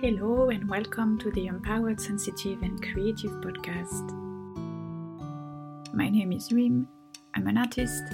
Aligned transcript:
Hello, 0.00 0.48
and 0.50 0.70
welcome 0.70 1.18
to 1.18 1.32
the 1.32 1.48
Empowered 1.48 2.00
Sensitive 2.00 2.62
and 2.62 2.80
Creative 2.80 3.32
podcast. 3.32 4.14
My 5.92 6.08
name 6.08 6.30
is 6.30 6.52
Rim. 6.52 6.86
I'm 7.34 7.48
an 7.48 7.58
artist, 7.58 8.04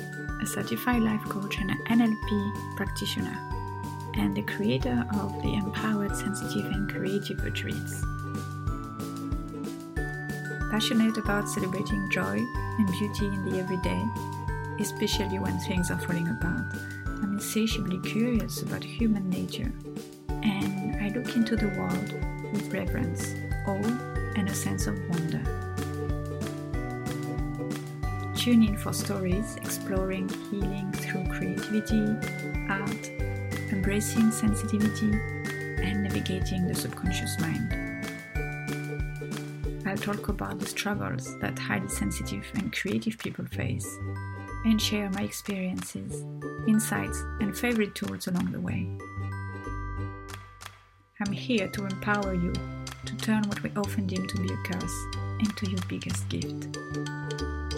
a 0.40 0.46
certified 0.46 1.02
life 1.02 1.22
coach, 1.24 1.58
and 1.58 1.70
an 1.70 1.84
NLP 1.90 2.76
practitioner, 2.78 3.38
and 4.14 4.34
the 4.34 4.40
creator 4.44 5.04
of 5.12 5.42
the 5.42 5.52
Empowered 5.52 6.16
Sensitive 6.16 6.64
and 6.72 6.90
Creative 6.90 7.44
Retreats. 7.44 8.02
Passionate 10.70 11.18
about 11.18 11.50
celebrating 11.50 12.08
joy 12.10 12.38
and 12.78 12.88
beauty 12.92 13.26
in 13.26 13.50
the 13.50 13.58
everyday, 13.58 14.02
especially 14.80 15.38
when 15.38 15.58
things 15.58 15.90
are 15.90 16.00
falling 16.00 16.28
apart, 16.28 16.64
I'm 17.22 17.34
insatiably 17.34 18.00
curious 18.00 18.62
about 18.62 18.82
human 18.82 19.28
nature 19.28 19.70
I 21.04 21.08
look 21.08 21.36
into 21.36 21.54
the 21.54 21.68
world 21.68 22.14
with 22.50 22.72
reverence, 22.72 23.34
awe, 23.66 24.32
and 24.36 24.48
a 24.48 24.54
sense 24.54 24.86
of 24.86 24.98
wonder. 25.10 25.42
Tune 28.34 28.62
in 28.62 28.78
for 28.78 28.94
stories 28.94 29.56
exploring 29.56 30.30
healing 30.50 30.90
through 30.92 31.24
creativity, 31.24 32.06
art, 32.70 33.10
embracing 33.70 34.30
sensitivity, 34.30 35.12
and 35.84 36.04
navigating 36.04 36.66
the 36.66 36.74
subconscious 36.74 37.38
mind. 37.38 37.70
I'll 39.86 39.98
talk 39.98 40.28
about 40.28 40.58
the 40.58 40.66
struggles 40.66 41.38
that 41.40 41.58
highly 41.58 41.88
sensitive 41.88 42.46
and 42.54 42.72
creative 42.72 43.18
people 43.18 43.44
face 43.44 43.98
and 44.64 44.80
share 44.80 45.10
my 45.10 45.20
experiences, 45.20 46.24
insights, 46.66 47.22
and 47.42 47.54
favorite 47.54 47.94
tools 47.94 48.26
along 48.26 48.52
the 48.52 48.60
way. 48.60 48.88
Here 51.44 51.68
to 51.68 51.84
empower 51.84 52.32
you 52.32 52.54
to 53.04 53.16
turn 53.18 53.42
what 53.48 53.62
we 53.62 53.70
often 53.76 54.06
deem 54.06 54.26
to 54.26 54.36
be 54.38 54.50
a 54.50 54.56
curse 54.64 55.06
into 55.40 55.70
your 55.70 55.80
biggest 55.90 56.26
gift. 56.30 56.78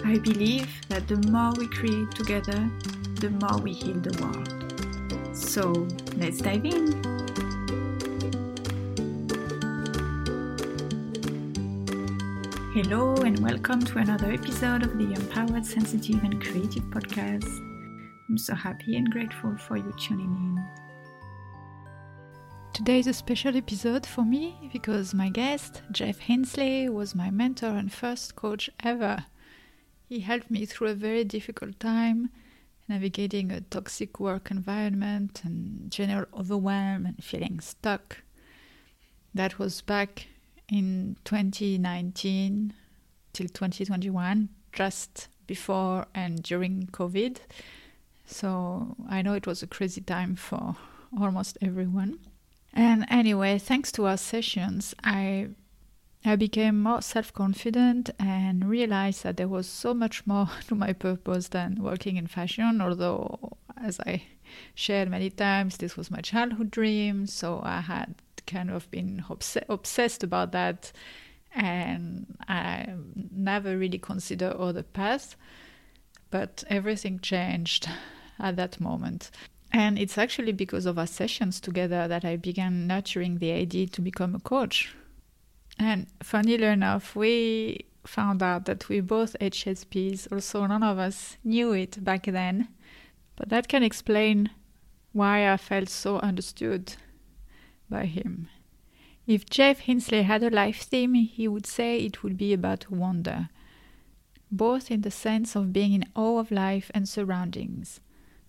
I 0.05 0.19
believe 0.19 0.69
that 0.87 1.05
the 1.09 1.17
more 1.29 1.51
we 1.51 1.67
create 1.67 2.09
together, 2.11 2.71
the 3.15 3.29
more 3.29 3.59
we 3.59 3.73
heal 3.73 3.99
the 3.99 4.17
world. 4.23 5.35
So 5.35 5.85
let's 6.15 6.37
dive 6.37 6.63
in. 6.63 6.93
Hello, 12.73 13.15
and 13.17 13.37
welcome 13.39 13.81
to 13.81 13.97
another 13.97 14.31
episode 14.31 14.83
of 14.83 14.97
the 14.97 15.11
Empowered 15.11 15.65
Sensitive 15.65 16.23
and 16.23 16.41
Creative 16.41 16.83
podcast. 16.83 17.51
I'm 18.29 18.37
so 18.37 18.55
happy 18.55 18.95
and 18.95 19.11
grateful 19.11 19.57
for 19.57 19.75
you 19.75 19.93
tuning 19.99 20.33
in. 20.37 20.86
Today 22.77 22.99
is 22.99 23.07
a 23.07 23.13
special 23.13 23.57
episode 23.57 24.05
for 24.05 24.23
me 24.23 24.55
because 24.71 25.11
my 25.11 25.29
guest, 25.29 25.81
Geoff 25.91 26.19
Hinsley, 26.19 26.87
was 26.87 27.15
my 27.15 27.31
mentor 27.31 27.69
and 27.69 27.91
first 27.91 28.35
coach 28.35 28.69
ever. 28.83 29.25
He 30.07 30.19
helped 30.19 30.51
me 30.51 30.67
through 30.67 30.89
a 30.89 30.93
very 30.93 31.23
difficult 31.23 31.79
time, 31.79 32.29
navigating 32.87 33.51
a 33.51 33.61
toxic 33.61 34.19
work 34.19 34.51
environment 34.51 35.41
and 35.43 35.89
general 35.89 36.27
overwhelm 36.35 37.07
and 37.07 37.23
feeling 37.23 37.61
stuck. 37.61 38.17
That 39.33 39.57
was 39.57 39.81
back 39.81 40.27
in 40.71 41.17
2019 41.25 42.73
till 43.33 43.47
2021, 43.47 44.49
just 44.71 45.29
before 45.47 46.05
and 46.13 46.43
during 46.43 46.89
COVID. 46.91 47.37
So 48.27 48.95
I 49.09 49.23
know 49.23 49.33
it 49.33 49.47
was 49.47 49.63
a 49.63 49.67
crazy 49.67 50.01
time 50.01 50.35
for 50.35 50.75
almost 51.19 51.57
everyone. 51.59 52.19
And 52.73 53.05
anyway, 53.09 53.57
thanks 53.57 53.91
to 53.93 54.05
our 54.05 54.17
sessions, 54.17 54.93
I 55.03 55.49
I 56.25 56.35
became 56.35 56.81
more 56.81 57.01
self-confident 57.01 58.09
and 58.19 58.67
realized 58.67 59.23
that 59.23 59.37
there 59.37 59.47
was 59.47 59.67
so 59.67 59.93
much 59.93 60.27
more 60.27 60.49
to 60.67 60.75
my 60.75 60.93
purpose 60.93 61.49
than 61.49 61.81
working 61.81 62.17
in 62.17 62.27
fashion, 62.27 62.81
although 62.81 63.57
as 63.81 63.99
I 64.01 64.23
shared 64.75 65.09
many 65.09 65.29
times, 65.29 65.77
this 65.77 65.95
was 65.95 66.11
my 66.11 66.21
childhood 66.21 66.71
dream, 66.71 67.27
so 67.27 67.61
I 67.63 67.81
had 67.81 68.15
kind 68.45 68.71
of 68.71 68.89
been 68.91 69.23
obs- 69.29 69.57
obsessed 69.69 70.23
about 70.23 70.51
that 70.53 70.91
and 71.53 72.37
I 72.47 72.93
never 73.31 73.77
really 73.77 73.97
considered 73.97 74.53
other 74.53 74.83
paths, 74.83 75.35
but 76.29 76.63
everything 76.69 77.19
changed 77.19 77.89
at 78.39 78.55
that 78.57 78.79
moment. 78.79 79.31
And 79.71 79.99
it's 79.99 80.17
actually 80.17 80.53
because 80.53 80.85
of 80.85 80.97
our 80.97 81.07
sessions 81.07 81.59
together 81.59 82.07
that 82.07 82.23
I 82.23 82.37
began 82.37 82.87
nurturing 82.87 83.39
the 83.39 83.51
idea 83.51 83.87
to 83.87 84.01
become 84.01 84.35
a 84.35 84.39
coach. 84.39 84.95
And 85.77 86.07
funnily 86.23 86.63
enough, 86.63 87.15
we 87.15 87.85
found 88.05 88.41
out 88.41 88.65
that 88.65 88.87
we 88.89 89.01
both 89.01 89.35
HSPs, 89.39 90.31
also 90.31 90.65
none 90.65 90.83
of 90.83 90.97
us 90.97 91.37
knew 91.43 91.73
it 91.73 92.03
back 92.03 92.25
then. 92.25 92.69
But 93.35 93.49
that 93.49 93.67
can 93.67 93.83
explain 93.83 94.49
why 95.11 95.51
I 95.51 95.57
felt 95.57 95.89
so 95.89 96.17
understood 96.19 96.95
by 97.89 98.05
him. 98.05 98.49
If 99.27 99.49
Geoff 99.49 99.81
Hinsley 99.81 100.23
had 100.23 100.41
a 100.41 100.49
life 100.49 100.83
theme, 100.83 101.13
he 101.13 101.47
would 101.47 101.65
say 101.65 101.97
it 101.99 102.23
would 102.23 102.37
be 102.37 102.53
about 102.53 102.89
wonder, 102.89 103.49
both 104.49 104.89
in 104.89 105.01
the 105.01 105.11
sense 105.11 105.55
of 105.55 105.73
being 105.73 105.93
in 105.93 106.05
awe 106.15 106.39
of 106.39 106.49
life 106.49 106.89
and 106.93 107.07
surroundings 107.07 107.99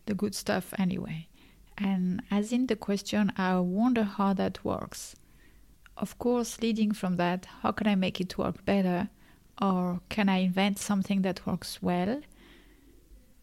the 0.09 0.15
good 0.15 0.35
stuff 0.35 0.75
anyway. 0.77 1.29
And 1.77 2.23
as 2.31 2.53
in 2.53 2.67
the 2.67 2.75
question, 2.75 3.33
I 3.37 3.61
wonder 3.61 4.03
how 4.03 4.33
that 4.33 4.65
works. 4.65 5.15
Of 5.97 6.19
course, 6.19 6.61
leading 6.61 6.93
from 6.93 7.17
that, 7.17 7.47
how 7.63 7.71
can 7.71 7.87
I 7.87 7.95
make 7.95 8.21
it 8.21 8.37
work 8.37 8.65
better? 8.65 9.09
Or 9.61 10.01
can 10.09 10.29
I 10.29 10.39
invent 10.39 10.79
something 10.79 11.23
that 11.23 11.47
works 11.47 11.81
well? 11.81 12.21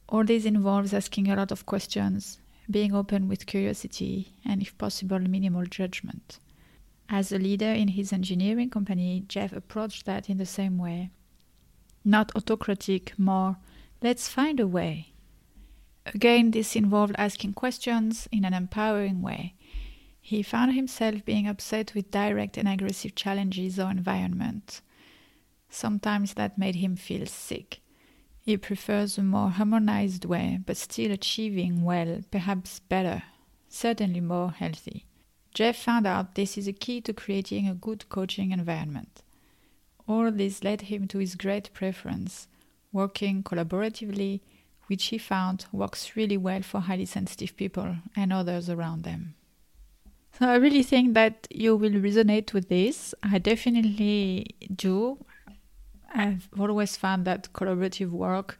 All 0.09 0.23
this 0.23 0.45
involves 0.45 0.93
asking 0.93 1.29
a 1.29 1.35
lot 1.35 1.51
of 1.51 1.65
questions, 1.65 2.39
being 2.69 2.93
open 2.93 3.27
with 3.27 3.45
curiosity, 3.45 4.33
and 4.45 4.61
if 4.61 4.77
possible, 4.77 5.19
minimal 5.19 5.65
judgment. 5.65 6.39
As 7.09 7.31
a 7.31 7.37
leader 7.37 7.71
in 7.71 7.89
his 7.89 8.11
engineering 8.11 8.69
company, 8.69 9.23
Geoff 9.27 9.53
approached 9.53 10.05
that 10.05 10.29
in 10.29 10.37
the 10.37 10.45
same 10.45 10.77
way. 10.77 11.11
Not 12.03 12.31
autocratic, 12.35 13.17
more, 13.17 13.57
let's 14.01 14.27
find 14.27 14.59
a 14.59 14.67
way. 14.67 15.14
Again, 16.05 16.51
this 16.51 16.75
involved 16.75 17.15
asking 17.17 17.53
questions 17.53 18.27
in 18.31 18.45
an 18.45 18.53
empowering 18.53 19.21
way. 19.21 19.55
He 20.21 20.43
found 20.43 20.73
himself 20.73 21.25
being 21.25 21.47
upset 21.47 21.93
with 21.93 22.11
direct 22.11 22.57
and 22.57 22.67
aggressive 22.67 23.15
challenges 23.15 23.79
or 23.79 23.89
environment. 23.91 24.81
Sometimes 25.69 26.35
that 26.35 26.57
made 26.57 26.75
him 26.75 26.95
feel 26.95 27.25
sick. 27.25 27.79
He 28.41 28.57
prefers 28.57 29.17
a 29.17 29.23
more 29.23 29.49
harmonized 29.49 30.25
way, 30.25 30.59
but 30.65 30.77
still 30.77 31.11
achieving 31.11 31.83
well, 31.83 32.21
perhaps 32.29 32.79
better, 32.79 33.23
certainly 33.67 34.21
more 34.21 34.51
healthy. 34.51 35.05
Geoff 35.53 35.77
found 35.77 36.05
out 36.05 36.35
this 36.35 36.57
is 36.57 36.67
a 36.67 36.73
key 36.73 37.01
to 37.01 37.13
creating 37.13 37.67
a 37.67 37.73
good 37.73 38.07
coaching 38.09 38.51
environment. 38.51 39.23
All 40.07 40.31
this 40.31 40.63
led 40.63 40.81
him 40.81 41.07
to 41.07 41.17
his 41.17 41.35
great 41.35 41.73
preference 41.73 42.47
working 42.91 43.43
collaboratively 43.43 44.41
which 44.87 45.05
he 45.05 45.17
found 45.17 45.65
works 45.71 46.15
really 46.15 46.37
well 46.37 46.61
for 46.61 46.81
highly 46.81 47.05
sensitive 47.05 47.55
people 47.57 47.95
and 48.15 48.31
others 48.31 48.69
around 48.69 49.03
them. 49.03 49.35
So 50.37 50.49
I 50.49 50.55
really 50.55 50.83
think 50.83 51.13
that 51.13 51.47
you 51.49 51.75
will 51.75 51.91
resonate 51.91 52.51
with 52.53 52.67
this. 52.67 53.15
I 53.23 53.37
definitely 53.37 54.55
do. 54.75 55.23
I've 56.13 56.49
always 56.59 56.97
found 56.97 57.25
that 57.25 57.53
collaborative 57.53 58.09
work 58.09 58.59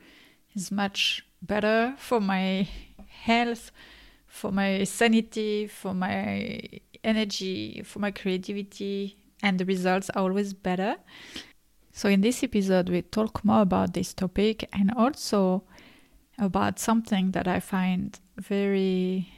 is 0.55 0.71
much 0.71 1.25
better 1.41 1.93
for 1.97 2.21
my 2.21 2.67
health, 3.07 3.71
for 4.25 4.51
my 4.51 4.85
sanity, 4.85 5.67
for 5.67 5.93
my 5.93 6.61
energy, 7.03 7.81
for 7.83 7.99
my 7.99 8.11
creativity, 8.11 9.17
and 9.43 9.59
the 9.59 9.65
results 9.65 10.09
are 10.11 10.21
always 10.21 10.53
better. 10.53 10.95
So, 11.91 12.09
in 12.09 12.21
this 12.21 12.43
episode, 12.43 12.89
we 12.89 13.01
talk 13.01 13.43
more 13.45 13.61
about 13.61 13.93
this 13.93 14.13
topic 14.13 14.67
and 14.73 14.91
also 14.95 15.63
about 16.37 16.79
something 16.79 17.31
that 17.31 17.47
I 17.47 17.59
find 17.59 18.19
very, 18.37 19.29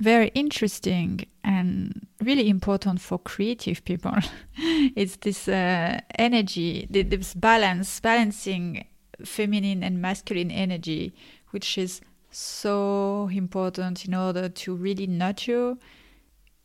very 0.00 0.28
interesting 0.28 1.26
and 1.42 2.06
really 2.22 2.48
important 2.48 3.00
for 3.00 3.18
creative 3.18 3.84
people. 3.84 4.16
it's 4.96 5.16
this 5.16 5.48
uh, 5.48 6.00
energy, 6.18 6.86
this 6.90 7.34
balance, 7.34 8.00
balancing 8.00 8.84
feminine 9.24 9.82
and 9.82 10.00
masculine 10.00 10.50
energy, 10.50 11.14
which 11.50 11.78
is 11.78 12.00
so 12.30 13.28
important 13.32 14.04
in 14.04 14.14
order 14.14 14.48
to 14.48 14.74
really 14.74 15.06
nurture 15.06 15.76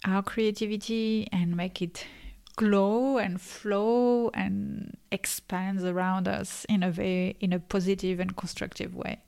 our 0.06 0.24
creativity 0.24 1.28
and 1.32 1.56
make 1.56 1.82
it 1.82 2.06
glow 2.56 3.18
and 3.18 3.40
flow 3.40 4.30
and 4.34 4.98
expands 5.12 5.84
around 5.84 6.28
us 6.28 6.66
in 6.68 6.84
a 6.84 6.92
very 6.92 7.38
in 7.40 7.54
a 7.54 7.60
positive 7.60 8.20
and 8.20 8.36
constructive 8.36 8.96
way. 8.96 9.20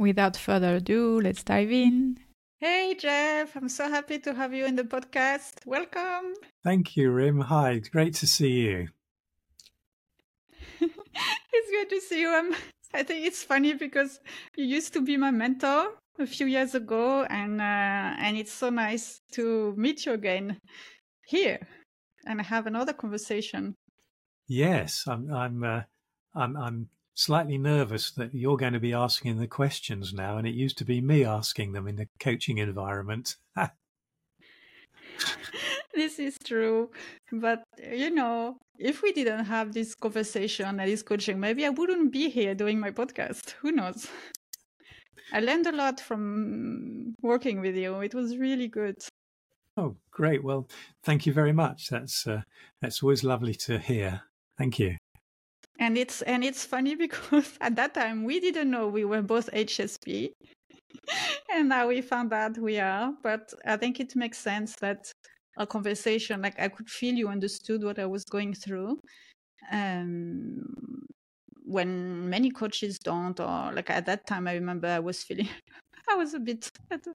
Without 0.00 0.34
further 0.34 0.76
ado, 0.76 1.20
let's 1.20 1.42
dive 1.42 1.70
in. 1.70 2.16
Hey, 2.58 2.96
Geoff. 2.98 3.54
I'm 3.54 3.68
so 3.68 3.86
happy 3.86 4.18
to 4.20 4.32
have 4.32 4.54
you 4.54 4.64
in 4.64 4.74
the 4.74 4.84
podcast. 4.84 5.66
Welcome. 5.66 6.32
Thank 6.64 6.96
you, 6.96 7.10
Rim. 7.10 7.38
Hi. 7.42 7.72
It's 7.72 7.90
great 7.90 8.14
to 8.14 8.26
see 8.26 8.48
you. 8.48 8.88
it's 10.80 11.70
good 11.70 11.90
to 11.90 12.00
see 12.00 12.22
you. 12.22 12.34
I'm, 12.34 12.54
I 12.94 13.02
think 13.02 13.26
it's 13.26 13.42
funny 13.42 13.74
because 13.74 14.20
you 14.56 14.64
used 14.64 14.94
to 14.94 15.02
be 15.02 15.18
my 15.18 15.30
mentor 15.30 15.90
a 16.18 16.26
few 16.26 16.46
years 16.46 16.74
ago, 16.74 17.24
and 17.24 17.60
uh, 17.60 18.16
and 18.24 18.38
it's 18.38 18.54
so 18.54 18.70
nice 18.70 19.20
to 19.32 19.74
meet 19.76 20.06
you 20.06 20.14
again 20.14 20.56
here 21.26 21.58
and 22.24 22.40
have 22.40 22.66
another 22.66 22.94
conversation. 22.94 23.74
Yes, 24.48 25.04
I'm. 25.06 25.30
I'm. 25.30 25.62
Uh, 25.62 25.82
I'm. 26.34 26.56
I'm 26.56 26.88
slightly 27.20 27.58
nervous 27.58 28.10
that 28.12 28.34
you're 28.34 28.56
going 28.56 28.72
to 28.72 28.80
be 28.80 28.94
asking 28.94 29.38
the 29.38 29.46
questions 29.46 30.14
now, 30.14 30.38
and 30.38 30.46
it 30.46 30.54
used 30.54 30.78
to 30.78 30.84
be 30.84 31.02
me 31.02 31.24
asking 31.24 31.72
them 31.72 31.86
in 31.86 31.96
the 31.96 32.08
coaching 32.18 32.58
environment. 32.58 33.36
this 35.94 36.18
is 36.18 36.38
true. 36.42 36.90
But, 37.30 37.62
you 37.92 38.10
know, 38.10 38.56
if 38.78 39.02
we 39.02 39.12
didn't 39.12 39.44
have 39.44 39.74
this 39.74 39.94
conversation 39.94 40.80
and 40.80 40.88
this 40.88 41.02
coaching, 41.02 41.38
maybe 41.38 41.66
I 41.66 41.68
wouldn't 41.68 42.10
be 42.10 42.30
here 42.30 42.54
doing 42.54 42.80
my 42.80 42.90
podcast. 42.90 43.50
Who 43.60 43.72
knows? 43.72 44.08
I 45.32 45.40
learned 45.40 45.66
a 45.66 45.72
lot 45.72 46.00
from 46.00 47.14
working 47.20 47.60
with 47.60 47.76
you. 47.76 48.00
It 48.00 48.14
was 48.14 48.38
really 48.38 48.68
good. 48.68 48.96
Oh, 49.76 49.96
great. 50.10 50.42
Well, 50.42 50.68
thank 51.04 51.26
you 51.26 51.34
very 51.34 51.52
much. 51.52 51.88
That's 51.88 52.26
uh, 52.26 52.42
that's 52.80 53.02
always 53.02 53.22
lovely 53.22 53.54
to 53.66 53.78
hear. 53.78 54.22
Thank 54.58 54.78
you 54.78 54.96
and 55.80 55.98
it's 55.98 56.22
and 56.22 56.44
it's 56.44 56.64
funny 56.64 56.94
because 57.06 57.58
at 57.60 57.74
that 57.76 57.94
time 57.94 58.24
we 58.24 58.38
didn't 58.38 58.70
know 58.70 58.86
we 58.88 59.04
were 59.04 59.22
both 59.22 59.48
HSP, 59.52 60.32
and 61.52 61.68
now 61.68 61.88
we 61.88 62.02
found 62.02 62.32
out 62.32 62.58
we 62.58 62.78
are. 62.78 63.12
But 63.22 63.52
I 63.66 63.76
think 63.76 63.98
it 63.98 64.14
makes 64.14 64.38
sense 64.38 64.76
that 64.76 65.12
a 65.58 65.66
conversation 65.66 66.42
like 66.42 66.60
I 66.60 66.68
could 66.68 66.88
feel 66.88 67.14
you 67.14 67.28
understood 67.28 67.82
what 67.82 67.98
I 67.98 68.06
was 68.06 68.24
going 68.24 68.54
through. 68.54 69.00
Um, 69.72 70.62
when 71.64 72.28
many 72.28 72.50
coaches 72.50 72.98
don't, 72.98 73.38
or 73.40 73.72
like 73.74 73.90
at 73.90 74.06
that 74.06 74.26
time, 74.26 74.48
I 74.48 74.54
remember 74.54 74.88
I 74.88 74.98
was 74.98 75.22
feeling 75.22 75.48
I 76.10 76.16
was 76.16 76.34
a 76.34 76.40
bit 76.40 76.70
it 76.90 77.06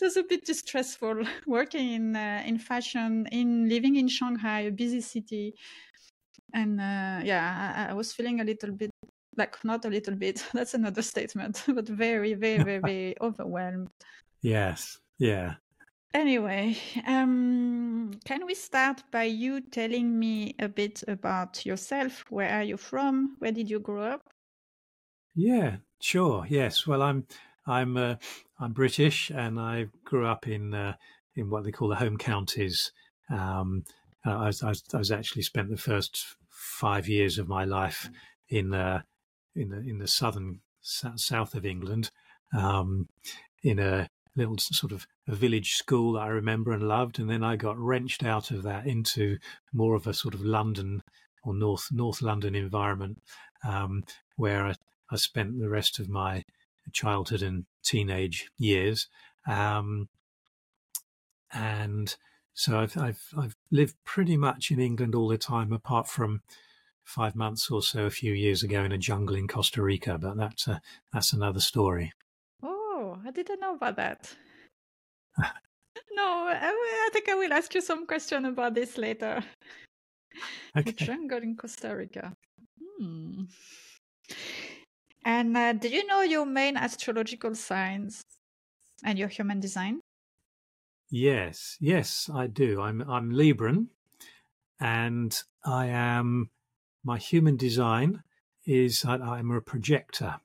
was 0.00 0.16
a 0.16 0.22
bit 0.22 0.44
distressful 0.44 1.24
working 1.46 1.92
in 1.92 2.16
uh, 2.16 2.42
in 2.46 2.58
fashion 2.58 3.26
in 3.32 3.68
living 3.68 3.96
in 3.96 4.08
Shanghai 4.08 4.60
a 4.60 4.70
busy 4.70 5.00
city 5.00 5.54
and 6.54 6.80
uh, 6.80 7.20
yeah 7.24 7.86
I, 7.88 7.90
I, 7.90 7.94
was 7.94 8.12
feeling 8.12 8.40
a 8.40 8.44
little 8.44 8.72
bit 8.72 8.90
like 9.36 9.56
not 9.64 9.84
a 9.84 9.88
little 9.88 10.14
bit 10.14 10.44
that's 10.52 10.74
another 10.74 11.02
statement 11.02 11.62
but 11.74 11.88
very 11.88 12.34
very 12.34 12.78
very 12.80 13.14
overwhelmed. 13.20 13.88
Yes 14.42 14.98
yeah. 15.18 15.54
Anyway 16.14 16.76
um 17.06 18.12
can 18.24 18.46
we 18.46 18.54
start 18.54 19.02
by 19.10 19.24
you 19.24 19.60
telling 19.60 20.18
me 20.18 20.54
a 20.58 20.68
bit 20.68 21.02
about 21.08 21.66
yourself? 21.66 22.24
Where 22.30 22.50
are 22.50 22.62
you 22.64 22.76
from? 22.76 23.36
Where 23.38 23.52
did 23.52 23.68
you 23.70 23.80
grow 23.80 24.02
up? 24.02 24.22
Yeah 25.34 25.76
sure 26.00 26.46
yes. 26.48 26.86
Well 26.86 27.02
i'm 27.02 27.26
i'm 27.66 27.98
uh, 27.98 28.14
i'm 28.58 28.72
british 28.72 29.30
and 29.30 29.60
i 29.60 29.86
grew 30.02 30.26
up 30.26 30.48
in 30.48 30.72
uh, 30.72 30.94
in 31.38 31.48
what 31.48 31.64
they 31.64 31.70
call 31.70 31.88
the 31.88 31.96
home 31.96 32.18
counties. 32.18 32.92
Um, 33.30 33.84
I 34.30 34.46
was, 34.46 34.62
I, 34.62 34.68
was, 34.68 34.82
I 34.94 34.98
was 34.98 35.10
actually 35.10 35.42
spent 35.42 35.70
the 35.70 35.76
first 35.76 36.36
five 36.50 37.08
years 37.08 37.38
of 37.38 37.48
my 37.48 37.64
life 37.64 38.08
in 38.48 38.74
uh, 38.74 39.02
in 39.54 39.70
the 39.70 39.78
in 39.78 39.98
the 39.98 40.08
southern 40.08 40.60
south 40.80 41.54
of 41.54 41.66
England, 41.66 42.10
um, 42.56 43.08
in 43.62 43.78
a 43.78 44.08
little 44.36 44.56
sort 44.58 44.92
of 44.92 45.06
a 45.26 45.34
village 45.34 45.74
school 45.74 46.12
that 46.12 46.20
I 46.20 46.28
remember 46.28 46.72
and 46.72 46.88
loved, 46.88 47.18
and 47.18 47.28
then 47.28 47.42
I 47.42 47.56
got 47.56 47.78
wrenched 47.78 48.24
out 48.24 48.50
of 48.50 48.62
that 48.62 48.86
into 48.86 49.38
more 49.72 49.94
of 49.94 50.06
a 50.06 50.14
sort 50.14 50.34
of 50.34 50.40
London 50.40 51.02
or 51.44 51.54
North 51.54 51.88
North 51.90 52.22
London 52.22 52.54
environment, 52.54 53.18
um, 53.66 54.04
where 54.36 54.64
I, 54.64 54.74
I, 55.10 55.16
spent 55.16 55.58
the 55.58 55.68
rest 55.68 55.98
of 55.98 56.08
my 56.08 56.44
childhood 56.92 57.42
and 57.42 57.66
teenage 57.84 58.48
years, 58.58 59.08
um, 59.46 60.08
and 61.52 62.16
so 62.58 62.80
I've, 62.80 62.96
I've, 62.96 63.22
I've 63.38 63.56
lived 63.70 63.94
pretty 64.04 64.36
much 64.36 64.72
in 64.72 64.80
England 64.80 65.14
all 65.14 65.28
the 65.28 65.38
time, 65.38 65.72
apart 65.72 66.08
from 66.08 66.42
five 67.04 67.36
months 67.36 67.70
or 67.70 67.82
so 67.82 68.04
a 68.04 68.10
few 68.10 68.32
years 68.32 68.64
ago 68.64 68.82
in 68.82 68.90
a 68.90 68.98
jungle 68.98 69.36
in 69.36 69.46
Costa 69.46 69.80
Rica. 69.80 70.18
But 70.18 70.36
that's 70.36 70.66
a, 70.66 70.82
that's 71.12 71.32
another 71.32 71.60
story. 71.60 72.12
Oh, 72.60 73.16
I 73.24 73.30
didn't 73.30 73.60
know 73.60 73.76
about 73.76 73.94
that. 73.94 74.34
no, 75.38 76.48
I, 76.48 76.58
I, 76.60 77.10
think 77.12 77.28
I 77.28 77.36
will 77.36 77.52
ask 77.52 77.72
you 77.76 77.80
some 77.80 78.08
question 78.08 78.44
about 78.44 78.74
this 78.74 78.98
later. 78.98 79.42
Okay. 80.76 80.92
The 80.92 81.04
jungle 81.04 81.38
in 81.38 81.56
Costa 81.56 81.96
Rica. 81.96 82.32
Hmm. 83.00 83.44
And 85.24 85.56
uh, 85.56 85.72
do 85.72 85.88
you 85.88 86.06
know 86.06 86.20
your 86.20 86.46
main 86.46 86.76
astrological 86.76 87.56
signs 87.56 88.22
and 89.02 89.18
your 89.18 89.28
human 89.28 89.58
design? 89.58 90.00
Yes, 91.10 91.78
yes, 91.80 92.30
I 92.32 92.46
do. 92.48 92.82
I'm 92.82 93.00
I'm 93.08 93.30
Libran, 93.32 93.86
and 94.78 95.42
I 95.64 95.86
am 95.86 96.50
my 97.02 97.16
human 97.16 97.56
design 97.56 98.22
is 98.66 99.06
I, 99.06 99.38
am 99.38 99.50
a 99.50 99.62
projector. 99.62 100.36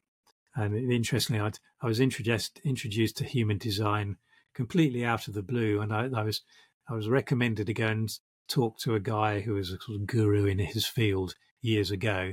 And 0.56 0.74
interestingly, 0.90 1.42
I'd, 1.42 1.60
i 1.82 1.88
was 1.88 2.00
introduced 2.00 2.62
introduced 2.64 3.18
to 3.18 3.26
human 3.26 3.58
design 3.58 4.18
completely 4.54 5.04
out 5.04 5.28
of 5.28 5.34
the 5.34 5.42
blue, 5.44 5.82
and 5.82 5.94
I, 5.94 6.08
I, 6.16 6.24
was 6.24 6.42
I 6.88 6.94
was 6.94 7.10
recommended 7.10 7.68
to 7.68 7.74
go 7.74 7.88
and 7.88 8.10
talk 8.48 8.78
to 8.80 8.96
a 8.96 9.02
guy 9.02 9.42
who 9.42 9.56
was 9.56 9.70
a 9.70 9.80
sort 9.82 10.00
of 10.00 10.08
guru 10.08 10.46
in 10.46 10.60
his 10.60 10.86
field 10.86 11.36
years 11.62 11.92
ago, 11.92 12.32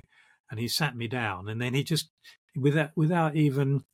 and 0.48 0.60
he 0.60 0.68
sat 0.68 0.96
me 0.96 1.08
down, 1.08 1.48
and 1.48 1.60
then 1.60 1.74
he 1.74 1.82
just 1.82 2.10
without 2.54 2.92
without 2.94 3.34
even 3.34 3.84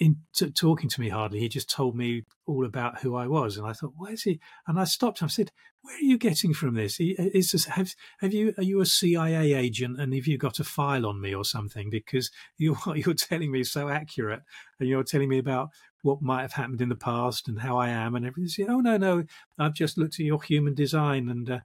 in 0.00 0.16
t- 0.34 0.50
talking 0.50 0.88
to 0.88 1.00
me 1.00 1.10
hardly. 1.10 1.40
He 1.40 1.48
just 1.48 1.70
told 1.70 1.94
me 1.94 2.24
all 2.46 2.64
about 2.64 3.00
who 3.02 3.14
I 3.14 3.26
was, 3.26 3.56
and 3.58 3.66
I 3.66 3.74
thought, 3.74 3.92
"Why 3.96 4.12
is 4.12 4.22
he?" 4.22 4.40
And 4.66 4.80
I 4.80 4.84
stopped. 4.84 5.22
I 5.22 5.26
said, 5.26 5.52
"Where 5.82 5.94
are 5.94 6.00
you 6.00 6.16
getting 6.16 6.54
from 6.54 6.74
this? 6.74 6.96
Is 6.98 7.52
this 7.52 7.66
have, 7.66 7.94
have 8.20 8.32
you 8.32 8.54
are 8.56 8.64
you 8.64 8.80
a 8.80 8.86
CIA 8.86 9.52
agent, 9.52 10.00
and 10.00 10.14
have 10.14 10.26
you 10.26 10.38
got 10.38 10.58
a 10.58 10.64
file 10.64 11.04
on 11.06 11.20
me 11.20 11.34
or 11.34 11.44
something? 11.44 11.90
Because 11.90 12.30
you 12.58 12.74
what 12.74 13.04
you're 13.04 13.14
telling 13.14 13.52
me 13.52 13.60
is 13.60 13.70
so 13.70 13.90
accurate, 13.90 14.40
and 14.80 14.88
you're 14.88 15.04
telling 15.04 15.28
me 15.28 15.38
about 15.38 15.68
what 16.02 16.22
might 16.22 16.42
have 16.42 16.54
happened 16.54 16.80
in 16.80 16.88
the 16.88 16.96
past 16.96 17.46
and 17.46 17.60
how 17.60 17.76
I 17.76 17.90
am 17.90 18.14
and 18.14 18.24
everything." 18.26 18.48
Said, 18.48 18.70
"Oh 18.70 18.80
no, 18.80 18.96
no, 18.96 19.24
I've 19.58 19.74
just 19.74 19.98
looked 19.98 20.14
at 20.14 20.26
your 20.26 20.42
human 20.42 20.74
design, 20.74 21.28
and 21.28 21.50
uh, 21.50 21.60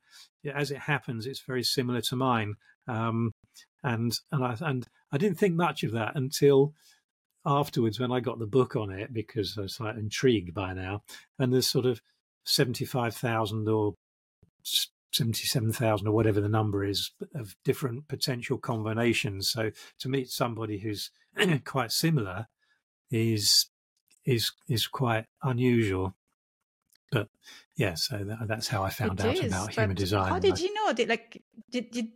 as 0.53 0.71
it 0.71 0.79
happens, 0.79 1.25
it's 1.25 1.41
very 1.41 1.63
similar 1.63 2.01
to 2.01 2.17
mine." 2.17 2.55
Um, 2.87 3.31
and 3.81 4.19
and 4.31 4.43
I 4.43 4.57
and 4.59 4.85
I 5.11 5.17
didn't 5.17 5.37
think 5.37 5.55
much 5.55 5.83
of 5.83 5.93
that 5.93 6.15
until 6.15 6.73
afterwards 7.45 7.99
when 7.99 8.11
I 8.11 8.19
got 8.19 8.39
the 8.39 8.47
book 8.47 8.75
on 8.75 8.91
it 8.91 9.13
because 9.13 9.57
I 9.57 9.61
was 9.61 9.79
like 9.79 9.97
intrigued 9.97 10.53
by 10.53 10.73
now, 10.73 11.03
and 11.39 11.53
there's 11.53 11.69
sort 11.69 11.85
of 11.85 12.01
seventy 12.43 12.85
five 12.85 13.15
thousand 13.15 13.67
or 13.67 13.95
seventy 15.11 15.45
seven 15.45 15.71
thousand 15.71 16.07
or 16.07 16.11
whatever 16.11 16.41
the 16.41 16.49
number 16.49 16.83
is 16.83 17.11
of 17.33 17.55
different 17.63 18.07
potential 18.07 18.57
combinations. 18.57 19.49
So 19.49 19.71
to 19.99 20.09
meet 20.09 20.29
somebody 20.29 20.79
who's 20.79 21.11
quite 21.65 21.91
similar 21.91 22.47
is 23.11 23.67
is 24.25 24.51
is 24.67 24.87
quite 24.87 25.25
unusual. 25.43 26.15
But 27.11 27.29
yeah, 27.77 27.93
so 27.93 28.17
that, 28.17 28.47
that's 28.47 28.67
how 28.67 28.83
I 28.83 28.89
found 28.89 29.19
it 29.19 29.25
out 29.25 29.35
is, 29.35 29.45
about 29.45 29.73
human 29.73 29.95
design. 29.95 30.29
How 30.31 30.39
did 30.39 30.59
you 30.59 30.73
know? 30.73 30.91
Did 30.91 31.09
like 31.09 31.43
did 31.69 31.91
did 31.91 32.07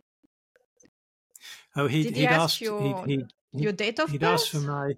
Oh, 1.76 1.86
he, 1.86 2.02
Did 2.02 2.16
he 2.16 2.26
ask 2.26 2.40
asked 2.40 2.60
your, 2.60 3.06
he, 3.06 3.16
he, 3.16 3.24
your 3.52 3.72
date 3.72 4.00
of 4.00 4.10
he'd 4.10 4.20
birth? 4.20 4.40
asked 4.40 4.50
for 4.50 4.60
my 4.60 4.94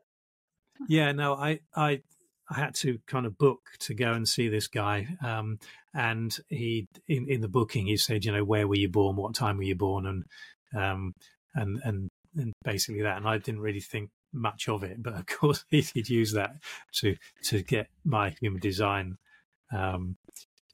yeah, 0.89 1.13
no, 1.13 1.35
I, 1.35 1.61
I, 1.75 2.03
I 2.51 2.55
had 2.61 2.75
to 2.77 2.99
kind 3.07 3.27
of 3.27 3.39
book 3.39 3.61
to 3.81 3.95
go 3.95 4.13
and 4.13 4.29
see 4.29 4.49
this 4.49 4.69
guy. 4.69 5.09
Um, 5.23 5.59
and 5.95 6.37
he, 6.49 6.89
in, 7.09 7.29
in 7.29 7.41
the 7.41 7.49
booking, 7.49 7.87
he 7.87 7.97
said, 7.97 8.25
you 8.25 8.33
know, 8.33 8.45
where 8.45 8.67
were 8.67 8.77
you 8.77 8.89
born? 8.89 9.17
What 9.17 9.35
time 9.35 9.57
were 9.57 9.63
you 9.63 9.75
born? 9.75 10.07
And, 10.07 10.25
um, 10.75 11.15
and, 11.55 11.81
and, 11.85 12.09
and 12.37 12.53
basically 12.65 13.03
that. 13.03 13.17
And 13.17 13.29
I 13.29 13.39
didn't 13.39 13.61
really 13.61 13.81
think 13.81 14.11
much 14.33 14.69
of 14.69 14.83
it, 14.83 15.03
but 15.03 15.15
of 15.15 15.27
course 15.39 15.65
he'd 15.71 16.09
use 16.09 16.33
that 16.33 16.57
to, 16.95 17.17
to 17.45 17.63
get 17.63 17.89
my 18.05 18.35
human 18.41 18.61
design. 18.61 19.19
Um, 19.73 20.17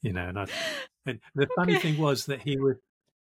you 0.02 0.12
know, 0.12 0.28
and 0.28 0.38
I, 0.38 0.46
and 1.06 1.20
the 1.34 1.44
okay. 1.44 1.52
funny 1.56 1.76
thing 1.76 1.98
was 1.98 2.26
that 2.26 2.42
he 2.42 2.56
was, 2.56 2.76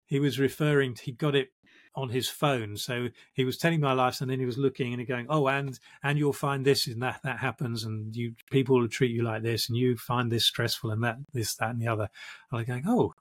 he 0.05 0.19
was 0.19 0.39
referring, 0.39 0.95
to, 0.95 1.03
he 1.03 1.11
got 1.11 1.35
it 1.35 1.49
on 1.95 2.09
his 2.09 2.29
phone. 2.29 2.77
So 2.77 3.09
he 3.33 3.45
was 3.45 3.57
telling 3.57 3.79
my 3.79 3.93
life, 3.93 4.21
and 4.21 4.29
then 4.29 4.39
he 4.39 4.45
was 4.45 4.57
looking 4.57 4.93
and 4.93 5.07
going, 5.07 5.27
"Oh, 5.29 5.47
and 5.47 5.79
and 6.03 6.17
you'll 6.17 6.33
find 6.33 6.65
this 6.65 6.87
and 6.87 7.01
that 7.01 7.21
that 7.23 7.39
happens, 7.39 7.83
and 7.83 8.15
you 8.15 8.33
people 8.51 8.79
will 8.79 8.87
treat 8.87 9.11
you 9.11 9.23
like 9.23 9.43
this, 9.43 9.69
and 9.69 9.77
you 9.77 9.97
find 9.97 10.31
this 10.31 10.45
stressful, 10.45 10.91
and 10.91 11.03
that 11.03 11.17
this 11.33 11.55
that 11.55 11.71
and 11.71 11.81
the 11.81 11.87
other." 11.87 12.09
And 12.51 12.59
I'm 12.59 12.65
going, 12.65 12.83
"Oh, 12.87 13.13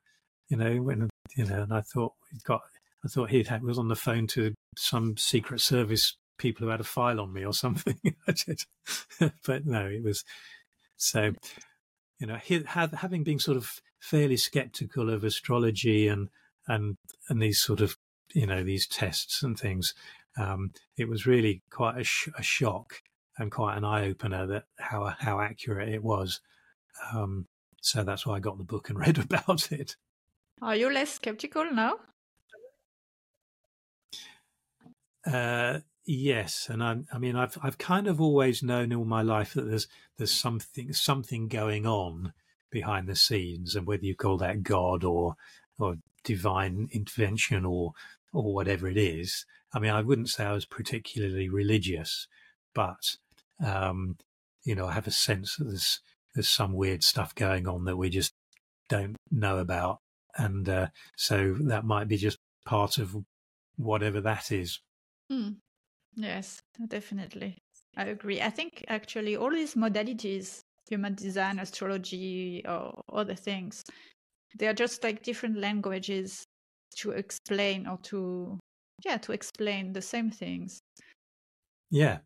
you 0.49 0.57
know," 0.57 0.83
when 0.83 1.11
you 1.37 1.47
know, 1.47 1.63
and 1.63 1.73
I 1.73 1.81
thought 1.83 2.15
he 2.33 2.39
got, 2.45 2.63
I 3.05 3.09
thought 3.09 3.31
he 3.31 3.45
was 3.63 3.79
on 3.79 3.89
the 3.89 3.97
phone 3.97 4.27
to 4.29 4.55
some 4.77 5.17
Secret 5.17 5.61
Service 5.61 6.17
people 6.39 6.67
who 6.67 6.71
had 6.71 6.81
a 6.81 6.85
file 6.85 7.21
on 7.21 7.33
me 7.33 7.45
or 7.45 7.53
something. 7.55 7.99
but 9.47 9.67
no, 9.67 9.87
it 9.87 10.03
was 10.03 10.25
So, 10.97 11.33
you 12.21 12.27
know, 12.27 12.39
having 12.45 13.25
been 13.25 13.39
sort 13.39 13.57
of 13.57 13.81
fairly 14.01 14.37
skeptical 14.37 15.11
of 15.11 15.25
astrology 15.25 16.09
and 16.09 16.29
and 16.69 16.97
and 17.29 17.43
these 17.43 17.61
sort 17.61 17.81
of 17.81 17.97
you 18.35 18.47
know 18.47 18.63
these 18.63 18.87
tests 18.87 19.43
and 19.43 19.59
things, 19.59 19.95
um, 20.39 20.73
it 20.97 21.09
was 21.09 21.27
really 21.27 21.63
quite 21.71 21.99
a, 21.99 22.05
sh- 22.05 22.29
a 22.39 22.43
shock 22.43 23.03
and 23.39 23.51
quite 23.51 23.77
an 23.77 23.85
eye 23.85 24.07
opener 24.07 24.47
that 24.47 24.65
how 24.79 25.15
how 25.19 25.41
accurate 25.41 25.89
it 25.89 26.03
was. 26.03 26.41
Um, 27.13 27.47
so 27.81 28.05
that's 28.05 28.27
why 28.27 28.37
I 28.37 28.41
got 28.41 28.59
the 28.59 28.65
book 28.65 28.89
and 28.89 28.99
read 29.07 29.19
about 29.19 29.73
it. 29.73 29.97
Are 30.61 30.77
you 30.77 30.93
less 30.93 31.15
skeptical 31.15 31.71
now? 31.73 31.97
Uh, 35.27 35.81
yes, 36.05 36.69
and 36.69 36.83
I, 36.83 36.97
I 37.13 37.19
mean, 37.19 37.37
I've 37.37 37.57
I've 37.63 37.79
kind 37.79 38.07
of 38.07 38.21
always 38.21 38.63
known 38.63 38.93
all 38.93 39.05
my 39.05 39.23
life 39.23 39.55
that 39.55 39.69
there's 39.69 39.89
there's 40.19 40.33
something 40.33 40.93
something 40.93 41.49
going 41.49 41.87
on 41.87 42.33
behind 42.71 43.09
the 43.09 43.17
scenes, 43.17 43.77
and 43.77 43.87
whether 43.87 44.05
you 44.05 44.17
call 44.17 44.39
that 44.39 44.63
God 44.63 45.05
or 45.05 45.37
or 45.79 45.97
divine 46.25 46.89
intervention 46.93 47.65
or 47.65 47.93
or 48.33 48.55
whatever 48.55 48.89
it 48.89 48.97
is. 48.97 49.45
I 49.75 49.79
mean, 49.79 49.91
I 49.91 50.03
wouldn't 50.03 50.29
say 50.29 50.45
I 50.45 50.53
was 50.53 50.67
particularly 50.67 51.49
religious, 51.49 52.27
but 52.75 53.17
um, 53.65 54.17
you 54.65 54.75
know, 54.75 54.87
I 54.87 54.93
have 54.93 55.07
a 55.07 55.13
sense 55.13 55.57
that 55.57 55.65
there's 55.65 56.01
there's 56.35 56.49
some 56.49 56.73
weird 56.73 57.03
stuff 57.03 57.35
going 57.35 57.69
on 57.69 57.85
that 57.85 57.97
we 57.97 58.09
just 58.09 58.33
don't 58.89 59.17
know 59.31 59.59
about, 59.59 59.99
and 60.37 60.69
uh, 60.69 60.87
so 61.17 61.57
that 61.61 61.85
might 61.85 62.09
be 62.09 62.17
just 62.17 62.39
part 62.65 62.99
of 62.99 63.17
whatever 63.77 64.21
that 64.21 64.51
is. 64.51 64.81
Mm. 65.31 65.57
Yes, 66.15 66.61
definitely. 66.89 67.59
I 67.97 68.05
agree. 68.05 68.41
I 68.41 68.51
think 68.51 68.85
actually 68.89 69.37
all 69.37 69.51
these 69.51 69.75
modalities, 69.75 70.61
human 70.89 71.15
design, 71.15 71.59
astrology, 71.59 72.63
or 72.67 73.03
other 73.13 73.35
things, 73.35 73.83
they 74.59 74.67
are 74.67 74.75
just 74.75 75.03
like 75.03 75.23
different 75.23 75.59
languages 75.59 76.45
to 76.95 77.11
explain 77.13 77.87
or 77.87 77.99
to 78.05 78.59
yeah 79.05 79.17
to 79.19 79.33
explain 79.33 79.93
the 79.93 80.03
same 80.03 80.31
things. 80.31 80.81
Yeah, 81.91 82.19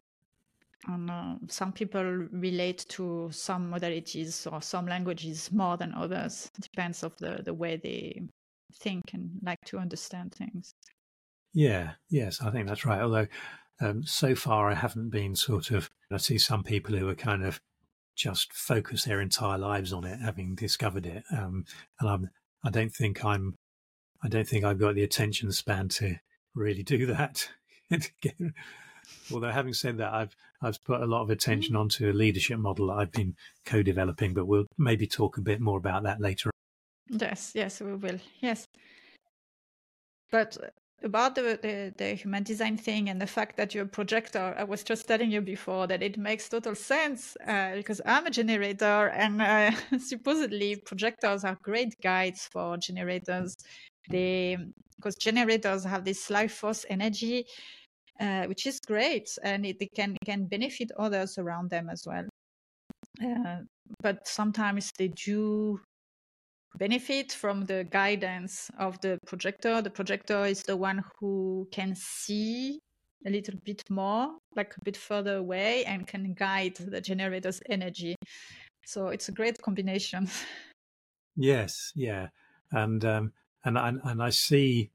and 0.87 1.11
uh, 1.11 1.35
some 1.49 1.73
people 1.73 2.03
relate 2.03 2.87
to 2.91 3.29
some 3.33 3.73
modalities 3.73 4.51
or 4.51 4.63
some 4.63 4.87
languages 4.87 5.51
more 5.51 5.77
than 5.77 5.95
others. 5.95 6.51
It 6.59 6.63
depends 6.63 7.03
of 7.03 7.17
the 7.19 7.43
the 7.45 7.55
way 7.55 7.77
they 7.77 8.23
think 8.75 9.03
and 9.13 9.31
like 9.43 9.61
to 9.67 9.79
understand 9.79 10.35
things. 10.35 10.75
Yeah. 11.53 11.93
Yes 12.11 12.41
i 12.43 12.51
think 12.51 12.69
that's 12.69 12.85
right. 12.85 13.01
Although 13.01 13.27
um, 13.81 14.03
so 14.05 14.35
far 14.35 14.71
i 14.71 14.75
haven't 14.75 15.11
been 15.11 15.35
sort 15.35 15.71
of 15.71 15.91
i 16.11 16.17
see 16.17 16.39
some 16.39 16.63
people 16.63 16.97
who 16.97 17.09
are 17.09 17.15
kind 17.15 17.45
of 17.45 17.61
just 18.17 18.53
focus 18.53 19.05
their 19.05 19.21
entire 19.21 19.59
lives 19.59 19.93
on 19.93 20.05
it 20.05 20.19
having 20.21 20.55
discovered 20.55 21.07
it. 21.07 21.25
Um, 21.31 21.65
and 22.01 22.09
i'm 22.09 22.31
i 22.65 22.71
don't 22.71 22.95
think 22.95 23.25
i'm 23.25 23.55
i 24.23 24.29
don't 24.29 24.49
think 24.49 24.65
i've 24.65 24.79
got 24.79 24.95
the 24.95 25.03
attention 25.03 25.51
span 25.53 25.89
to 25.89 26.17
really 26.55 26.83
do 26.83 27.07
that 27.07 27.49
Although 29.33 29.51
having 29.51 29.73
said 29.73 29.99
that, 29.99 30.13
I've 30.13 30.37
I've 30.63 30.83
put 30.85 31.01
a 31.01 31.07
lot 31.07 31.23
of 31.23 31.31
attention 31.31 31.75
mm. 31.75 31.81
onto 31.81 32.11
a 32.11 32.13
leadership 32.13 32.59
model 32.59 32.91
I've 32.91 33.13
been 33.13 33.37
co-developing, 33.65 34.35
but 34.35 34.47
we'll 34.47 34.67
maybe 34.79 35.07
talk 35.07 35.37
a 35.37 35.43
bit 35.43 35.61
more 35.61 35.79
about 35.79 36.03
that 36.05 36.21
later. 36.21 36.51
Yes, 37.09 37.53
yes, 37.55 37.81
we 37.81 37.95
will. 37.95 38.19
Yes, 38.41 38.67
but 40.31 40.57
about 41.03 41.35
the, 41.35 41.59
the, 41.63 41.95
the 41.97 42.15
human 42.15 42.43
design 42.43 42.77
thing 42.77 43.11
and 43.11 43.21
the 43.21 43.27
fact 43.27 43.57
that 43.59 43.75
you're 43.75 43.85
a 43.85 43.89
projector, 43.89 44.55
I 44.59 44.65
was 44.65 44.83
just 44.83 45.07
telling 45.07 45.31
you 45.31 45.43
before 45.43 45.87
that 45.87 46.03
it 46.03 46.17
makes 46.17 46.49
total 46.49 46.75
sense 46.75 47.37
uh, 47.47 47.77
because 47.77 48.01
I'm 48.07 48.27
a 48.27 48.31
generator, 48.31 49.09
and 49.11 49.43
uh, 49.43 49.71
supposedly 49.99 50.77
projectors 50.77 51.45
are 51.45 51.59
great 51.63 51.95
guides 52.03 52.49
for 52.51 52.77
generators. 52.79 53.57
They 54.11 54.59
because 54.97 55.17
generators 55.17 55.85
have 55.85 56.05
this 56.05 56.31
life 56.31 56.53
force 56.53 56.87
energy 56.89 57.47
uh, 58.21 58.45
which 58.47 58.67
is 58.67 58.81
great, 58.81 59.29
and 59.43 59.67
it, 59.67 59.77
it 59.81 59.91
can 59.95 60.17
can 60.25 60.47
benefit 60.47 60.91
others 60.99 61.39
around 61.39 61.71
them 61.71 61.89
as 61.91 62.05
well. 62.07 62.25
Uh, 63.23 63.61
but 64.03 64.27
sometimes 64.27 64.91
they 64.99 65.09
do 65.09 65.81
benefit 66.79 67.33
from 67.33 67.65
the 67.65 67.87
guidance 67.91 68.71
of 68.79 69.01
the 69.01 69.19
projector. 69.27 69.81
The 69.83 69.91
projector 69.91 70.45
is 70.45 70.63
the 70.63 70.77
one 70.77 71.03
who 71.19 71.69
can 71.73 71.95
see 71.95 72.81
a 73.27 73.31
little 73.31 73.55
bit 73.65 73.83
more, 73.91 74.37
like 74.55 74.75
a 74.77 74.85
bit 74.85 74.97
further 74.97 75.37
away, 75.37 75.85
and 75.85 76.07
can 76.07 76.35
guide 76.35 76.77
the 76.77 77.01
generator's 77.01 77.61
energy. 77.69 78.15
So 78.85 79.09
it's 79.09 79.29
a 79.29 79.33
great 79.33 79.61
combination. 79.63 80.29
Yes, 81.39 81.93
yeah, 81.95 82.29
and 82.73 83.05
um, 83.05 83.33
and 83.67 83.77
and 83.77 84.01
and 84.05 84.23
I 84.23 84.31
see 84.31 84.91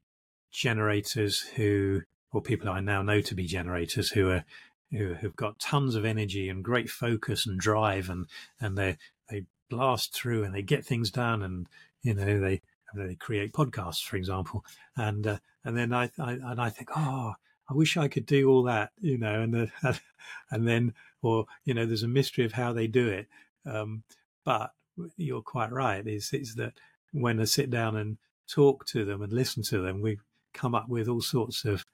generators 0.50 1.40
who 1.40 2.02
or 2.32 2.40
people 2.40 2.68
I 2.68 2.80
now 2.80 3.02
know 3.02 3.20
to 3.20 3.34
be 3.34 3.46
generators 3.46 4.10
who 4.10 4.30
are 4.30 4.44
who 4.90 5.14
have 5.14 5.36
got 5.36 5.60
tons 5.60 5.94
of 5.94 6.04
energy 6.04 6.48
and 6.48 6.64
great 6.64 6.90
focus 6.90 7.46
and 7.46 7.60
drive 7.60 8.08
and 8.08 8.26
and 8.60 8.76
they 8.76 8.96
they 9.30 9.44
blast 9.70 10.14
through 10.14 10.42
and 10.42 10.54
they 10.54 10.62
get 10.62 10.84
things 10.84 11.10
done 11.10 11.42
and 11.42 11.68
you 12.02 12.14
know 12.14 12.40
they 12.40 12.62
they 12.94 13.14
create 13.14 13.52
podcasts 13.52 14.04
for 14.04 14.16
example. 14.16 14.64
And 14.96 15.26
uh, 15.26 15.38
and 15.64 15.76
then 15.76 15.92
I, 15.92 16.10
I, 16.18 16.32
and 16.32 16.60
I 16.60 16.70
think 16.70 16.90
oh 16.96 17.34
I 17.70 17.74
wish 17.74 17.96
I 17.96 18.08
could 18.08 18.26
do 18.26 18.50
all 18.50 18.64
that 18.64 18.90
you 19.00 19.18
know 19.18 19.42
and 19.42 19.70
uh, 19.82 19.92
and 20.50 20.66
then 20.66 20.94
or 21.20 21.46
you 21.64 21.74
know 21.74 21.84
there's 21.84 22.02
a 22.02 22.08
mystery 22.08 22.46
of 22.46 22.52
how 22.52 22.72
they 22.72 22.86
do 22.86 23.08
it. 23.08 23.28
Um, 23.66 24.02
but 24.44 24.72
you're 25.16 25.42
quite 25.42 25.72
right. 25.72 26.06
Is 26.06 26.32
is 26.32 26.54
that 26.54 26.72
when 27.12 27.38
I 27.38 27.44
sit 27.44 27.70
down 27.70 27.96
and 27.96 28.16
talk 28.52 28.84
to 28.86 29.04
them 29.04 29.22
and 29.22 29.32
listen 29.32 29.62
to 29.62 29.80
them 29.80 30.00
we 30.00 30.18
come 30.52 30.74
up 30.74 30.88
with 30.88 31.08
all 31.08 31.20
sorts 31.20 31.64
of 31.64 31.84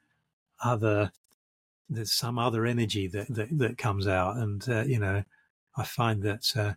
other 0.63 1.11
there's 1.89 2.13
some 2.13 2.39
other 2.39 2.67
energy 2.67 3.09
that 3.09 3.29
that, 3.35 3.59
that 3.59 3.79
comes 3.79 4.07
out, 4.07 4.37
and 4.37 4.69
uh, 4.69 4.83
you 4.83 4.99
know, 4.99 5.25
I 5.77 5.85
find 5.85 6.23
that 6.23 6.57
uh, 6.57 6.75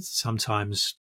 sometimes, 0.00 0.96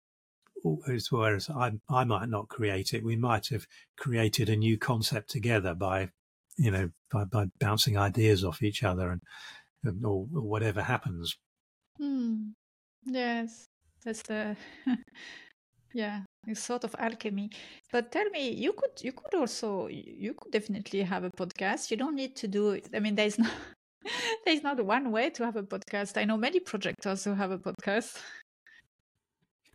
whereas 0.64 1.50
I 1.50 1.72
I 1.90 2.04
might 2.04 2.30
not 2.30 2.50
create 2.50 2.94
it, 2.94 3.04
we 3.04 3.16
might 3.16 3.48
have 3.48 3.66
created 3.98 4.50
a 4.50 4.56
new 4.56 4.78
concept 4.78 5.30
together 5.30 5.74
by, 5.74 6.10
you 6.58 6.72
know, 6.72 6.90
by, 7.12 7.24
by 7.24 7.46
bouncing 7.60 7.98
ideas 7.98 8.44
off 8.44 8.62
each 8.62 8.84
other, 8.84 9.10
and, 9.84 10.06
or, 10.06 10.28
or 10.34 10.42
whatever 10.42 10.82
happens. 10.82 11.38
Hmm. 11.98 12.50
Yes, 13.06 13.68
that's 14.04 14.22
the 14.24 14.56
yeah 15.94 16.22
it's 16.48 16.64
sort 16.64 16.84
of 16.84 16.96
alchemy. 16.98 17.50
But 17.92 18.12
tell 18.12 18.30
me 18.30 18.52
you 18.52 18.74
could 18.74 19.02
you 19.02 19.12
could 19.12 19.34
also 19.36 19.88
you 19.88 20.34
could 20.34 20.52
definitely 20.52 21.02
have 21.02 21.24
a 21.24 21.30
podcast. 21.30 21.92
You 21.92 21.98
don't 21.98 22.16
need 22.16 22.36
to 22.38 22.48
do 22.48 22.80
i 22.94 23.00
mean 23.00 23.16
there's 23.16 23.38
not 23.38 23.52
there's 24.46 24.64
not 24.64 24.84
one 24.84 25.12
way 25.12 25.30
to 25.32 25.46
have 25.46 25.56
a 25.56 25.64
podcast. 25.64 26.18
I 26.18 26.26
know 26.26 26.38
many 26.38 26.60
projectors 26.60 27.24
who 27.24 27.34
have 27.34 27.52
a 27.52 27.58
podcast. 27.58 28.18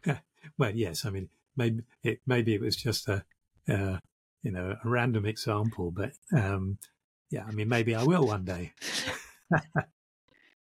Well 0.59 0.71
yes 0.71 1.05
i 1.05 1.11
mean 1.11 1.29
maybe 1.57 1.83
it 2.05 2.21
maybe 2.25 2.55
it 2.55 2.61
was 2.61 2.77
just 2.77 3.09
a 3.09 3.25
uh, 3.69 3.99
you 4.45 4.53
know 4.53 4.77
a 4.83 4.89
random 4.89 5.27
example 5.27 5.91
but 5.91 6.13
um 6.33 6.79
yeah 7.31 7.45
i 7.49 7.51
mean 7.51 7.69
maybe 7.69 7.95
i 7.95 8.03
will 8.05 8.27
one 8.27 8.45
day. 8.45 8.73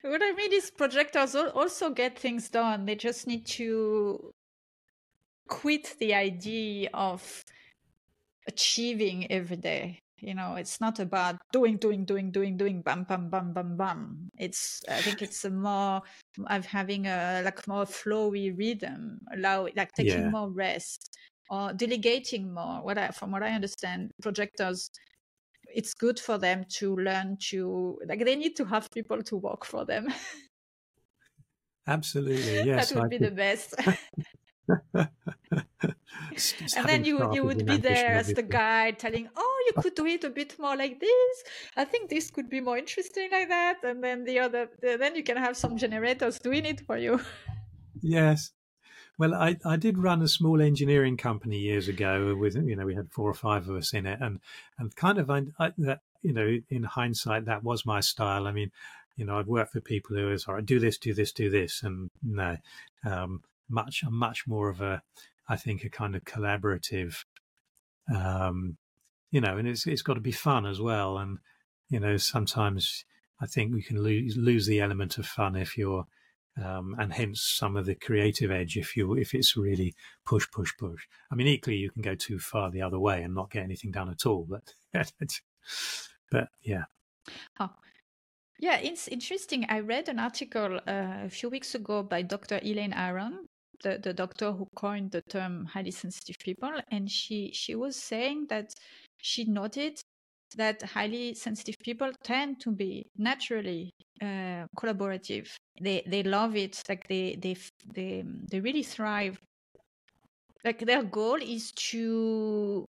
What 0.01 0.22
i 0.24 0.32
mean 0.32 0.54
is 0.54 0.72
projectors 0.72 1.36
also 1.36 1.89
get 1.89 2.18
things 2.18 2.50
done. 2.50 2.86
They 2.86 2.96
just 2.96 3.27
need 3.27 3.46
to 3.58 4.34
quit 5.48 5.96
the 6.00 6.13
idea 6.13 6.89
of 6.94 7.44
achieving 8.48 9.32
every 9.32 9.58
day. 9.58 10.00
You 10.20 10.34
know 10.34 10.56
it's 10.56 10.82
not 10.82 11.00
about 11.00 11.38
doing 11.54 11.77
doing 11.77 12.04
doing 12.04 12.32
doing 12.32 12.58
doing 12.58 12.82
bam 12.82 13.04
bam 13.04 13.30
bam 13.30 13.54
bam 13.54 13.77
bam 13.77 14.32
it's 14.36 14.82
i 14.89 15.00
think 15.00 15.22
it's 15.22 15.46
a 15.46 15.51
more 15.51 16.01
of 16.48 16.66
having 16.66 17.06
a 17.06 17.44
like 17.46 17.68
more 17.68 17.86
flowy 17.86 18.58
rhythm 18.58 19.20
allow 19.32 19.68
like 19.75 19.92
taking 19.94 20.24
yeah. 20.24 20.30
more 20.30 20.50
rest 20.50 21.16
or 21.51 21.72
delegating 21.74 22.51
more. 22.51 22.82
What 22.82 22.98
i 22.98 23.10
from 23.10 23.30
what 23.30 23.44
i 23.44 23.50
understand 23.50 24.10
projectors 24.20 24.89
it's 25.68 25.94
good 25.94 26.20
for 26.20 26.39
them 26.39 26.66
to 26.80 26.96
learn 26.96 27.38
to 27.50 28.00
like 28.08 28.25
they 28.25 28.36
need 28.36 28.56
to 28.56 28.66
have 28.66 28.89
people 28.92 29.22
to 29.22 29.36
work 29.36 29.66
for 29.66 29.86
them. 29.86 30.08
Absolutely 31.88 32.63
yes 32.66 32.89
that 32.89 32.96
would 32.96 33.06
I 33.06 33.08
be 33.08 33.18
the 33.20 33.32
best 33.32 33.75
and 34.67 35.09
then 36.86 37.05
you 37.05 37.33
you 37.33 37.43
would 37.43 37.65
be 37.65 37.77
there 37.77 38.15
as 38.15 38.33
the 38.33 38.43
guide 38.43 39.00
telling 39.00 39.29
oh 39.36 39.63
you 39.67 39.81
could 39.81 39.95
do 39.95 40.05
it 40.05 40.24
a 40.24 40.29
bit 40.29 40.57
more 40.59 40.75
like 40.75 41.00
this. 41.00 41.43
I 41.75 41.86
think 41.86 42.09
this 42.09 42.31
could 42.31 42.50
be 42.50 42.62
more 42.62 42.77
interesting 42.77 43.29
like 43.31 43.50
that. 43.50 43.83
And 43.83 44.03
then 44.03 44.24
the 44.24 44.39
other 44.39 44.69
then 44.81 45.15
you 45.15 45.24
can 45.24 45.38
have 45.38 45.57
some 45.57 45.77
generators 45.77 46.39
doing 46.39 46.65
it 46.65 46.81
for 46.81 46.97
you. 46.97 47.19
Yes. 48.01 48.51
Well 49.17 49.33
i 49.33 49.57
i 49.65 49.77
did 49.77 49.97
run 49.97 50.21
a 50.21 50.27
small 50.27 50.62
engineering 50.62 51.17
company 51.17 51.57
years 51.57 51.88
ago 51.88 52.36
with 52.36 52.55
you 52.55 52.75
know 52.75 52.86
we 52.86 52.95
had 52.95 53.12
four 53.12 53.29
or 53.29 53.33
five 53.33 53.67
of 53.69 53.75
us 53.75 53.93
in 53.93 54.05
it. 54.05 54.19
And 54.21 54.39
and 54.77 54.95
kind 54.95 55.17
of 55.17 55.29
I, 55.29 55.43
I, 55.59 55.74
that 55.79 56.01
you 56.21 56.33
know 56.33 56.57
in 56.69 56.83
hindsight 56.83 57.45
that 57.45 57.63
was 57.63 57.86
my 57.86 58.01
style. 58.01 58.47
I 58.47 58.51
mean 58.51 58.71
you 59.17 59.25
know, 59.25 59.39
I've 59.39 59.47
worked 59.47 59.74
for 59.74 59.81
people 59.81 60.15
who 60.15 60.29
are 60.29 60.38
sorry, 60.38 60.62
do 60.62 60.79
this, 60.79 60.97
do 60.97 61.13
this, 61.13 61.31
do 61.31 61.50
this, 61.50 61.81
and 61.83 62.12
no, 62.21 62.57
um, 63.03 63.41
much, 63.69 64.03
much 64.09 64.47
more 64.47 64.69
of 64.69 64.81
a, 64.81 65.01
I 65.47 65.55
think, 65.55 65.83
a 65.83 65.89
kind 65.89 66.15
of 66.15 66.24
collaborative, 66.24 67.24
um, 68.13 68.77
you 69.31 69.41
know, 69.41 69.57
and 69.57 69.67
it's 69.67 69.86
it's 69.86 70.01
got 70.01 70.15
to 70.15 70.21
be 70.21 70.31
fun 70.31 70.65
as 70.65 70.79
well, 70.79 71.17
and 71.17 71.39
you 71.89 72.00
know, 72.00 72.17
sometimes 72.17 73.05
I 73.41 73.45
think 73.45 73.74
we 73.74 73.81
can 73.81 74.01
lose 74.01 74.38
lose 74.38 74.67
the 74.67 74.79
element 74.79 75.17
of 75.17 75.25
fun 75.25 75.55
if 75.55 75.77
you're 75.77 76.05
um, 76.63 76.95
and 76.97 77.13
hence 77.13 77.41
some 77.41 77.75
of 77.75 77.86
the 77.86 77.95
creative 77.95 78.51
edge 78.51 78.77
if 78.77 78.97
you 78.97 79.13
if 79.13 79.33
it's 79.33 79.55
really 79.55 79.93
push 80.25 80.50
push 80.51 80.71
push. 80.77 81.07
I 81.31 81.36
mean, 81.36 81.47
equally 81.47 81.77
you 81.77 81.91
can 81.91 82.01
go 82.01 82.15
too 82.15 82.39
far 82.39 82.71
the 82.71 82.81
other 82.81 83.00
way 83.00 83.21
and 83.21 83.36
not 83.36 83.51
get 83.51 83.63
anything 83.63 83.91
done 83.91 84.09
at 84.09 84.25
all. 84.25 84.47
But 84.50 84.74
but 86.31 86.50
yeah. 86.63 86.86
Oh. 87.59 87.69
Yeah, 88.59 88.77
it's 88.77 89.07
interesting. 89.07 89.67
I 89.69 89.81
read 89.81 90.09
an 90.09 90.17
article 90.17 90.79
uh, 90.88 91.25
a 91.25 91.29
few 91.29 91.47
weeks 91.50 91.75
ago 91.75 92.01
by 92.01 92.24
Dr. 92.24 92.59
Elaine 92.63 92.93
Aron, 92.93 93.47
the, 93.84 94.00
the 94.01 94.13
doctor 94.13 94.51
who 94.51 94.67
coined 94.75 95.12
the 95.12 95.22
term 95.29 95.65
highly 95.65 95.91
sensitive 95.91 96.38
people, 96.39 96.72
and 96.91 97.10
she 97.10 97.51
she 97.53 97.75
was 97.75 97.96
saying 97.96 98.48
that 98.50 98.74
she 99.17 99.46
noted 99.46 100.00
that 100.55 100.81
highly 100.81 101.34
sensitive 101.34 101.75
people 101.84 102.12
tend 102.24 102.60
to 102.62 102.72
be 102.72 103.05
naturally 103.17 103.91
uh, 104.22 104.65
collaborative. 104.77 105.50
They 105.81 106.03
they 106.07 106.24
love 106.24 106.55
it. 106.55 106.81
Like 106.89 107.07
they 107.07 107.36
they 107.41 107.55
they 107.93 108.24
they 108.51 108.60
really 108.60 108.84
thrive. 108.84 109.38
Like 110.63 110.79
their 110.79 111.03
goal 111.03 111.36
is 111.41 111.72
to 111.89 112.86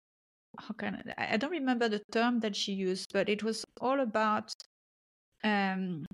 how 0.58 0.74
can 0.74 1.12
I, 1.16 1.34
I 1.34 1.36
don't 1.36 1.50
remember 1.50 1.88
the 1.88 2.02
term 2.12 2.40
that 2.40 2.56
she 2.56 2.72
used, 2.72 3.12
but 3.12 3.28
it 3.28 3.42
was 3.42 3.64
all 3.80 4.00
about 4.00 4.52
um, 5.44 6.04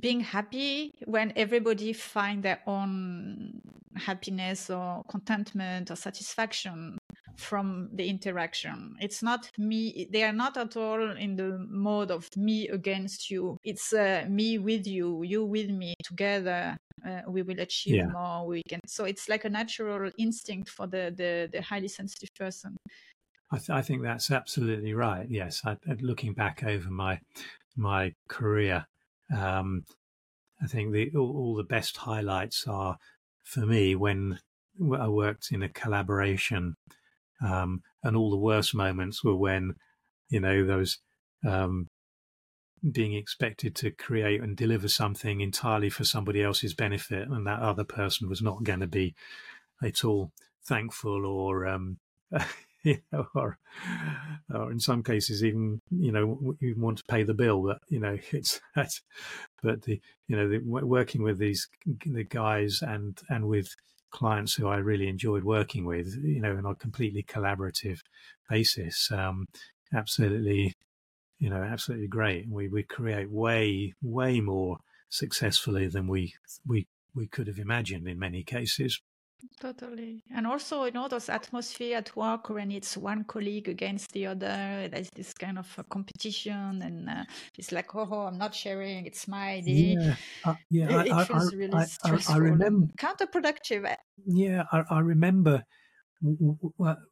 being 0.00 0.20
happy 0.20 0.92
when 1.04 1.32
everybody 1.36 1.92
find 1.92 2.42
their 2.42 2.60
own 2.66 3.60
happiness 3.96 4.70
or 4.70 5.02
contentment 5.08 5.90
or 5.90 5.96
satisfaction 5.96 6.98
from 7.36 7.88
the 7.94 8.06
interaction. 8.08 8.94
It's 9.00 9.22
not 9.22 9.50
me, 9.58 10.08
they 10.12 10.24
are 10.24 10.32
not 10.32 10.56
at 10.56 10.76
all 10.76 11.16
in 11.16 11.36
the 11.36 11.66
mode 11.68 12.10
of 12.10 12.28
me 12.36 12.68
against 12.68 13.30
you. 13.30 13.56
It's 13.64 13.92
uh, 13.92 14.24
me 14.28 14.58
with 14.58 14.86
you, 14.86 15.22
you 15.22 15.44
with 15.44 15.70
me 15.70 15.94
together. 16.04 16.76
Uh, 17.06 17.22
we 17.28 17.42
will 17.42 17.58
achieve 17.60 17.96
yeah. 17.96 18.06
more. 18.06 18.46
We 18.46 18.62
can. 18.68 18.80
So 18.86 19.04
it's 19.06 19.28
like 19.28 19.46
a 19.46 19.50
natural 19.50 20.10
instinct 20.18 20.68
for 20.68 20.86
the 20.86 21.12
the, 21.16 21.48
the 21.50 21.62
highly 21.62 21.88
sensitive 21.88 22.28
person. 22.38 22.76
I, 23.50 23.56
th- 23.56 23.70
I, 23.70 23.82
think 23.82 24.02
that's 24.02 24.30
absolutely 24.30 24.92
right. 24.92 25.26
Yes, 25.28 25.62
I, 25.64 25.76
looking 26.00 26.34
back 26.34 26.62
over 26.62 26.90
my 26.90 27.18
my 27.74 28.12
career, 28.28 28.86
um, 29.34 29.84
I 30.62 30.66
think 30.66 30.92
the 30.92 31.10
all, 31.16 31.36
all, 31.36 31.54
the 31.54 31.64
best 31.64 31.96
highlights 31.98 32.66
are 32.66 32.98
for 33.44 33.66
me 33.66 33.94
when 33.94 34.38
I 34.98 35.08
worked 35.08 35.52
in 35.52 35.62
a 35.62 35.68
collaboration 35.68 36.76
um, 37.42 37.82
and 38.02 38.16
all 38.16 38.30
the 38.30 38.36
worst 38.36 38.74
moments 38.74 39.24
were 39.24 39.36
when, 39.36 39.74
you 40.28 40.40
know, 40.40 40.64
those 40.64 40.98
um, 41.46 41.88
being 42.90 43.14
expected 43.14 43.74
to 43.76 43.90
create 43.90 44.40
and 44.42 44.56
deliver 44.56 44.88
something 44.88 45.40
entirely 45.40 45.90
for 45.90 46.04
somebody 46.04 46.42
else's 46.42 46.74
benefit, 46.74 47.28
and 47.28 47.46
that 47.46 47.60
other 47.60 47.84
person 47.84 48.28
was 48.28 48.42
not 48.42 48.62
going 48.62 48.80
to 48.80 48.86
be 48.86 49.14
at 49.82 50.04
all 50.04 50.32
thankful 50.66 51.24
or, 51.26 51.66
um, 51.66 51.98
you 52.84 52.98
know, 53.12 53.26
or, 53.34 53.58
or 54.52 54.72
in 54.72 54.80
some 54.80 55.02
cases 55.02 55.44
even, 55.44 55.80
you 55.90 56.12
know, 56.12 56.54
you 56.60 56.74
want 56.78 56.98
to 56.98 57.04
pay 57.08 57.22
the 57.22 57.34
bill. 57.34 57.62
But 57.62 57.78
you 57.88 58.00
know, 58.00 58.18
it's 58.32 58.60
that. 58.74 58.90
But 59.62 59.82
the, 59.82 60.00
you 60.28 60.36
know, 60.36 60.48
the, 60.48 60.58
working 60.58 61.22
with 61.22 61.38
these 61.38 61.68
the 62.06 62.24
guys 62.24 62.80
and 62.82 63.18
and 63.28 63.46
with 63.48 63.74
clients 64.10 64.54
who 64.54 64.66
I 64.66 64.76
really 64.76 65.08
enjoyed 65.08 65.44
working 65.44 65.84
with, 65.84 66.16
you 66.22 66.40
know, 66.40 66.56
on 66.56 66.66
a 66.66 66.74
completely 66.74 67.22
collaborative 67.22 68.00
basis. 68.48 69.10
Um, 69.12 69.46
absolutely, 69.94 70.74
you 71.38 71.50
know, 71.50 71.62
absolutely 71.62 72.08
great. 72.08 72.48
We 72.48 72.68
we 72.68 72.82
create 72.82 73.30
way 73.30 73.94
way 74.02 74.40
more 74.40 74.78
successfully 75.08 75.88
than 75.88 76.06
we 76.06 76.34
we 76.66 76.86
we 77.14 77.26
could 77.26 77.46
have 77.46 77.58
imagined 77.58 78.08
in 78.08 78.18
many 78.18 78.42
cases. 78.42 79.00
Totally. 79.60 80.22
And 80.34 80.46
also, 80.46 80.84
you 80.84 80.92
know, 80.92 81.08
those 81.08 81.28
atmosphere 81.28 81.98
at 81.98 82.14
work 82.16 82.48
when 82.48 82.70
it's 82.70 82.96
one 82.96 83.24
colleague 83.24 83.68
against 83.68 84.12
the 84.12 84.26
other, 84.26 84.88
there's 84.90 85.10
this 85.10 85.34
kind 85.34 85.58
of 85.58 85.66
competition 85.88 86.80
and 86.82 87.08
uh, 87.08 87.24
it's 87.58 87.72
like, 87.72 87.94
oh, 87.94 88.26
I'm 88.26 88.38
not 88.38 88.54
sharing, 88.54 89.06
it's 89.06 89.28
my 89.28 89.52
idea. 89.52 90.00
Yeah, 90.00 90.50
uh, 90.50 90.54
yeah. 90.70 91.00
It, 91.00 91.06
it 91.06 91.12
I, 91.12 91.24
feels 91.24 91.52
I, 91.52 91.56
really 91.56 91.74
I, 91.74 91.84
stressful. 91.84 92.34
I, 92.34 92.38
remember. 92.38 92.92
Counterproductive. 92.98 93.94
Yeah, 94.26 94.64
I, 94.72 95.00
remember 95.00 95.64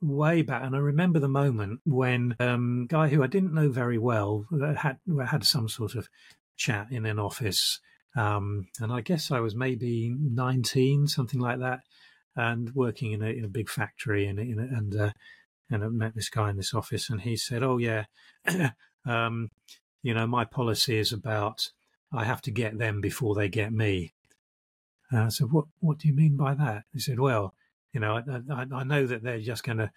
way 0.00 0.42
back, 0.42 0.62
and 0.64 0.76
I 0.76 0.78
remember 0.78 1.18
the 1.18 1.28
moment 1.28 1.80
when 1.84 2.36
um, 2.40 2.86
guy 2.88 3.08
who 3.08 3.22
I 3.22 3.26
didn't 3.26 3.54
know 3.54 3.70
very 3.70 3.98
well 3.98 4.44
uh, 4.52 4.74
had 4.74 4.98
had 5.26 5.44
some 5.44 5.68
sort 5.68 5.94
of 5.94 6.08
chat 6.56 6.88
in 6.90 7.06
an 7.06 7.18
office, 7.18 7.80
um, 8.16 8.66
and 8.80 8.92
I 8.92 9.00
guess 9.00 9.30
I 9.30 9.40
was 9.40 9.54
maybe 9.54 10.14
nineteen, 10.18 11.06
something 11.06 11.40
like 11.40 11.58
that 11.60 11.80
and 12.38 12.72
working 12.72 13.10
in 13.12 13.20
a, 13.20 13.26
in 13.26 13.44
a 13.44 13.48
big 13.48 13.68
factory 13.68 14.24
and 14.26 14.38
and 14.38 14.94
uh, 14.94 15.10
and 15.70 15.84
I 15.84 15.88
met 15.88 16.14
this 16.14 16.30
guy 16.30 16.48
in 16.48 16.56
this 16.56 16.72
office 16.72 17.10
and 17.10 17.20
he 17.20 17.36
said, 17.36 17.62
"Oh 17.62 17.78
yeah, 17.78 18.04
um, 19.04 19.50
you 20.02 20.14
know 20.14 20.26
my 20.26 20.44
policy 20.44 20.98
is 20.98 21.12
about 21.12 21.70
I 22.12 22.24
have 22.24 22.40
to 22.42 22.50
get 22.50 22.78
them 22.78 23.00
before 23.00 23.34
they 23.34 23.48
get 23.48 23.72
me." 23.72 24.14
And 25.10 25.20
I 25.20 25.28
said, 25.28 25.50
"What 25.50 25.66
what 25.80 25.98
do 25.98 26.06
you 26.06 26.14
mean 26.14 26.36
by 26.36 26.54
that?" 26.54 26.84
He 26.94 27.00
said, 27.00 27.18
"Well, 27.18 27.54
you 27.92 28.00
know 28.00 28.14
I 28.16 28.54
I, 28.54 28.66
I 28.72 28.84
know 28.84 29.04
that 29.06 29.24
they're 29.24 29.40
just 29.40 29.64
going 29.64 29.78
to 29.78 29.90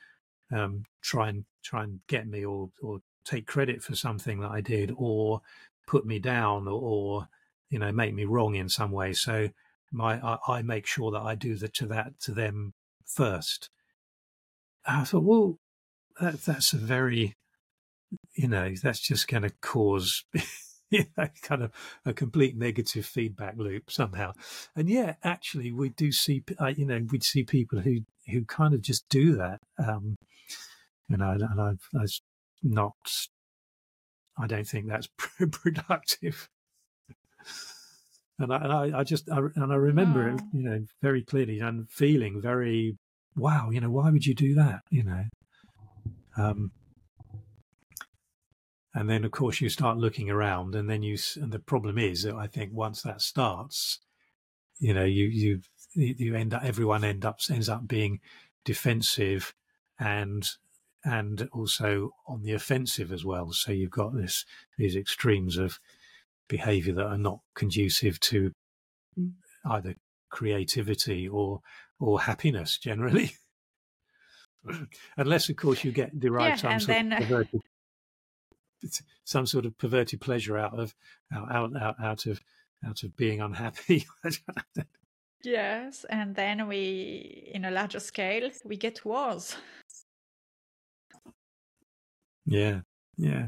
um, 0.51 0.85
try 1.01 1.29
and 1.29 1.45
try 1.63 1.83
and 1.83 1.99
get 2.07 2.27
me 2.27 2.43
or 2.43 2.71
or 2.81 3.01
take 3.23 3.45
credit 3.45 3.83
for 3.83 3.95
something 3.95 4.39
that 4.39 4.49
I 4.49 4.61
did 4.61 4.91
or 4.97 5.41
put 5.85 6.07
me 6.07 6.17
down 6.17 6.67
or, 6.67 6.81
or 6.81 7.27
you 7.69 7.77
know 7.77 7.91
make 7.91 8.15
me 8.15 8.25
wrong 8.25 8.55
in 8.55 8.67
some 8.67 8.91
way. 8.91 9.13
So 9.13 9.49
my 9.91 10.19
I, 10.19 10.37
I, 10.47 10.61
make 10.61 10.85
sure 10.85 11.11
that 11.11 11.21
I 11.21 11.35
do 11.35 11.57
to 11.57 11.85
that 11.87 12.19
to 12.21 12.31
them 12.31 12.73
first. 13.05 13.69
I 14.85 15.03
thought, 15.03 15.23
well, 15.23 15.59
that, 16.19 16.41
that's 16.41 16.73
a 16.73 16.77
very, 16.77 17.35
you 18.33 18.47
know, 18.47 18.73
that's 18.81 18.99
just 18.99 19.27
going 19.27 19.43
to 19.43 19.51
cause, 19.61 20.23
you 20.89 21.05
know, 21.17 21.27
kind 21.41 21.63
of 21.63 21.71
a 22.05 22.13
complete 22.13 22.57
negative 22.57 23.05
feedback 23.05 23.55
loop 23.57 23.91
somehow. 23.91 24.33
And 24.75 24.89
yeah, 24.89 25.15
actually, 25.23 25.71
we 25.71 25.89
do 25.89 26.11
see, 26.11 26.43
uh, 26.59 26.67
you 26.67 26.85
know, 26.85 27.05
we'd 27.11 27.23
see 27.23 27.43
people 27.43 27.79
who 27.79 27.99
who 28.27 28.45
kind 28.45 28.73
of 28.73 28.81
just 28.81 29.07
do 29.09 29.35
that. 29.35 29.59
Um, 29.77 30.15
you 31.09 31.17
know, 31.17 31.31
and 31.31 31.61
I've, 31.61 31.89
I've 31.99 32.19
not. 32.63 32.93
I 34.37 34.47
don't 34.47 34.67
think 34.67 34.87
that's 34.87 35.09
productive 35.51 36.49
and 38.43 38.53
I, 38.53 38.85
and 38.85 38.95
I, 38.95 39.03
just 39.03 39.29
I, 39.29 39.39
and 39.55 39.71
I 39.71 39.75
remember 39.75 40.29
it, 40.29 40.41
you 40.53 40.63
know, 40.63 40.85
very 41.01 41.23
clearly 41.23 41.59
and 41.59 41.89
feeling 41.89 42.41
very, 42.41 42.97
wow, 43.35 43.69
you 43.69 43.79
know, 43.79 43.89
why 43.89 44.09
would 44.09 44.25
you 44.25 44.35
do 44.35 44.53
that, 44.55 44.81
you 44.89 45.03
know? 45.03 45.23
Um, 46.37 46.71
and 48.93 49.09
then 49.09 49.23
of 49.23 49.31
course 49.31 49.61
you 49.61 49.69
start 49.69 49.97
looking 49.97 50.29
around, 50.29 50.75
and 50.75 50.89
then 50.89 51.03
you 51.03 51.17
and 51.35 51.51
the 51.51 51.59
problem 51.59 51.97
is 51.97 52.23
that 52.23 52.35
I 52.35 52.47
think 52.47 52.71
once 52.73 53.01
that 53.03 53.21
starts, 53.21 53.99
you 54.79 54.93
know, 54.93 55.05
you 55.05 55.25
you 55.25 55.61
you 55.93 56.35
end 56.35 56.53
up 56.53 56.63
everyone 56.63 57.03
end 57.03 57.25
up 57.25 57.39
ends 57.49 57.69
up 57.69 57.87
being 57.87 58.19
defensive 58.65 59.53
and 59.99 60.47
and 61.03 61.49
also 61.51 62.11
on 62.27 62.43
the 62.43 62.53
offensive 62.53 63.11
as 63.11 63.25
well. 63.25 63.51
So 63.53 63.71
you've 63.71 63.91
got 63.91 64.13
this 64.13 64.45
these 64.77 64.95
extremes 64.95 65.57
of 65.57 65.79
behavior 66.51 66.93
that 66.93 67.05
are 67.05 67.17
not 67.17 67.39
conducive 67.55 68.19
to 68.19 68.51
either 69.65 69.95
creativity 70.29 71.27
or 71.27 71.61
or 71.99 72.19
happiness 72.21 72.77
generally. 72.77 73.31
Unless 75.17 75.49
of 75.49 75.55
course 75.55 75.83
you 75.83 75.91
get 75.91 76.19
derived 76.19 76.63
yeah, 76.63 76.77
some 76.77 76.79
sort 76.79 76.87
then, 76.87 77.13
of 77.13 77.19
uh, 77.19 77.25
perverted, 77.25 77.61
some 79.23 79.45
sort 79.45 79.65
of 79.65 79.77
perverted 79.77 80.19
pleasure 80.21 80.57
out 80.57 80.77
of 80.77 80.93
out 81.33 81.75
out 81.75 81.95
out 82.03 82.25
of 82.27 82.39
out 82.85 83.01
of 83.03 83.15
being 83.15 83.41
unhappy. 83.41 84.05
Yes 85.43 86.05
and 86.07 86.35
then 86.35 86.67
we 86.67 87.49
in 87.51 87.65
a 87.65 87.71
larger 87.71 87.99
scale 87.99 88.51
we 88.63 88.77
get 88.77 89.03
wars. 89.03 89.55
Yeah 92.45 92.81
yeah 93.17 93.47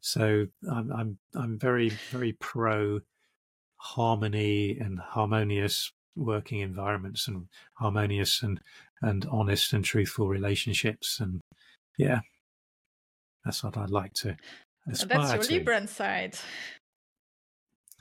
so 0.00 0.46
I'm 0.70 0.92
I'm 0.92 1.18
I'm 1.34 1.58
very 1.58 1.90
very 2.10 2.32
pro 2.32 3.00
harmony 3.76 4.78
and 4.78 4.98
harmonious 4.98 5.92
working 6.16 6.60
environments 6.60 7.28
and 7.28 7.46
harmonious 7.74 8.42
and 8.42 8.60
and 9.02 9.26
honest 9.30 9.72
and 9.72 9.84
truthful 9.84 10.28
relationships 10.28 11.20
and 11.20 11.40
yeah 11.96 12.20
that's 13.44 13.62
what 13.62 13.76
I'd 13.76 13.90
like 13.90 14.14
to 14.14 14.36
aspire 14.90 15.18
that's 15.18 15.50
your 15.50 15.60
to. 15.60 15.64
Libran 15.64 15.88
side 15.88 16.36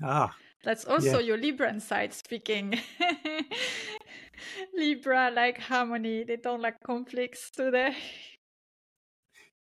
Ah. 0.04 0.36
That's 0.64 0.86
also 0.86 1.20
yeah. 1.20 1.36
your 1.36 1.38
Libran 1.38 1.82
side 1.82 2.14
speaking. 2.14 2.80
Libra 4.76 5.32
like 5.32 5.60
harmony, 5.60 6.24
they 6.24 6.36
don't 6.36 6.62
like 6.62 6.76
conflicts, 6.84 7.50
do 7.56 7.72
they? 7.72 7.96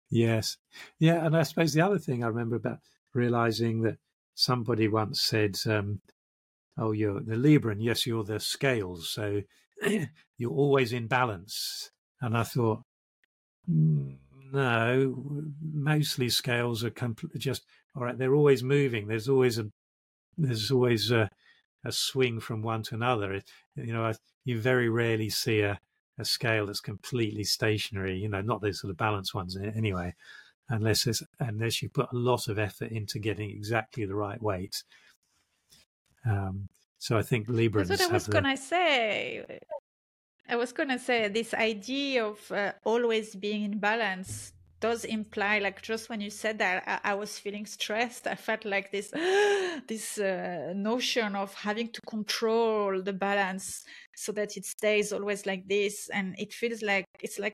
Yes. 0.09 0.57
Yeah, 0.99 1.25
and 1.25 1.35
I 1.35 1.43
suppose 1.43 1.73
the 1.73 1.81
other 1.81 1.99
thing 1.99 2.23
I 2.23 2.27
remember 2.27 2.55
about 2.55 2.79
realizing 3.13 3.81
that 3.81 3.97
somebody 4.35 4.87
once 4.87 5.21
said, 5.21 5.57
um, 5.65 6.01
"Oh, 6.77 6.91
you're 6.93 7.21
the 7.21 7.35
Libra, 7.37 7.73
and 7.73 7.83
yes, 7.83 8.05
you're 8.07 8.23
the 8.25 8.39
scales, 8.39 9.09
so 9.11 9.43
you're 10.37 10.51
always 10.51 10.93
in 10.93 11.07
balance." 11.07 11.91
And 12.21 12.37
I 12.37 12.43
thought, 12.43 12.83
mm, 13.69 14.17
no, 14.53 15.43
mostly 15.61 16.29
scales 16.29 16.83
are 16.83 16.91
compl- 16.91 17.37
just 17.37 17.65
all 17.95 18.03
right. 18.03 18.17
They're 18.17 18.35
always 18.35 18.63
moving. 18.63 19.07
There's 19.07 19.29
always 19.29 19.59
a 19.59 19.71
there's 20.37 20.71
always 20.71 21.11
a, 21.11 21.29
a 21.85 21.91
swing 21.91 22.39
from 22.39 22.61
one 22.61 22.83
to 22.83 22.95
another. 22.95 23.33
It, 23.33 23.49
you 23.75 23.93
know, 23.93 24.13
you 24.45 24.59
very 24.59 24.89
rarely 24.89 25.29
see 25.29 25.61
a, 25.61 25.79
a 26.19 26.25
scale 26.25 26.65
that's 26.65 26.81
completely 26.81 27.43
stationary. 27.43 28.17
You 28.17 28.29
know, 28.29 28.41
not 28.41 28.61
those 28.61 28.79
sort 28.79 28.91
of 28.91 28.97
balanced 28.97 29.33
ones 29.33 29.57
anyway 29.57 30.13
unless 30.69 31.07
it's, 31.07 31.23
unless 31.39 31.81
you 31.81 31.89
put 31.89 32.11
a 32.11 32.15
lot 32.15 32.47
of 32.47 32.59
effort 32.59 32.91
into 32.91 33.19
getting 33.19 33.49
exactly 33.49 34.05
the 34.05 34.15
right 34.15 34.41
weight. 34.41 34.83
Um, 36.25 36.67
so 36.97 37.17
I 37.17 37.21
think 37.21 37.47
Libra. 37.47 37.85
That's 37.85 38.01
what 38.01 38.09
I 38.09 38.13
was 38.13 38.27
gonna 38.27 38.57
say. 38.57 39.59
I 40.49 40.55
was 40.55 40.71
gonna 40.71 40.99
say 40.99 41.27
this 41.27 41.53
idea 41.53 42.25
of 42.25 42.51
uh, 42.51 42.73
always 42.83 43.35
being 43.35 43.63
in 43.63 43.79
balance 43.79 44.53
does 44.79 45.05
imply 45.05 45.59
like 45.59 45.81
just 45.81 46.09
when 46.09 46.21
you 46.21 46.29
said 46.29 46.59
that 46.59 46.83
I, 46.87 47.11
I 47.11 47.13
was 47.15 47.39
feeling 47.39 47.65
stressed. 47.65 48.27
I 48.27 48.35
felt 48.35 48.65
like 48.65 48.91
this 48.91 49.11
this 49.87 50.17
uh, 50.17 50.73
notion 50.75 51.35
of 51.35 51.53
having 51.53 51.89
to 51.89 52.01
control 52.01 53.01
the 53.01 53.13
balance 53.13 53.83
so 54.15 54.31
that 54.33 54.57
it 54.57 54.65
stays 54.65 55.11
always 55.11 55.45
like 55.45 55.67
this. 55.67 56.09
And 56.13 56.35
it 56.37 56.53
feels 56.53 56.81
like 56.81 57.05
it's 57.21 57.39
like 57.39 57.53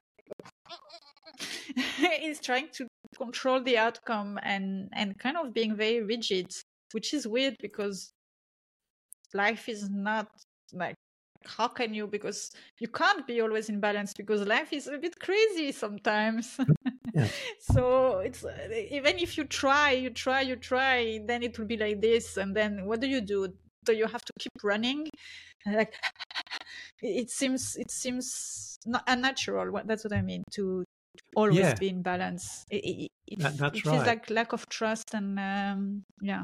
it's 1.77 2.39
trying 2.39 2.69
to 2.73 2.87
control 3.17 3.61
the 3.61 3.77
outcome 3.77 4.39
and 4.43 4.89
and 4.93 5.17
kind 5.19 5.37
of 5.37 5.53
being 5.53 5.75
very 5.75 6.01
rigid 6.01 6.51
which 6.93 7.13
is 7.13 7.27
weird 7.27 7.55
because 7.59 8.13
life 9.33 9.67
is 9.67 9.89
not 9.89 10.27
like 10.73 10.95
how 11.45 11.67
can 11.67 11.93
you 11.93 12.07
because 12.07 12.51
you 12.79 12.87
can't 12.87 13.25
be 13.27 13.41
always 13.41 13.69
in 13.69 13.79
balance 13.79 14.13
because 14.13 14.45
life 14.47 14.71
is 14.71 14.87
a 14.87 14.97
bit 14.97 15.19
crazy 15.19 15.71
sometimes 15.71 16.57
yeah. 17.13 17.27
so 17.59 18.19
it's 18.19 18.45
even 18.89 19.17
if 19.17 19.37
you 19.37 19.43
try 19.43 19.91
you 19.91 20.09
try 20.09 20.41
you 20.41 20.55
try 20.55 21.19
then 21.25 21.43
it 21.43 21.57
will 21.57 21.65
be 21.65 21.77
like 21.77 22.01
this 22.01 22.37
and 22.37 22.55
then 22.55 22.85
what 22.85 22.99
do 22.99 23.07
you 23.07 23.21
do 23.21 23.47
so 23.85 23.91
you 23.91 24.07
have 24.07 24.23
to 24.23 24.33
keep 24.39 24.53
running 24.63 25.07
like 25.65 25.93
it 27.01 27.29
seems 27.29 27.75
it 27.75 27.91
seems 27.91 28.77
not 28.85 29.03
unnatural 29.07 29.81
that's 29.85 30.03
what 30.03 30.13
i 30.13 30.21
mean 30.21 30.43
to 30.51 30.83
always 31.35 31.57
yeah. 31.57 31.75
be 31.75 31.89
in 31.89 32.01
balance. 32.01 32.65
It, 32.69 32.83
it, 32.85 33.11
it, 33.27 33.39
that, 33.39 33.75
it 33.75 33.81
feels 33.81 33.97
right. 33.97 34.07
like 34.07 34.29
lack 34.29 34.53
of 34.53 34.67
trust 34.69 35.13
and 35.13 35.39
um, 35.39 36.03
yeah. 36.21 36.43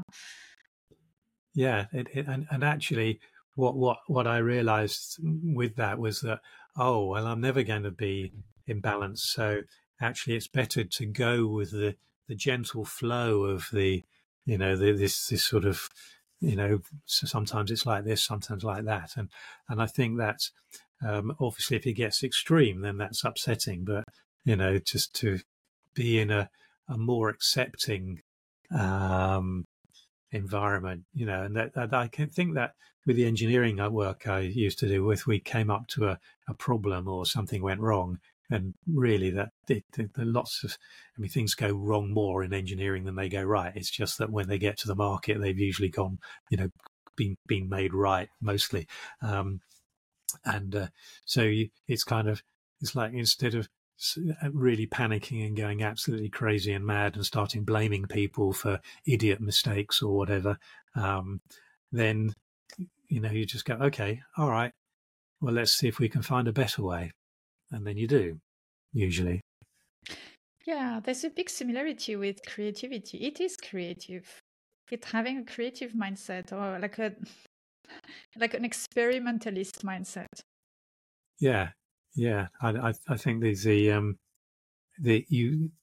Yeah, 1.54 1.86
and 1.92 2.46
and 2.50 2.62
actually, 2.62 3.20
what 3.60 3.76
what 3.76 3.98
what 4.06 4.26
I 4.26 4.38
realised 4.38 5.18
with 5.22 5.76
that 5.76 5.98
was 5.98 6.20
that 6.22 6.40
oh 6.76 7.06
well, 7.06 7.26
I'm 7.26 7.40
never 7.40 7.62
going 7.62 7.84
to 7.84 7.90
be 7.90 8.32
in 8.66 8.80
balance. 8.80 9.22
So 9.22 9.62
actually, 10.00 10.36
it's 10.36 10.48
better 10.48 10.84
to 10.84 11.06
go 11.06 11.46
with 11.46 11.70
the 11.70 11.96
the 12.28 12.34
gentle 12.34 12.84
flow 12.84 13.44
of 13.44 13.68
the 13.72 14.04
you 14.46 14.58
know 14.58 14.76
the, 14.76 14.92
this 14.92 15.26
this 15.26 15.44
sort 15.44 15.64
of 15.64 15.88
you 16.40 16.56
know 16.56 16.80
sometimes 17.06 17.70
it's 17.70 17.86
like 17.86 18.04
this 18.04 18.22
sometimes 18.22 18.64
like 18.64 18.86
that 18.86 19.10
and 19.14 19.28
and 19.68 19.82
i 19.82 19.84
think 19.84 20.16
that 20.16 20.38
um, 21.06 21.36
obviously 21.38 21.76
if 21.76 21.86
it 21.86 21.92
gets 21.92 22.24
extreme 22.24 22.80
then 22.80 22.96
that's 22.96 23.24
upsetting 23.24 23.84
but 23.84 24.04
you 24.44 24.56
know, 24.56 24.78
just 24.78 25.14
to 25.16 25.40
be 25.94 26.18
in 26.18 26.30
a, 26.30 26.50
a 26.88 26.96
more 26.96 27.28
accepting 27.28 28.22
um, 28.76 29.66
environment, 30.32 31.04
you 31.14 31.26
know, 31.26 31.42
and 31.42 31.56
that, 31.56 31.74
that, 31.74 31.92
I 31.92 32.08
can 32.08 32.28
think 32.28 32.54
that 32.54 32.74
with 33.06 33.16
the 33.16 33.26
engineering 33.26 33.78
work 33.92 34.26
I 34.26 34.40
used 34.40 34.78
to 34.80 34.88
do, 34.88 35.04
with, 35.04 35.26
we 35.26 35.40
came 35.40 35.70
up 35.70 35.88
to 35.88 36.08
a, 36.08 36.18
a 36.48 36.54
problem 36.54 37.08
or 37.08 37.26
something 37.26 37.62
went 37.62 37.80
wrong, 37.80 38.18
and 38.50 38.74
really 38.92 39.30
that 39.30 39.50
it, 39.68 39.84
lots 40.16 40.64
of, 40.64 40.76
I 41.16 41.20
mean, 41.20 41.30
things 41.30 41.54
go 41.54 41.70
wrong 41.70 42.12
more 42.12 42.42
in 42.42 42.52
engineering 42.52 43.04
than 43.04 43.16
they 43.16 43.28
go 43.28 43.42
right. 43.42 43.72
It's 43.74 43.90
just 43.90 44.18
that 44.18 44.30
when 44.30 44.48
they 44.48 44.58
get 44.58 44.76
to 44.78 44.88
the 44.88 44.94
market, 44.94 45.40
they've 45.40 45.58
usually 45.58 45.88
gone, 45.88 46.18
you 46.50 46.56
know, 46.56 46.70
been 47.16 47.36
been 47.46 47.68
made 47.68 47.92
right 47.92 48.28
mostly, 48.40 48.86
um, 49.20 49.60
and 50.44 50.74
uh, 50.74 50.86
so 51.24 51.42
you, 51.42 51.68
it's 51.86 52.04
kind 52.04 52.28
of 52.28 52.42
it's 52.80 52.94
like 52.94 53.12
instead 53.12 53.54
of 53.54 53.68
really 54.52 54.86
panicking 54.86 55.46
and 55.46 55.56
going 55.56 55.82
absolutely 55.82 56.28
crazy 56.28 56.72
and 56.72 56.84
mad 56.84 57.16
and 57.16 57.24
starting 57.24 57.64
blaming 57.64 58.06
people 58.06 58.52
for 58.52 58.80
idiot 59.06 59.40
mistakes 59.40 60.02
or 60.02 60.16
whatever, 60.16 60.58
um, 60.94 61.40
then 61.92 62.32
you 63.08 63.20
know 63.20 63.30
you 63.30 63.44
just 63.44 63.64
go, 63.64 63.74
okay, 63.74 64.20
all 64.36 64.50
right, 64.50 64.72
well 65.40 65.54
let's 65.54 65.72
see 65.72 65.88
if 65.88 65.98
we 65.98 66.08
can 66.08 66.22
find 66.22 66.48
a 66.48 66.52
better 66.52 66.82
way, 66.82 67.12
and 67.70 67.86
then 67.86 67.96
you 67.96 68.06
do, 68.06 68.38
usually. 68.92 69.40
Yeah, 70.66 71.00
there's 71.02 71.24
a 71.24 71.30
big 71.30 71.48
similarity 71.48 72.16
with 72.16 72.38
creativity. 72.46 73.18
It 73.18 73.40
is 73.40 73.56
creative. 73.56 74.40
It's 74.90 75.10
having 75.10 75.38
a 75.38 75.44
creative 75.44 75.92
mindset 75.92 76.52
or 76.52 76.78
like 76.78 76.98
a 76.98 77.14
like 78.38 78.54
an 78.54 78.64
experimentalist 78.64 79.84
mindset. 79.84 80.26
Yeah, 81.38 81.70
yeah, 82.14 82.48
I, 82.60 82.92
I, 83.08 83.16
think 83.16 83.40
there's 83.40 83.64
the 83.64 83.92
um, 83.92 84.18
the 85.00 85.24
you. 85.28 85.70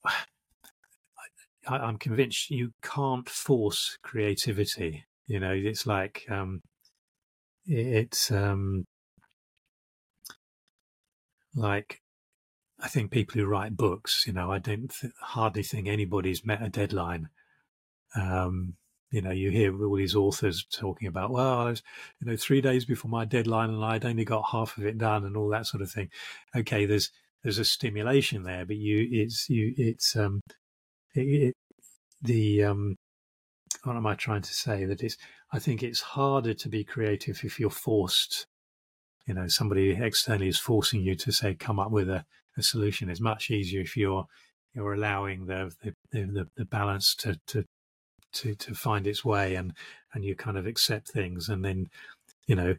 I, 1.67 1.77
I'm 1.79 1.97
convinced 1.97 2.49
you 2.49 2.71
can't 2.81 3.27
force 3.27 3.97
creativity. 4.01 5.05
You 5.27 5.39
know, 5.41 5.51
it's 5.51 5.85
like 5.85 6.25
um, 6.29 6.61
it's 7.65 8.31
um, 8.31 8.85
like 11.55 12.01
I 12.79 12.87
think 12.87 13.11
people 13.11 13.41
who 13.41 13.47
write 13.47 13.75
books. 13.75 14.23
You 14.25 14.33
know, 14.33 14.51
I 14.51 14.59
don't 14.59 14.89
th- 14.89 15.13
hardly 15.19 15.63
think 15.63 15.87
anybody's 15.87 16.45
met 16.45 16.63
a 16.63 16.69
deadline. 16.69 17.29
Um, 18.15 18.75
you 19.11 19.21
know, 19.21 19.31
you 19.31 19.51
hear 19.51 19.85
all 19.85 19.95
these 19.95 20.15
authors 20.15 20.65
talking 20.71 21.07
about, 21.07 21.31
well, 21.31 21.59
I 21.59 21.69
was, 21.69 21.83
you 22.19 22.27
know, 22.27 22.35
three 22.35 22.61
days 22.61 22.85
before 22.85 23.09
my 23.09 23.25
deadline 23.25 23.69
and 23.69 23.83
I'd 23.83 24.05
only 24.05 24.25
got 24.25 24.49
half 24.51 24.77
of 24.77 24.85
it 24.85 24.97
done 24.97 25.25
and 25.25 25.37
all 25.37 25.49
that 25.49 25.65
sort 25.65 25.81
of 25.81 25.91
thing. 25.91 26.09
Okay, 26.55 26.85
there's 26.85 27.11
there's 27.43 27.59
a 27.59 27.65
stimulation 27.65 28.43
there, 28.43 28.65
but 28.65 28.75
you 28.75 29.07
it's 29.09 29.49
you 29.49 29.73
it's 29.77 30.15
um 30.15 30.41
it, 31.15 31.21
it 31.21 31.55
the 32.21 32.63
um 32.63 32.95
what 33.83 33.95
am 33.95 34.07
I 34.07 34.15
trying 34.15 34.41
to 34.41 34.53
say? 34.53 34.85
That 34.85 35.03
it's 35.03 35.17
I 35.53 35.59
think 35.59 35.83
it's 35.83 36.01
harder 36.01 36.53
to 36.53 36.69
be 36.69 36.83
creative 36.83 37.41
if 37.43 37.59
you're 37.59 37.69
forced. 37.69 38.45
You 39.25 39.33
know, 39.33 39.47
somebody 39.47 39.91
externally 39.91 40.49
is 40.49 40.59
forcing 40.59 41.01
you 41.01 41.15
to 41.15 41.31
say 41.31 41.53
come 41.53 41.79
up 41.79 41.91
with 41.91 42.09
a, 42.09 42.25
a 42.57 42.63
solution. 42.63 43.09
It's 43.09 43.21
much 43.21 43.51
easier 43.51 43.81
if 43.81 43.95
you're 43.95 44.25
you're 44.73 44.93
allowing 44.93 45.45
the 45.45 45.71
the, 45.81 45.93
the, 46.11 46.47
the 46.57 46.65
balance 46.65 47.15
to, 47.15 47.39
to 47.47 47.65
to 48.38 48.56
to 48.56 48.73
find 48.73 49.08
its 49.08 49.23
way 49.23 49.56
and 49.56 49.73
and 50.13 50.23
you 50.23 50.36
kind 50.36 50.58
of 50.58 50.65
accept 50.65 51.10
things. 51.10 51.50
And 51.50 51.63
then 51.63 51.88
you 52.47 52.56
know 52.56 52.76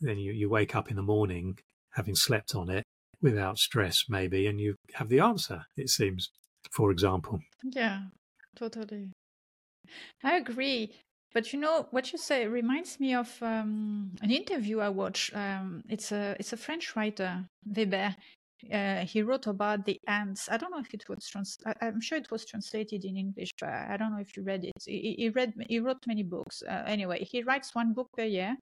then 0.00 0.18
you, 0.18 0.32
you 0.32 0.48
wake 0.48 0.74
up 0.74 0.90
in 0.90 0.96
the 0.96 1.02
morning 1.02 1.58
having 1.90 2.14
slept 2.14 2.54
on 2.54 2.70
it 2.70 2.84
without 3.20 3.58
stress 3.58 4.04
maybe 4.08 4.46
and 4.46 4.58
you 4.58 4.74
have 4.94 5.10
the 5.10 5.20
answer 5.20 5.66
it 5.76 5.90
seems 5.90 6.30
for 6.70 6.90
example. 6.90 7.40
Yeah 7.62 8.00
totally. 8.56 9.10
I 10.22 10.36
agree. 10.36 10.92
But 11.32 11.52
you 11.52 11.60
know 11.60 11.86
what 11.90 12.12
you 12.12 12.18
say 12.18 12.46
reminds 12.46 12.98
me 12.98 13.14
of 13.14 13.30
um, 13.40 14.12
an 14.20 14.30
interview 14.30 14.80
I 14.80 14.88
watched. 14.88 15.34
Um, 15.34 15.84
it's 15.88 16.10
a 16.10 16.34
it's 16.40 16.52
a 16.52 16.56
French 16.56 16.96
writer 16.96 17.44
Weber, 17.64 18.16
uh, 18.72 19.04
he 19.04 19.22
wrote 19.22 19.46
about 19.46 19.84
the 19.84 19.98
ants. 20.06 20.48
I 20.50 20.56
don't 20.56 20.70
know 20.70 20.80
if 20.80 20.92
it 20.92 21.08
was 21.08 21.26
trans. 21.26 21.58
I, 21.66 21.86
am 21.86 22.00
sure 22.00 22.18
it 22.18 22.30
was 22.30 22.44
translated 22.44 23.04
in 23.04 23.16
English, 23.16 23.52
but 23.60 23.70
I 23.70 23.96
don't 23.96 24.12
know 24.12 24.20
if 24.20 24.36
you 24.36 24.42
read 24.42 24.64
it. 24.64 24.72
He, 24.84 25.14
he 25.18 25.28
read. 25.30 25.52
He 25.68 25.80
wrote 25.80 26.06
many 26.06 26.22
books. 26.22 26.62
Uh, 26.68 26.84
anyway, 26.86 27.24
he 27.24 27.42
writes 27.42 27.74
one 27.74 27.92
book 27.92 28.08
per 28.16 28.24
year, 28.24 28.56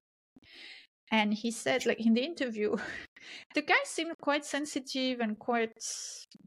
and 1.10 1.32
he 1.32 1.50
said, 1.50 1.86
like 1.86 2.04
in 2.04 2.14
the 2.14 2.22
interview, 2.22 2.76
the 3.54 3.62
guy 3.62 3.82
seemed 3.84 4.14
quite 4.20 4.44
sensitive 4.44 5.20
and 5.20 5.38
quite, 5.38 5.72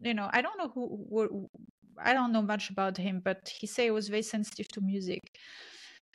you 0.01 0.13
know, 0.13 0.29
I 0.31 0.41
don't 0.41 0.57
know 0.57 0.69
who, 0.69 1.05
who 1.09 1.49
I 2.03 2.13
don't 2.13 2.31
know 2.31 2.41
much 2.41 2.69
about 2.69 2.97
him, 2.97 3.21
but 3.23 3.49
he 3.49 3.67
said 3.67 3.83
he 3.83 3.91
was 3.91 4.09
very 4.09 4.21
sensitive 4.21 4.67
to 4.69 4.81
music. 4.81 5.21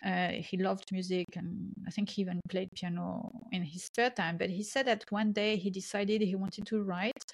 Uh, 0.05 0.29
he 0.29 0.59
loved 0.59 0.93
music 0.93 1.27
and 1.37 1.73
I 1.87 1.91
think 1.91 2.11
he 2.11 2.23
even 2.23 2.41
played 2.49 2.71
piano 2.75 3.33
in 3.51 3.63
his 3.63 3.85
spare 3.85 4.11
time. 4.11 4.37
But 4.37 4.51
he 4.51 4.63
said 4.63 4.87
that 4.87 5.05
one 5.11 5.33
day 5.33 5.57
he 5.57 5.71
decided 5.71 6.21
he 6.21 6.37
wanted 6.37 6.67
to 6.67 6.83
write. 6.83 7.26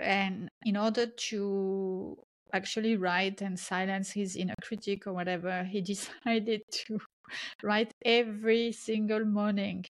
And 0.00 0.48
in 0.64 0.76
order 0.76 1.06
to 1.06 2.16
actually 2.52 2.96
write 2.96 3.42
and 3.42 3.58
silence 3.58 4.12
his 4.12 4.36
inner 4.36 4.54
critic 4.62 5.06
or 5.06 5.12
whatever, 5.12 5.64
he 5.64 5.80
decided 5.94 6.62
to 6.86 7.00
write 7.62 7.92
every 8.04 8.72
single 8.72 9.24
morning 9.24 9.84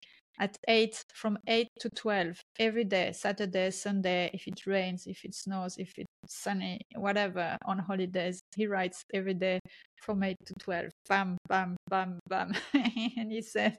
at 0.41 0.57
8 0.67 1.05
from 1.15 1.39
8 1.47 1.69
to 1.81 1.91
12 1.91 2.41
every 2.59 2.85
day 2.85 3.13
saturday 3.13 3.71
sunday 3.71 4.31
if 4.35 4.47
it 4.49 4.67
rains 4.67 5.07
if 5.07 5.25
it 5.25 5.35
snows 5.35 5.77
if 5.79 5.93
it's 5.97 6.11
sunny 6.27 6.81
whatever 6.97 7.57
on 7.67 7.79
holidays 7.79 8.41
he 8.57 8.67
writes 8.67 9.05
every 9.15 9.35
day 9.35 9.61
from 10.03 10.23
8 10.23 10.37
to 10.47 10.55
12 10.55 10.91
bam 11.09 11.37
bam 11.49 11.77
bam 11.89 12.19
bam 12.29 12.53
and 13.17 13.31
he 13.31 13.43
said 13.43 13.77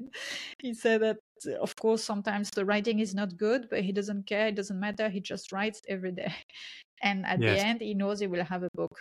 he 0.61 0.73
said 0.73 1.01
that 1.01 1.17
of 1.59 1.75
course 1.75 2.03
sometimes 2.03 2.49
the 2.51 2.65
writing 2.65 2.99
is 2.99 3.13
not 3.13 3.37
good 3.37 3.67
but 3.69 3.81
he 3.81 3.91
doesn't 3.91 4.25
care 4.27 4.47
it 4.47 4.55
doesn't 4.55 4.79
matter 4.79 5.09
he 5.09 5.19
just 5.19 5.51
writes 5.51 5.81
every 5.87 6.11
day 6.11 6.33
and 7.01 7.25
at 7.25 7.41
yes. 7.41 7.59
the 7.59 7.65
end 7.65 7.81
he 7.81 7.93
knows 7.93 8.19
he 8.19 8.27
will 8.27 8.43
have 8.43 8.63
a 8.63 8.69
book 8.75 8.99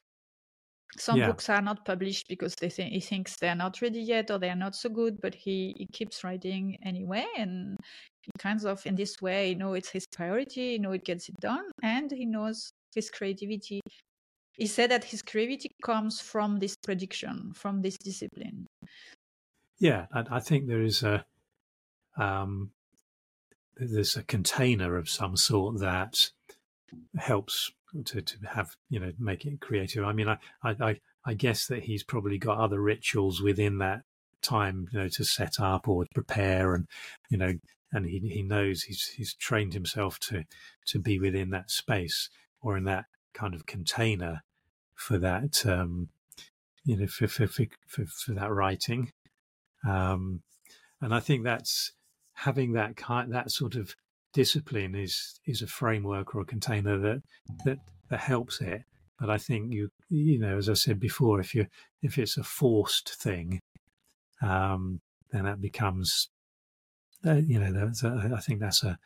some 0.97 1.19
yeah. 1.19 1.27
books 1.27 1.49
are 1.49 1.63
not 1.63 1.85
published 1.85 2.27
because 2.29 2.55
they 2.55 2.69
think 2.69 2.93
he 2.93 3.01
thinks 3.01 3.37
they're 3.37 3.55
not 3.55 3.81
ready 3.83 4.01
yet 4.01 4.31
or 4.31 4.39
they're 4.39 4.55
not 4.55 4.75
so 4.75 4.89
good 4.89 5.21
but 5.21 5.35
he, 5.35 5.75
he 5.77 5.87
keeps 5.93 6.23
writing 6.23 6.79
anyway 6.85 7.27
and 7.37 7.77
he 8.23 8.31
kinds 8.39 8.65
of 8.65 8.85
in 8.87 8.95
this 8.95 9.21
way 9.21 9.51
you 9.51 9.57
know 9.57 9.75
it's 9.75 9.91
his 9.91 10.07
priority 10.15 10.73
you 10.73 10.79
know 10.79 10.93
it 10.93 11.05
gets 11.05 11.29
it 11.29 11.35
done 11.41 11.65
and 11.83 12.11
he 12.13 12.25
knows 12.25 12.71
his 12.95 13.11
creativity 13.11 13.81
he 14.57 14.67
said 14.67 14.91
that 14.91 15.05
his 15.05 15.23
creativity 15.23 15.75
comes 15.83 16.21
from 16.21 16.59
this 16.59 16.77
prediction 16.77 17.53
from 17.55 17.83
this 17.83 17.97
discipline 17.99 18.67
yeah 19.79 20.07
i, 20.13 20.25
I 20.31 20.41
think 20.41 20.67
there 20.67 20.83
is 20.83 21.03
a 21.03 21.25
um, 22.17 22.71
there's 23.77 24.17
a 24.17 24.23
container 24.23 24.97
of 24.97 25.09
some 25.09 25.37
sort 25.37 25.81
that 25.81 26.31
helps 27.17 27.73
to, 28.05 28.23
to 28.23 28.37
have 28.53 28.77
you 28.89 29.01
know 29.01 29.13
make 29.19 29.45
it 29.45 29.61
creative. 29.61 30.05
I 30.05 30.13
mean, 30.13 30.29
I, 30.29 30.39
I 30.63 31.01
I 31.25 31.35
guess 31.35 31.67
that 31.67 31.85
he's 31.85 32.03
probably 32.03 32.39
got 32.39 32.59
other 32.59 32.81
rituals 32.81 33.41
within 33.41 33.79
that 33.79 34.03
time, 34.43 34.89
you 34.93 35.01
know, 35.01 35.09
to 35.09 35.25
set 35.25 35.61
up 35.61 35.89
or 35.89 36.05
prepare, 36.15 36.75
and 36.75 36.87
you 37.31 37.39
know, 37.39 37.55
and 37.93 38.07
he 38.07 38.19
he 38.21 38.43
knows 38.43 38.83
he's 38.83 39.07
he's 39.17 39.35
trained 39.35 39.75
himself 39.75 40.19
to 40.21 40.45
to 40.87 40.99
be 40.99 41.19
within 41.19 41.51
that 41.51 41.71
space 41.71 42.31
or 42.61 42.77
in 42.77 42.85
that 42.85 43.05
kind 43.35 43.55
of 43.55 43.67
container 43.67 44.43
for 44.95 45.19
that 45.19 45.67
um, 45.67 46.09
you 46.85 46.97
know 46.97 47.07
for 47.07 47.29
for 47.29 47.47
for, 47.47 47.67
for, 47.87 48.07
for 48.07 48.33
that 48.33 48.53
writing, 48.53 49.11
um, 49.87 50.43
and 51.01 51.15
I 51.15 51.21
think 51.21 51.45
that's 51.45 51.93
having 52.35 52.73
that 52.73 52.97
kind 52.97 53.33
that 53.33 53.51
sort 53.51 53.75
of 53.75 53.95
discipline 54.33 54.95
is 54.95 55.39
is 55.47 55.63
a 55.63 55.67
framework 55.67 56.35
or 56.35 56.41
a 56.41 56.47
container 56.47 56.99
that 56.99 57.23
that 57.65 57.79
that 58.11 58.21
helps 58.21 58.61
it. 58.61 58.83
But 59.19 59.31
I 59.31 59.39
think 59.39 59.73
you 59.73 59.91
you 60.09 60.39
know, 60.39 60.59
as 60.59 60.69
I 60.69 60.75
said 60.75 61.01
before, 61.01 61.41
if 61.41 61.55
you 61.55 61.67
if 62.03 62.19
it's 62.19 62.37
a 62.37 62.43
forced 62.43 63.15
thing, 63.15 63.61
um, 64.43 65.01
then 65.31 65.45
that 65.45 65.61
becomes 65.61 66.29
uh, 67.25 67.35
you 67.35 67.59
know 67.59 67.73
that's 67.73 68.03
a, 68.03 68.33
I 68.35 68.41
think 68.41 68.61
that's 68.61 68.83
a 68.83 68.99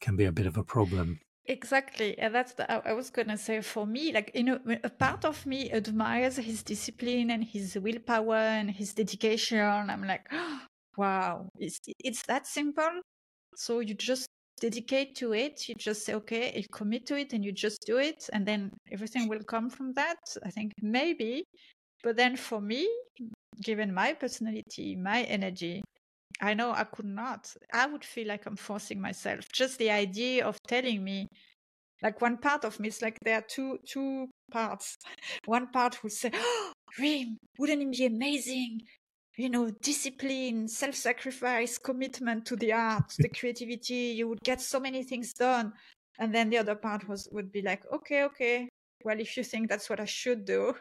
can 0.00 0.16
be 0.16 0.24
a 0.24 0.32
bit 0.32 0.46
of 0.46 0.56
a 0.56 0.64
problem. 0.64 1.20
Exactly, 1.50 2.16
and 2.16 2.32
that's 2.32 2.52
the, 2.54 2.70
I 2.86 2.92
was 2.92 3.10
gonna 3.10 3.36
say 3.36 3.60
for 3.60 3.84
me, 3.84 4.12
like 4.12 4.30
you 4.36 4.44
know, 4.44 4.60
a 4.84 4.88
part 4.90 5.24
of 5.24 5.44
me 5.46 5.68
admires 5.72 6.36
his 6.36 6.62
discipline 6.62 7.28
and 7.30 7.42
his 7.42 7.76
willpower 7.76 8.36
and 8.36 8.70
his 8.70 8.94
dedication. 8.94 9.58
I'm 9.58 10.04
like, 10.06 10.28
oh, 10.30 10.60
wow, 10.96 11.48
it's 11.58 11.80
it's 11.98 12.22
that 12.26 12.46
simple. 12.46 13.00
So 13.56 13.80
you 13.80 13.94
just 13.94 14.28
dedicate 14.60 15.16
to 15.16 15.32
it. 15.34 15.68
You 15.68 15.74
just 15.76 16.04
say, 16.06 16.14
okay, 16.14 16.52
you 16.56 16.66
commit 16.72 17.06
to 17.06 17.16
it 17.18 17.32
and 17.32 17.44
you 17.44 17.52
just 17.52 17.82
do 17.86 17.98
it. 17.98 18.28
And 18.32 18.46
then 18.46 18.70
everything 18.92 19.28
will 19.28 19.42
come 19.44 19.70
from 19.70 19.92
that. 19.94 20.18
I 20.44 20.50
think 20.50 20.72
maybe. 20.82 21.44
But 22.04 22.16
then 22.16 22.36
for 22.36 22.60
me, 22.60 22.88
given 23.62 23.92
my 23.94 24.12
personality, 24.14 24.96
my 24.96 25.22
energy, 25.24 25.82
I 26.40 26.54
know 26.54 26.72
I 26.72 26.84
could 26.84 27.06
not. 27.06 27.52
I 27.72 27.86
would 27.86 28.04
feel 28.04 28.28
like 28.28 28.46
I'm 28.46 28.56
forcing 28.56 29.00
myself. 29.00 29.44
Just 29.52 29.78
the 29.78 29.90
idea 29.90 30.46
of 30.46 30.58
telling 30.66 31.04
me, 31.04 31.28
like 32.02 32.20
one 32.20 32.38
part 32.38 32.64
of 32.64 32.80
me, 32.80 32.88
is 32.88 33.02
like 33.02 33.18
there 33.24 33.38
are 33.38 33.44
two 33.46 33.78
two 33.86 34.28
parts. 34.50 34.96
One 35.46 35.68
part 35.70 36.02
would 36.02 36.12
say, 36.12 36.30
"Oh, 36.34 36.72
Reem, 36.98 37.36
wouldn't 37.58 37.82
it 37.82 37.98
be 37.98 38.06
amazing 38.06 38.80
you 39.40 39.48
know, 39.48 39.70
discipline, 39.80 40.68
self 40.68 40.94
sacrifice, 40.94 41.78
commitment 41.78 42.44
to 42.46 42.56
the 42.56 42.72
art, 42.74 43.14
the 43.18 43.28
creativity. 43.38 44.14
You 44.16 44.28
would 44.28 44.40
get 44.44 44.60
so 44.60 44.78
many 44.78 45.02
things 45.02 45.32
done. 45.32 45.72
And 46.18 46.34
then 46.34 46.50
the 46.50 46.58
other 46.58 46.74
part 46.74 47.08
was 47.08 47.26
would 47.32 47.50
be 47.50 47.62
like, 47.62 47.82
okay, 47.90 48.24
okay, 48.24 48.68
well, 49.02 49.18
if 49.18 49.36
you 49.38 49.44
think 49.44 49.68
that's 49.68 49.88
what 49.88 50.00
I 50.00 50.04
should 50.04 50.44
do. 50.44 50.74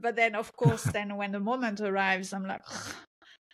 But 0.00 0.16
then, 0.16 0.34
of 0.34 0.54
course, 0.56 0.84
then 0.84 1.16
when 1.16 1.32
the 1.32 1.40
moment 1.40 1.80
arrives, 1.80 2.32
I'm 2.32 2.46
like, 2.46 2.62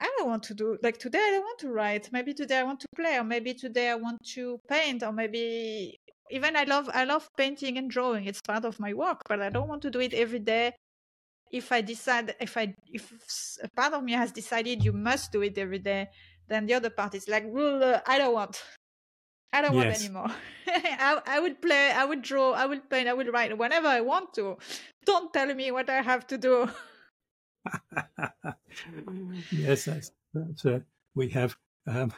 I 0.05 0.11
don't 0.17 0.29
want 0.29 0.43
to 0.45 0.55
do 0.55 0.79
like 0.83 0.99
today. 0.99 1.25
I 1.29 1.31
don't 1.33 1.49
want 1.51 1.61
to 1.61 1.71
write. 1.73 2.11
Maybe 2.12 2.35
today 2.35 2.59
I 2.59 2.64
want 2.64 2.81
to 2.81 2.88
play, 2.95 3.17
or 3.17 3.25
maybe 3.25 3.55
today 3.55 3.88
I 3.90 3.95
want 3.95 4.21
to 4.35 4.61
paint, 4.69 5.03
or 5.03 5.12
maybe 5.12 5.99
even 6.31 6.57
I 6.57 6.64
love 6.64 6.90
I 6.93 7.05
love 7.05 7.29
painting 7.37 7.79
and 7.79 7.90
drawing. 7.90 8.27
It's 8.27 8.43
part 8.43 8.64
of 8.64 8.79
my 8.79 8.93
work, 8.93 9.23
but 9.29 9.40
I 9.40 9.49
don't 9.49 9.69
want 9.69 9.83
to 9.83 9.90
do 9.90 10.01
it 10.01 10.14
every 10.14 10.40
day 10.40 10.73
if 11.55 11.71
I 11.71 11.81
decide, 11.83 12.35
if 12.40 12.57
I, 12.57 12.75
if 12.93 13.12
a 13.62 13.69
part 13.69 13.93
of 13.95 14.03
me 14.03 14.12
has 14.12 14.33
decided 14.33 14.85
you 14.85 14.93
must 14.93 15.31
do 15.31 15.43
it 15.43 15.57
every 15.57 15.79
day, 15.79 16.09
then 16.49 16.67
the 16.67 16.75
other 16.75 16.90
part 16.90 17.14
is 17.14 17.29
like, 17.29 17.45
well, 17.47 17.83
uh, 17.83 18.01
I 18.07 18.19
don't 18.19 18.35
want. 18.35 18.61
I 19.53 19.62
don't 19.62 19.75
yes. 19.75 19.85
want 19.85 20.05
anymore. 20.05 20.37
I, 20.67 21.23
I 21.25 21.38
would 21.38 21.62
play, 21.62 21.93
I 21.93 22.05
would 22.05 22.23
draw, 22.23 22.53
I 22.53 22.67
would 22.67 22.90
paint, 22.90 23.09
I 23.09 23.12
would 23.12 23.33
write 23.33 23.57
whenever 23.57 23.87
I 23.87 24.01
want 24.01 24.35
to. 24.35 24.57
Don't 25.07 25.33
tell 25.33 25.55
me 25.55 25.71
what 25.71 25.88
I 25.88 26.03
have 26.03 26.27
to 26.29 26.38
do. 26.38 26.69
yes, 29.50 29.85
that's, 29.85 30.11
that's 30.33 30.64
uh, 30.64 30.81
we 31.14 31.29
have. 31.31 31.57
Um, 31.87 32.12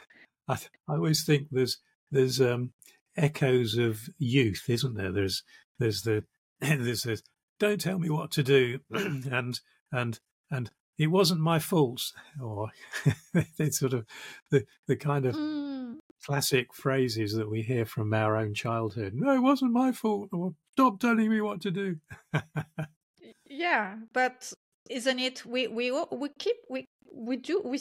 I, 0.47 0.53
I 0.87 0.93
always 0.93 1.23
think 1.23 1.47
there's 1.51 1.77
there's 2.11 2.39
um, 2.41 2.71
echoes 3.15 3.77
of 3.77 4.09
youth, 4.17 4.65
isn't 4.67 4.95
there? 4.95 5.11
There's 5.11 5.43
there's 5.79 6.01
the 6.03 6.23
there's 6.61 7.03
this 7.03 7.23
don't 7.59 7.81
tell 7.81 7.99
me 7.99 8.09
what 8.09 8.31
to 8.31 8.43
do 8.43 8.79
and 8.91 9.59
and 9.91 10.19
and 10.51 10.71
it 10.97 11.07
wasn't 11.07 11.39
my 11.39 11.59
fault 11.59 12.11
or 12.41 12.69
it's 13.57 13.79
sort 13.79 13.93
of 13.93 14.05
the 14.51 14.65
the 14.87 14.95
kind 14.95 15.25
of 15.25 15.35
mm. 15.35 15.95
classic 16.25 16.73
phrases 16.73 17.33
that 17.33 17.49
we 17.49 17.61
hear 17.61 17.85
from 17.85 18.13
our 18.13 18.35
own 18.35 18.53
childhood 18.53 19.13
no 19.15 19.33
it 19.33 19.41
wasn't 19.41 19.71
my 19.71 19.91
fault 19.91 20.29
or 20.31 20.53
stop 20.73 20.99
telling 20.99 21.29
me 21.29 21.41
what 21.41 21.61
to 21.61 21.71
do 21.71 21.97
yeah 23.45 23.95
but 24.13 24.51
isn't 24.89 25.19
it 25.19 25.45
we 25.45 25.67
we 25.67 25.91
we 26.11 26.29
keep 26.39 26.57
we 26.69 26.85
we 27.13 27.37
do 27.37 27.61
we 27.63 27.79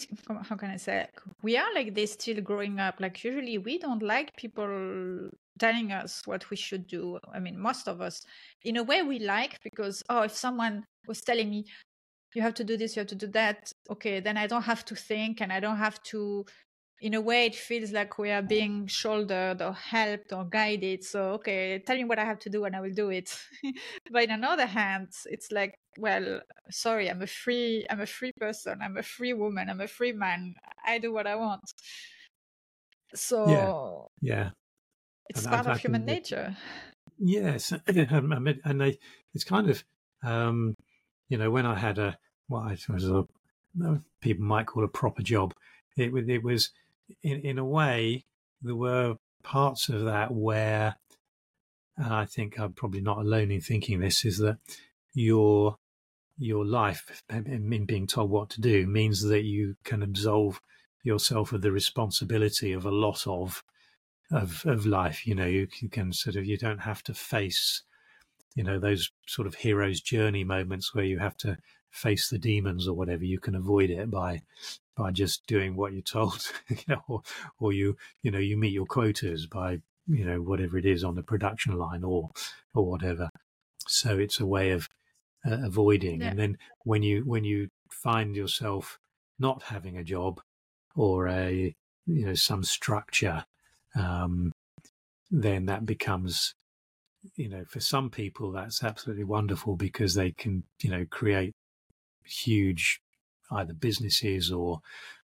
how 0.48 0.56
can 0.56 0.70
i 0.70 0.76
say 0.76 1.06
we 1.42 1.56
are 1.56 1.74
like 1.74 1.94
this 1.94 2.12
still 2.12 2.40
growing 2.40 2.78
up 2.80 2.96
like 3.00 3.22
usually 3.22 3.58
we 3.58 3.78
don't 3.78 4.02
like 4.02 4.34
people 4.36 5.30
telling 5.58 5.92
us 5.92 6.22
what 6.26 6.48
we 6.50 6.56
should 6.56 6.86
do. 6.86 7.18
I 7.32 7.38
mean, 7.38 7.58
most 7.58 7.88
of 7.88 8.00
us, 8.00 8.24
in 8.62 8.76
a 8.76 8.82
way, 8.82 9.02
we 9.02 9.18
like 9.18 9.58
because, 9.62 10.02
oh, 10.08 10.22
if 10.22 10.32
someone 10.32 10.84
was 11.06 11.22
telling 11.22 11.50
me, 11.50 11.64
you 12.34 12.42
have 12.42 12.54
to 12.54 12.64
do 12.64 12.76
this, 12.76 12.94
you 12.94 13.00
have 13.00 13.08
to 13.08 13.14
do 13.14 13.28
that, 13.28 13.72
okay, 13.90 14.20
then 14.20 14.36
I 14.36 14.46
don't 14.46 14.62
have 14.62 14.84
to 14.86 14.94
think 14.94 15.40
and 15.40 15.52
I 15.52 15.60
don't 15.60 15.78
have 15.78 16.02
to. 16.04 16.44
In 17.00 17.12
a 17.14 17.20
way, 17.20 17.46
it 17.46 17.54
feels 17.54 17.92
like 17.92 18.16
we 18.16 18.30
are 18.30 18.42
being 18.42 18.86
shouldered 18.86 19.60
or 19.60 19.72
helped 19.72 20.32
or 20.32 20.44
guided. 20.44 21.04
So, 21.04 21.32
okay, 21.34 21.78
tell 21.78 21.96
me 21.96 22.04
what 22.04 22.18
I 22.18 22.24
have 22.24 22.38
to 22.40 22.50
do 22.50 22.64
and 22.64 22.74
I 22.74 22.80
will 22.80 22.94
do 22.94 23.10
it. 23.10 23.38
but 24.10 24.24
in 24.24 24.30
another 24.30 24.64
hand, 24.64 25.08
it's 25.26 25.52
like, 25.52 25.78
well, 25.98 26.40
sorry, 26.70 27.10
I'm 27.10 27.20
a 27.20 27.26
free, 27.26 27.86
I'm 27.90 28.00
a 28.00 28.06
free 28.06 28.32
person. 28.32 28.78
I'm 28.82 28.96
a 28.96 29.02
free 29.02 29.34
woman. 29.34 29.68
I'm 29.68 29.82
a 29.82 29.88
free 29.88 30.12
man. 30.12 30.54
I 30.86 30.98
do 30.98 31.12
what 31.12 31.26
I 31.26 31.36
want. 31.36 31.70
So, 33.14 34.08
yeah, 34.22 34.34
yeah 34.34 34.50
it's 35.28 35.44
and 35.44 35.50
part 35.52 35.66
I, 35.66 35.72
of 35.72 35.78
human 35.78 36.04
nature. 36.04 36.56
Yes, 37.18 37.72
and 37.72 38.80
they, 38.80 38.98
it's 39.34 39.44
kind 39.44 39.70
of, 39.70 39.84
um, 40.22 40.74
you 41.28 41.38
know, 41.38 41.50
when 41.50 41.66
I 41.66 41.78
had 41.78 41.98
a 41.98 42.18
what 42.48 42.62
I 42.62 42.92
was 42.92 43.08
a 43.08 43.24
people 44.20 44.44
might 44.44 44.66
call 44.66 44.84
a 44.84 44.88
proper 44.88 45.22
job, 45.22 45.52
it, 45.96 46.12
it 46.28 46.42
was 46.42 46.70
in 47.22 47.40
in 47.40 47.58
a 47.58 47.64
way 47.64 48.24
there 48.62 48.76
were 48.76 49.16
parts 49.42 49.88
of 49.88 50.04
that 50.04 50.32
where, 50.32 50.96
and 51.96 52.12
I 52.12 52.24
think 52.24 52.58
I'm 52.58 52.72
probably 52.72 53.00
not 53.00 53.18
alone 53.18 53.50
in 53.50 53.60
thinking 53.60 54.00
this, 54.00 54.24
is 54.24 54.38
that 54.38 54.58
your 55.14 55.76
your 56.38 56.66
life 56.66 57.22
in 57.30 57.86
being 57.86 58.06
told 58.06 58.30
what 58.30 58.50
to 58.50 58.60
do 58.60 58.86
means 58.86 59.22
that 59.22 59.44
you 59.44 59.76
can 59.84 60.02
absolve 60.02 60.60
yourself 61.02 61.52
of 61.52 61.62
the 61.62 61.72
responsibility 61.72 62.72
of 62.72 62.84
a 62.84 62.90
lot 62.90 63.26
of 63.26 63.62
of 64.30 64.64
of 64.66 64.84
life. 64.86 65.26
You 65.26 65.34
know, 65.34 65.46
you, 65.46 65.68
you 65.80 65.88
can 65.88 66.12
sort 66.12 66.36
of 66.36 66.44
you 66.44 66.58
don't 66.58 66.80
have 66.80 67.02
to 67.04 67.14
face, 67.14 67.82
you 68.54 68.64
know, 68.64 68.78
those 68.78 69.10
sort 69.26 69.46
of 69.46 69.54
hero's 69.54 70.00
journey 70.00 70.44
moments 70.44 70.94
where 70.94 71.04
you 71.04 71.18
have 71.18 71.36
to 71.38 71.56
face 71.90 72.28
the 72.28 72.38
demons 72.38 72.86
or 72.86 72.94
whatever. 72.94 73.24
You 73.24 73.38
can 73.38 73.54
avoid 73.54 73.90
it 73.90 74.10
by 74.10 74.42
by 74.96 75.10
just 75.10 75.46
doing 75.46 75.76
what 75.76 75.92
you're 75.92 76.02
told, 76.02 76.50
you 76.68 76.76
know, 76.88 77.02
or, 77.08 77.22
or 77.58 77.72
you 77.72 77.96
you 78.22 78.30
know 78.30 78.38
you 78.38 78.56
meet 78.56 78.72
your 78.72 78.86
quotas 78.86 79.46
by 79.46 79.80
you 80.06 80.24
know 80.24 80.40
whatever 80.40 80.78
it 80.78 80.86
is 80.86 81.04
on 81.04 81.14
the 81.14 81.22
production 81.22 81.76
line 81.76 82.04
or 82.04 82.30
or 82.74 82.86
whatever. 82.86 83.30
So 83.86 84.18
it's 84.18 84.40
a 84.40 84.46
way 84.46 84.70
of 84.70 84.88
uh, 85.46 85.58
avoiding. 85.64 86.20
Yeah. 86.20 86.28
And 86.28 86.38
then 86.38 86.58
when 86.84 87.02
you 87.02 87.22
when 87.24 87.44
you 87.44 87.68
find 87.90 88.34
yourself 88.34 88.98
not 89.38 89.62
having 89.62 89.96
a 89.96 90.04
job 90.04 90.40
or 90.94 91.28
a 91.28 91.74
you 92.06 92.26
know 92.26 92.34
some 92.34 92.64
structure, 92.64 93.44
um, 93.94 94.52
then 95.30 95.66
that 95.66 95.84
becomes 95.84 96.54
you 97.34 97.48
know 97.48 97.64
for 97.68 97.80
some 97.80 98.08
people 98.08 98.52
that's 98.52 98.84
absolutely 98.84 99.24
wonderful 99.24 99.76
because 99.76 100.14
they 100.14 100.30
can 100.30 100.62
you 100.80 100.90
know 100.90 101.04
create 101.10 101.52
huge 102.24 103.00
either 103.50 103.72
businesses 103.72 104.50
or 104.50 104.80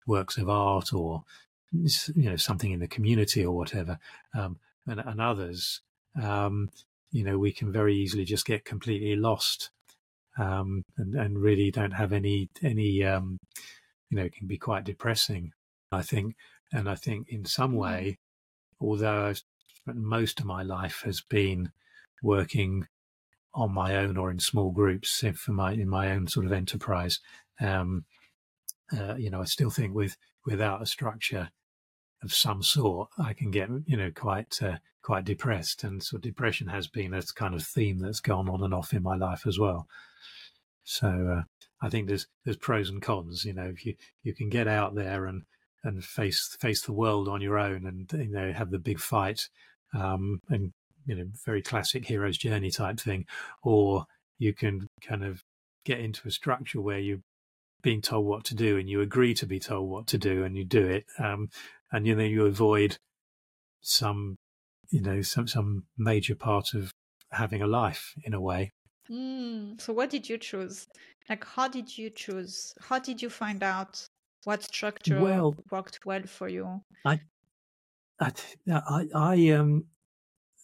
works 0.06 0.36
of 0.36 0.48
art 0.48 0.92
or 0.92 1.24
you 1.72 2.28
know 2.28 2.36
something 2.36 2.72
in 2.72 2.80
the 2.80 2.88
community 2.88 3.44
or 3.44 3.56
whatever 3.56 3.98
um, 4.34 4.58
and, 4.86 5.00
and, 5.00 5.20
others 5.20 5.80
um, 6.20 6.68
you 7.12 7.22
know 7.22 7.38
we 7.38 7.52
can 7.52 7.70
very 7.70 7.94
easily 7.94 8.24
just 8.24 8.44
get 8.44 8.64
completely 8.64 9.14
lost 9.14 9.70
um, 10.38 10.84
and, 10.96 11.14
and, 11.14 11.40
really 11.40 11.70
don't 11.70 11.92
have 11.92 12.12
any 12.12 12.48
any 12.62 13.04
um, 13.04 13.38
you 14.10 14.16
know 14.16 14.24
it 14.24 14.34
can 14.34 14.48
be 14.48 14.58
quite 14.58 14.84
depressing 14.84 15.52
i 15.92 16.02
think 16.02 16.34
and 16.72 16.88
i 16.88 16.94
think 16.94 17.28
in 17.28 17.44
some 17.44 17.70
mm-hmm. 17.70 17.80
way 17.80 18.18
although 18.80 19.26
I've 19.26 19.42
spent 19.76 19.98
most 19.98 20.40
of 20.40 20.46
my 20.46 20.62
life 20.62 21.02
has 21.04 21.20
been 21.20 21.70
working 22.22 22.86
on 23.54 23.72
my 23.72 23.96
own 23.96 24.16
or 24.16 24.30
in 24.30 24.38
small 24.38 24.70
groups 24.70 25.24
for 25.34 25.52
my 25.52 25.72
in 25.72 25.88
my 25.88 26.10
own 26.12 26.28
sort 26.28 26.46
of 26.46 26.52
enterprise 26.52 27.20
um, 27.60 28.04
uh, 28.96 29.14
you 29.16 29.30
know 29.30 29.40
i 29.40 29.44
still 29.44 29.70
think 29.70 29.94
with 29.94 30.16
without 30.46 30.82
a 30.82 30.86
structure 30.86 31.50
of 32.22 32.34
some 32.34 32.62
sort, 32.62 33.08
I 33.18 33.32
can 33.32 33.50
get 33.50 33.68
you 33.86 33.96
know 33.96 34.10
quite 34.14 34.60
uh, 34.62 34.76
quite 35.02 35.24
depressed, 35.24 35.84
and 35.84 36.02
so 36.02 36.18
depression 36.18 36.68
has 36.68 36.86
been 36.86 37.14
a 37.14 37.22
kind 37.34 37.54
of 37.54 37.64
theme 37.64 37.98
that's 37.98 38.20
gone 38.20 38.48
on 38.48 38.62
and 38.62 38.74
off 38.74 38.92
in 38.92 39.02
my 39.02 39.16
life 39.16 39.46
as 39.46 39.58
well. 39.58 39.86
So 40.84 41.08
uh, 41.38 41.42
I 41.82 41.88
think 41.88 42.08
there's 42.08 42.26
there's 42.44 42.56
pros 42.56 42.90
and 42.90 43.00
cons. 43.00 43.44
You 43.44 43.54
know, 43.54 43.70
if 43.72 43.86
you 43.86 43.94
you 44.22 44.34
can 44.34 44.48
get 44.48 44.68
out 44.68 44.94
there 44.94 45.26
and 45.26 45.42
and 45.82 46.04
face 46.04 46.56
face 46.60 46.82
the 46.82 46.92
world 46.92 47.28
on 47.28 47.40
your 47.40 47.58
own, 47.58 47.86
and 47.86 48.10
you 48.12 48.32
know 48.32 48.52
have 48.52 48.70
the 48.70 48.78
big 48.78 49.00
fight, 49.00 49.48
um, 49.94 50.40
and 50.50 50.72
you 51.06 51.16
know 51.16 51.26
very 51.46 51.62
classic 51.62 52.06
hero's 52.06 52.38
journey 52.38 52.70
type 52.70 53.00
thing, 53.00 53.24
or 53.62 54.04
you 54.38 54.52
can 54.52 54.88
kind 55.06 55.24
of 55.24 55.42
get 55.84 56.00
into 56.00 56.28
a 56.28 56.30
structure 56.30 56.80
where 56.80 56.98
you 56.98 57.22
being 57.82 58.00
told 58.00 58.26
what 58.26 58.44
to 58.44 58.54
do 58.54 58.78
and 58.78 58.88
you 58.88 59.00
agree 59.00 59.34
to 59.34 59.46
be 59.46 59.58
told 59.58 59.88
what 59.88 60.06
to 60.06 60.18
do 60.18 60.44
and 60.44 60.56
you 60.56 60.64
do 60.64 60.86
it 60.86 61.04
um, 61.18 61.48
and 61.92 62.06
you 62.06 62.14
know 62.14 62.24
you 62.24 62.46
avoid 62.46 62.98
some 63.80 64.36
you 64.90 65.00
know 65.00 65.22
some 65.22 65.46
some 65.46 65.84
major 65.96 66.34
part 66.34 66.74
of 66.74 66.92
having 67.32 67.62
a 67.62 67.66
life 67.66 68.14
in 68.24 68.34
a 68.34 68.40
way. 68.40 68.72
Mm, 69.10 69.80
so 69.80 69.92
what 69.92 70.10
did 70.10 70.28
you 70.28 70.38
choose? 70.38 70.86
Like 71.28 71.44
how 71.44 71.68
did 71.68 71.96
you 71.96 72.10
choose 72.10 72.74
how 72.80 72.98
did 72.98 73.22
you 73.22 73.30
find 73.30 73.62
out 73.62 74.04
what 74.44 74.62
structure 74.62 75.20
well, 75.20 75.54
worked 75.70 76.00
well 76.04 76.22
for 76.22 76.48
you? 76.48 76.80
I 77.04 77.20
i 78.20 78.32
i, 78.68 79.06
I 79.14 79.48
um 79.50 79.84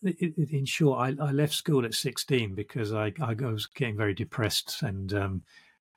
in 0.03 0.67
short, 0.67 0.99
I, 1.01 1.25
I, 1.25 1.31
left 1.33 1.55
school 1.55 1.85
at 1.85 1.95
16 1.95 2.55
because 2.55 2.93
I, 2.93 3.13
I 3.21 3.33
was 3.33 3.67
getting 3.67 3.97
very 3.97 4.15
depressed 4.15 4.83
and 4.83 5.13
um, 5.15 5.43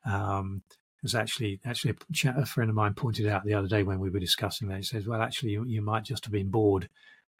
um, 0.05 0.63
was 1.01 1.15
actually 1.15 1.59
actually 1.65 1.95
a, 2.25 2.45
friend 2.45 2.69
of 2.69 2.75
mine 2.75 2.93
pointed 2.93 3.27
out 3.27 3.45
the 3.45 3.53
other 3.53 3.67
day 3.67 3.83
when 3.83 3.99
we 3.99 4.09
were 4.09 4.19
discussing 4.19 4.67
that. 4.67 4.77
He 4.77 4.83
says, 4.83 5.07
"Well, 5.07 5.21
actually, 5.21 5.51
you, 5.51 5.65
you 5.65 5.81
might 5.81 6.03
just 6.03 6.25
have 6.25 6.31
been 6.31 6.49
bored," 6.49 6.89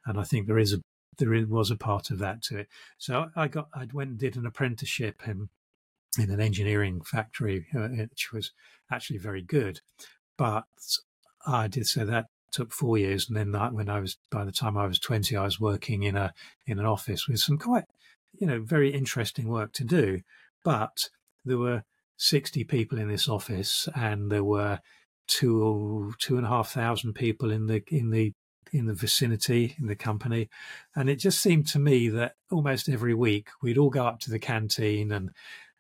and 0.06 0.20
I 0.20 0.24
think 0.24 0.48
there 0.48 0.60
is 0.60 0.74
a 0.74 0.82
there 1.18 1.46
was 1.48 1.70
a 1.70 1.76
part 1.76 2.10
of 2.12 2.20
that 2.20 2.42
to 2.44 2.60
it. 2.60 2.68
So 2.98 3.28
I 3.36 3.48
got 3.48 3.68
I 3.74 3.88
went 3.94 4.12
and 4.12 4.20
did 4.20 4.38
an 4.38 4.46
apprenticeship 4.46 5.28
in 5.28 5.50
in 6.18 6.32
an 6.32 6.40
engineering 6.40 7.02
factory, 7.02 7.68
uh, 7.76 7.88
which 7.88 8.32
was 8.32 8.52
actually 8.92 9.20
very 9.20 9.42
good, 9.42 9.82
but 10.38 10.66
I 11.46 11.68
did 11.68 11.88
so 11.88 12.06
that 12.06 12.28
took 12.52 12.72
four 12.72 12.98
years, 12.98 13.28
and 13.28 13.38
then 13.38 13.52
that, 13.52 13.74
when 13.74 13.90
I 13.90 14.00
was 14.00 14.18
by 14.32 14.46
the 14.46 14.52
time 14.52 14.78
I 14.78 14.88
was 14.88 15.00
twenty, 15.00 15.36
I 15.36 15.44
was 15.44 15.60
working 15.60 16.04
in 16.04 16.16
a 16.16 16.34
in 16.66 16.80
an 16.80 16.86
office 16.86 17.28
with 17.28 17.40
some 17.40 17.58
quite 17.58 17.86
you 18.40 18.48
know 18.48 18.62
very 18.62 18.92
interesting 18.92 19.48
work 19.48 19.74
to 19.74 19.84
do, 19.84 20.22
but 20.64 21.10
there 21.46 21.58
were 21.58 21.84
60 22.20 22.66
people 22.66 23.00
in 23.00 23.08
this 23.08 23.30
office 23.30 23.88
and 23.96 24.30
there 24.30 24.44
were 24.44 24.80
two 25.28 26.14
two 26.20 26.38
and 26.38 26.46
a 26.46 26.50
half 26.50 26.72
thousand 26.72 27.14
people 27.14 27.50
in 27.50 27.68
the 27.68 27.82
in 27.88 28.10
the 28.10 28.34
in 28.74 28.86
the 28.88 28.94
vicinity 28.94 29.76
in 29.80 29.88
the 29.88 29.96
company. 29.96 30.50
And 30.96 31.10
it 31.10 31.16
just 31.16 31.42
seemed 31.42 31.68
to 31.70 31.80
me 31.80 32.10
that 32.10 32.34
almost 32.52 32.90
every 32.90 33.14
week 33.14 33.50
we'd 33.62 33.78
all 33.78 33.90
go 33.90 34.06
up 34.06 34.20
to 34.22 34.32
the 34.32 34.40
canteen 34.40 35.12
and 35.12 35.32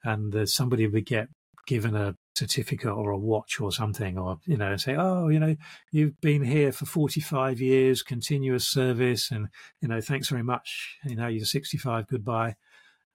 and 0.03 0.49
somebody 0.49 0.87
would 0.87 1.05
get 1.05 1.27
given 1.67 1.95
a 1.95 2.15
certificate 2.35 2.89
or 2.89 3.11
a 3.11 3.17
watch 3.17 3.59
or 3.59 3.69
something 3.71 4.17
or 4.17 4.39
you 4.45 4.55
know 4.55 4.77
say 4.77 4.95
oh 4.97 5.27
you 5.27 5.39
know 5.39 5.57
you've 5.91 6.19
been 6.21 6.41
here 6.41 6.71
for 6.71 6.85
45 6.85 7.59
years 7.59 8.01
continuous 8.01 8.65
service 8.65 9.29
and 9.29 9.49
you 9.81 9.89
know 9.89 9.99
thanks 9.99 10.29
very 10.29 10.43
much. 10.43 10.97
You 11.03 11.17
know 11.17 11.27
you're 11.27 11.43
65 11.43 12.07
goodbye. 12.07 12.55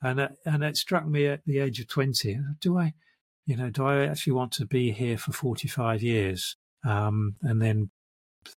And 0.02 0.20
uh, 0.20 0.28
and 0.44 0.62
it 0.62 0.76
struck 0.76 1.06
me 1.06 1.26
at 1.26 1.40
the 1.46 1.60
age 1.60 1.80
of 1.80 1.88
20 1.88 2.38
do 2.60 2.78
i 2.78 2.92
you 3.46 3.56
know, 3.56 3.70
do 3.70 3.84
I 3.84 4.06
actually 4.06 4.32
want 4.32 4.52
to 4.52 4.66
be 4.66 4.92
here 4.92 5.18
for 5.18 5.32
45 5.32 6.02
years 6.02 6.56
um, 6.84 7.36
and 7.42 7.60
then 7.60 7.90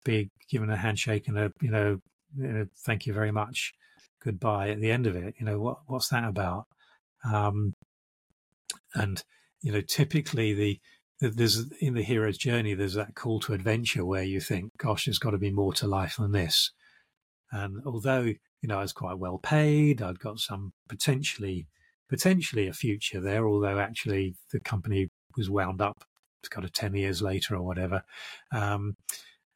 be 0.04 0.30
given 0.50 0.70
a 0.70 0.78
handshake 0.78 1.28
and 1.28 1.38
a, 1.38 1.52
you 1.62 1.72
know, 1.72 2.00
you 2.38 2.48
know, 2.48 2.68
thank 2.86 3.06
you 3.06 3.14
very 3.14 3.32
much, 3.32 3.74
goodbye 4.24 4.70
at 4.70 4.80
the 4.80 4.92
end 4.92 5.08
of 5.08 5.16
it? 5.16 5.36
You 5.40 5.46
know, 5.46 5.60
what 5.60 5.80
what's 5.88 6.10
that 6.10 6.24
about? 6.24 6.68
Um, 7.26 7.74
and 8.94 9.24
you 9.62 9.72
know, 9.72 9.82
typically 9.82 10.54
the 10.54 10.80
there's 11.20 11.72
in 11.82 11.96
the 11.96 12.04
hero's 12.04 12.38
journey 12.38 12.76
there's 12.76 12.94
that 12.94 13.16
call 13.16 13.40
to 13.40 13.54
adventure 13.54 14.06
where 14.06 14.24
you 14.24 14.40
think, 14.40 14.78
gosh, 14.78 15.06
there's 15.06 15.20
got 15.20 15.32
to 15.32 15.38
be 15.38 15.52
more 15.52 15.74
to 15.74 15.88
life 15.88 16.18
than 16.18 16.32
this. 16.32 16.72
And 17.52 17.82
although 17.86 18.22
you 18.22 18.38
know 18.64 18.78
I 18.78 18.82
was 18.82 18.94
quite 18.94 19.18
well 19.18 19.38
paid, 19.38 20.02
I'd 20.02 20.20
got 20.20 20.40
some 20.40 20.74
potentially 20.88 21.68
potentially 22.10 22.68
a 22.68 22.74
future 22.74 23.20
there, 23.20 23.48
although 23.48 23.80
actually 23.80 24.36
the 24.52 24.60
company 24.60 25.10
was 25.36 25.50
wound 25.50 25.82
up 25.82 26.04
kind 26.50 26.66
of 26.66 26.72
10 26.72 26.96
years 26.96 27.22
later 27.22 27.56
or 27.56 27.62
whatever. 27.62 28.04
Um, 28.52 28.96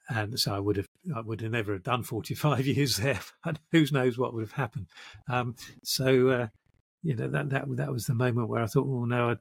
and 0.10 0.38
so 0.40 0.54
I 0.54 0.60
would 0.60 0.78
have, 0.78 0.88
I 1.16 1.22
would 1.22 1.42
have 1.42 1.52
never 1.52 1.74
have 1.74 1.84
done 1.84 2.04
45 2.04 2.68
years 2.68 2.98
there. 2.98 3.20
And 3.46 3.60
who 3.72 3.86
knows 3.92 4.18
what 4.18 4.34
would 4.34 4.42
have 4.42 4.52
happened. 4.52 4.88
Um, 5.30 5.56
so, 5.84 6.30
uh, 6.30 6.48
you 7.02 7.16
know, 7.16 7.28
that, 7.30 7.50
that, 7.50 7.78
that 7.78 7.92
was 7.92 8.06
the 8.06 8.14
moment 8.14 8.50
where 8.50 8.62
I 8.62 8.68
thought, 8.68 8.88
well, 8.88 9.06
no, 9.06 9.30
I'd, 9.30 9.38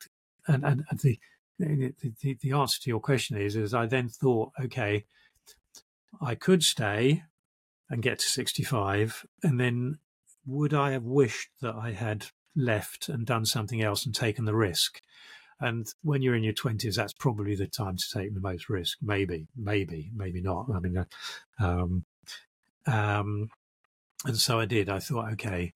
and, 0.46 0.64
and 0.64 0.84
the, 1.00 1.18
the, 1.58 1.94
the, 2.22 2.38
the 2.40 2.52
answer 2.52 2.80
to 2.80 2.90
your 2.90 3.00
question 3.00 3.36
is, 3.36 3.56
is 3.56 3.74
I 3.74 3.86
then 3.86 4.08
thought, 4.08 4.52
okay, 4.60 5.04
I 6.20 6.34
could 6.34 6.62
stay 6.62 7.24
and 7.88 8.02
get 8.02 8.20
to 8.20 8.26
65 8.26 9.26
and 9.42 9.58
then 9.58 9.98
would 10.46 10.72
I 10.72 10.92
have 10.92 11.04
wished 11.04 11.50
that 11.60 11.74
I 11.74 11.92
had 11.92 12.26
left 12.56 13.08
and 13.08 13.26
done 13.26 13.44
something 13.44 13.82
else 13.82 14.04
and 14.04 14.14
taken 14.14 14.44
the 14.44 14.54
risk. 14.54 15.00
And 15.60 15.92
when 16.02 16.22
you're 16.22 16.34
in 16.34 16.42
your 16.42 16.54
20s, 16.54 16.96
that's 16.96 17.12
probably 17.12 17.54
the 17.54 17.66
time 17.66 17.96
to 17.96 18.10
take 18.12 18.34
the 18.34 18.40
most 18.40 18.68
risk. 18.70 18.98
Maybe, 19.02 19.46
maybe, 19.54 20.10
maybe 20.14 20.40
not. 20.40 20.66
I 20.74 20.80
mean, 20.80 20.96
uh, 20.96 21.04
um, 21.58 22.04
um, 22.86 23.50
and 24.24 24.38
so 24.38 24.58
I 24.58 24.64
did. 24.64 24.88
I 24.88 24.98
thought, 24.98 25.32
okay, 25.32 25.74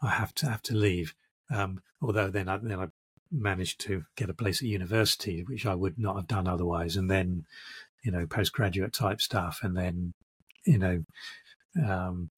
I 0.00 0.10
have 0.10 0.34
to 0.36 0.46
have 0.48 0.62
to 0.62 0.74
leave. 0.74 1.14
Um, 1.50 1.82
although 2.00 2.30
then 2.30 2.48
I, 2.48 2.58
then 2.58 2.78
I 2.78 2.88
managed 3.32 3.80
to 3.80 4.04
get 4.16 4.30
a 4.30 4.34
place 4.34 4.62
at 4.62 4.68
university, 4.68 5.42
which 5.42 5.66
I 5.66 5.74
would 5.74 5.98
not 5.98 6.16
have 6.16 6.28
done 6.28 6.46
otherwise. 6.46 6.96
And 6.96 7.10
then, 7.10 7.44
you 8.04 8.12
know, 8.12 8.26
postgraduate 8.26 8.92
type 8.92 9.20
stuff. 9.20 9.60
And 9.62 9.76
then, 9.76 10.14
you 10.64 10.78
know, 10.78 11.04
um, 11.84 12.30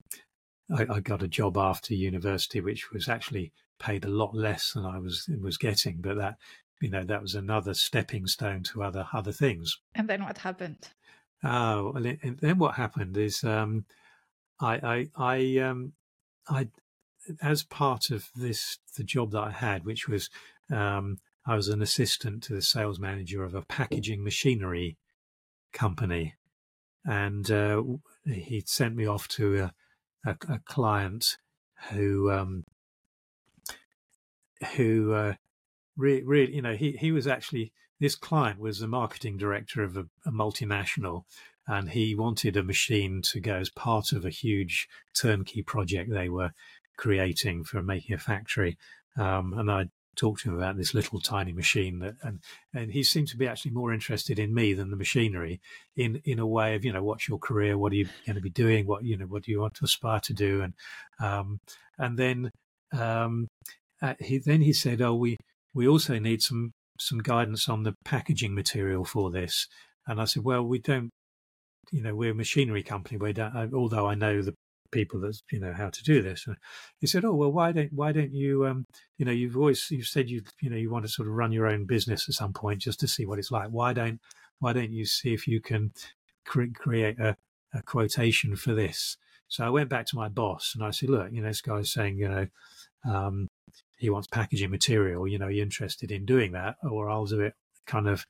I, 0.75 0.87
I, 0.95 1.01
got 1.01 1.23
a 1.23 1.29
job 1.29 1.59
after 1.59 1.95
university, 1.95 2.61
which 2.61 2.91
was 2.91 3.09
actually 3.09 3.53
paid 3.79 4.05
a 4.05 4.09
lot 4.09 4.35
less 4.35 4.73
than 4.73 4.85
I 4.85 4.99
was 4.99 5.29
was 5.41 5.59
getting, 5.59 6.01
but 6.01 6.17
that 6.17 6.37
you 6.81 6.91
know 6.91 7.05
that 7.05 7.23
was 7.23 7.35
another 7.35 7.75
stepping 7.75 8.27
stone 8.27 8.63
to 8.65 8.83
other 8.83 9.07
other 9.13 9.33
things. 9.33 9.79
And 9.95 10.09
then 10.09 10.23
what 10.23 10.39
happened? 10.39 10.89
Oh, 11.45 11.93
and 11.93 12.39
then 12.41 12.59
what 12.59 12.75
happened 12.75 13.17
is 13.17 13.45
um, 13.45 13.85
I 14.61 14.75
I 14.77 15.09
I 15.17 15.59
um, 15.59 15.93
I 16.49 16.69
as 17.43 17.63
part 17.63 18.11
of 18.11 18.29
this 18.35 18.79
the 18.97 19.05
job 19.05 19.33
that 19.33 19.43
I 19.43 19.51
had, 19.51 19.85
which 19.85 20.09
was 20.09 20.31
um, 20.73 21.19
I 21.47 21.55
was 21.55 21.69
an 21.69 21.83
assistant 21.83 22.43
to 22.45 22.55
the 22.55 22.63
sales 22.63 22.99
manager 22.99 23.45
of 23.45 23.55
a 23.55 23.63
packaging 23.63 24.25
machinery 24.25 24.97
company, 25.73 26.35
and 27.05 27.51
uh, 27.51 27.83
he 28.25 28.63
sent 28.67 28.97
me 28.97 29.07
off 29.07 29.29
to 29.29 29.59
a, 29.59 29.73
a, 30.31 30.37
a 30.49 30.59
client 30.65 31.37
who 31.91 32.31
um, 32.31 32.65
who 34.77 35.13
uh, 35.13 35.35
really, 35.97 36.55
you 36.55 36.63
know, 36.63 36.75
he, 36.75 36.93
he 36.93 37.13
was 37.13 37.27
actually, 37.27 37.73
this 38.01 38.15
client 38.15 38.59
was 38.59 38.79
the 38.79 38.89
marketing 38.89 39.37
director 39.37 39.83
of 39.83 39.97
a, 39.97 40.07
a, 40.25 40.31
multinational 40.31 41.25
and 41.67 41.91
he 41.91 42.15
wanted 42.15 42.57
a 42.57 42.63
machine 42.63 43.23
to 43.23 43.41
go 43.41 43.55
as 43.55 43.71
part 43.71 44.13
of 44.13 44.25
a 44.25 44.31
huge 44.31 44.89
turnkey 45.15 45.63
project 45.63 46.11
they 46.11 46.29
were 46.29 46.53
creating 46.97 47.65
for 47.65 47.83
making 47.83 48.15
a 48.15 48.19
factory. 48.19 48.79
Um, 49.17 49.53
and 49.59 49.71
I 49.71 49.89
talked 50.17 50.43
to 50.43 50.49
him 50.49 50.57
about 50.57 50.77
this 50.77 50.95
little 50.95 51.21
tiny 51.21 51.53
machine 51.53 51.99
that, 52.01 52.17
and 52.23 52.41
and 52.75 52.91
he 52.91 53.03
seemed 53.03 53.29
to 53.29 53.37
be 53.37 53.47
actually 53.47 53.71
more 53.73 53.93
interested 53.93 54.39
in 54.39 54.55
me 54.55 54.73
than 54.73 54.91
the 54.91 54.97
machinery 54.97 55.61
in 55.97 56.21
in 56.25 56.39
a 56.39 56.47
way 56.47 56.75
of 56.75 56.85
you 56.85 56.93
know 56.93 57.03
what's 57.03 57.29
your 57.29 57.39
career? 57.39 57.79
What 57.79 57.93
are 57.93 57.97
you 57.97 58.09
going 58.27 58.37
to 58.37 58.43
be 58.43 58.51
doing? 58.51 58.87
What 58.87 59.05
you 59.05 59.17
know 59.17 59.27
what 59.27 59.45
do 59.45 59.53
you 59.53 59.61
want 59.61 59.75
to 59.75 59.85
aspire 59.85 60.21
to 60.21 60.35
do? 60.35 60.63
And 60.63 60.75
um 61.21 61.61
and 61.99 62.19
then 62.19 62.51
um 62.93 63.49
uh, 64.03 64.15
he 64.21 64.39
then 64.39 64.61
he 64.61 64.73
said 64.73 65.01
oh 65.01 65.15
we 65.15 65.37
we 65.75 65.87
also 65.87 66.19
need 66.19 66.43
some 66.43 66.73
some 66.99 67.19
guidance 67.19 67.69
on 67.69 67.83
the 67.83 67.95
packaging 68.05 68.55
material 68.55 69.05
for 69.05 69.31
this 69.31 69.67
and 70.07 70.21
I 70.21 70.25
said 70.25 70.45
well 70.45 70.63
we 70.63 70.79
don't 70.79 71.11
you 71.93 72.03
know 72.03 72.15
we're 72.15 72.33
a 72.33 72.35
machinery 72.35 72.83
company 72.83 73.17
we 73.17 73.33
don't 73.33 73.75
although 73.75 74.07
I 74.07 74.15
know 74.15 74.43
the 74.43 74.55
people 74.91 75.21
that 75.21 75.41
you 75.51 75.61
know 75.61 75.73
how 75.73 75.91
to 75.91 76.03
do 76.03 76.23
this. 76.23 76.47
And 76.47 76.57
he 77.01 77.07
said, 77.07 77.25
"Oh 77.25 77.35
well, 77.35 77.53
why 77.53 77.73
don't 77.73 77.93
why 77.93 78.13
don't 78.13 78.33
you 78.33 78.67
um, 78.67 78.87
you 79.19 79.25
know 79.25 79.33
you've 79.33 79.57
always 79.57 79.91
you've 79.91 80.07
said 80.07 80.31
you 80.31 80.43
you 80.61 80.71
know 80.71 80.77
you 80.77 80.91
want 80.91 81.05
to 81.05 81.11
sort 81.11 81.29
of 81.29 81.35
run 81.35 81.53
your 81.53 81.67
own 81.67 81.85
business 81.85 82.29
at 82.29 82.35
some 82.35 82.53
point 82.53 82.81
just 82.81 83.01
to 83.01 83.09
see 83.09 83.27
what 83.27 83.39
it's 83.39 83.51
like. 83.51 83.69
Why 83.69 83.93
don't 83.93 84.21
why 84.59 84.73
don't 84.73 84.93
you 84.93 85.05
see 85.05 85.35
if 85.35 85.47
you 85.47 85.61
can 85.61 85.93
cre- 86.45 86.75
create 86.75 87.19
a, 87.19 87.37
a 87.75 87.83
quotation 87.83 88.57
for 88.57 88.75
this?" 88.75 89.17
So 89.49 89.65
I 89.65 89.71
went 89.71 89.91
back 89.91 90.07
to 90.07 90.17
my 90.17 90.29
boss 90.29 90.73
and 90.75 90.85
I 90.85 90.91
said, 90.91 91.11
"Look, 91.11 91.29
you 91.33 91.43
know 91.43 91.49
this 91.49 91.61
guy's 91.63 91.93
saying 91.93 92.19
you 92.19 92.29
know." 92.29 92.47
Um, 93.05 93.49
he 93.97 94.11
wants 94.11 94.29
packaging 94.29 94.71
material. 94.71 95.27
You 95.27 95.39
know, 95.39 95.49
you 95.49 95.63
interested 95.63 96.11
in 96.11 96.25
doing 96.25 96.53
that, 96.53 96.77
or 96.83 97.09
I'll 97.11 97.27
do 97.27 97.41
it 97.41 97.55
kind 97.87 98.09
of 98.09 98.27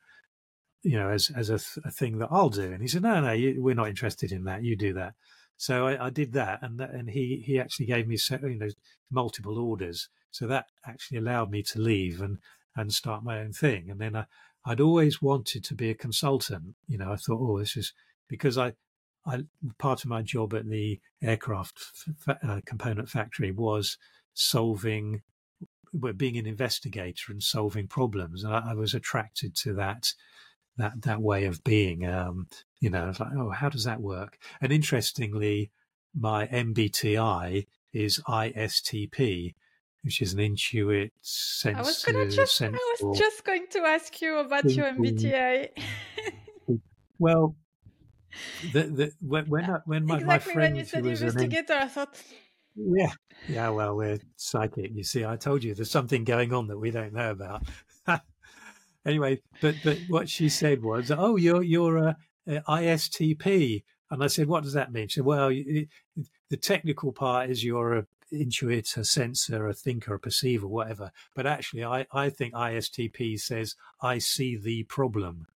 you 0.86 0.96
know, 0.96 1.10
as 1.10 1.30
as 1.34 1.50
a, 1.50 1.58
th- 1.58 1.84
a, 1.84 1.90
thing 1.90 2.18
that 2.18 2.28
I'll 2.30 2.48
do. 2.48 2.72
And 2.72 2.80
he 2.80 2.86
said, 2.86 3.02
no, 3.02 3.20
no, 3.20 3.32
you, 3.32 3.60
we're 3.60 3.74
not 3.74 3.88
interested 3.88 4.30
in 4.30 4.44
that. 4.44 4.62
You 4.62 4.76
do 4.76 4.92
that. 4.92 5.14
So 5.56 5.86
I, 5.88 6.06
I 6.06 6.10
did 6.10 6.32
that, 6.34 6.60
and 6.62 6.78
that, 6.78 6.92
and 6.92 7.10
he 7.10 7.42
he 7.44 7.58
actually 7.58 7.86
gave 7.86 8.06
me 8.06 8.18
you 8.30 8.58
know 8.58 8.68
multiple 9.10 9.58
orders. 9.58 10.08
So 10.30 10.46
that 10.46 10.66
actually 10.86 11.18
allowed 11.18 11.50
me 11.50 11.62
to 11.64 11.80
leave 11.80 12.20
and 12.20 12.38
and 12.76 12.92
start 12.92 13.24
my 13.24 13.40
own 13.40 13.52
thing. 13.52 13.90
And 13.90 14.00
then 14.00 14.14
I, 14.14 14.26
I'd 14.64 14.80
always 14.80 15.20
wanted 15.20 15.64
to 15.64 15.74
be 15.74 15.90
a 15.90 15.94
consultant. 15.94 16.76
You 16.86 16.98
know, 16.98 17.12
I 17.12 17.16
thought, 17.16 17.40
oh, 17.40 17.58
this 17.58 17.76
is 17.76 17.92
because 18.28 18.56
I 18.56 18.74
I 19.26 19.44
part 19.78 20.04
of 20.04 20.10
my 20.10 20.22
job 20.22 20.54
at 20.54 20.68
the 20.68 21.00
aircraft 21.20 21.82
f- 22.28 22.38
uh, 22.42 22.60
component 22.64 23.08
factory 23.08 23.50
was 23.50 23.98
solving 24.34 25.22
being 26.16 26.36
an 26.36 26.46
investigator 26.46 27.32
and 27.32 27.42
solving 27.42 27.86
problems 27.86 28.44
and 28.44 28.54
I, 28.54 28.70
I 28.70 28.74
was 28.74 28.94
attracted 28.94 29.54
to 29.56 29.74
that 29.74 30.12
that 30.76 31.02
that 31.02 31.20
way 31.20 31.44
of 31.44 31.64
being. 31.64 32.06
Um, 32.06 32.48
you 32.80 32.90
know, 32.90 33.12
like, 33.18 33.32
oh, 33.36 33.50
how 33.50 33.68
does 33.68 33.84
that 33.84 34.00
work? 34.00 34.38
And 34.60 34.72
interestingly, 34.72 35.70
my 36.14 36.46
MBTI 36.46 37.66
is 37.92 38.20
ISTP, 38.28 39.54
which 40.02 40.20
is 40.20 40.34
an 40.34 40.40
intuit 40.40 41.10
sense. 41.22 41.78
I 41.78 41.82
was 41.82 42.04
gonna 42.04 42.30
just, 42.30 42.60
I 42.62 42.70
was 42.70 43.18
just 43.18 43.44
going 43.44 43.66
to 43.70 43.80
ask 43.80 44.20
you 44.20 44.38
about 44.38 44.64
your 44.70 44.86
MBTI. 44.92 45.70
well, 47.18 47.56
the, 48.72 48.82
the, 48.82 49.12
when 49.20 49.46
when, 49.46 49.64
I, 49.64 49.78
when 49.86 50.06
my, 50.06 50.16
exactly 50.16 50.26
my 50.26 50.38
friend 50.38 50.74
when 50.74 50.76
you 50.76 50.84
said 50.84 51.06
investigator, 51.06 51.72
an, 51.72 51.82
I 51.82 51.88
thought. 51.88 52.22
Yeah, 52.76 53.12
yeah. 53.46 53.68
Well, 53.70 53.96
we're 53.96 54.18
psychic. 54.36 54.92
You 54.94 55.02
see, 55.04 55.24
I 55.24 55.36
told 55.36 55.64
you 55.64 55.74
there's 55.74 55.90
something 55.90 56.24
going 56.24 56.52
on 56.52 56.66
that 56.68 56.78
we 56.78 56.90
don't 56.90 57.14
know 57.14 57.30
about 57.30 57.62
anyway, 59.06 59.40
but 59.60 59.76
but 59.82 59.98
what 60.08 60.28
she 60.28 60.48
said 60.48 60.82
was, 60.82 61.10
"Oh, 61.10 61.36
you're 61.36 61.62
you're 61.62 61.98
uh, 61.98 62.14
uh, 62.48 62.60
a, 62.68 62.74
a 62.74 62.82
ISTP," 62.82 63.82
and 64.10 64.22
I 64.22 64.26
said, 64.26 64.48
"What 64.48 64.62
does 64.64 64.74
that 64.74 64.92
mean?" 64.92 65.08
She 65.08 65.16
said, 65.20 65.24
"Well, 65.24 65.48
it, 65.52 65.88
the 66.50 66.56
technical 66.56 67.12
part 67.12 67.50
is 67.50 67.64
you're 67.64 67.94
a 67.98 68.06
intuit, 68.32 68.96
a 68.96 69.04
sensor, 69.04 69.66
a 69.68 69.74
thinker, 69.74 70.14
a 70.14 70.20
perceiver, 70.20 70.66
whatever. 70.66 71.10
But 71.34 71.46
actually, 71.46 71.84
I 71.84 72.06
I 72.12 72.30
think 72.30 72.54
ISTP 72.54 73.38
says 73.38 73.74
I 74.02 74.18
see 74.18 74.56
the 74.56 74.84
problem." 74.84 75.46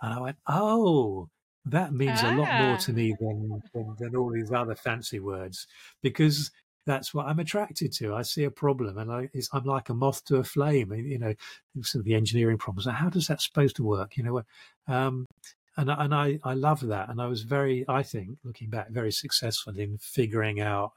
And 0.00 0.14
I 0.14 0.20
went, 0.20 0.36
"Oh." 0.48 1.28
That 1.66 1.92
means 1.92 2.20
ah. 2.22 2.30
a 2.30 2.36
lot 2.36 2.62
more 2.62 2.76
to 2.78 2.92
me 2.92 3.14
ah. 3.14 3.16
than, 3.20 3.62
than, 3.72 3.96
than 3.98 4.16
all 4.16 4.30
these 4.30 4.52
other 4.52 4.74
fancy 4.74 5.20
words 5.20 5.66
because 6.02 6.50
that's 6.86 7.14
what 7.14 7.26
I'm 7.26 7.38
attracted 7.38 7.92
to. 7.94 8.14
I 8.14 8.22
see 8.22 8.44
a 8.44 8.50
problem, 8.50 8.98
and 8.98 9.10
I, 9.10 9.28
am 9.54 9.64
like 9.64 9.88
a 9.88 9.94
moth 9.94 10.24
to 10.26 10.36
a 10.36 10.44
flame. 10.44 10.92
You 10.92 11.18
know, 11.18 11.34
sort 11.82 12.00
of 12.00 12.04
the 12.04 12.14
engineering 12.14 12.58
problems. 12.58 12.86
How 12.86 13.08
does 13.08 13.28
that 13.28 13.40
supposed 13.40 13.76
to 13.76 13.84
work? 13.84 14.16
You 14.16 14.24
know, 14.24 14.42
um, 14.86 15.26
and 15.76 15.90
and 15.90 16.14
I 16.14 16.38
I 16.44 16.54
love 16.54 16.86
that, 16.88 17.08
and 17.08 17.20
I 17.20 17.26
was 17.26 17.42
very, 17.42 17.84
I 17.88 18.02
think, 18.02 18.38
looking 18.44 18.70
back, 18.70 18.90
very 18.90 19.12
successful 19.12 19.78
in 19.78 19.98
figuring 19.98 20.60
out 20.60 20.92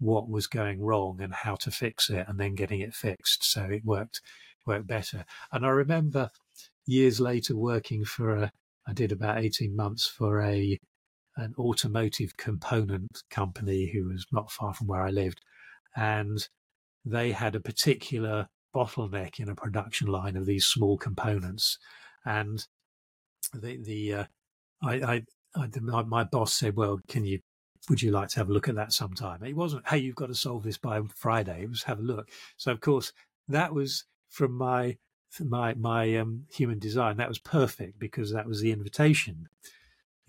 what 0.00 0.28
was 0.28 0.46
going 0.46 0.80
wrong 0.80 1.20
and 1.20 1.34
how 1.34 1.56
to 1.56 1.70
fix 1.70 2.08
it, 2.08 2.26
and 2.28 2.38
then 2.38 2.54
getting 2.54 2.80
it 2.80 2.94
fixed. 2.94 3.44
So 3.44 3.64
it 3.64 3.84
worked 3.84 4.20
worked 4.66 4.86
better. 4.86 5.24
And 5.52 5.64
I 5.64 5.70
remember 5.70 6.30
years 6.86 7.20
later 7.20 7.56
working 7.56 8.04
for 8.04 8.34
a. 8.34 8.52
I 8.88 8.94
did 8.94 9.12
about 9.12 9.38
eighteen 9.38 9.76
months 9.76 10.06
for 10.08 10.40
a 10.40 10.78
an 11.36 11.54
automotive 11.56 12.36
component 12.36 13.22
company 13.30 13.92
who 13.92 14.08
was 14.08 14.26
not 14.32 14.50
far 14.50 14.74
from 14.74 14.88
where 14.88 15.02
I 15.02 15.10
lived. 15.10 15.40
And 15.94 16.38
they 17.04 17.30
had 17.30 17.54
a 17.54 17.60
particular 17.60 18.48
bottleneck 18.74 19.38
in 19.38 19.48
a 19.48 19.54
production 19.54 20.08
line 20.08 20.36
of 20.36 20.46
these 20.46 20.66
small 20.66 20.98
components. 20.98 21.78
And 22.24 22.66
the, 23.54 23.78
the, 23.80 24.14
uh, 24.14 24.24
I, 24.82 24.94
I, 24.94 25.22
I, 25.54 25.68
my, 25.80 26.02
my 26.02 26.24
boss 26.24 26.52
said, 26.52 26.74
well, 26.76 26.98
can 27.08 27.24
you, 27.24 27.38
would 27.88 28.02
you 28.02 28.10
like 28.10 28.30
to 28.30 28.40
have 28.40 28.50
a 28.50 28.52
look 28.52 28.68
at 28.68 28.74
that 28.74 28.92
sometime? 28.92 29.44
It 29.44 29.54
wasn't, 29.54 29.86
hey, 29.88 29.98
you've 29.98 30.16
got 30.16 30.26
to 30.26 30.34
solve 30.34 30.64
this 30.64 30.78
by 30.78 31.00
Friday. 31.14 31.62
It 31.62 31.70
was 31.70 31.84
have 31.84 32.00
a 32.00 32.02
look. 32.02 32.28
So 32.56 32.72
of 32.72 32.80
course 32.80 33.12
that 33.46 33.72
was 33.72 34.06
from 34.28 34.58
my, 34.58 34.96
my, 35.40 35.74
my, 35.74 36.16
um, 36.16 36.44
human 36.50 36.78
design. 36.78 37.16
That 37.16 37.28
was 37.28 37.38
perfect 37.38 37.98
because 37.98 38.32
that 38.32 38.46
was 38.46 38.60
the 38.60 38.72
invitation 38.72 39.48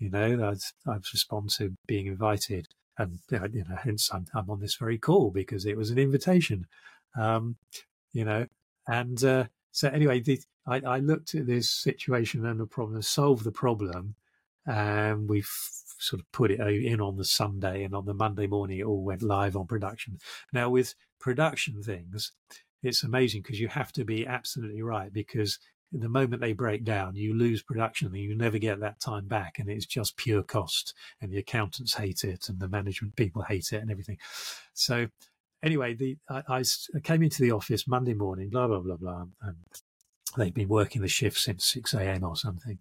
you 0.00 0.08
know, 0.08 0.50
I'd, 0.50 0.90
I'd 0.90 1.12
respond 1.12 1.50
to 1.50 1.76
being 1.86 2.06
invited. 2.06 2.68
And, 2.98 3.20
you 3.30 3.64
know, 3.68 3.76
hence 3.82 4.10
I'm, 4.12 4.26
I'm 4.34 4.50
on 4.50 4.60
this 4.60 4.74
very 4.74 4.98
call 4.98 5.30
because 5.30 5.64
it 5.64 5.76
was 5.76 5.90
an 5.90 5.98
invitation, 5.98 6.66
um, 7.16 7.56
you 8.12 8.24
know. 8.24 8.46
And 8.88 9.22
uh, 9.22 9.44
so, 9.70 9.88
anyway, 9.88 10.20
the, 10.20 10.40
I, 10.66 10.80
I, 10.80 10.98
looked 10.98 11.34
at 11.34 11.46
this 11.46 11.70
situation 11.70 12.44
and 12.44 12.58
the 12.58 12.66
problem, 12.66 13.00
solved 13.02 13.44
the 13.44 13.52
problem, 13.52 14.16
and 14.66 15.28
we 15.28 15.44
sort 15.98 16.20
of 16.20 16.32
put 16.32 16.50
it 16.50 16.60
in 16.60 17.00
on 17.00 17.16
the 17.16 17.24
Sunday, 17.24 17.84
and 17.84 17.94
on 17.94 18.06
the 18.06 18.14
Monday 18.14 18.46
morning, 18.46 18.78
it 18.78 18.84
all 18.84 19.02
went 19.02 19.22
live 19.22 19.56
on 19.56 19.66
production. 19.66 20.18
Now, 20.52 20.68
with 20.68 20.94
production 21.18 21.82
things, 21.82 22.32
it's 22.82 23.04
amazing 23.04 23.42
because 23.42 23.60
you 23.60 23.68
have 23.68 23.92
to 23.92 24.04
be 24.04 24.26
absolutely 24.26 24.82
right 24.82 25.12
because 25.12 25.58
the 25.92 26.08
moment 26.08 26.40
they 26.40 26.52
break 26.52 26.84
down, 26.84 27.16
you 27.16 27.34
lose 27.34 27.62
production 27.62 28.08
and 28.08 28.16
you 28.16 28.36
never 28.36 28.58
get 28.58 28.80
that 28.80 29.00
time 29.00 29.26
back. 29.26 29.58
And 29.58 29.68
it's 29.68 29.86
just 29.86 30.16
pure 30.16 30.42
cost. 30.42 30.94
And 31.20 31.32
the 31.32 31.38
accountants 31.38 31.94
hate 31.94 32.22
it 32.22 32.48
and 32.48 32.60
the 32.60 32.68
management 32.68 33.16
people 33.16 33.42
hate 33.42 33.72
it 33.72 33.82
and 33.82 33.90
everything. 33.90 34.18
So, 34.72 35.08
anyway, 35.62 35.94
the 35.94 36.16
I, 36.28 36.42
I 36.48 37.00
came 37.02 37.22
into 37.22 37.42
the 37.42 37.50
office 37.50 37.88
Monday 37.88 38.14
morning, 38.14 38.50
blah, 38.50 38.68
blah, 38.68 38.78
blah, 38.78 38.96
blah. 38.96 39.24
And 39.42 39.56
they've 40.36 40.54
been 40.54 40.68
working 40.68 41.02
the 41.02 41.08
shift 41.08 41.38
since 41.38 41.64
6 41.66 41.94
a.m. 41.94 42.22
or 42.22 42.36
something. 42.36 42.78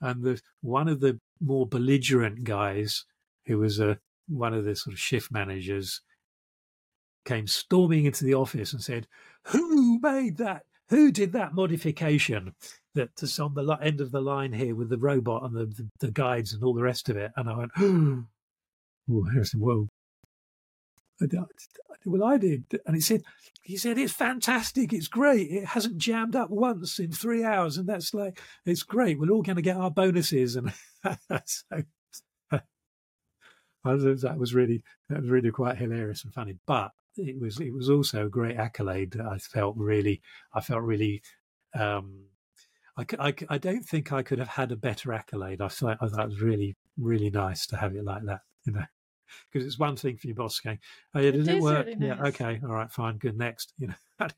And 0.00 0.22
the, 0.22 0.40
one 0.60 0.88
of 0.88 1.00
the 1.00 1.18
more 1.40 1.66
belligerent 1.66 2.44
guys, 2.44 3.04
who 3.46 3.58
was 3.58 3.80
a, 3.80 3.98
one 4.28 4.54
of 4.54 4.64
the 4.64 4.76
sort 4.76 4.94
of 4.94 5.00
shift 5.00 5.32
managers, 5.32 6.00
came 7.24 7.46
storming 7.46 8.04
into 8.04 8.24
the 8.24 8.34
office 8.34 8.72
and 8.72 8.82
said, 8.82 9.06
Who 9.46 9.98
made 10.00 10.36
that 10.38 10.62
who 10.88 11.10
did 11.10 11.32
that 11.32 11.54
modification 11.54 12.54
that's 12.94 13.40
on 13.40 13.54
the 13.54 13.78
end 13.80 14.00
of 14.02 14.12
the 14.12 14.20
line 14.20 14.52
here 14.52 14.74
with 14.74 14.90
the 14.90 14.98
robot 14.98 15.42
and 15.42 15.56
the, 15.56 15.64
the, 15.64 15.88
the 16.00 16.12
guides 16.12 16.52
and 16.52 16.62
all 16.62 16.74
the 16.74 16.82
rest 16.82 17.08
of 17.08 17.16
it? 17.16 17.32
And 17.34 17.48
I 17.48 17.56
went, 17.56 17.70
oh, 17.78 19.24
Harrison, 19.32 19.60
well, 19.60 19.88
well, 22.04 22.24
I 22.24 22.36
did. 22.36 22.64
And 22.86 22.94
he 22.94 23.00
said, 23.00 23.22
he 23.62 23.76
said, 23.76 23.96
it's 23.96 24.12
fantastic. 24.12 24.92
It's 24.92 25.08
great. 25.08 25.50
It 25.50 25.64
hasn't 25.66 25.98
jammed 25.98 26.36
up 26.36 26.50
once 26.50 26.98
in 26.98 27.12
three 27.12 27.44
hours. 27.44 27.78
And 27.78 27.88
that's 27.88 28.12
like, 28.12 28.40
it's 28.66 28.82
great. 28.82 29.18
We're 29.18 29.30
all 29.30 29.42
going 29.42 29.56
to 29.56 29.62
get 29.62 29.76
our 29.76 29.90
bonuses. 29.90 30.56
And 30.56 30.72
so 31.46 31.82
that 33.84 34.36
was 34.36 34.54
really, 34.54 34.82
that 35.08 35.22
was 35.22 35.30
really 35.30 35.50
quite 35.50 35.78
hilarious 35.78 36.24
and 36.24 36.34
funny. 36.34 36.58
But 36.66 36.90
it 37.16 37.40
was 37.40 37.60
it 37.60 37.72
was 37.72 37.90
also 37.90 38.26
a 38.26 38.30
great 38.30 38.56
accolade 38.56 39.12
that 39.12 39.26
I 39.26 39.38
felt 39.38 39.76
really 39.76 40.22
I 40.54 40.60
felt 40.60 40.82
really 40.82 41.22
um, 41.74 42.26
I, 42.96 43.06
I, 43.18 43.34
I 43.48 43.58
don't 43.58 43.84
think 43.84 44.12
I 44.12 44.22
could 44.22 44.38
have 44.38 44.48
had 44.48 44.70
a 44.72 44.76
better 44.76 45.12
accolade. 45.12 45.60
I 45.60 45.68
thought 45.68 45.98
I 46.00 46.08
thought 46.08 46.24
it 46.24 46.28
was 46.28 46.42
really 46.42 46.76
really 46.98 47.30
nice 47.30 47.66
to 47.68 47.76
have 47.76 47.94
it 47.94 48.04
like 48.04 48.24
that, 48.24 48.40
you 48.64 48.72
know, 48.72 48.84
because 49.50 49.66
it's 49.66 49.78
one 49.78 49.96
thing 49.96 50.16
for 50.16 50.26
your 50.26 50.36
boss 50.36 50.60
going, 50.60 50.78
"Oh 51.14 51.20
yeah, 51.20 51.30
did 51.30 51.48
it, 51.48 51.56
it 51.56 51.62
work? 51.62 51.86
Really 51.86 51.98
nice. 51.98 52.18
Yeah, 52.18 52.26
okay, 52.26 52.60
all 52.64 52.74
right, 52.74 52.90
fine, 52.90 53.16
good, 53.18 53.38
next," 53.38 53.72
you 53.78 53.88
know. 53.88 53.94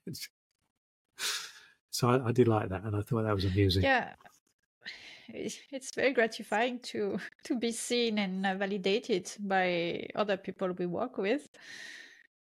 so 1.91 2.11
I, 2.11 2.29
I 2.29 2.33
did 2.33 2.49
like 2.49 2.69
that, 2.69 2.85
and 2.85 2.95
I 2.97 3.01
thought 3.03 3.23
that 3.23 3.35
was 3.35 3.45
amusing. 3.45 3.83
Yeah, 3.83 4.15
it's 5.29 5.95
very 5.95 6.13
gratifying 6.13 6.79
to 6.81 7.19
to 7.45 7.59
be 7.59 7.73
seen 7.73 8.19
and 8.19 8.43
validated 8.59 9.33
by 9.41 10.07
other 10.15 10.37
people 10.37 10.73
we 10.73 10.87
work 10.87 11.19
with 11.19 11.49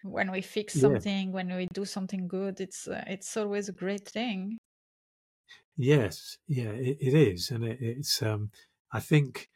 when 0.06 0.32
we 0.32 0.42
fix 0.42 0.80
something, 0.80 1.28
yeah. 1.28 1.34
when 1.34 1.56
we 1.56 1.68
do 1.74 1.86
something 1.86 2.28
good, 2.28 2.60
it's 2.62 2.88
uh, 2.88 3.04
it's 3.08 3.36
always 3.36 3.70
a 3.70 3.74
great 3.74 4.08
thing. 4.08 4.58
Yes, 5.78 6.38
yeah, 6.48 6.70
it, 6.70 6.98
it 7.02 7.14
is, 7.14 7.52
and 7.52 7.64
it, 7.64 7.78
it's. 7.82 8.22
Um, 8.22 8.52
I 8.94 9.00
think 9.00 9.50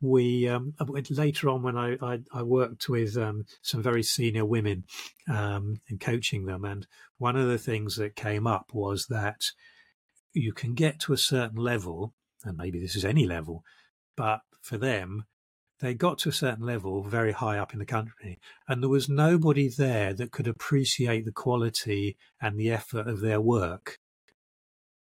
we 0.00 0.48
um, 0.48 0.74
uh, 0.78 0.84
later 1.10 1.48
on 1.48 1.62
when 1.62 1.76
I, 1.76 1.96
I, 2.00 2.20
I 2.32 2.42
worked 2.42 2.88
with 2.88 3.16
um, 3.16 3.44
some 3.62 3.82
very 3.82 4.04
senior 4.04 4.44
women 4.44 4.84
um, 5.28 5.80
and 5.88 6.00
coaching 6.00 6.46
them, 6.46 6.64
and 6.64 6.86
one 7.16 7.36
of 7.36 7.48
the 7.48 7.58
things 7.58 7.96
that 7.96 8.14
came 8.14 8.46
up 8.46 8.70
was 8.72 9.06
that 9.06 9.40
you 10.32 10.52
can 10.52 10.74
get 10.74 11.00
to 11.00 11.12
a 11.12 11.18
certain 11.18 11.58
level, 11.58 12.14
and 12.44 12.56
maybe 12.56 12.78
this 12.78 12.94
is 12.94 13.04
any 13.04 13.26
level, 13.26 13.64
but 14.16 14.40
for 14.62 14.78
them, 14.78 15.24
they 15.80 15.94
got 15.94 16.18
to 16.18 16.28
a 16.28 16.32
certain 16.32 16.66
level 16.66 17.02
very 17.02 17.32
high 17.32 17.58
up 17.58 17.72
in 17.72 17.78
the 17.78 17.86
country, 17.86 18.38
and 18.66 18.82
there 18.82 18.90
was 18.90 19.08
nobody 19.08 19.68
there 19.68 20.12
that 20.14 20.32
could 20.32 20.48
appreciate 20.48 21.24
the 21.24 21.32
quality 21.32 22.16
and 22.40 22.58
the 22.58 22.70
effort 22.70 23.06
of 23.06 23.20
their 23.20 23.40
work. 23.40 23.98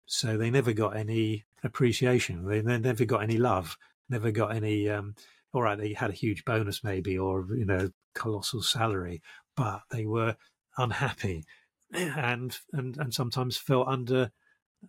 So 0.07 0.37
they 0.37 0.51
never 0.51 0.73
got 0.73 0.97
any 0.97 1.45
appreciation. 1.65 2.47
They 2.47 2.63
never 2.63 3.05
got 3.05 3.23
any 3.23 3.39
love 3.39 3.77
never 4.09 4.31
got 4.31 4.55
any. 4.55 4.89
Um, 4.89 5.15
all 5.53 5.63
right, 5.63 5.79
they 5.79 5.93
had 5.93 6.11
a 6.11 6.15
huge 6.15 6.45
bonus 6.45 6.85
maybe, 6.85 7.17
or 7.17 7.47
you 7.55 7.65
know, 7.65 7.91
colossal 8.15 8.63
salary, 8.63 9.23
but 9.57 9.83
they 9.91 10.05
were 10.07 10.37
unhappy, 10.77 11.45
and 11.93 12.57
and 12.73 12.97
and 12.99 13.15
sometimes 13.15 13.57
felt 13.57 13.89
under 13.89 14.31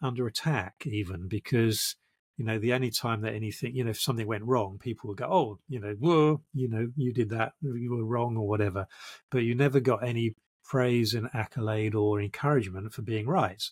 under 0.01 0.27
attack 0.27 0.83
even 0.85 1.27
because 1.27 1.95
you 2.37 2.45
know 2.45 2.59
the 2.59 2.73
only 2.73 2.91
time 2.91 3.21
that 3.21 3.33
anything 3.33 3.75
you 3.75 3.83
know 3.83 3.89
if 3.89 3.99
something 3.99 4.27
went 4.27 4.43
wrong 4.43 4.77
people 4.79 5.07
would 5.07 5.17
go 5.17 5.25
oh 5.25 5.59
you 5.67 5.79
know 5.79 5.95
whoa 5.99 6.39
you 6.53 6.67
know 6.67 6.87
you 6.95 7.11
did 7.11 7.29
that 7.29 7.53
you 7.61 7.91
were 7.91 8.05
wrong 8.05 8.37
or 8.37 8.47
whatever. 8.47 8.87
But 9.31 9.39
you 9.39 9.55
never 9.55 9.79
got 9.79 10.07
any 10.07 10.35
praise 10.63 11.13
and 11.13 11.29
accolade 11.33 11.95
or 11.95 12.21
encouragement 12.21 12.93
for 12.93 13.01
being 13.01 13.27
right. 13.27 13.63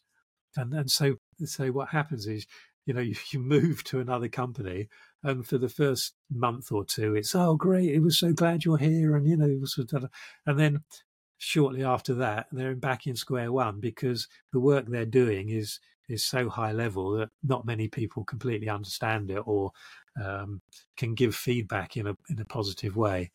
And 0.55 0.73
and 0.73 0.89
so 0.89 1.15
so 1.43 1.67
what 1.67 1.89
happens 1.89 2.27
is 2.27 2.45
you 2.85 2.93
know 2.93 3.01
you, 3.09 3.15
you 3.31 3.39
move 3.39 3.83
to 3.85 3.99
another 3.99 4.27
company 4.27 4.89
and 5.23 5.45
for 5.45 5.57
the 5.57 5.69
first 5.69 6.13
month 6.31 6.71
or 6.71 6.85
two 6.85 7.15
it's 7.15 7.35
oh 7.35 7.55
great 7.55 7.89
it 7.89 8.01
was 8.01 8.17
so 8.17 8.31
glad 8.31 8.63
you're 8.63 8.77
here 8.77 9.15
and 9.15 9.27
you 9.27 9.35
know 9.35 9.65
and 10.45 10.59
then 10.59 10.83
shortly 11.37 11.83
after 11.83 12.13
that 12.13 12.47
they're 12.51 12.75
back 12.75 13.05
in 13.07 13.15
square 13.15 13.51
one 13.51 13.79
because 13.79 14.27
the 14.53 14.59
work 14.59 14.85
they're 14.87 15.05
doing 15.05 15.49
is 15.49 15.79
is 16.07 16.23
so 16.23 16.49
high 16.49 16.71
level 16.71 17.11
that 17.11 17.29
not 17.43 17.65
many 17.65 17.87
people 17.87 18.23
completely 18.23 18.69
understand 18.69 19.31
it 19.31 19.41
or 19.45 19.71
um, 20.23 20.61
can 20.97 21.13
give 21.13 21.35
feedback 21.35 21.97
in 21.97 22.07
a 22.07 22.15
in 22.29 22.39
a 22.39 22.45
positive 22.45 22.95
way 22.95 23.31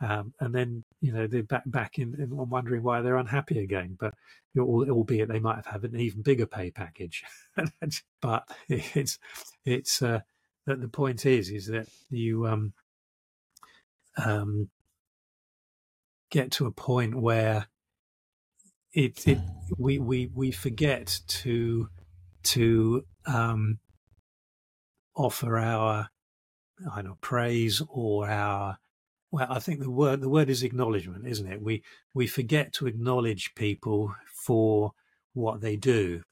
um, 0.00 0.32
and 0.40 0.54
then 0.54 0.84
you 1.00 1.12
know 1.12 1.26
they're 1.26 1.42
back 1.42 1.62
back 1.66 1.98
in, 1.98 2.14
in 2.18 2.30
wondering 2.30 2.82
why 2.82 3.02
they're 3.02 3.16
unhappy 3.16 3.58
again. 3.58 3.96
But 3.98 4.14
albeit 4.58 5.28
they 5.28 5.38
might 5.40 5.56
have 5.56 5.66
had 5.66 5.84
an 5.84 6.00
even 6.00 6.22
bigger 6.22 6.46
pay 6.46 6.70
package. 6.70 7.22
but 8.22 8.48
it's 8.68 9.18
it's 9.64 10.00
uh, 10.02 10.20
that 10.66 10.80
the 10.80 10.88
point 10.88 11.26
is 11.26 11.50
is 11.50 11.66
that 11.66 11.86
you 12.08 12.46
um, 12.46 12.72
um, 14.16 14.70
get 16.30 16.50
to 16.52 16.66
a 16.66 16.72
point 16.72 17.14
where 17.14 17.66
it 18.94 19.26
it 19.28 19.38
we 19.76 19.98
we 19.98 20.30
we 20.34 20.50
forget 20.50 21.20
to 21.28 21.90
to 22.42 23.04
um, 23.26 23.78
offer 25.16 25.58
our 25.58 26.08
I 26.94 27.02
know 27.02 27.18
praise 27.20 27.82
or 27.88 28.28
our 28.28 28.78
well, 29.32 29.46
I 29.48 29.60
think 29.60 29.80
the 29.80 29.90
word 29.90 30.20
the 30.20 30.28
word 30.28 30.50
is 30.50 30.62
acknowledgement, 30.62 31.26
isn't 31.26 31.50
it? 31.50 31.62
We 31.62 31.82
we 32.14 32.26
forget 32.26 32.72
to 32.74 32.86
acknowledge 32.86 33.54
people 33.54 34.14
for 34.44 34.92
what 35.34 35.60
they 35.60 35.76
do, 35.76 36.22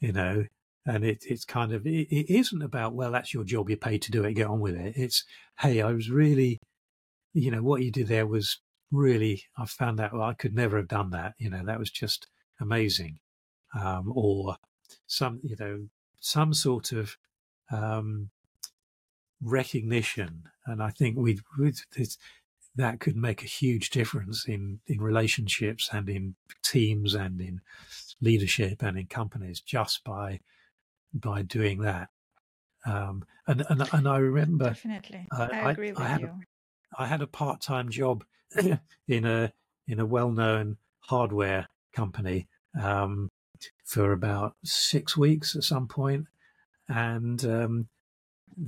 you 0.00 0.12
know, 0.12 0.44
and 0.86 1.04
it, 1.04 1.24
it's 1.26 1.44
kind 1.44 1.72
of 1.72 1.86
it, 1.86 2.08
it 2.10 2.30
isn't 2.30 2.62
about 2.62 2.94
well, 2.94 3.12
that's 3.12 3.32
your 3.32 3.44
job, 3.44 3.70
you're 3.70 3.78
paid 3.78 4.02
to 4.02 4.10
do 4.10 4.24
it, 4.24 4.34
get 4.34 4.48
on 4.48 4.60
with 4.60 4.74
it. 4.74 4.94
It's 4.96 5.24
hey, 5.60 5.82
I 5.82 5.92
was 5.92 6.10
really, 6.10 6.58
you 7.32 7.50
know, 7.50 7.62
what 7.62 7.82
you 7.82 7.90
did 7.90 8.08
there 8.08 8.26
was 8.26 8.58
really. 8.90 9.44
I 9.56 9.66
found 9.66 10.00
out 10.00 10.12
well, 10.12 10.22
I 10.22 10.34
could 10.34 10.54
never 10.54 10.76
have 10.76 10.88
done 10.88 11.10
that. 11.10 11.34
You 11.38 11.50
know, 11.50 11.64
that 11.64 11.78
was 11.78 11.90
just 11.90 12.26
amazing, 12.60 13.18
um, 13.78 14.12
or 14.14 14.56
some, 15.10 15.40
you 15.42 15.56
know, 15.58 15.88
some 16.20 16.54
sort 16.54 16.92
of 16.92 17.16
um, 17.72 18.30
recognition, 19.42 20.44
and 20.66 20.82
I 20.82 20.90
think 20.90 21.16
we 21.16 21.40
that 22.76 23.00
could 23.00 23.16
make 23.16 23.42
a 23.42 23.46
huge 23.46 23.90
difference 23.90 24.46
in 24.46 24.80
in 24.86 25.00
relationships 25.00 25.90
and 25.92 26.08
in 26.08 26.36
teams 26.62 27.14
and 27.14 27.40
in 27.40 27.60
leadership 28.20 28.82
and 28.82 28.96
in 28.96 29.06
companies 29.06 29.60
just 29.60 30.04
by 30.04 30.40
by 31.12 31.42
doing 31.42 31.80
that. 31.80 32.08
Um, 32.86 33.24
and, 33.48 33.64
and 33.68 33.88
and 33.92 34.08
I 34.08 34.18
remember 34.18 34.68
definitely, 34.68 35.26
uh, 35.36 35.48
I 35.52 35.72
agree 35.72 35.88
I, 35.88 35.90
with 35.90 36.00
I 36.00 36.06
had 36.06 36.20
you. 36.20 36.26
A, 36.96 37.02
I 37.02 37.06
had 37.06 37.20
a 37.20 37.26
part 37.26 37.60
time 37.60 37.88
job 37.88 38.24
in 39.08 39.26
a 39.26 39.52
in 39.88 39.98
a 39.98 40.06
well 40.06 40.30
known 40.30 40.76
hardware 41.00 41.66
company 41.92 42.46
um, 42.80 43.28
for 43.90 44.12
about 44.12 44.54
six 44.62 45.16
weeks 45.16 45.56
at 45.56 45.64
some 45.64 45.88
point, 45.88 46.26
and 46.88 47.44
um, 47.44 47.88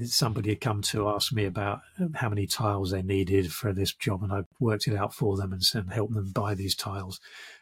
somebody 0.04 0.50
had 0.50 0.60
come 0.60 0.82
to 0.82 1.08
ask 1.08 1.32
me 1.32 1.44
about 1.44 1.78
how 2.14 2.28
many 2.28 2.44
tiles 2.44 2.90
they 2.90 3.02
needed 3.02 3.52
for 3.52 3.72
this 3.72 3.94
job, 3.94 4.24
and 4.24 4.32
I 4.32 4.42
worked 4.58 4.88
it 4.88 4.96
out 4.96 5.14
for 5.14 5.36
them 5.36 5.52
and, 5.52 5.62
and 5.74 5.92
helped 5.92 6.14
them 6.14 6.32
buy 6.32 6.54
these 6.54 6.74
tiles. 6.74 7.20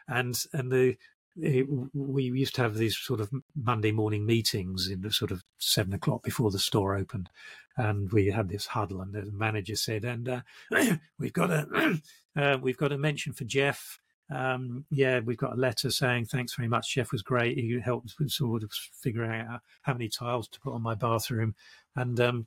And 0.09 0.43
and 0.55 0.73
the 0.73 0.97
it, 1.37 1.67
we 1.93 2.25
used 2.25 2.55
to 2.55 2.63
have 2.63 2.77
these 2.77 2.97
sort 2.97 3.21
of 3.21 3.31
Monday 3.55 3.93
morning 3.93 4.25
meetings 4.25 4.89
in 4.89 5.03
the 5.03 5.13
sort 5.13 5.31
of 5.31 5.45
seven 5.59 5.93
o'clock 5.93 6.23
before 6.23 6.51
the 6.51 6.59
store 6.59 6.97
opened, 6.97 7.29
and 7.77 8.11
we 8.11 8.29
had 8.29 8.49
this 8.49 8.69
huddle. 8.69 9.03
And 9.03 9.13
the 9.13 9.31
manager 9.31 9.77
said, 9.77 10.07
"And 10.07 10.29
uh, 10.31 10.41
we've 11.19 11.35
got 11.35 11.51
a 11.51 12.01
uh, 12.37 12.57
we've 12.59 12.79
got 12.79 12.93
a 12.93 12.97
mention 12.97 13.35
for 13.35 13.45
Geoff." 13.45 14.01
Um, 14.31 14.85
yeah, 14.91 15.21
we've 15.21 15.37
got 15.37 15.55
a 15.55 15.61
letter 15.61 15.91
saying 15.91 16.27
thanks 16.27 16.55
very 16.55 16.69
much. 16.69 16.95
Geoff 16.95 17.13
was 17.13 17.23
great. 17.23 17.59
He 17.59 17.81
helped 17.81 18.15
with 18.19 18.31
sort 18.31 18.63
of 18.63 18.71
figuring 18.73 19.41
out 19.41 19.61
how 19.83 19.93
many 19.93 20.09
tiles 20.09 20.49
to 20.49 20.61
put 20.61 20.75
on 20.75 20.83
my 20.83 20.95
bathroom. 20.95 21.55
And 21.97 22.19
um, 22.21 22.47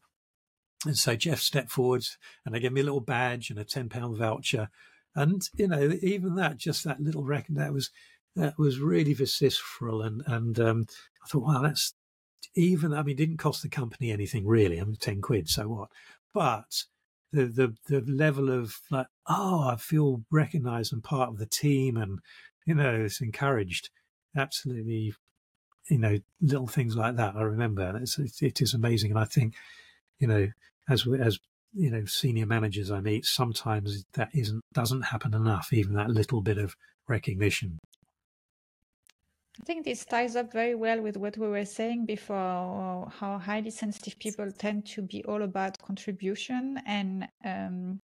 and 0.85 0.97
so 0.97 1.15
Geoff 1.15 1.39
stepped 1.39 1.71
forward 1.71 2.05
and 2.45 2.53
they 2.53 2.59
gave 2.59 2.73
me 2.73 2.81
a 2.81 2.85
little 2.85 2.99
badge 2.99 3.49
and 3.49 3.59
a 3.59 3.65
ten 3.65 3.89
pound 3.89 4.17
voucher. 4.17 4.69
And 5.15 5.41
you 5.55 5.67
know, 5.67 5.93
even 6.01 6.35
that, 6.35 6.57
just 6.57 6.83
that 6.83 7.01
little 7.01 7.23
record, 7.23 7.55
that 7.57 7.73
was 7.73 7.89
that 8.35 8.57
was 8.57 8.79
really 8.79 9.13
visceral. 9.13 10.01
And 10.01 10.23
and 10.25 10.59
um, 10.59 10.85
I 11.23 11.27
thought, 11.27 11.43
wow, 11.43 11.61
that's 11.61 11.93
even. 12.55 12.93
I 12.93 13.03
mean, 13.03 13.15
didn't 13.15 13.37
cost 13.37 13.61
the 13.61 13.69
company 13.69 14.11
anything 14.11 14.47
really. 14.47 14.79
I 14.79 14.83
mean, 14.83 14.95
ten 14.95 15.21
quid, 15.21 15.49
so 15.49 15.67
what? 15.67 15.89
But 16.33 16.85
the 17.33 17.45
the 17.45 17.75
the 17.87 18.11
level 18.11 18.49
of 18.49 18.77
like, 18.89 19.07
oh, 19.27 19.67
I 19.67 19.75
feel 19.75 20.23
recognised 20.31 20.93
and 20.93 21.03
part 21.03 21.29
of 21.29 21.37
the 21.37 21.45
team, 21.45 21.97
and 21.97 22.19
you 22.65 22.75
know, 22.75 23.01
it's 23.01 23.21
encouraged. 23.21 23.89
Absolutely 24.35 25.13
you 25.89 25.97
know, 25.97 26.17
little 26.41 26.67
things 26.67 26.95
like 26.95 27.15
that. 27.17 27.35
I 27.35 27.41
remember, 27.41 27.83
and 27.83 27.97
it's, 27.97 28.17
it 28.41 28.61
is 28.61 28.73
amazing. 28.73 29.11
And 29.11 29.19
I 29.19 29.25
think, 29.25 29.55
you 30.19 30.27
know, 30.27 30.47
as 30.89 31.05
we, 31.05 31.19
as 31.19 31.39
you 31.73 31.91
know, 31.91 32.05
senior 32.05 32.45
managers 32.45 32.91
I 32.91 33.01
meet, 33.01 33.25
sometimes 33.25 34.05
that 34.13 34.29
isn't 34.33 34.61
doesn't 34.73 35.03
happen 35.03 35.33
enough. 35.33 35.73
Even 35.73 35.93
that 35.95 36.09
little 36.09 36.41
bit 36.41 36.57
of 36.57 36.75
recognition. 37.07 37.79
I 39.61 39.65
think 39.65 39.85
this 39.85 40.03
ties 40.03 40.35
up 40.35 40.51
very 40.51 40.75
well 40.75 41.01
with 41.01 41.15
what 41.15 41.37
we 41.37 41.47
were 41.47 41.65
saying 41.65 42.05
before. 42.05 43.11
How 43.19 43.37
highly 43.37 43.69
sensitive 43.69 44.17
people 44.19 44.51
tend 44.51 44.85
to 44.87 45.03
be 45.03 45.23
all 45.25 45.43
about 45.43 45.77
contribution 45.79 46.79
and 46.87 47.27
um, 47.45 47.99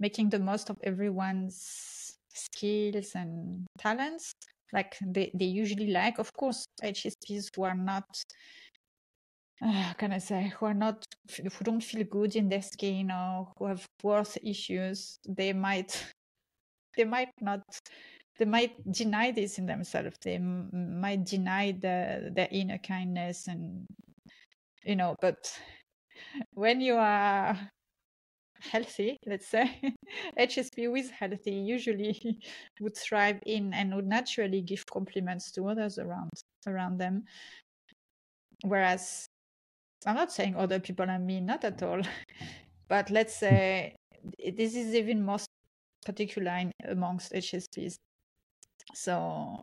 making 0.00 0.28
the 0.30 0.38
most 0.38 0.68
of 0.70 0.76
everyone's 0.82 2.16
skills 2.34 3.12
and 3.14 3.66
talents 3.78 4.32
like 4.72 4.96
they, 5.06 5.30
they 5.34 5.44
usually 5.44 5.88
like 5.88 6.18
of 6.18 6.32
course 6.32 6.66
hsps 6.82 7.48
who 7.54 7.62
are 7.62 7.74
not 7.74 8.04
uh, 9.64 9.92
can 9.98 10.12
i 10.12 10.18
say 10.18 10.52
who 10.58 10.66
are 10.66 10.74
not 10.74 11.04
who 11.36 11.64
don't 11.64 11.82
feel 11.84 12.04
good 12.04 12.34
in 12.36 12.48
their 12.48 12.62
skin 12.62 13.10
or 13.10 13.52
who 13.58 13.66
have 13.66 13.84
worth 14.02 14.38
issues 14.42 15.18
they 15.28 15.52
might 15.52 16.04
they 16.96 17.04
might 17.04 17.30
not 17.40 17.62
they 18.42 18.50
might 18.50 18.74
deny 18.90 19.30
this 19.30 19.58
in 19.58 19.66
themselves 19.66 20.16
they 20.22 20.34
m- 20.34 21.00
might 21.00 21.24
deny 21.24 21.70
the 21.70 22.48
inner 22.50 22.78
kindness 22.78 23.46
and 23.46 23.86
you 24.82 24.96
know 24.96 25.14
but 25.20 25.38
when 26.54 26.80
you 26.80 26.96
are 26.96 27.56
healthy, 28.60 29.16
let's 29.26 29.48
say, 29.48 29.80
HSP 30.38 30.88
with 30.88 31.10
healthy 31.10 31.52
usually 31.52 32.38
would 32.80 32.96
thrive 32.96 33.40
in 33.46 33.74
and 33.74 33.94
would 33.94 34.06
naturally 34.06 34.62
give 34.62 34.84
compliments 34.86 35.50
to 35.52 35.68
others 35.68 35.98
around 35.98 36.30
around 36.66 36.98
them. 36.98 37.24
Whereas 38.64 39.26
I'm 40.06 40.16
not 40.16 40.32
saying 40.32 40.56
other 40.56 40.80
people 40.80 41.08
are 41.08 41.18
mean, 41.18 41.46
not 41.46 41.64
at 41.64 41.82
all. 41.82 42.02
but 42.88 43.10
let's 43.10 43.34
say 43.34 43.96
this 44.38 44.74
is 44.74 44.94
even 44.94 45.24
more 45.24 45.38
particularly 46.04 46.72
amongst 46.84 47.32
HSPs. 47.32 47.96
So, 48.94 49.60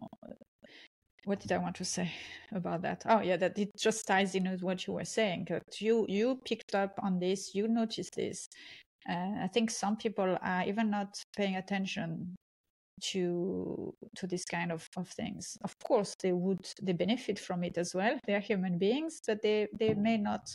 what 1.26 1.40
did 1.40 1.52
I 1.52 1.58
want 1.58 1.76
to 1.78 1.86
say 1.86 2.12
about 2.52 2.82
that? 2.82 3.04
Oh, 3.08 3.22
yeah, 3.22 3.38
that 3.38 3.58
it 3.58 3.70
just 3.78 4.08
ties 4.08 4.36
in 4.36 4.50
with 4.50 4.64
what 4.64 4.88
you 4.88 4.94
were 4.94 5.06
saying. 5.06 5.48
That 5.50 5.82
you 5.82 6.06
you 6.10 6.40
picked 6.46 6.76
up 6.76 7.00
on 7.02 7.20
this, 7.20 7.54
you 7.54 7.68
noticed 7.68 8.16
this. 8.16 8.48
Uh, 9.10 9.44
I 9.44 9.50
think 9.54 9.72
some 9.72 9.98
people 9.98 10.38
are 10.42 10.64
even 10.66 10.90
not 10.90 11.22
paying 11.36 11.56
attention 11.56 12.36
to 13.02 13.94
to 14.16 14.28
this 14.28 14.46
kind 14.46 14.72
of, 14.72 14.88
of 14.98 15.08
things. 15.10 15.58
Of 15.64 15.74
course, 15.84 16.16
they 16.22 16.34
would 16.34 16.66
they 16.82 16.94
benefit 16.94 17.40
from 17.40 17.64
it 17.64 17.78
as 17.78 17.94
well. 17.96 18.18
They 18.26 18.36
are 18.36 18.40
human 18.40 18.78
beings, 18.78 19.20
but 19.26 19.42
they 19.42 19.68
they 19.78 19.94
may 19.94 20.18
not 20.18 20.50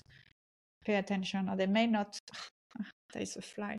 pay 0.85 0.97
attention, 0.97 1.49
or 1.49 1.57
they 1.57 1.67
may 1.67 1.87
not. 1.87 2.19
there 3.13 3.23
is 3.23 3.37
a 3.37 3.43
fly, 3.43 3.79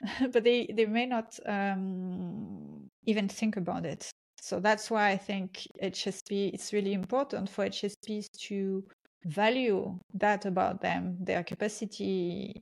but 0.32 0.44
they 0.44 0.66
they 0.74 0.86
may 0.86 1.06
not 1.06 1.38
um, 1.46 2.88
even 3.04 3.28
think 3.28 3.56
about 3.56 3.84
it. 3.84 4.10
So 4.40 4.58
that's 4.58 4.90
why 4.90 5.10
I 5.10 5.16
think 5.16 5.66
HSP. 5.82 6.52
It's 6.54 6.72
really 6.72 6.94
important 6.94 7.50
for 7.50 7.66
HSPs 7.66 8.26
to 8.48 8.84
value 9.24 9.98
that 10.14 10.46
about 10.46 10.80
them, 10.80 11.16
their 11.20 11.44
capacity 11.44 12.54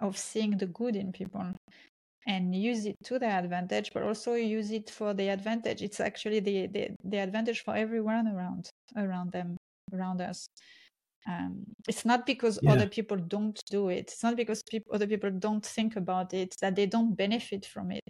of 0.00 0.18
seeing 0.18 0.58
the 0.58 0.66
good 0.66 0.96
in 0.96 1.12
people 1.12 1.54
and 2.26 2.54
use 2.54 2.86
it 2.86 2.96
to 3.04 3.18
their 3.18 3.38
advantage, 3.38 3.90
but 3.92 4.02
also 4.02 4.34
use 4.34 4.70
it 4.70 4.90
for 4.90 5.14
the 5.14 5.28
advantage. 5.28 5.82
It's 5.82 6.00
actually 6.00 6.40
the, 6.40 6.66
the, 6.68 6.88
the 7.04 7.18
advantage 7.18 7.62
for 7.62 7.76
everyone 7.76 8.28
around 8.28 8.70
around 8.96 9.32
them, 9.32 9.56
around 9.92 10.20
us. 10.20 10.46
Um, 11.26 11.64
it's 11.88 12.04
not 12.04 12.26
because 12.26 12.58
yeah. 12.62 12.72
other 12.72 12.86
people 12.86 13.16
don't 13.16 13.60
do 13.70 13.88
it. 13.88 14.10
It's 14.12 14.22
not 14.22 14.36
because 14.36 14.62
people, 14.62 14.94
other 14.94 15.06
people 15.06 15.30
don't 15.30 15.64
think 15.64 15.96
about 15.96 16.34
it 16.34 16.54
that 16.60 16.76
they 16.76 16.86
don't 16.86 17.14
benefit 17.14 17.64
from 17.64 17.92
it. 17.92 18.04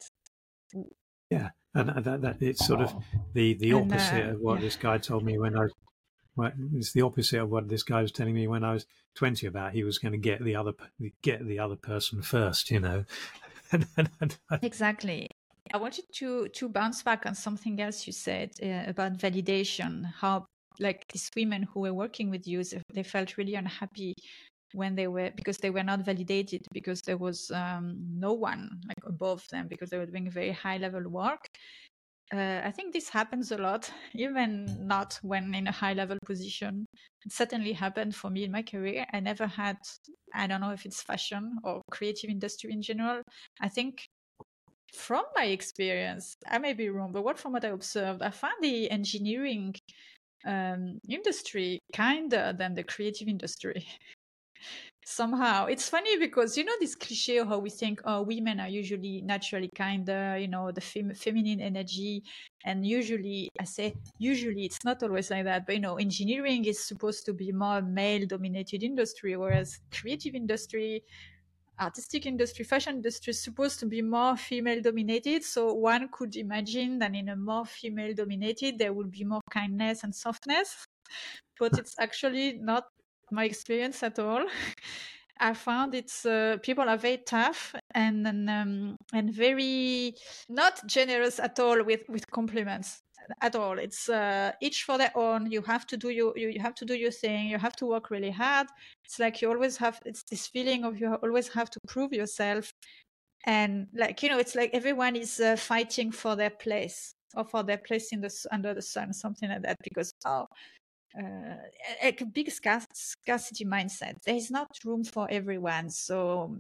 Yeah, 1.31 1.51
and 1.75 2.05
that, 2.05 2.23
that 2.23 2.43
it's 2.43 2.67
sort 2.67 2.81
of 2.81 2.95
the 3.33 3.55
the 3.55 3.73
opposite 3.73 4.13
and, 4.15 4.31
uh, 4.31 4.35
of 4.35 4.41
what 4.41 4.55
yeah. 4.57 4.61
this 4.61 4.77
guy 4.77 4.99
told 4.99 5.25
me 5.25 5.39
when 5.39 5.57
I. 5.57 5.67
Well, 6.37 6.51
it's 6.75 6.93
the 6.93 7.03
opposite 7.03 7.41
of 7.41 7.51
what 7.51 7.69
this 7.69 7.85
guy 7.85 8.03
was 8.03 8.11
telling 8.11 8.35
me 8.35 8.49
when 8.49 8.65
I 8.65 8.73
was 8.73 8.87
twenty 9.15 9.47
about 9.47 9.73
he 9.73 9.85
was 9.85 9.99
going 9.99 10.13
to 10.13 10.19
get 10.19 10.43
the 10.43 10.57
other 10.57 10.73
get 11.23 11.47
the 11.47 11.61
other 11.61 11.77
person 11.77 12.23
first, 12.23 12.71
you 12.73 12.81
know, 12.81 13.05
exactly. 14.63 15.29
I 15.73 15.77
wanted 15.77 16.05
to 16.15 16.49
to 16.49 16.69
bounce 16.69 17.03
back 17.03 17.25
on 17.27 17.35
something 17.35 17.81
else 17.81 18.07
you 18.07 18.13
said 18.13 18.51
uh, 18.63 18.91
about 18.91 19.17
validation. 19.19 20.13
How 20.21 20.47
like 20.81 21.05
these 21.13 21.31
women 21.37 21.63
who 21.63 21.81
were 21.81 21.95
working 21.95 22.31
with 22.31 22.47
you, 22.47 22.63
they 22.93 23.03
felt 23.03 23.37
really 23.37 23.55
unhappy 23.55 24.15
when 24.73 24.97
they 24.97 25.07
were 25.07 25.31
because 25.37 25.59
they 25.59 25.71
were 25.71 25.83
not 25.83 26.01
validated 26.01 26.67
because 26.73 27.01
there 27.03 27.17
was 27.17 27.51
um, 27.53 27.97
no 28.13 28.33
one 28.33 28.69
like 28.89 29.07
above 29.07 29.47
them 29.51 29.69
because 29.69 29.91
they 29.91 29.99
were 29.99 30.07
doing 30.07 30.31
very 30.31 30.51
high 30.51 30.79
level 30.79 31.09
work. 31.09 31.47
Uh, 32.33 32.61
I 32.65 32.73
think 32.73 32.93
this 32.93 33.09
happens 33.09 33.53
a 33.53 33.59
lot, 33.59 33.91
even 34.15 34.67
not 34.81 35.19
when 35.23 35.55
in 35.55 35.69
a 35.69 35.73
high 35.73 35.93
level 35.93 36.19
position. 36.25 36.87
It 37.25 37.33
certainly 37.33 37.73
happened 37.73 38.15
for 38.15 38.31
me 38.31 38.45
in 38.45 38.51
my 38.51 38.63
career. 38.63 39.07
I 39.13 39.21
never 39.21 39.47
had, 39.47 39.77
I 40.35 40.47
don't 40.47 40.61
know 40.61 40.73
if 40.73 40.85
it's 40.85 41.03
fashion 41.03 41.59
or 41.63 41.83
creative 41.91 42.31
industry 42.31 42.73
in 42.73 42.83
general. 42.83 43.23
I 43.61 43.69
think 43.69 44.07
from 44.93 45.25
my 45.35 45.45
experience, 45.45 46.37
I 46.49 46.59
may 46.59 46.73
be 46.73 46.89
wrong, 46.89 47.13
but 47.13 47.25
what 47.25 47.39
from 47.39 47.53
what 47.53 47.65
I 47.65 47.69
observed, 47.69 48.23
I 48.23 48.31
found 48.31 48.55
the 48.63 48.91
engineering 48.91 49.75
um, 50.47 50.99
industry 51.09 51.81
kinder 51.93 52.55
than 52.57 52.75
the 52.75 52.85
creative 52.85 53.29
industry. 53.29 53.87
somehow 55.07 55.67
it's 55.67 55.89
funny 55.89 56.17
because 56.19 56.57
you 56.57 56.65
know 56.65 56.73
this 56.81 56.95
cliche 56.95 57.37
how 57.45 57.59
we 57.59 57.69
think 57.69 58.01
oh 58.07 58.23
women 58.23 58.59
are 58.59 58.69
usually 58.69 59.21
naturally 59.21 59.69
kinder 59.77 60.39
you 60.39 60.49
know 60.49 60.73
the 60.73 60.81
fem- 60.81 61.15
feminine 61.15 61.61
energy 61.61 62.23
and 62.65 62.87
usually 62.87 63.51
i 63.61 63.65
say 63.65 63.95
usually 64.19 64.65
it's 64.65 64.83
not 64.83 65.03
always 65.03 65.31
like 65.31 65.45
that 65.45 65.67
but 65.67 65.75
you 65.75 65.81
know 65.81 65.97
engineering 65.97 66.65
is 66.65 66.83
supposed 66.83 67.27
to 67.27 67.35
be 67.35 67.53
more 67.53 67.83
male 67.83 68.27
dominated 68.27 68.83
industry 68.83 69.37
whereas 69.37 69.79
creative 69.93 70.35
industry 70.35 71.03
artistic 71.81 72.27
industry 72.27 72.65
fashion 72.65 72.97
industry 72.97 73.31
is 73.33 73.43
supposed 73.43 73.81
to 73.81 73.87
be 73.87 74.03
more 74.03 74.37
female 74.37 74.81
dominated. 74.81 75.45
So 75.45 75.73
one 75.73 76.09
could 76.13 76.37
imagine 76.37 76.99
that 77.01 77.15
in 77.15 77.29
a 77.29 77.37
more 77.37 77.67
female 77.67 78.15
dominated 78.15 78.79
there 78.79 78.93
would 78.93 79.11
be 79.11 79.25
more 79.25 79.41
kindness 79.51 80.05
and 80.05 80.15
softness. 80.15 80.87
But 81.59 81.79
it's 81.79 81.95
actually 81.99 82.59
not 82.61 82.85
my 83.31 83.45
experience 83.45 84.03
at 84.03 84.19
all. 84.19 84.45
I 85.41 85.53
found 85.55 85.95
it's 85.95 86.25
uh, 86.25 86.59
people 86.63 86.89
are 86.89 86.97
very 86.97 87.19
tough 87.19 87.75
and 87.93 88.27
and, 88.27 88.49
um, 88.49 88.97
and 89.13 89.35
very 89.35 90.15
not 90.49 90.87
generous 90.87 91.41
at 91.41 91.59
all 91.59 91.83
with 91.83 92.03
with 92.09 92.31
compliments 92.31 93.03
at 93.41 93.57
all. 93.57 93.79
It's 93.79 94.09
uh, 94.09 94.53
each 94.61 94.85
for 94.85 94.99
their 94.99 95.13
own. 95.17 95.51
You 95.51 95.63
have 95.63 95.87
to 95.89 95.97
do 95.97 96.11
your 96.11 96.37
you, 96.37 96.49
you 96.49 96.61
have 96.61 96.75
to 96.77 96.85
do 96.85 96.95
your 96.95 97.11
thing. 97.11 97.49
You 97.49 97.59
have 97.59 97.77
to 97.77 97.87
work 97.87 98.11
really 98.11 98.31
hard. 98.31 98.67
It's 99.05 99.19
like 99.19 99.43
you 99.43 99.51
always 99.51 99.77
have. 99.79 100.01
It's 100.05 100.23
this 100.25 100.47
feeling 100.47 100.85
of 100.85 101.01
you 101.01 101.15
always 101.23 101.49
have 101.49 101.71
to 101.71 101.81
prove 101.87 102.13
yourself, 102.13 102.73
and 103.47 103.89
like 103.95 104.23
you 104.23 104.29
know, 104.29 104.39
it's 104.39 104.55
like 104.55 104.71
everyone 104.73 105.17
is 105.17 105.41
uh, 105.41 105.57
fighting 105.57 106.13
for 106.13 106.37
their 106.37 106.51
place 106.51 107.15
or 107.37 107.45
for 107.45 107.63
their 107.63 107.79
place 107.79 108.13
in 108.13 108.21
the 108.21 108.33
under 108.53 108.75
the 108.75 108.83
sun, 108.83 109.13
something 109.13 109.49
like 109.49 109.63
that. 109.63 109.77
Because 109.83 110.13
oh, 110.27 110.47
uh, 111.19 111.57
a, 112.03 112.13
big 112.33 112.51
scarcity 112.51 113.65
mindset. 113.65 114.15
There 114.25 114.35
is 114.35 114.51
not 114.51 114.69
room 114.85 115.05
for 115.05 115.29
everyone. 115.31 115.91
So 115.91 116.57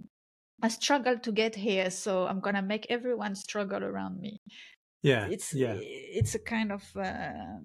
I 0.63 0.69
struggle 0.69 1.19
to 1.19 1.33
get 1.33 1.55
here. 1.57 1.91
So 1.91 2.27
I'm 2.27 2.41
gonna 2.41 2.63
make 2.63 2.87
everyone 2.89 3.35
struggle 3.35 3.83
around 3.83 4.21
me. 4.21 4.41
Yeah, 5.05 5.29
it's 5.31 5.55
yeah. 5.55 5.77
It's 5.79 6.35
a 6.35 6.39
kind 6.39 6.73
of. 6.73 6.83
Uh, 6.97 7.61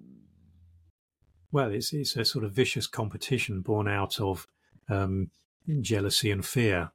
well, 1.54 1.72
it's 1.72 1.94
it's 1.94 2.18
a 2.18 2.26
sort 2.26 2.44
of 2.44 2.52
vicious 2.52 2.86
competition 2.86 3.62
born 3.62 3.88
out 3.88 4.20
of 4.20 4.46
um, 4.90 5.32
jealousy 5.80 6.32
and 6.32 6.46
fear, 6.46 6.92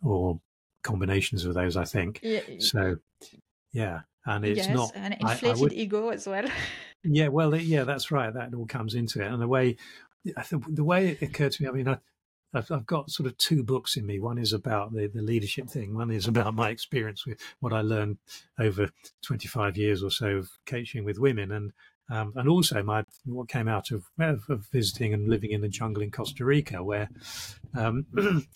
or 0.00 0.40
combinations 0.84 1.44
of 1.44 1.54
those. 1.54 1.76
I 1.76 1.84
think. 1.84 2.20
Yeah. 2.22 2.40
So, 2.60 2.98
yeah, 3.72 4.02
and 4.24 4.44
it's 4.44 4.68
yes, 4.68 4.74
not 4.74 4.92
an 4.94 5.14
inflated 5.14 5.48
I, 5.48 5.58
I 5.58 5.60
would, 5.60 5.72
ego 5.72 6.10
as 6.10 6.28
well. 6.28 6.48
yeah, 7.02 7.26
well, 7.26 7.56
yeah, 7.56 7.82
that's 7.82 8.12
right. 8.12 8.32
That 8.32 8.54
all 8.54 8.66
comes 8.66 8.94
into 8.94 9.22
it, 9.22 9.26
and 9.26 9.42
the 9.42 9.48
way 9.48 9.76
the 10.24 10.84
way 10.84 11.08
it 11.08 11.22
occurred 11.22 11.50
to 11.52 11.64
me. 11.64 11.68
I 11.68 11.72
mean, 11.72 11.88
I, 11.88 11.98
I've, 12.54 12.70
I've, 12.70 12.86
got 12.86 13.10
sort 13.10 13.26
of 13.26 13.36
two 13.38 13.62
books 13.62 13.96
in 13.96 14.06
me. 14.06 14.20
One 14.20 14.38
is 14.38 14.52
about 14.52 14.92
the, 14.92 15.06
the 15.06 15.22
leadership 15.22 15.68
thing. 15.68 15.94
One 15.94 16.10
is 16.10 16.26
about 16.28 16.54
my 16.54 16.70
experience 16.70 17.26
with 17.26 17.38
what 17.60 17.72
I 17.72 17.80
learned 17.80 18.18
over 18.58 18.90
25 19.22 19.76
years 19.76 20.02
or 20.02 20.10
so 20.10 20.28
of 20.36 20.50
coaching 20.66 21.04
with 21.04 21.18
women, 21.18 21.52
and 21.52 21.72
um, 22.10 22.34
and 22.36 22.48
also 22.48 22.82
my 22.82 23.04
what 23.24 23.48
came 23.48 23.66
out 23.66 23.90
of, 23.90 24.04
of, 24.18 24.66
visiting 24.72 25.14
and 25.14 25.28
living 25.28 25.52
in 25.52 25.62
the 25.62 25.68
jungle 25.68 26.02
in 26.02 26.10
Costa 26.10 26.44
Rica, 26.44 26.82
where 26.84 27.08
um, 27.74 28.06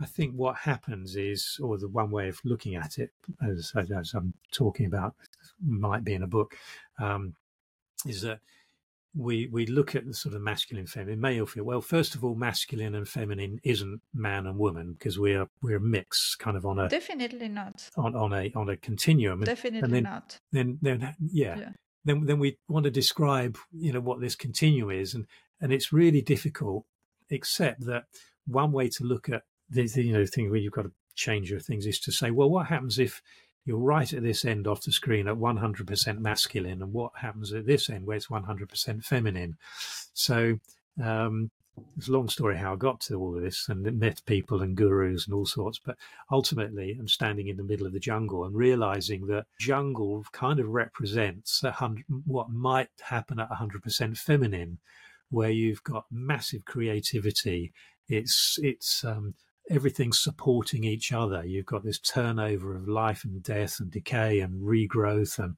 I 0.00 0.06
think 0.06 0.34
what 0.34 0.56
happens 0.56 1.16
is, 1.16 1.58
or 1.62 1.78
the 1.78 1.88
one 1.88 2.10
way 2.10 2.28
of 2.28 2.38
looking 2.44 2.76
at 2.76 2.98
it, 2.98 3.10
as, 3.42 3.72
as 3.74 4.12
I'm 4.14 4.34
talking 4.52 4.86
about, 4.86 5.14
might 5.66 6.04
be 6.04 6.14
in 6.14 6.22
a 6.22 6.28
book, 6.28 6.54
um, 6.98 7.34
is 8.06 8.22
that 8.22 8.40
we 9.18 9.48
we 9.48 9.66
look 9.66 9.96
at 9.96 10.06
the 10.06 10.14
sort 10.14 10.34
of 10.34 10.40
masculine, 10.40 10.86
feminine, 10.86 11.20
male 11.20 11.44
feel. 11.44 11.64
Well, 11.64 11.80
first 11.80 12.14
of 12.14 12.24
all, 12.24 12.36
masculine 12.36 12.94
and 12.94 13.06
feminine 13.06 13.58
isn't 13.64 14.00
man 14.14 14.46
and 14.46 14.56
woman 14.56 14.92
because 14.92 15.18
we're 15.18 15.48
we're 15.60 15.76
a 15.76 15.80
mix, 15.80 16.36
kind 16.36 16.56
of 16.56 16.64
on 16.64 16.78
a 16.78 16.88
definitely 16.88 17.48
not 17.48 17.90
on 17.96 18.14
on 18.14 18.32
a 18.32 18.52
on 18.54 18.70
a 18.70 18.76
continuum. 18.76 19.40
Definitely 19.40 19.80
and 19.80 19.92
then, 19.92 20.02
not. 20.04 20.38
Then 20.52 20.78
then 20.80 21.16
yeah. 21.32 21.58
yeah. 21.58 21.70
Then 22.04 22.24
then 22.26 22.38
we 22.38 22.58
want 22.68 22.84
to 22.84 22.90
describe 22.90 23.58
you 23.72 23.92
know 23.92 24.00
what 24.00 24.20
this 24.20 24.36
continuum 24.36 24.92
is, 24.92 25.14
and 25.14 25.26
and 25.60 25.72
it's 25.72 25.92
really 25.92 26.22
difficult. 26.22 26.84
Except 27.30 27.84
that 27.84 28.04
one 28.46 28.72
way 28.72 28.88
to 28.88 29.04
look 29.04 29.28
at 29.28 29.42
the, 29.68 29.86
the 29.88 30.04
you 30.04 30.12
know 30.12 30.24
thing 30.24 30.48
where 30.48 30.60
you've 30.60 30.72
got 30.72 30.82
to 30.82 30.92
change 31.16 31.50
your 31.50 31.60
things 31.60 31.84
is 31.86 31.98
to 31.98 32.12
say, 32.12 32.30
well, 32.30 32.48
what 32.48 32.68
happens 32.68 32.98
if 32.98 33.20
you're 33.68 33.78
right 33.78 34.12
at 34.12 34.22
this 34.22 34.44
end 34.44 34.66
off 34.66 34.82
the 34.82 34.92
screen 34.92 35.28
at 35.28 35.36
100% 35.36 36.18
masculine, 36.18 36.82
and 36.82 36.92
what 36.92 37.12
happens 37.16 37.52
at 37.52 37.66
this 37.66 37.90
end 37.90 38.06
where 38.06 38.16
it's 38.16 38.28
100% 38.28 39.04
feminine? 39.04 39.56
So 40.14 40.58
um, 41.02 41.50
it's 41.96 42.08
a 42.08 42.12
long 42.12 42.28
story 42.28 42.56
how 42.56 42.72
I 42.72 42.76
got 42.76 43.00
to 43.02 43.20
all 43.20 43.36
of 43.36 43.42
this 43.42 43.68
and 43.68 43.82
met 43.98 44.22
people 44.26 44.62
and 44.62 44.76
gurus 44.76 45.26
and 45.26 45.34
all 45.34 45.46
sorts. 45.46 45.78
But 45.78 45.96
ultimately, 46.30 46.96
I'm 46.98 47.08
standing 47.08 47.48
in 47.48 47.56
the 47.56 47.62
middle 47.62 47.86
of 47.86 47.92
the 47.92 48.00
jungle 48.00 48.44
and 48.44 48.54
realizing 48.54 49.26
that 49.26 49.46
jungle 49.58 50.24
kind 50.32 50.60
of 50.60 50.68
represents 50.68 51.62
what 52.26 52.50
might 52.50 52.88
happen 53.00 53.38
at 53.38 53.50
100% 53.50 54.16
feminine, 54.16 54.78
where 55.30 55.50
you've 55.50 55.84
got 55.84 56.06
massive 56.10 56.64
creativity. 56.64 57.72
It's 58.08 58.58
it's 58.62 59.04
um, 59.04 59.34
everything's 59.70 60.18
supporting 60.18 60.84
each 60.84 61.12
other. 61.12 61.44
You've 61.44 61.66
got 61.66 61.84
this 61.84 61.98
turnover 61.98 62.74
of 62.74 62.88
life 62.88 63.24
and 63.24 63.42
death 63.42 63.80
and 63.80 63.90
decay 63.90 64.40
and 64.40 64.62
regrowth 64.62 65.38
and 65.38 65.56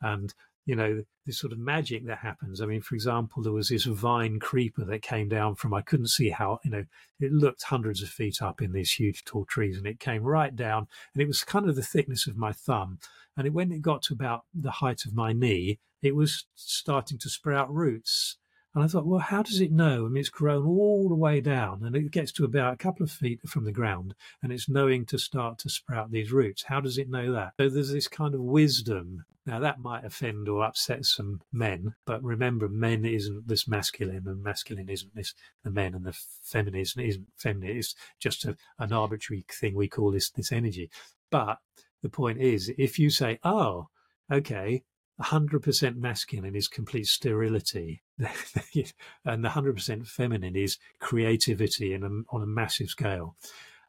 and 0.00 0.34
you 0.66 0.76
know, 0.76 1.02
this 1.26 1.38
sort 1.38 1.52
of 1.52 1.58
magic 1.58 2.06
that 2.06 2.18
happens. 2.18 2.60
I 2.60 2.66
mean, 2.66 2.82
for 2.82 2.94
example, 2.94 3.42
there 3.42 3.52
was 3.52 3.70
this 3.70 3.86
vine 3.86 4.38
creeper 4.38 4.84
that 4.84 5.02
came 5.02 5.28
down 5.28 5.54
from, 5.54 5.74
I 5.74 5.80
couldn't 5.80 6.10
see 6.10 6.30
how, 6.30 6.60
you 6.64 6.70
know, 6.70 6.84
it 7.18 7.32
looked 7.32 7.64
hundreds 7.64 8.02
of 8.02 8.08
feet 8.08 8.40
up 8.40 8.62
in 8.62 8.72
these 8.72 8.92
huge 8.92 9.24
tall 9.24 9.44
trees 9.46 9.76
and 9.76 9.86
it 9.86 9.98
came 9.98 10.22
right 10.22 10.54
down 10.54 10.86
and 11.12 11.22
it 11.22 11.26
was 11.26 11.42
kind 11.42 11.68
of 11.68 11.76
the 11.76 11.82
thickness 11.82 12.26
of 12.26 12.36
my 12.36 12.52
thumb. 12.52 12.98
And 13.36 13.46
it, 13.46 13.52
when 13.52 13.72
it 13.72 13.82
got 13.82 14.02
to 14.02 14.14
about 14.14 14.42
the 14.54 14.70
height 14.70 15.04
of 15.04 15.14
my 15.14 15.32
knee, 15.32 15.80
it 16.02 16.14
was 16.14 16.46
starting 16.54 17.18
to 17.18 17.28
sprout 17.28 17.72
roots. 17.72 18.36
And 18.74 18.84
I 18.84 18.86
thought, 18.86 19.06
well, 19.06 19.18
how 19.18 19.42
does 19.42 19.60
it 19.60 19.72
know? 19.72 20.06
I 20.06 20.08
mean, 20.08 20.20
it's 20.20 20.28
grown 20.28 20.64
all 20.64 21.08
the 21.08 21.14
way 21.16 21.40
down 21.40 21.82
and 21.84 21.96
it 21.96 22.12
gets 22.12 22.30
to 22.32 22.44
about 22.44 22.74
a 22.74 22.76
couple 22.76 23.02
of 23.02 23.10
feet 23.10 23.40
from 23.48 23.64
the 23.64 23.72
ground 23.72 24.14
and 24.42 24.52
it's 24.52 24.68
knowing 24.68 25.04
to 25.06 25.18
start 25.18 25.58
to 25.58 25.68
sprout 25.68 26.12
these 26.12 26.30
roots. 26.30 26.64
How 26.64 26.80
does 26.80 26.96
it 26.96 27.10
know 27.10 27.32
that? 27.32 27.54
So 27.58 27.68
there's 27.68 27.92
this 27.92 28.06
kind 28.06 28.32
of 28.34 28.40
wisdom. 28.40 29.24
Now, 29.44 29.58
that 29.58 29.80
might 29.80 30.04
offend 30.04 30.48
or 30.48 30.64
upset 30.64 31.04
some 31.04 31.40
men, 31.52 31.94
but 32.06 32.22
remember, 32.22 32.68
men 32.68 33.04
isn't 33.04 33.48
this 33.48 33.66
masculine 33.66 34.28
and 34.28 34.42
masculine 34.42 34.88
isn't 34.88 35.14
this 35.16 35.34
the 35.64 35.70
men 35.70 35.94
and 35.94 36.04
the 36.04 36.16
feminine 36.42 36.80
isn't 36.80 37.26
feminine. 37.36 37.76
It's 37.76 37.96
just 38.20 38.44
a, 38.44 38.56
an 38.78 38.92
arbitrary 38.92 39.44
thing 39.50 39.74
we 39.74 39.88
call 39.88 40.12
this, 40.12 40.30
this 40.30 40.52
energy. 40.52 40.90
But 41.30 41.58
the 42.02 42.08
point 42.08 42.38
is, 42.38 42.72
if 42.78 42.98
you 42.98 43.10
say, 43.10 43.40
oh, 43.42 43.88
okay, 44.30 44.84
100% 45.20 45.96
masculine 45.96 46.56
is 46.56 46.68
complete 46.68 47.06
sterility, 47.06 48.02
and 49.24 49.44
the 49.44 49.48
100% 49.48 50.06
feminine 50.06 50.56
is 50.56 50.78
creativity 51.00 51.94
a, 51.94 51.98
on 52.04 52.42
a 52.42 52.46
massive 52.46 52.88
scale. 52.88 53.36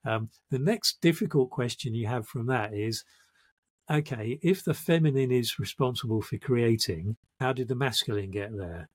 Um, 0.05 0.29
the 0.49 0.59
next 0.59 0.99
difficult 1.01 1.51
question 1.51 1.93
you 1.93 2.07
have 2.07 2.27
from 2.27 2.47
that 2.47 2.73
is 2.73 3.03
okay, 3.89 4.39
if 4.41 4.63
the 4.63 4.73
feminine 4.73 5.31
is 5.31 5.59
responsible 5.59 6.21
for 6.21 6.37
creating, 6.37 7.17
how 7.39 7.53
did 7.53 7.67
the 7.67 7.75
masculine 7.75 8.31
get 8.31 8.55
there? 8.55 8.87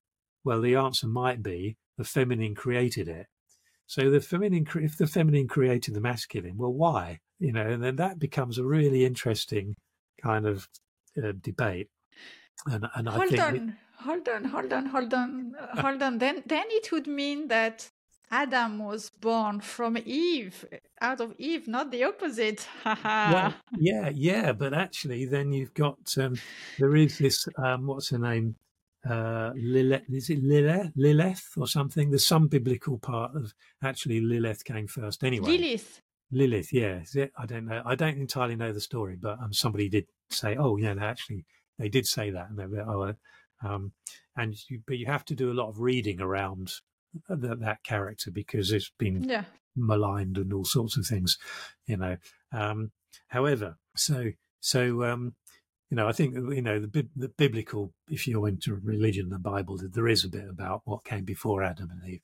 Well, 0.45 0.61
the 0.61 0.77
answer 0.77 1.07
might 1.07 1.43
be 1.43 1.77
the 1.99 2.05
feminine 2.05 2.55
created 2.55 3.09
it. 3.09 3.27
So 3.87 4.11
the 4.11 4.21
feminine, 4.21 4.67
if 4.77 4.97
the 4.97 5.07
feminine 5.07 5.49
created 5.49 5.95
the 5.95 6.01
masculine, 6.01 6.57
well, 6.57 6.73
why? 6.73 7.21
You 7.39 7.53
know, 7.53 7.67
and 7.67 7.83
then 7.83 7.97
that 7.97 8.19
becomes 8.19 8.59
a 8.59 8.65
really 8.65 9.05
interesting 9.05 9.77
kind 10.23 10.47
of 10.47 10.69
uh, 11.23 11.33
debate. 11.41 11.89
And, 12.67 12.87
and 12.95 13.09
I 13.09 13.17
on, 13.17 13.57
it, 13.57 13.63
hold 13.99 14.29
on, 14.29 14.45
hold 14.45 14.73
on, 14.73 14.87
hold 14.87 15.15
on, 15.15 15.55
hold 15.75 16.03
on. 16.03 16.19
Then, 16.19 16.43
then 16.47 16.65
it 16.69 16.91
would 16.93 17.07
mean 17.07 17.49
that 17.49 17.91
Adam 18.31 18.79
was 18.79 19.11
born 19.11 19.61
from 19.61 19.97
Eve, 20.05 20.65
out 21.01 21.21
of 21.21 21.35
Eve, 21.39 21.69
not 21.69 21.91
the 21.91 22.05
opposite. 22.05 22.67
well, 22.85 23.55
yeah, 23.79 24.09
yeah, 24.09 24.53
but 24.53 24.75
actually, 24.75 25.27
then 25.27 25.53
you've 25.53 25.75
got 25.75 25.99
um, 26.19 26.37
there 26.79 26.97
is 26.97 27.19
this 27.19 27.47
um, 27.57 27.87
what's 27.87 28.11
her 28.11 28.19
name, 28.19 28.57
uh, 29.09 29.53
Lilith, 29.55 30.03
is 30.11 30.31
it 30.31 30.43
Lilith, 30.43 30.93
Lilith 30.97 31.53
or 31.57 31.69
something? 31.69 32.11
There's 32.11 32.27
some 32.27 32.49
biblical 32.49 32.99
part 32.99 33.37
of 33.37 33.55
actually 33.83 34.21
Lilith 34.21 34.65
came 34.65 34.89
first 34.89 35.23
anyway. 35.23 35.51
Lilith. 35.51 36.01
Lilith, 36.33 36.73
yeah, 36.73 37.03
I 37.39 37.47
don't 37.47 37.67
know. 37.67 37.83
I 37.87 37.95
don't 37.95 38.19
entirely 38.19 38.57
know 38.57 38.73
the 38.73 38.81
story, 38.81 39.17
but 39.21 39.39
um, 39.41 39.53
somebody 39.53 39.89
did 39.89 40.07
say, 40.29 40.57
"Oh, 40.57 40.77
yeah, 40.77 40.97
actually, 41.01 41.45
they 41.79 41.89
did 41.89 42.07
say 42.07 42.31
that, 42.31 42.51
and 42.51 42.59
they 42.59 42.67
were, 42.67 42.81
oh, 42.81 43.15
um, 43.63 43.93
and 44.37 44.55
you, 44.69 44.81
but 44.87 44.99
you 44.99 45.07
have 45.07 45.25
to 45.27 45.35
do 45.35 45.51
a 45.51 45.55
lot 45.55 45.69
of 45.69 45.81
reading 45.81 46.21
around 46.21 46.73
that, 47.29 47.61
that 47.61 47.83
character 47.83 48.31
because 48.31 48.73
it's 48.73 48.93
been 48.99 49.25
yeah. 49.25 49.45
maligned 49.75 50.37
and 50.37 50.53
all 50.53 50.65
sorts 50.65 50.97
of 50.97 51.07
things, 51.07 51.39
you 51.87 51.97
know. 51.97 52.17
Um, 52.53 52.93
however, 53.29 53.77
so 53.97 54.33
so 54.61 55.05
um, 55.05 55.35
you 55.91 55.97
know, 55.97 56.09
I 56.09 56.13
think 56.13 56.35
you 56.35 56.63
know 56.63 56.81
the, 56.81 57.09
the 57.15 57.29
biblical. 57.29 57.93
If 58.11 58.27
you're 58.27 58.49
into 58.49 58.75
religion, 58.75 59.29
the 59.29 59.39
Bible, 59.39 59.79
there 59.81 60.09
is 60.09 60.25
a 60.25 60.29
bit 60.29 60.49
about 60.49 60.83
what 60.85 61.05
came 61.05 61.25
before 61.25 61.63
Adam 61.63 61.91
and 61.91 62.21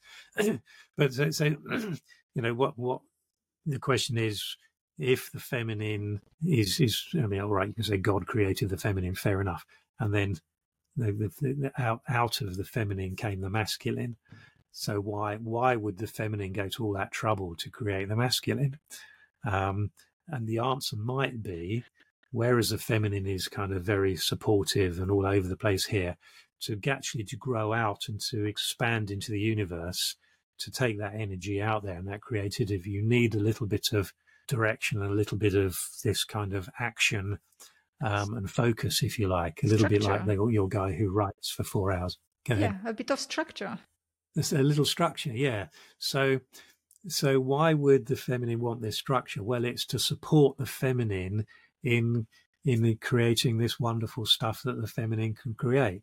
Eve. 0.47 0.61
but 0.97 1.13
so, 1.13 1.31
so 1.31 1.45
you 2.35 2.43
know, 2.43 2.55
what 2.55 2.77
what 2.77 3.03
the 3.65 3.79
question 3.79 4.19
is 4.19 4.57
if 4.99 5.31
the 5.31 5.41
feminine 5.41 6.21
is 6.45 6.81
is 6.81 7.05
I 7.15 7.27
mean, 7.27 7.41
all 7.41 7.51
right, 7.51 7.69
you 7.69 7.75
can 7.75 7.85
say 7.85 7.99
God 7.99 8.27
created 8.27 8.69
the 8.69 8.77
feminine, 8.77 9.15
fair 9.15 9.41
enough, 9.41 9.65
and 10.01 10.13
then 10.13 10.37
the, 10.97 11.13
the, 11.41 11.73
out 11.79 12.01
out 12.09 12.41
of 12.41 12.57
the 12.57 12.65
feminine 12.65 13.17
came 13.17 13.41
the 13.41 13.51
masculine. 13.51 14.17
So 14.73 15.01
why 15.01 15.37
why 15.37 15.77
would 15.77 15.99
the 15.99 16.07
feminine 16.07 16.53
go 16.53 16.69
to 16.69 16.85
all 16.85 16.93
that 16.95 17.13
trouble 17.13 17.55
to 17.57 17.71
create 17.71 18.09
the 18.09 18.17
masculine? 18.17 18.79
Um, 19.45 19.91
and 20.29 20.47
the 20.47 20.59
answer 20.59 20.97
might 20.97 21.43
be, 21.43 21.85
whereas 22.31 22.71
the 22.71 22.79
feminine 22.79 23.27
is 23.27 23.49
kind 23.49 23.73
of 23.73 23.83
very 23.83 24.17
supportive 24.17 24.99
and 24.99 25.11
all 25.11 25.27
over 25.27 25.47
the 25.49 25.57
place 25.57 25.85
here, 25.85 26.17
to 26.61 26.79
actually 26.89 27.25
to 27.25 27.37
grow 27.37 27.73
out 27.73 28.09
and 28.09 28.21
to 28.31 28.45
expand 28.45 29.11
into 29.11 29.33
the 29.33 29.41
universe, 29.41 30.17
to 30.59 30.71
take 30.71 30.99
that 30.99 31.15
energy 31.15 31.61
out 31.61 31.83
there 31.83 31.97
and 31.97 32.09
that 32.09 32.21
creativity, 32.21 32.91
you 32.91 33.03
need 33.03 33.35
a 33.35 33.41
little 33.41 33.67
bit 33.67 33.93
of 33.93 34.13
direction 34.47 35.03
and 35.03 35.11
a 35.11 35.15
little 35.15 35.39
bit 35.39 35.55
of 35.55 35.79
this 36.05 36.25
kind 36.25 36.55
of 36.55 36.69
action 36.79 37.39
um, 38.03 38.35
and 38.35 38.51
focus, 38.51 39.03
if 39.03 39.19
you 39.19 39.29
like, 39.29 39.61
a 39.63 39.67
little 39.67 39.87
structure. 39.87 39.99
bit 39.99 40.09
like 40.09 40.27
the, 40.27 40.47
your 40.49 40.69
guy 40.69 40.93
who 40.93 41.11
writes 41.11 41.51
for 41.51 41.65
four 41.65 41.93
hours. 41.93 42.19
Go 42.47 42.57
yeah, 42.57 42.77
a 42.85 42.93
bit 42.93 43.11
of 43.11 43.21
structure. 43.21 43.79
There's 44.35 44.53
a 44.53 44.63
little 44.63 44.85
structure, 44.85 45.33
yeah. 45.33 45.67
So, 45.99 46.41
so 47.07 47.39
why 47.39 47.75
would 47.75 48.07
the 48.07 48.17
feminine 48.17 48.61
want 48.61 48.83
this 48.83 48.97
structure? 48.97 49.43
Well, 49.43 49.65
it's 49.65 49.87
to 49.87 49.99
support 49.99 50.59
the 50.59 50.67
feminine 50.67 51.47
in 51.83 52.27
in 52.65 52.97
creating 53.01 53.59
this 53.59 53.81
wonderful 53.81 54.25
stuff 54.25 54.63
that 54.65 54.81
the 54.81 54.87
feminine 54.87 55.35
can 55.35 55.55
create. 55.55 56.03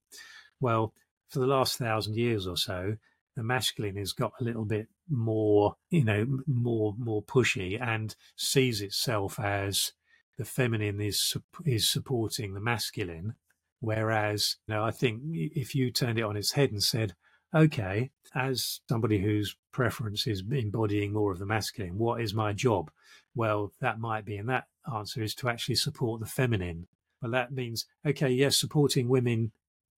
Well, 0.59 0.93
for 1.29 1.39
the 1.39 1.47
last 1.47 1.77
thousand 1.77 2.17
years 2.17 2.47
or 2.47 2.57
so, 2.57 2.97
the 3.35 3.43
masculine 3.43 3.95
has 3.95 4.11
got 4.11 4.33
a 4.39 4.43
little 4.43 4.65
bit 4.65 4.87
more, 5.09 5.75
you 5.89 6.03
know, 6.03 6.25
more 6.47 6.93
more 6.97 7.23
pushy 7.23 7.81
and 7.81 8.15
sees 8.35 8.81
itself 8.81 9.39
as 9.39 9.93
the 10.39 10.45
feminine 10.45 11.01
is 11.01 11.37
is 11.65 11.87
supporting 11.87 12.53
the 12.53 12.61
masculine. 12.61 13.35
Whereas, 13.81 14.55
you 14.67 14.73
know, 14.73 14.83
I 14.83 14.91
think 14.91 15.21
if 15.31 15.75
you 15.75 15.91
turned 15.91 16.17
it 16.17 16.23
on 16.23 16.35
its 16.35 16.53
head 16.53 16.71
and 16.71 16.81
said, 16.81 17.13
okay, 17.53 18.09
as 18.33 18.81
somebody 18.89 19.19
whose 19.19 19.55
preference 19.71 20.27
is 20.27 20.43
embodying 20.51 21.13
more 21.13 21.31
of 21.31 21.39
the 21.39 21.45
masculine, 21.45 21.97
what 21.97 22.21
is 22.21 22.33
my 22.33 22.53
job? 22.53 22.89
Well, 23.35 23.71
that 23.79 23.99
might 23.99 24.25
be, 24.25 24.37
and 24.37 24.49
that 24.49 24.65
answer 24.93 25.21
is 25.21 25.35
to 25.35 25.49
actually 25.49 25.75
support 25.75 26.19
the 26.19 26.25
feminine. 26.25 26.87
Well, 27.21 27.31
that 27.31 27.51
means, 27.51 27.85
okay, 28.05 28.29
yes, 28.29 28.57
supporting 28.57 29.07
women, 29.07 29.51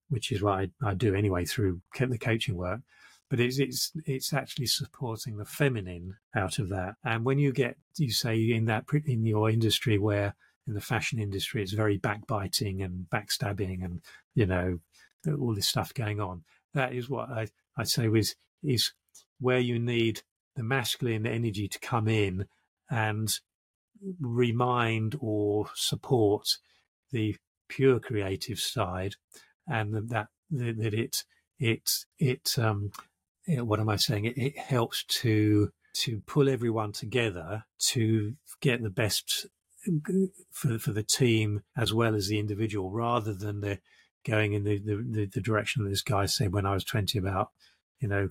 which 0.08 0.32
is 0.32 0.42
what 0.42 0.58
I, 0.58 0.70
I 0.82 0.94
do 0.94 1.14
anyway 1.14 1.44
through 1.44 1.80
the 1.98 2.18
coaching 2.18 2.56
work, 2.56 2.80
but 3.30 3.38
it's 3.38 3.58
it's 3.58 3.92
it's 4.06 4.32
actually 4.32 4.66
supporting 4.66 5.36
the 5.36 5.44
feminine 5.44 6.16
out 6.34 6.58
of 6.58 6.68
that. 6.68 6.96
And 7.04 7.24
when 7.24 7.38
you 7.38 7.52
get 7.52 7.76
you 7.96 8.10
say 8.10 8.36
in 8.36 8.66
that 8.66 8.84
in 9.06 9.24
your 9.24 9.48
industry 9.48 9.96
where 9.98 10.34
in 10.66 10.74
the 10.74 10.80
fashion 10.80 11.20
industry 11.20 11.62
it's 11.62 11.72
very 11.72 11.96
backbiting 11.96 12.82
and 12.82 13.06
backstabbing 13.08 13.84
and 13.84 14.00
you 14.34 14.46
know 14.46 14.80
all 15.38 15.54
this 15.54 15.68
stuff 15.68 15.94
going 15.94 16.20
on. 16.20 16.42
That 16.74 16.92
is 16.92 17.08
what 17.08 17.30
I 17.30 17.46
I 17.76 17.84
say 17.84 18.08
is 18.08 18.34
is 18.64 18.92
where 19.38 19.60
you 19.60 19.78
need 19.78 20.22
the 20.56 20.64
masculine 20.64 21.26
energy 21.26 21.68
to 21.68 21.78
come 21.78 22.08
in 22.08 22.46
and 22.90 23.38
remind 24.20 25.16
or 25.20 25.70
support 25.74 26.58
the 27.12 27.36
pure 27.68 28.00
creative 28.00 28.58
side 28.58 29.14
and 29.68 29.94
that 30.08 30.26
that 30.50 30.94
it 30.94 31.24
it 31.60 32.04
it 32.18 32.58
um 32.58 32.90
what 33.58 33.80
am 33.80 33.88
I 33.88 33.96
saying? 33.96 34.26
It, 34.26 34.38
it 34.38 34.58
helps 34.58 35.04
to 35.04 35.70
to 35.92 36.20
pull 36.26 36.48
everyone 36.48 36.92
together 36.92 37.64
to 37.78 38.34
get 38.60 38.82
the 38.82 38.90
best 38.90 39.46
um, 39.88 40.02
for 40.50 40.78
for 40.78 40.92
the 40.92 41.02
team 41.02 41.62
as 41.76 41.92
well 41.92 42.14
as 42.14 42.28
the 42.28 42.38
individual, 42.38 42.90
rather 42.90 43.34
than 43.34 43.60
the 43.60 43.78
going 44.24 44.52
in 44.52 44.64
the, 44.64 44.78
the, 44.78 45.26
the 45.32 45.40
direction 45.40 45.82
that 45.82 45.90
this 45.90 46.02
guy 46.02 46.26
said 46.26 46.52
when 46.52 46.66
I 46.66 46.74
was 46.74 46.84
twenty 46.84 47.18
about 47.18 47.50
you 47.98 48.08
know 48.08 48.28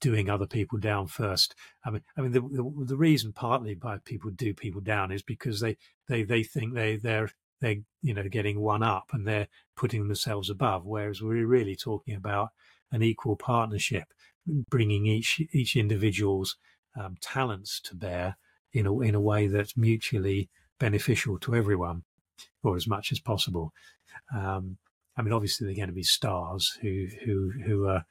doing 0.00 0.30
other 0.30 0.46
people 0.46 0.78
down 0.78 1.06
first. 1.06 1.54
I 1.84 1.90
mean, 1.90 2.02
I 2.16 2.22
mean 2.22 2.32
the, 2.32 2.40
the, 2.40 2.84
the 2.86 2.96
reason 2.96 3.32
partly 3.32 3.76
why 3.80 3.98
people 4.04 4.30
do 4.30 4.54
people 4.54 4.80
down 4.80 5.12
is 5.12 5.22
because 5.22 5.60
they 5.60 5.76
they 6.08 6.22
they 6.22 6.42
think 6.42 6.74
they 6.74 6.96
they're 6.96 7.30
they're 7.60 7.76
you 8.02 8.14
know 8.14 8.28
getting 8.28 8.60
one 8.60 8.82
up 8.82 9.06
and 9.12 9.26
they're 9.26 9.48
putting 9.76 10.06
themselves 10.06 10.50
above, 10.50 10.84
whereas 10.84 11.22
we're 11.22 11.46
really 11.46 11.76
talking 11.76 12.14
about 12.14 12.48
an 12.92 13.02
equal 13.02 13.36
partnership 13.36 14.04
bringing 14.46 15.06
each 15.06 15.40
each 15.52 15.76
individual's 15.76 16.56
um, 16.98 17.16
talents 17.20 17.80
to 17.82 17.94
bear 17.94 18.36
in 18.72 18.86
a 18.86 19.00
in 19.00 19.14
a 19.14 19.20
way 19.20 19.46
that's 19.46 19.76
mutually 19.76 20.48
beneficial 20.78 21.38
to 21.38 21.54
everyone, 21.54 22.04
or 22.62 22.76
as 22.76 22.86
much 22.86 23.12
as 23.12 23.20
possible. 23.20 23.72
Um, 24.34 24.78
I 25.16 25.22
mean, 25.22 25.32
obviously, 25.32 25.66
they're 25.66 25.76
going 25.76 25.88
to 25.88 25.94
be 25.94 26.02
stars 26.02 26.78
who 26.80 27.06
who 27.24 27.52
who 27.64 27.86
are 27.86 28.04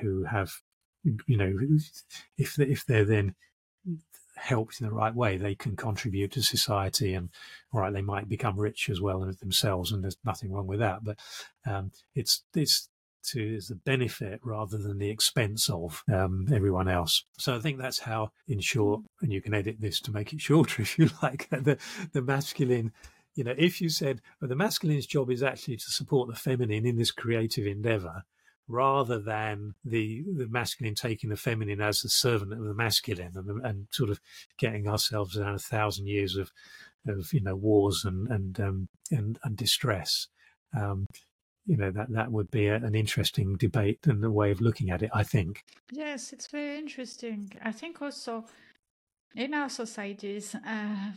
who 0.00 0.24
have 0.24 0.52
you 1.04 1.36
know 1.36 1.52
if 2.38 2.56
they, 2.56 2.64
if 2.64 2.84
they're 2.86 3.04
then 3.04 3.34
helped 4.36 4.80
in 4.80 4.86
the 4.86 4.92
right 4.92 5.14
way, 5.14 5.36
they 5.36 5.54
can 5.54 5.76
contribute 5.76 6.32
to 6.32 6.42
society 6.42 7.14
and, 7.14 7.30
all 7.72 7.80
right, 7.80 7.92
they 7.92 8.02
might 8.02 8.28
become 8.28 8.58
rich 8.58 8.88
as 8.90 9.00
well 9.00 9.24
themselves, 9.40 9.92
and 9.92 10.02
there's 10.02 10.16
nothing 10.24 10.52
wrong 10.52 10.66
with 10.66 10.80
that. 10.80 11.04
But 11.04 11.18
um, 11.66 11.90
it's 12.14 12.42
it's 12.54 12.88
to 13.32 13.56
is 13.56 13.68
the 13.68 13.74
benefit 13.74 14.40
rather 14.42 14.78
than 14.78 14.98
the 14.98 15.10
expense 15.10 15.68
of 15.68 16.02
um, 16.12 16.46
everyone 16.52 16.88
else. 16.88 17.24
So 17.38 17.54
I 17.54 17.58
think 17.58 17.78
that's 17.78 18.00
how, 18.00 18.32
in 18.48 18.60
short, 18.60 19.02
and 19.22 19.32
you 19.32 19.40
can 19.40 19.54
edit 19.54 19.80
this 19.80 20.00
to 20.02 20.12
make 20.12 20.32
it 20.32 20.40
shorter 20.40 20.82
if 20.82 20.98
you 20.98 21.10
like, 21.22 21.48
the 21.50 21.78
the 22.12 22.22
masculine. 22.22 22.92
You 23.34 23.42
know, 23.42 23.54
if 23.58 23.80
you 23.80 23.88
said 23.88 24.20
well, 24.40 24.48
the 24.48 24.54
masculine's 24.54 25.06
job 25.06 25.30
is 25.30 25.42
actually 25.42 25.76
to 25.78 25.90
support 25.90 26.28
the 26.28 26.36
feminine 26.36 26.86
in 26.86 26.96
this 26.96 27.10
creative 27.10 27.66
endeavor, 27.66 28.22
rather 28.68 29.18
than 29.18 29.74
the 29.84 30.22
the 30.36 30.46
masculine 30.48 30.94
taking 30.94 31.30
the 31.30 31.36
feminine 31.36 31.80
as 31.80 32.00
the 32.00 32.08
servant 32.08 32.52
of 32.52 32.64
the 32.64 32.74
masculine 32.74 33.32
and, 33.34 33.66
and 33.66 33.86
sort 33.90 34.10
of 34.10 34.20
getting 34.58 34.88
ourselves 34.88 35.36
down 35.36 35.54
a 35.54 35.58
thousand 35.58 36.06
years 36.06 36.36
of 36.36 36.52
of 37.06 37.32
you 37.32 37.40
know 37.40 37.56
wars 37.56 38.04
and 38.04 38.28
and 38.28 38.60
um, 38.60 38.88
and, 39.10 39.38
and 39.44 39.56
distress. 39.56 40.28
Um, 40.76 41.06
you 41.66 41.76
know 41.76 41.90
that 41.90 42.10
that 42.10 42.30
would 42.30 42.50
be 42.50 42.66
a, 42.66 42.76
an 42.76 42.94
interesting 42.94 43.56
debate 43.56 44.06
and 44.06 44.24
a 44.24 44.30
way 44.30 44.50
of 44.50 44.60
looking 44.60 44.90
at 44.90 45.02
it. 45.02 45.10
I 45.14 45.22
think. 45.22 45.64
Yes, 45.92 46.32
it's 46.32 46.46
very 46.46 46.78
interesting. 46.78 47.52
I 47.62 47.72
think 47.72 48.02
also 48.02 48.44
in 49.34 49.54
our 49.54 49.68
societies, 49.68 50.54
uh, 50.54 51.12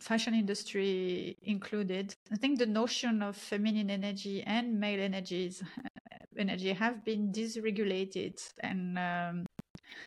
fashion 0.00 0.34
industry 0.34 1.36
included, 1.42 2.14
I 2.32 2.36
think 2.36 2.58
the 2.58 2.66
notion 2.66 3.22
of 3.22 3.36
feminine 3.36 3.90
energy 3.90 4.42
and 4.42 4.78
male 4.78 5.00
energies 5.00 5.62
energy 6.36 6.72
have 6.72 7.04
been 7.04 7.32
dysregulated 7.32 8.36
and. 8.60 8.98
Um, 8.98 9.46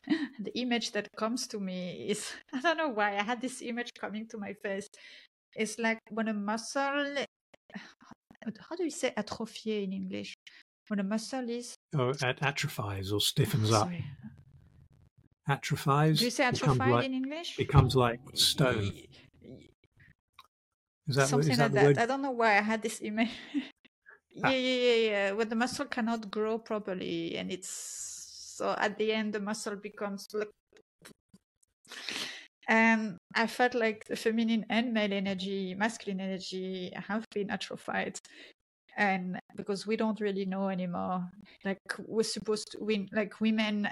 the 0.40 0.58
image 0.60 0.92
that 0.92 1.08
comes 1.16 1.48
to 1.48 1.60
me 1.60 2.08
is 2.10 2.32
I 2.54 2.62
don't 2.62 2.78
know 2.78 2.90
why 2.90 3.18
I 3.18 3.24
had 3.24 3.42
this 3.42 3.62
image 3.62 3.94
coming 3.94 4.28
to 4.30 4.38
my 4.38 4.54
face. 4.54 4.90
It's 5.56 5.80
like 5.80 6.00
when 6.10 6.28
a 6.28 6.34
muscle 6.34 7.16
how 8.70 8.76
do 8.76 8.84
you 8.84 8.90
say 8.92 9.14
atrophy 9.16 9.84
in 9.84 9.94
English? 9.94 10.36
When 10.88 11.00
a 11.00 11.04
muscle 11.04 11.50
is 11.50 11.76
oh, 11.98 12.14
at- 12.22 12.44
atrophies 12.44 13.12
or 13.12 13.20
stiffens 13.20 13.72
oh, 13.72 13.82
up. 13.82 13.92
Atrophies. 15.48 16.20
Do 16.20 16.26
you 16.26 16.32
say 16.32 16.46
atrophied 16.46 16.92
like, 16.92 17.06
in 17.06 17.14
English? 17.14 17.58
Becomes 17.58 17.96
like 17.96 18.20
stone. 18.34 18.92
Is 21.08 21.16
that 21.16 21.28
something 21.28 21.56
that 21.58 21.74
like 21.74 21.74
that? 21.74 21.86
Word? 21.86 21.98
I 21.98 22.06
don't 22.06 22.22
know 22.22 22.32
why 22.32 22.58
I 22.58 22.62
had 22.62 22.82
this 22.82 23.02
image. 23.02 23.30
Ah. 24.44 24.50
yeah, 24.50 24.58
yeah, 24.58 24.76
yeah, 24.76 25.10
yeah. 25.10 25.32
When 25.32 25.48
the 25.48 25.56
muscle 25.56 25.86
cannot 25.86 26.30
grow 26.30 26.58
properly, 26.60 27.38
and 27.38 27.50
it's 27.50 27.72
so 28.58 28.76
at 28.78 28.98
the 28.98 29.14
end 29.14 29.32
the 29.32 29.40
muscle 29.40 29.78
becomes 29.78 30.28
like 30.34 30.52
and 32.68 33.18
I 33.36 33.48
felt 33.48 33.76
like 33.76 34.06
the 34.06 34.16
feminine 34.16 34.66
and 34.70 34.94
male 34.94 35.14
energy, 35.14 35.76
masculine 35.76 36.20
energy 36.20 36.92
have 36.96 37.26
been 37.34 37.50
atrophied. 37.50 38.20
And 38.98 39.40
because 39.56 39.86
we 39.86 39.98
don't 39.98 40.20
really 40.22 40.46
know 40.46 40.70
anymore, 40.70 41.30
like 41.64 41.78
we're 42.00 42.24
supposed 42.24 42.72
to 42.72 42.78
win, 42.80 43.10
like 43.14 43.40
women 43.42 43.90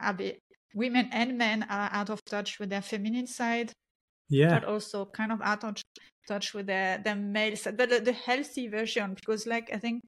are 0.00 0.14
be, 0.14 0.38
women 0.74 1.08
and 1.12 1.36
men 1.36 1.62
are 1.64 1.90
out 1.92 2.10
of 2.10 2.24
touch 2.24 2.58
with 2.58 2.70
their 2.70 2.82
feminine 2.82 3.26
side. 3.26 3.72
Yeah. 4.28 4.58
But 4.58 4.64
also 4.64 5.04
kind 5.04 5.32
of 5.32 5.40
out 5.42 5.64
of 5.64 5.76
touch 6.26 6.54
with 6.54 6.66
their, 6.66 6.98
their 6.98 7.16
male 7.16 7.56
side, 7.56 7.76
but 7.76 7.90
the, 7.90 8.00
the 8.00 8.12
healthy 8.12 8.68
version, 8.68 9.14
because 9.14 9.46
like 9.46 9.70
I 9.72 9.78
think 9.78 10.02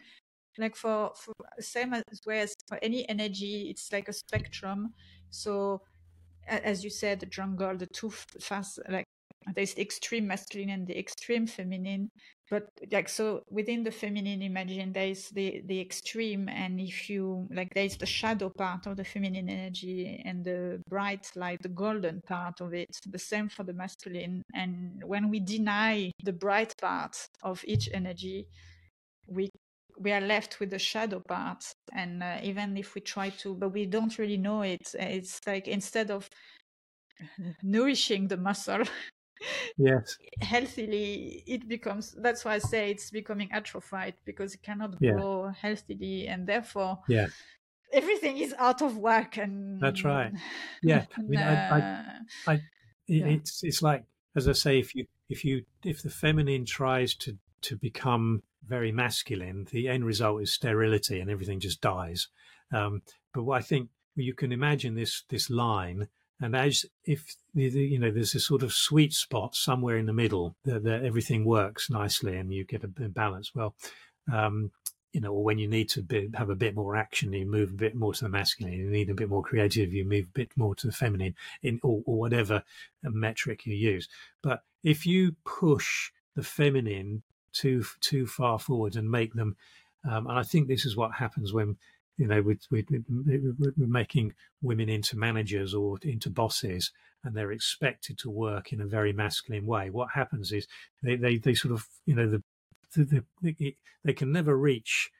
like 0.58 0.76
for, 0.76 1.12
for 1.16 1.32
same 1.60 1.94
as 1.94 2.02
way 2.26 2.40
as 2.40 2.54
for 2.68 2.78
any 2.82 3.08
energy, 3.08 3.68
it's 3.70 3.92
like 3.92 4.08
a 4.08 4.12
spectrum. 4.12 4.92
So 5.30 5.82
as 6.46 6.84
you 6.84 6.90
said, 6.90 7.20
the 7.20 7.26
jungle, 7.26 7.76
the 7.76 7.86
two 7.86 8.10
fast, 8.10 8.78
like 8.88 9.04
there's 9.54 9.74
the 9.74 9.82
extreme 9.82 10.26
masculine 10.26 10.70
and 10.70 10.86
the 10.86 10.98
extreme 10.98 11.46
feminine. 11.46 12.10
But 12.50 12.68
like 12.90 13.08
so, 13.08 13.42
within 13.50 13.82
the 13.82 13.90
feminine, 13.90 14.42
imagine 14.42 14.92
there 14.92 15.08
is 15.08 15.30
the 15.30 15.62
the 15.66 15.80
extreme, 15.80 16.48
and 16.48 16.78
if 16.78 17.08
you 17.08 17.48
like, 17.50 17.72
there 17.74 17.84
is 17.84 17.96
the 17.96 18.06
shadow 18.06 18.50
part 18.50 18.86
of 18.86 18.96
the 18.96 19.04
feminine 19.04 19.48
energy 19.48 20.22
and 20.24 20.44
the 20.44 20.82
bright 20.88 21.30
light, 21.34 21.62
the 21.62 21.70
golden 21.70 22.20
part 22.28 22.60
of 22.60 22.74
it. 22.74 22.94
The 23.06 23.18
same 23.18 23.48
for 23.48 23.64
the 23.64 23.72
masculine. 23.72 24.42
And 24.54 25.02
when 25.04 25.30
we 25.30 25.40
deny 25.40 26.12
the 26.22 26.32
bright 26.32 26.74
part 26.78 27.16
of 27.42 27.64
each 27.66 27.88
energy, 27.94 28.46
we 29.26 29.48
we 30.02 30.12
are 30.12 30.20
left 30.20 30.60
with 30.60 30.70
the 30.70 30.78
shadow 30.78 31.20
part 31.20 31.64
and 31.94 32.22
uh, 32.22 32.38
even 32.42 32.76
if 32.76 32.94
we 32.94 33.00
try 33.00 33.30
to 33.30 33.54
but 33.54 33.70
we 33.72 33.86
don't 33.86 34.18
really 34.18 34.36
know 34.36 34.62
it. 34.62 34.94
It's 34.98 35.40
like 35.46 35.68
instead 35.68 36.10
of 36.10 36.28
nourishing 37.62 38.28
the 38.28 38.36
muscle 38.36 38.84
yes. 39.76 40.16
healthily 40.40 41.42
it 41.46 41.68
becomes 41.68 42.12
that's 42.18 42.44
why 42.44 42.54
i 42.54 42.58
say 42.58 42.90
it's 42.90 43.10
becoming 43.10 43.48
atrophied 43.52 44.14
because 44.24 44.54
it 44.54 44.62
cannot 44.62 44.96
yeah. 45.00 45.12
grow 45.12 45.52
healthily. 45.60 46.26
And 46.26 46.46
therefore 46.46 46.98
yeah. 47.08 47.26
everything 47.92 48.38
is 48.38 48.54
out 48.58 48.82
of 48.82 48.96
whack 48.96 49.36
and 49.36 49.80
that's 49.80 50.04
right. 50.04 50.32
Yeah. 50.82 51.04
I 51.16 51.22
mean 51.22 51.40
I, 51.40 51.54
I, 51.54 52.52
I 52.52 52.60
yeah. 53.06 53.26
it's 53.26 53.62
it's 53.62 53.82
like 53.82 54.04
as 54.36 54.48
i 54.48 54.52
say 54.52 54.78
if 54.78 54.94
you 54.94 55.06
if 55.28 55.44
you 55.44 55.64
if 55.84 56.02
the 56.02 56.10
feminine 56.10 56.64
tries 56.64 57.14
to 57.16 57.36
to 57.62 57.76
become 57.76 58.42
very 58.66 58.92
masculine, 58.92 59.66
the 59.70 59.88
end 59.88 60.04
result 60.04 60.42
is 60.42 60.52
sterility 60.52 61.20
and 61.20 61.30
everything 61.30 61.60
just 61.60 61.80
dies. 61.80 62.28
Um, 62.72 63.02
but 63.34 63.48
I 63.50 63.60
think 63.60 63.90
you 64.14 64.34
can 64.34 64.52
imagine 64.52 64.94
this 64.94 65.24
this 65.28 65.50
line, 65.50 66.08
and 66.40 66.56
as 66.56 66.84
if 67.04 67.34
you 67.54 67.98
know, 67.98 68.10
there's 68.10 68.34
a 68.34 68.40
sort 68.40 68.62
of 68.62 68.72
sweet 68.72 69.12
spot 69.12 69.54
somewhere 69.54 69.96
in 69.96 70.06
the 70.06 70.12
middle 70.12 70.56
that, 70.64 70.84
that 70.84 71.04
everything 71.04 71.44
works 71.44 71.90
nicely 71.90 72.36
and 72.36 72.52
you 72.52 72.64
get 72.64 72.84
a, 72.84 72.88
balance. 72.88 73.54
Well, 73.54 73.74
um, 74.32 74.70
you 75.12 75.20
know, 75.20 75.32
or 75.32 75.44
when 75.44 75.58
you 75.58 75.68
need 75.68 75.90
to 75.90 76.02
be, 76.02 76.30
have 76.34 76.48
a 76.48 76.56
bit 76.56 76.74
more 76.74 76.96
action, 76.96 77.32
you 77.32 77.44
move 77.44 77.70
a 77.70 77.74
bit 77.74 77.94
more 77.94 78.14
to 78.14 78.24
the 78.24 78.30
masculine. 78.30 78.72
You 78.72 78.90
need 78.90 79.10
a 79.10 79.14
bit 79.14 79.28
more 79.28 79.42
creative, 79.42 79.92
you 79.92 80.04
move 80.06 80.24
a 80.24 80.38
bit 80.38 80.50
more 80.56 80.74
to 80.76 80.86
the 80.86 80.92
feminine, 80.92 81.34
in 81.62 81.78
or, 81.82 82.02
or 82.06 82.18
whatever 82.18 82.62
metric 83.02 83.66
you 83.66 83.74
use. 83.74 84.08
But 84.42 84.62
if 84.82 85.06
you 85.06 85.36
push 85.44 86.10
the 86.34 86.42
feminine 86.42 87.22
too 87.52 87.84
too 88.00 88.26
far 88.26 88.58
forward 88.58 88.96
and 88.96 89.10
make 89.10 89.34
them. 89.34 89.56
Um, 90.08 90.26
and 90.26 90.38
I 90.38 90.42
think 90.42 90.68
this 90.68 90.84
is 90.84 90.96
what 90.96 91.12
happens 91.12 91.52
when 91.52 91.76
you 92.16 92.26
know 92.26 92.42
we're, 92.42 92.58
we're, 92.70 92.84
we're, 93.58 93.86
making 93.86 94.34
women 94.60 94.88
into 94.88 95.16
managers 95.16 95.74
or 95.74 95.98
into 96.02 96.30
bosses, 96.30 96.92
and 97.24 97.34
they're 97.34 97.52
expected 97.52 98.18
to 98.18 98.30
work 98.30 98.72
in 98.72 98.80
a 98.80 98.86
very 98.86 99.12
masculine 99.12 99.66
way. 99.66 99.90
What 99.90 100.10
happens 100.14 100.52
is 100.52 100.66
they 101.02 101.16
they, 101.16 101.38
they 101.38 101.54
sort 101.54 101.74
of 101.74 101.86
you 102.06 102.14
know 102.14 102.28
the, 102.28 102.42
the, 102.94 103.22
the 103.42 103.76
they 104.04 104.12
can 104.12 104.32
never 104.32 104.56
reach 104.56 105.10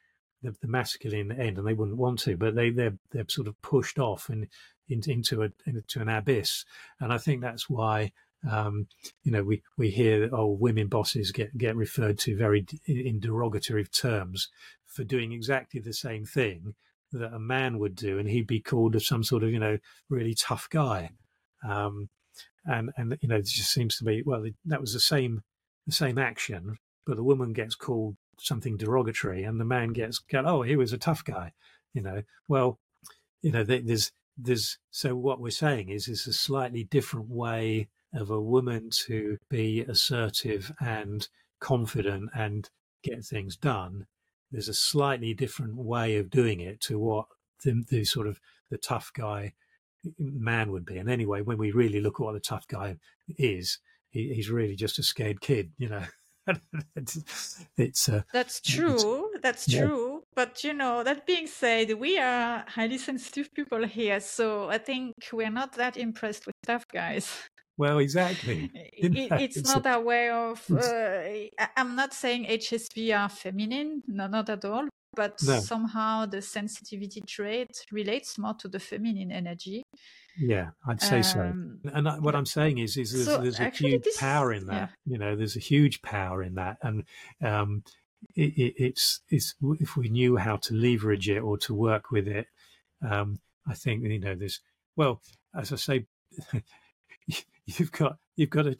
the, 0.43 0.55
the, 0.61 0.68
masculine 0.68 1.33
end, 1.33 1.59
and 1.59 1.66
they 1.66 1.74
wouldn't 1.74 1.99
want 1.99 2.18
to, 2.20 2.37
but 2.37 2.55
they 2.55 2.70
they're 2.70 2.99
they're 3.11 3.28
sort 3.28 3.49
of 3.49 3.61
pushed 3.62 3.99
off 3.99 4.28
and 4.28 4.49
into 4.89 5.11
into 5.11 5.43
a 5.43 5.51
into 5.66 6.01
an 6.01 6.09
abyss, 6.09 6.64
and 7.01 7.12
I 7.12 7.18
think 7.18 7.41
that's 7.41 7.70
why 7.70 8.12
um, 8.51 8.88
you 9.22 9.30
know, 9.30 9.43
we, 9.43 9.62
we 9.76 9.90
hear 9.90 10.28
oh, 10.32 10.47
women 10.47 10.88
bosses 10.88 11.32
get, 11.32 11.57
get 11.57 11.76
referred 11.76 12.18
to 12.20 12.36
very 12.36 12.66
in 12.86 13.20
derogatory 13.20 13.84
terms 13.84 14.49
for 14.86 15.05
doing 15.05 15.32
exactly 15.32 15.80
the 15.80 15.93
same 15.93 16.24
thing 16.24 16.74
that 17.12 17.32
a 17.32 17.38
man 17.38 17.78
would 17.78 17.95
do, 17.95 18.18
and 18.18 18.28
he'd 18.28 18.47
be 18.47 18.61
called 18.61 19.01
some 19.03 19.22
sort 19.22 19.43
of, 19.43 19.51
you 19.51 19.59
know, 19.59 19.78
really 20.09 20.34
tough 20.34 20.68
guy. 20.70 21.11
Um, 21.66 22.09
and, 22.64 22.90
and, 22.97 23.18
you 23.20 23.28
know, 23.28 23.36
it 23.36 23.47
just 23.47 23.70
seems 23.70 23.97
to 23.99 24.05
be, 24.05 24.22
well, 24.24 24.45
that 24.64 24.80
was 24.80 24.93
the 24.93 25.01
same, 25.01 25.43
the 25.86 25.93
same 25.93 26.18
action, 26.18 26.78
but 27.07 27.16
the 27.16 27.24
woman 27.24 27.53
gets 27.53 27.74
called 27.74 28.16
something 28.38 28.76
derogatory 28.76 29.45
and 29.45 29.61
the 29.61 29.64
man 29.64 29.93
gets, 29.93 30.20
oh, 30.34 30.62
he 30.62 30.76
was 30.76 30.93
a 30.93 30.99
tough 30.99 31.24
guy, 31.24 31.53
you 31.93 32.03
know, 32.03 32.22
well, 32.49 32.78
you 33.43 33.53
know, 33.53 33.64
there's, 33.64 34.12
there's, 34.38 34.78
so 34.90 35.14
what 35.14 35.40
we're 35.40 35.51
saying 35.51 35.90
is, 35.90 36.09
is 36.09 36.26
a 36.26 36.32
slightly 36.32 36.84
different 36.84 37.28
way 37.28 37.88
of 38.14 38.30
a 38.30 38.40
woman 38.40 38.90
to 38.90 39.38
be 39.48 39.80
assertive 39.82 40.72
and 40.80 41.28
confident 41.60 42.30
and 42.34 42.68
get 43.02 43.24
things 43.24 43.56
done. 43.56 44.06
There's 44.50 44.68
a 44.68 44.74
slightly 44.74 45.32
different 45.34 45.76
way 45.76 46.16
of 46.16 46.30
doing 46.30 46.60
it 46.60 46.80
to 46.82 46.98
what 46.98 47.26
the, 47.64 47.84
the 47.88 48.04
sort 48.04 48.26
of 48.26 48.40
the 48.70 48.78
tough 48.78 49.10
guy 49.14 49.54
man 50.18 50.72
would 50.72 50.84
be. 50.84 50.98
And 50.98 51.10
anyway, 51.10 51.40
when 51.40 51.58
we 51.58 51.70
really 51.70 52.00
look 52.00 52.20
at 52.20 52.24
what 52.24 52.34
the 52.34 52.40
tough 52.40 52.66
guy 52.68 52.96
is, 53.38 53.78
he, 54.10 54.32
he's 54.34 54.50
really 54.50 54.76
just 54.76 54.98
a 54.98 55.02
scared 55.02 55.40
kid, 55.40 55.72
you 55.78 55.88
know. 55.88 56.04
it's, 57.76 58.08
uh, 58.08 58.22
that's 58.32 58.60
true. 58.60 59.30
That's 59.42 59.68
yeah. 59.68 59.86
true. 59.86 60.22
But 60.34 60.64
you 60.64 60.74
know, 60.74 61.04
that 61.04 61.26
being 61.26 61.46
said, 61.46 61.92
we 61.98 62.18
are 62.18 62.64
highly 62.66 62.98
sensitive 62.98 63.52
people 63.54 63.86
here, 63.86 64.18
so 64.18 64.68
I 64.68 64.78
think 64.78 65.14
we're 65.32 65.50
not 65.50 65.74
that 65.74 65.96
impressed 65.96 66.46
with 66.46 66.56
tough 66.66 66.84
guys. 66.92 67.30
Well, 67.76 67.98
exactly. 67.98 68.70
It, 69.02 69.16
it's, 69.16 69.56
it's, 69.56 69.74
not 69.74 69.86
a, 69.86 70.00
way 70.00 70.30
of. 70.30 70.64
Uh, 70.70 71.66
I'm 71.76 71.96
not 71.96 72.14
saying 72.14 72.46
HSP 72.46 73.18
are 73.18 73.28
feminine, 73.28 74.02
no, 74.06 74.26
not 74.26 74.48
at 74.48 74.64
all. 74.64 74.88
But 75.14 75.42
no. 75.42 75.58
somehow 75.60 76.24
the 76.24 76.40
sensitivity 76.40 77.20
trait 77.26 77.84
relates 77.90 78.38
more 78.38 78.54
to 78.54 78.68
the 78.68 78.78
feminine 78.78 79.30
energy. 79.30 79.82
Yeah, 80.38 80.70
I'd 80.88 81.02
say 81.02 81.18
um, 81.18 81.80
so. 81.84 81.90
And 81.92 82.08
I, 82.08 82.18
what 82.18 82.34
I'm 82.34 82.46
saying 82.46 82.78
is, 82.78 82.96
is 82.96 83.12
there's, 83.12 83.26
so 83.26 83.38
there's 83.38 83.60
a 83.60 83.68
huge 83.68 84.04
this, 84.04 84.16
power 84.16 84.52
in 84.52 84.66
that. 84.66 84.90
Yeah. 85.04 85.12
You 85.12 85.18
know, 85.18 85.36
there's 85.36 85.56
a 85.56 85.60
huge 85.60 86.00
power 86.00 86.42
in 86.42 86.54
that, 86.54 86.78
and 86.82 87.04
um, 87.44 87.82
it, 88.34 88.56
it, 88.56 88.74
it's 88.78 89.20
it's 89.28 89.54
if 89.80 89.96
we 89.96 90.08
knew 90.08 90.38
how 90.38 90.56
to 90.56 90.74
leverage 90.74 91.28
it 91.28 91.40
or 91.40 91.58
to 91.58 91.74
work 91.74 92.10
with 92.10 92.26
it, 92.26 92.46
um, 93.06 93.40
I 93.66 93.74
think 93.74 94.04
you 94.04 94.18
know 94.18 94.34
there's 94.34 94.60
well, 94.96 95.20
as 95.54 95.72
I 95.72 95.76
say, 95.76 96.06
you've 97.66 97.92
got 97.92 98.16
you've 98.36 98.50
got 98.50 98.66
a 98.66 98.76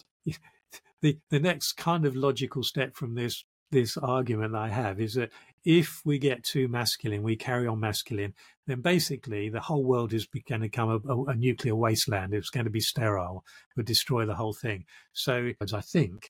the 1.03 1.19
the 1.31 1.41
next 1.41 1.75
kind 1.75 2.07
of 2.07 2.17
logical 2.17 2.63
step 2.63 2.95
from 2.95 3.15
this 3.15 3.45
this 3.71 3.97
argument 3.97 4.55
I 4.55 4.69
have 4.69 5.01
is 5.01 5.15
that 5.15 5.31
if 5.65 6.03
we 6.05 6.19
get 6.19 6.45
too 6.45 6.69
masculine, 6.69 7.23
we 7.23 7.37
carry 7.37 7.67
on 7.67 7.81
masculine, 7.81 8.35
then 8.67 8.83
basically 8.83 9.49
the 9.49 9.61
whole 9.61 9.85
world 9.85 10.13
is 10.13 10.27
going 10.27 10.61
to 10.61 10.67
become 10.67 10.91
a, 10.91 11.13
a, 11.13 11.25
a 11.31 11.35
nuclear 11.35 11.75
wasteland. 11.75 12.35
It's 12.35 12.51
going 12.51 12.65
to 12.65 12.71
be 12.71 12.81
sterile. 12.81 13.45
Would 13.77 13.87
destroy 13.87 14.27
the 14.27 14.35
whole 14.35 14.53
thing. 14.53 14.85
So, 15.13 15.53
I 15.73 15.81
think 15.81 16.29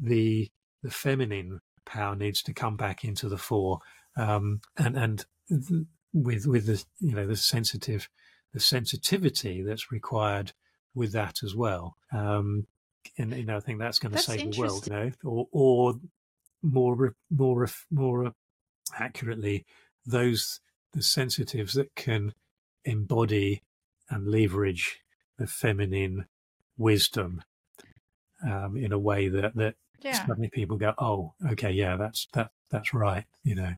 the 0.00 0.50
the 0.82 0.90
feminine 0.90 1.60
power 1.84 2.14
needs 2.14 2.42
to 2.44 2.54
come 2.54 2.76
back 2.76 3.04
into 3.04 3.28
the 3.28 3.38
fore, 3.38 3.80
um, 4.16 4.60
and 4.78 4.96
and 4.96 5.24
with 6.12 6.46
with 6.46 6.66
the 6.66 6.84
you 7.00 7.14
know 7.14 7.26
the 7.26 7.36
sensitive 7.36 8.08
the 8.52 8.60
sensitivity 8.60 9.62
that's 9.62 9.92
required 9.92 10.52
with 10.94 11.12
that 11.12 11.42
as 11.42 11.54
well. 11.54 11.96
Um, 12.12 12.66
and 13.18 13.34
you 13.36 13.44
know, 13.44 13.56
I 13.56 13.60
think 13.60 13.78
that's 13.78 13.98
going 13.98 14.12
to 14.12 14.16
that's 14.16 14.26
save 14.26 14.52
the 14.52 14.60
world. 14.60 14.86
You 14.86 14.92
know, 14.92 15.10
or 15.24 15.46
or 15.52 15.94
more 16.62 17.14
more 17.30 17.68
more 17.90 18.32
accurately, 18.98 19.64
those 20.04 20.60
the 20.92 21.02
sensitives 21.02 21.74
that 21.74 21.94
can 21.94 22.34
embody 22.84 23.62
and 24.08 24.26
leverage 24.26 25.00
the 25.38 25.46
feminine 25.46 26.26
wisdom 26.76 27.42
um, 28.44 28.76
in 28.76 28.92
a 28.92 28.98
way 28.98 29.28
that 29.28 29.54
that 29.54 29.74
yeah. 30.00 30.26
suddenly 30.26 30.48
people 30.48 30.76
go, 30.76 30.94
oh, 30.98 31.34
okay, 31.52 31.70
yeah, 31.70 31.96
that's 31.96 32.26
that 32.32 32.50
that's 32.70 32.94
right, 32.94 33.24
you 33.44 33.54
know. 33.54 33.74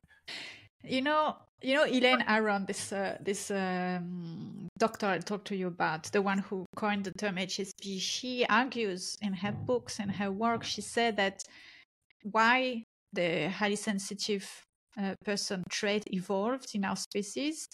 You 0.85 1.03
know, 1.03 1.37
you 1.63 1.75
know, 1.75 1.85
Elaine 1.85 2.25
Aron, 2.29 2.67
this 2.67 2.93
uh, 2.93 3.17
this 3.21 3.51
um, 3.51 4.69
doctor 4.79 5.07
I 5.07 5.19
talked 5.19 5.47
to 5.49 5.57
you 5.57 5.69
about, 5.69 6.05
the 6.13 6.23
one 6.23 6.39
who 6.39 6.67
coined 6.77 7.05
the 7.05 7.13
term 7.13 7.37
HSP. 7.37 8.01
She 8.01 8.45
argues 8.49 9.17
in 9.23 9.33
her 9.33 9.53
books 9.53 10.01
and 10.01 10.11
her 10.11 10.31
work. 10.31 10.65
She 10.65 10.81
said 10.81 11.17
that 11.17 11.43
why 12.23 12.85
the 13.13 13.49
highly 13.51 13.77
sensitive 13.77 14.49
uh, 14.99 15.15
person 15.25 15.63
trait 15.71 16.05
evolved 16.09 16.75
in 16.75 16.85
our 16.85 16.97
species. 16.97 17.69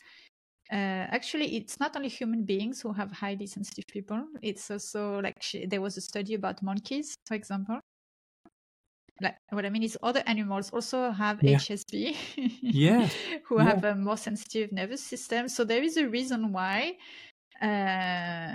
Uh, 0.70 1.08
actually, 1.10 1.56
it's 1.56 1.80
not 1.80 1.96
only 1.96 2.08
human 2.08 2.44
beings 2.44 2.82
who 2.82 2.92
have 2.92 3.10
highly 3.10 3.46
sensitive 3.46 3.84
people. 3.90 4.22
It's 4.42 4.70
also 4.70 5.20
like 5.20 5.36
she, 5.40 5.66
there 5.66 5.80
was 5.80 5.96
a 5.96 6.00
study 6.02 6.34
about 6.34 6.62
monkeys, 6.62 7.14
for 7.26 7.34
example, 7.34 7.80
like 9.20 9.36
what 9.50 9.64
I 9.64 9.70
mean 9.70 9.82
is 9.82 9.98
other 10.02 10.22
animals 10.26 10.70
also 10.70 11.10
have 11.10 11.42
yeah. 11.42 11.56
HSP, 11.56 12.16
yeah, 12.62 13.08
who 13.46 13.58
yeah. 13.58 13.64
have 13.64 13.84
a 13.84 13.94
more 13.94 14.16
sensitive 14.16 14.72
nervous 14.72 15.02
system. 15.02 15.48
So 15.48 15.64
there 15.64 15.82
is 15.82 15.96
a 15.96 16.08
reason 16.08 16.52
why. 16.52 16.96
Uh, 17.60 18.54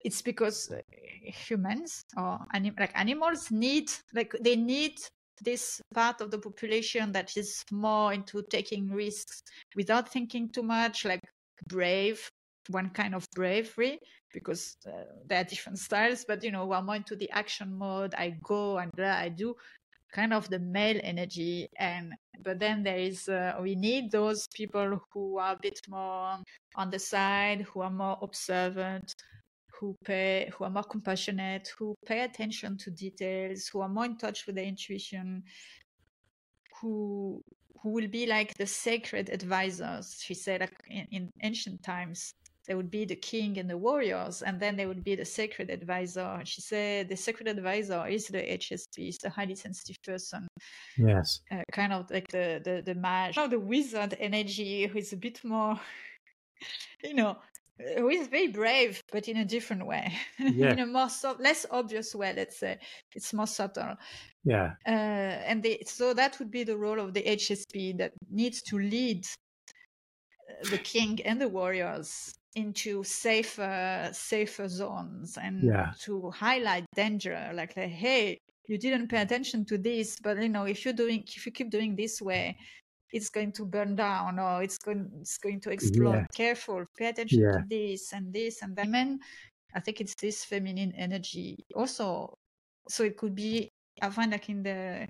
it's 0.00 0.22
because 0.22 0.70
uh, 0.70 0.80
humans 1.22 2.04
or 2.16 2.38
anim- 2.54 2.76
like 2.78 2.92
animals 2.94 3.50
need 3.50 3.90
like 4.14 4.32
they 4.40 4.56
need 4.56 4.94
this 5.42 5.80
part 5.94 6.20
of 6.20 6.30
the 6.30 6.38
population 6.38 7.12
that 7.12 7.36
is 7.36 7.64
more 7.70 8.12
into 8.12 8.42
taking 8.50 8.90
risks 8.90 9.42
without 9.76 10.08
thinking 10.08 10.48
too 10.48 10.62
much 10.62 11.04
like 11.04 11.20
brave 11.68 12.30
one 12.70 12.90
kind 12.90 13.14
of 13.14 13.26
bravery 13.34 13.98
because 14.32 14.76
uh, 14.86 15.04
there 15.26 15.40
are 15.40 15.44
different 15.44 15.78
styles 15.78 16.24
but 16.26 16.42
you 16.44 16.50
know 16.50 16.66
we're 16.66 16.82
more 16.82 16.96
into 16.96 17.16
the 17.16 17.30
action 17.30 17.76
mode. 17.76 18.14
I 18.14 18.36
go 18.42 18.78
and 18.78 18.92
blah, 18.92 19.16
i 19.16 19.28
do 19.28 19.54
kind 20.12 20.32
of 20.32 20.48
the 20.48 20.58
male 20.58 21.00
energy. 21.02 21.68
And 21.78 22.14
but 22.42 22.58
then 22.58 22.82
there 22.82 22.98
is 22.98 23.28
uh, 23.28 23.54
we 23.60 23.74
need 23.74 24.10
those 24.10 24.46
people 24.54 25.00
who 25.12 25.38
are 25.38 25.54
a 25.54 25.58
bit 25.60 25.80
more 25.88 26.38
on 26.76 26.90
the 26.90 26.98
side 26.98 27.62
who 27.62 27.80
are 27.80 27.90
more 27.90 28.18
observant 28.22 29.14
who 29.78 29.96
pay 30.04 30.50
who 30.56 30.64
are 30.64 30.70
more 30.70 30.84
compassionate 30.84 31.72
who 31.78 31.94
pay 32.04 32.22
attention 32.22 32.76
to 32.76 32.90
details 32.90 33.68
who 33.68 33.80
are 33.80 33.88
more 33.88 34.04
in 34.04 34.16
touch 34.16 34.46
with 34.46 34.56
their 34.56 34.64
intuition 34.64 35.42
who 36.80 37.40
who 37.80 37.90
will 37.90 38.08
be 38.08 38.26
like 38.26 38.54
the 38.54 38.66
sacred 38.66 39.30
advisors 39.30 40.20
she 40.20 40.34
said 40.34 40.60
like 40.60 40.72
in, 40.88 41.06
in 41.12 41.30
ancient 41.42 41.82
times 41.82 42.34
there 42.68 42.76
would 42.76 42.90
be 42.90 43.06
the 43.06 43.16
king 43.16 43.58
and 43.58 43.68
the 43.68 43.78
warriors, 43.78 44.42
and 44.42 44.60
then 44.60 44.76
there 44.76 44.86
would 44.88 45.02
be 45.02 45.16
the 45.16 45.24
sacred 45.24 45.70
advisor. 45.70 46.20
And 46.20 46.46
She 46.46 46.60
said 46.60 47.08
the 47.08 47.16
sacred 47.16 47.48
advisor 47.48 48.06
is 48.06 48.26
the 48.26 48.42
HSP, 48.42 49.08
is 49.08 49.18
the 49.18 49.30
highly 49.30 49.54
sensitive 49.54 49.96
person. 50.04 50.46
Yes. 50.98 51.40
Uh, 51.50 51.62
kind 51.72 51.94
of 51.94 52.10
like 52.10 52.28
the, 52.28 52.60
the, 52.62 52.82
the 52.84 52.94
mage, 52.94 53.38
or 53.38 53.48
the 53.48 53.58
wizard 53.58 54.14
energy, 54.20 54.86
who 54.86 54.98
is 54.98 55.14
a 55.14 55.16
bit 55.16 55.42
more, 55.42 55.80
you 57.02 57.14
know, 57.14 57.38
who 57.96 58.10
is 58.10 58.28
very 58.28 58.48
brave, 58.48 59.02
but 59.12 59.28
in 59.28 59.38
a 59.38 59.44
different 59.44 59.86
way, 59.86 60.12
yeah. 60.38 60.72
in 60.72 60.80
a 60.80 60.86
more 60.86 61.08
so, 61.08 61.36
less 61.38 61.64
obvious 61.70 62.14
way. 62.14 62.34
Let's 62.36 62.58
say 62.58 62.78
it's 63.14 63.32
more 63.32 63.46
subtle. 63.46 63.96
Yeah. 64.44 64.72
Uh, 64.86 64.90
and 64.90 65.62
they, 65.62 65.82
so 65.86 66.12
that 66.12 66.38
would 66.38 66.50
be 66.50 66.64
the 66.64 66.76
role 66.76 67.00
of 67.00 67.14
the 67.14 67.22
HSP 67.22 67.96
that 67.98 68.12
needs 68.30 68.60
to 68.62 68.78
lead 68.78 69.26
uh, 70.50 70.68
the 70.70 70.78
king 70.78 71.20
and 71.24 71.40
the 71.40 71.48
warriors 71.48 72.34
into 72.58 73.04
safer 73.04 74.10
safer 74.12 74.68
zones 74.68 75.38
and 75.40 75.62
yeah. 75.62 75.92
to 76.00 76.30
highlight 76.30 76.84
danger 76.94 77.38
like, 77.54 77.76
like 77.76 77.88
hey 77.88 78.38
you 78.66 78.76
didn't 78.78 79.08
pay 79.08 79.22
attention 79.22 79.64
to 79.64 79.78
this 79.78 80.16
but 80.22 80.42
you 80.42 80.48
know 80.48 80.64
if 80.64 80.84
you're 80.84 80.94
doing 80.94 81.22
if 81.36 81.46
you 81.46 81.52
keep 81.52 81.70
doing 81.70 81.94
this 81.94 82.20
way 82.20 82.56
it's 83.12 83.30
going 83.30 83.52
to 83.52 83.64
burn 83.64 83.94
down 83.96 84.38
or 84.38 84.62
it's 84.62 84.78
going 84.78 85.08
it's 85.20 85.38
going 85.38 85.60
to 85.60 85.70
explode 85.70 86.14
yeah. 86.14 86.26
careful 86.34 86.84
pay 86.96 87.06
attention 87.06 87.40
yeah. 87.40 87.52
to 87.52 87.64
this 87.68 88.12
and 88.12 88.32
this 88.32 88.62
and 88.62 88.76
that 88.76 88.88
men 88.88 89.18
i 89.74 89.80
think 89.80 90.00
it's 90.00 90.14
this 90.16 90.44
feminine 90.44 90.92
energy 90.96 91.56
also 91.74 92.34
so 92.88 93.04
it 93.04 93.16
could 93.16 93.34
be 93.34 93.68
i 94.02 94.10
find 94.10 94.32
like 94.32 94.48
in 94.48 94.62
the 94.62 95.06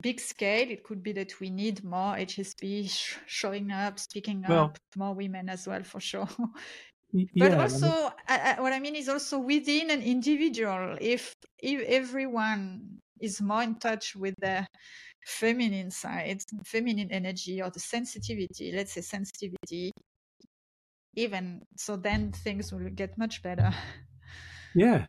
big 0.00 0.20
scale, 0.20 0.70
it 0.70 0.84
could 0.84 1.02
be 1.02 1.12
that 1.12 1.38
we 1.40 1.50
need 1.50 1.84
more 1.84 2.16
HSP 2.16 2.88
sh- 2.88 3.16
showing 3.26 3.70
up, 3.70 3.98
speaking 3.98 4.44
well, 4.46 4.64
up, 4.64 4.78
more 4.96 5.14
women 5.14 5.48
as 5.48 5.66
well, 5.66 5.82
for 5.82 6.00
sure. 6.00 6.28
but 7.36 7.52
yeah, 7.52 7.60
also, 7.60 7.86
I 8.28 8.54
mean, 8.54 8.62
what 8.62 8.72
I 8.72 8.80
mean 8.80 8.96
is 8.96 9.08
also 9.08 9.38
within 9.38 9.90
an 9.90 10.02
individual, 10.02 10.96
if 11.00 11.34
if 11.58 11.80
everyone 11.88 12.98
is 13.20 13.40
more 13.40 13.62
in 13.62 13.76
touch 13.76 14.14
with 14.14 14.34
the 14.40 14.66
feminine 15.24 15.90
side, 15.90 16.42
feminine 16.64 17.10
energy, 17.10 17.62
or 17.62 17.70
the 17.70 17.80
sensitivity, 17.80 18.72
let's 18.72 18.92
say 18.92 19.00
sensitivity, 19.00 19.92
even 21.14 21.62
so, 21.76 21.96
then 21.96 22.32
things 22.32 22.72
will 22.72 22.90
get 22.90 23.16
much 23.16 23.42
better. 23.42 23.72
Yeah, 24.74 25.06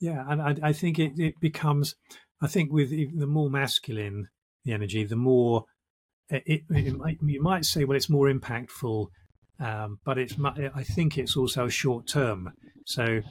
yeah, 0.00 0.24
and 0.28 0.40
I, 0.40 0.68
I 0.68 0.72
think 0.72 0.98
it, 1.00 1.12
it 1.18 1.34
becomes 1.40 1.96
I 2.40 2.46
think 2.46 2.72
with 2.72 2.90
the 2.90 3.26
more 3.26 3.50
masculine 3.50 4.28
the 4.64 4.72
energy, 4.72 5.04
the 5.04 5.16
more 5.16 5.64
it, 6.30 6.62
it, 6.68 6.96
might, 6.96 7.18
you 7.22 7.42
might 7.42 7.64
say, 7.64 7.84
well, 7.84 7.96
it's 7.96 8.10
more 8.10 8.30
impactful, 8.30 9.06
um, 9.60 9.98
but 10.04 10.18
it's 10.18 10.34
I 10.44 10.82
think 10.82 11.16
it's 11.16 11.36
also 11.36 11.68
short 11.68 12.06
term. 12.06 12.52
So, 12.84 13.22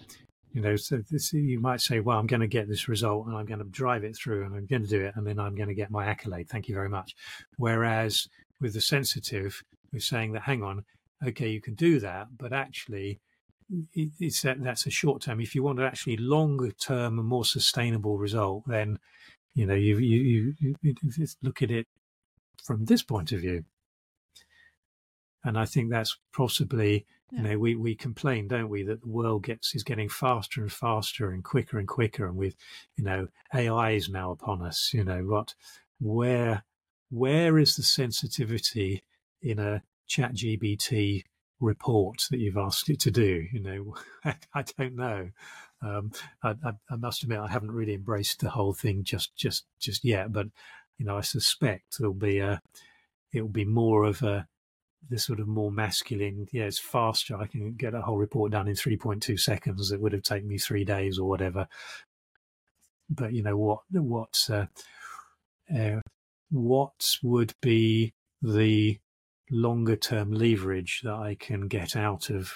you 0.51 0.62
know, 0.62 0.76
so 0.76 1.01
this, 1.10 1.32
you 1.32 1.60
might 1.60 1.82
say, 1.82 1.99
well, 1.99 2.18
I'm 2.18 2.28
going 2.28 2.41
to 2.41 2.47
get 2.47 2.68
this 2.68 2.88
result 2.88 3.28
and 3.28 3.38
I'm 3.38 3.45
going 3.45 3.60
to 3.60 3.66
drive 3.66 4.03
it 4.03 4.16
through 4.16 4.45
and 4.45 4.55
I'm 4.55 4.66
going 4.66 4.84
to 4.84 4.89
do 4.89 5.05
it 5.05 5.14
and 5.16 5.28
then 5.28 5.39
I'm 5.39 5.55
going 5.55 5.70
to 5.70 5.76
get 5.76 5.91
my 5.91 6.05
accolade. 6.05 6.49
Thank 6.49 6.68
you 6.68 6.76
very 6.76 6.89
much. 6.89 7.14
Whereas 7.58 8.28
with 8.60 8.74
the 8.74 8.82
sensitive, 8.82 9.62
we're 9.93 9.99
saying 9.99 10.34
that, 10.34 10.43
hang 10.43 10.64
on, 10.64 10.84
okay, 11.26 11.49
you 11.49 11.62
can 11.62 11.76
do 11.76 11.99
that, 11.99 12.28
but 12.38 12.51
actually 12.51 13.20
it's 13.93 14.41
that 14.41 14.63
that's 14.63 14.86
a 14.86 14.91
short 14.91 15.22
term. 15.22 15.41
If 15.41 15.55
you 15.55 15.63
want 15.63 15.80
an 15.80 15.86
actually 15.86 16.18
longer 16.18 16.72
term 16.72 17.20
and 17.20 17.28
more 17.28 17.45
sustainable 17.45 18.18
result, 18.18 18.63
then 18.68 18.99
you 19.55 19.65
know 19.65 19.76
you 19.76 19.97
you 19.97 20.53
you, 20.59 20.76
you 20.82 20.95
look 21.41 21.61
at 21.61 21.72
it 21.72 21.88
from 22.63 22.86
this 22.86 23.03
point 23.03 23.32
of 23.32 23.41
view. 23.41 23.65
And 25.43 25.57
I 25.57 25.65
think 25.65 25.89
that's 25.89 26.18
possibly 26.34 27.05
yeah. 27.32 27.41
you 27.41 27.47
know 27.47 27.59
we 27.59 27.76
we 27.76 27.95
complain, 27.95 28.47
don't 28.47 28.70
we, 28.70 28.84
that 28.84 29.01
the 29.01 29.07
world 29.07 29.43
gets 29.43 29.76
is 29.76 29.84
getting 29.84 30.09
faster 30.09 30.61
and 30.61 30.72
faster 30.72 31.32
and 31.32 31.43
quicker 31.43 31.78
and 31.78 31.88
quicker, 31.88 32.26
and 32.26 32.38
with 32.38 32.55
you 32.95 33.03
know 33.03 33.28
AI 33.53 33.91
is 33.91 34.09
now 34.09 34.32
upon 34.32 34.61
us. 34.61 34.91
You 34.93 35.03
know 35.03 35.24
what 35.24 35.55
where 35.99 36.63
where 37.09 37.57
is 37.57 37.76
the 37.76 37.84
sensitivity 37.84 39.03
in 39.41 39.59
a 39.59 39.82
ChatGPT 40.09 41.24
report 41.60 42.24
that 42.30 42.39
you've 42.39 42.58
asked 42.58 42.89
it 42.89 42.99
to 43.01 43.12
do. 43.12 43.45
You 43.51 43.62
know, 43.62 43.95
I, 44.53 44.64
don't 44.78 44.95
know. 44.95 45.30
Um, 45.82 46.12
I, 46.43 46.55
I, 46.64 46.72
I, 46.89 46.95
must 46.95 47.24
admit 47.24 47.39
I 47.39 47.47
haven't 47.47 47.72
really 47.72 47.93
embraced 47.93 48.39
the 48.39 48.49
whole 48.49 48.74
thing 48.74 49.03
just 49.03 49.36
just 49.36 49.66
just 49.80 50.03
yet, 50.03 50.32
but 50.32 50.47
you 50.97 51.05
know 51.05 51.18
I 51.18 51.22
suspect 51.22 51.97
there'll 51.99 52.14
be 52.14 52.39
a 52.39 52.62
it'll 53.34 53.47
be 53.47 53.66
more 53.66 54.05
of 54.05 54.24
a 54.24 54.47
the 55.10 55.20
sort 55.20 55.39
of 55.39 55.47
more 55.47 55.72
masculine, 55.72 56.47
yeah, 56.51 56.64
it's 56.64 56.80
faster. 56.80 57.38
I 57.38 57.47
can 57.47 57.74
get 57.74 57.93
a 57.93 58.01
whole 58.01 58.18
report 58.18 58.51
done 58.51 58.68
in 58.68 58.74
3.2 58.74 59.39
seconds. 59.39 59.91
It 59.91 60.01
would 60.01 60.12
have 60.12 60.24
taken 60.24 60.47
me 60.47 60.58
three 60.58 60.84
days 60.84 61.18
or 61.18 61.30
whatever. 61.30 61.68
But 63.10 63.34
you 63.34 63.41
know 63.41 63.58
what? 63.58 63.80
What's 63.91 64.49
uh, 64.49 64.66
uh, 65.74 66.01
what 66.49 67.18
would 67.24 67.53
be 67.62 68.14
the 68.41 68.99
longer 69.50 69.95
term 69.95 70.32
leverage 70.32 71.02
that 71.04 71.14
I 71.14 71.36
can 71.39 71.68
get 71.68 71.95
out 71.95 72.30
of 72.30 72.54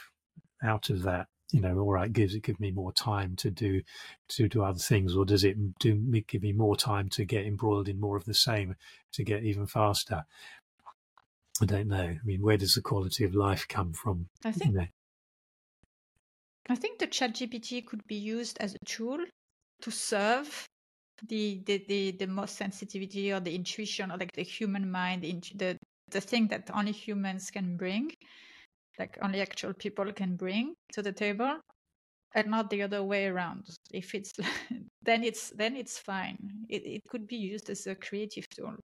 out 0.63 0.89
of 0.89 1.03
that? 1.03 1.27
You 1.51 1.59
know, 1.59 1.79
all 1.79 1.91
right, 1.91 2.11
gives 2.11 2.33
it 2.33 2.43
give 2.43 2.59
me 2.61 2.71
more 2.71 2.93
time 2.93 3.35
to 3.37 3.51
do 3.51 3.81
to 4.29 4.47
do 4.47 4.63
other 4.63 4.79
things, 4.79 5.15
or 5.15 5.25
does 5.25 5.43
it 5.43 5.57
do 5.79 5.95
give 6.27 6.43
me 6.43 6.53
more 6.53 6.77
time 6.77 7.09
to 7.09 7.25
get 7.25 7.45
embroiled 7.45 7.89
in 7.89 7.99
more 7.99 8.15
of 8.15 8.25
the 8.25 8.33
same 8.33 8.75
to 9.13 9.23
get 9.23 9.43
even 9.43 9.67
faster? 9.67 10.25
I 11.61 11.65
don't 11.65 11.89
know. 11.89 11.97
I 11.97 12.19
mean, 12.23 12.41
where 12.41 12.57
does 12.57 12.75
the 12.75 12.81
quality 12.81 13.23
of 13.23 13.35
life 13.35 13.67
come 13.67 13.93
from? 13.93 14.27
I 14.45 14.51
think. 14.51 14.71
You 14.71 14.77
know? 14.79 14.87
I 16.69 16.75
think 16.75 16.99
the 16.99 17.07
Chat 17.07 17.35
GPT 17.35 17.85
could 17.85 18.05
be 18.07 18.15
used 18.15 18.57
as 18.59 18.75
a 18.75 18.85
tool 18.85 19.19
to 19.81 19.91
serve 19.91 20.65
the 21.27 21.61
the 21.65 21.83
the, 21.87 22.11
the 22.11 22.27
most 22.27 22.55
sensitivity 22.55 23.31
or 23.33 23.39
the 23.39 23.53
intuition 23.53 24.11
or 24.11 24.17
like 24.17 24.31
the 24.31 24.43
human 24.43 24.89
mind, 24.89 25.25
into 25.25 25.57
the 25.57 25.77
the 26.11 26.21
thing 26.21 26.47
that 26.47 26.69
only 26.73 26.91
humans 26.91 27.51
can 27.51 27.77
bring, 27.77 28.11
like 28.99 29.17
only 29.21 29.41
actual 29.41 29.73
people 29.73 30.11
can 30.13 30.35
bring 30.35 30.75
to 30.93 31.01
the 31.01 31.11
table, 31.11 31.57
and 32.35 32.47
not 32.47 32.69
the 32.69 32.81
other 32.83 33.03
way 33.03 33.27
around. 33.27 33.65
If 33.91 34.15
it's 34.15 34.31
then 35.03 35.23
it's 35.23 35.49
then 35.51 35.75
it's 35.75 35.97
fine. 35.97 36.37
It 36.69 36.83
it 36.85 37.01
could 37.09 37.27
be 37.27 37.37
used 37.37 37.69
as 37.69 37.87
a 37.87 37.95
creative 37.95 38.47
tool 38.49 38.75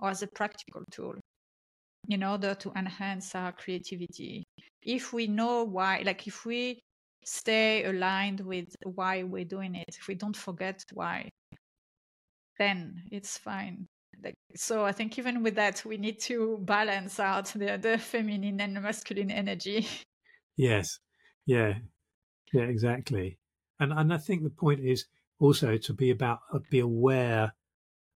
or 0.00 0.10
as 0.10 0.22
a 0.22 0.28
practical 0.28 0.82
tool 0.90 1.14
in 2.08 2.24
order 2.24 2.54
to 2.54 2.72
enhance 2.76 3.34
our 3.34 3.52
creativity. 3.52 4.44
If 4.82 5.12
we 5.12 5.26
know 5.26 5.64
why, 5.64 6.02
like 6.04 6.26
if 6.26 6.44
we 6.44 6.80
stay 7.24 7.84
aligned 7.84 8.40
with 8.40 8.74
why 8.84 9.22
we're 9.22 9.44
doing 9.44 9.76
it, 9.76 9.84
if 9.88 10.08
we 10.08 10.16
don't 10.16 10.36
forget 10.36 10.82
why, 10.92 11.28
then 12.58 13.04
it's 13.10 13.38
fine. 13.38 13.86
So 14.54 14.84
I 14.84 14.92
think 14.92 15.18
even 15.18 15.42
with 15.42 15.54
that, 15.56 15.84
we 15.84 15.96
need 15.96 16.20
to 16.20 16.58
balance 16.60 17.18
out 17.18 17.46
the, 17.46 17.78
the 17.80 17.98
feminine 17.98 18.60
and 18.60 18.74
masculine 18.82 19.30
energy. 19.30 19.86
Yes. 20.56 20.98
Yeah. 21.46 21.74
Yeah, 22.52 22.64
exactly. 22.64 23.38
And 23.80 23.90
and 23.92 24.12
I 24.12 24.18
think 24.18 24.42
the 24.42 24.50
point 24.50 24.80
is 24.80 25.06
also 25.40 25.78
to 25.78 25.92
be 25.94 26.10
about 26.10 26.40
uh, 26.52 26.58
be 26.70 26.80
aware 26.80 27.54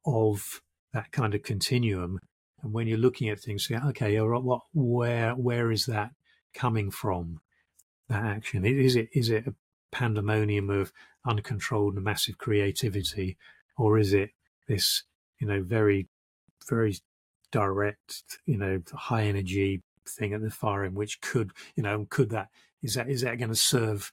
of 0.05 0.61
that 0.93 1.13
kind 1.13 1.35
of 1.35 1.45
continuum 1.45 2.19
and 2.65 2.73
when 2.73 2.89
you're 2.89 2.99
looking 2.99 3.29
at 3.29 3.39
things, 3.39 3.67
say, 3.67 3.77
okay, 3.77 4.19
what, 4.21 4.63
where, 4.73 5.33
where 5.35 5.71
is 5.71 5.85
that 5.85 6.13
coming 6.55 6.91
from? 6.91 7.41
That 8.09 8.25
action 8.25 8.65
is 8.65 8.97
it 8.97 9.09
is 9.13 9.31
it 9.31 9.47
a 9.47 9.55
pandemonium 9.93 10.71
of 10.71 10.93
uncontrolled 11.27 11.95
massive 11.97 12.39
creativity, 12.39 13.37
or 13.79 13.99
is 13.99 14.13
it 14.13 14.31
this 14.69 15.05
you 15.41 15.47
know 15.47 15.63
very 15.63 16.09
very 16.69 16.97
direct 17.53 18.39
you 18.47 18.57
know 18.57 18.81
high 18.93 19.25
energy 19.25 19.83
thing 20.09 20.33
at 20.35 20.43
the 20.43 20.51
far 20.51 20.85
end, 20.85 20.95
which 20.95 21.21
could 21.21 21.53
you 21.77 21.83
know 21.83 22.07
could 22.11 22.31
that 22.31 22.49
is 22.83 22.95
that 22.95 23.09
is 23.09 23.23
that 23.23 23.39
going 23.39 23.51
to 23.51 23.57
serve 23.57 24.13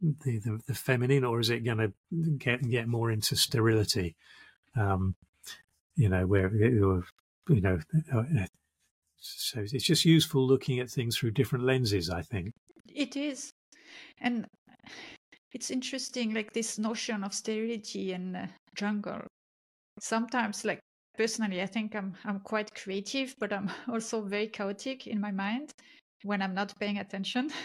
the, 0.00 0.38
the, 0.38 0.60
the 0.66 0.74
feminine, 0.74 1.24
or 1.24 1.40
is 1.40 1.50
it 1.50 1.64
going 1.64 1.78
to 1.78 1.92
get 2.38 2.68
get 2.68 2.88
more 2.88 3.10
into 3.10 3.36
sterility? 3.36 4.16
Um, 4.76 5.14
you 5.96 6.08
know, 6.08 6.26
where 6.26 6.50
you 6.54 7.60
know, 7.60 7.78
uh, 8.14 8.22
so 9.18 9.60
it's 9.60 9.84
just 9.84 10.04
useful 10.04 10.46
looking 10.46 10.78
at 10.80 10.90
things 10.90 11.16
through 11.16 11.32
different 11.32 11.64
lenses, 11.64 12.08
I 12.08 12.22
think. 12.22 12.52
It 12.88 13.16
is. 13.16 13.50
And 14.20 14.46
it's 15.52 15.70
interesting, 15.70 16.32
like 16.32 16.52
this 16.52 16.78
notion 16.78 17.24
of 17.24 17.34
sterility 17.34 18.12
and 18.12 18.36
uh, 18.36 18.46
jungle. 18.74 19.22
Sometimes, 20.00 20.64
like 20.64 20.80
personally, 21.16 21.62
I 21.62 21.66
think 21.66 21.94
I'm 21.94 22.16
I'm 22.24 22.40
quite 22.40 22.74
creative, 22.74 23.34
but 23.38 23.52
I'm 23.52 23.70
also 23.88 24.22
very 24.22 24.48
chaotic 24.48 25.06
in 25.06 25.20
my 25.20 25.30
mind 25.30 25.72
when 26.24 26.42
I'm 26.42 26.54
not 26.54 26.78
paying 26.78 26.98
attention. 26.98 27.50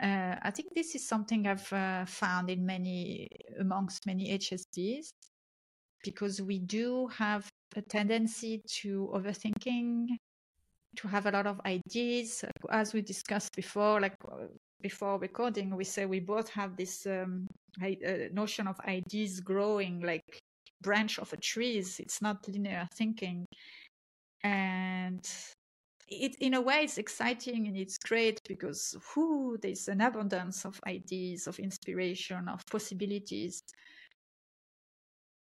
Uh, 0.00 0.34
I 0.40 0.50
think 0.50 0.68
this 0.74 0.94
is 0.94 1.06
something 1.06 1.46
I've 1.46 1.70
uh, 1.72 2.06
found 2.06 2.48
in 2.48 2.64
many 2.64 3.28
amongst 3.58 4.06
many 4.06 4.30
HSPs 4.30 5.10
because 6.02 6.40
we 6.40 6.58
do 6.58 7.08
have 7.08 7.46
a 7.76 7.82
tendency 7.82 8.62
to 8.80 9.10
overthinking, 9.14 10.06
to 10.96 11.08
have 11.08 11.26
a 11.26 11.30
lot 11.30 11.46
of 11.46 11.60
ideas. 11.66 12.44
As 12.70 12.94
we 12.94 13.02
discussed 13.02 13.54
before, 13.54 14.00
like 14.00 14.14
uh, 14.24 14.46
before 14.80 15.18
recording, 15.18 15.76
we 15.76 15.84
say 15.84 16.06
we 16.06 16.20
both 16.20 16.48
have 16.50 16.76
this 16.76 17.06
um, 17.06 17.46
uh, 17.82 17.88
notion 18.32 18.66
of 18.66 18.80
ideas 18.80 19.40
growing 19.40 20.00
like 20.00 20.40
branch 20.82 21.18
of 21.18 21.32
a 21.32 21.36
trees. 21.36 22.00
It's 22.00 22.22
not 22.22 22.46
linear 22.48 22.88
thinking, 22.94 23.46
and 24.42 25.26
it 26.08 26.34
in 26.40 26.54
a 26.54 26.60
way 26.60 26.82
it's 26.84 26.98
exciting 26.98 27.66
and 27.68 27.76
it's 27.76 27.98
great 27.98 28.40
because 28.48 28.96
whoo, 29.14 29.56
there's 29.62 29.88
an 29.88 30.00
abundance 30.00 30.64
of 30.64 30.80
ideas, 30.86 31.46
of 31.46 31.58
inspiration, 31.58 32.48
of 32.48 32.64
possibilities. 32.66 33.62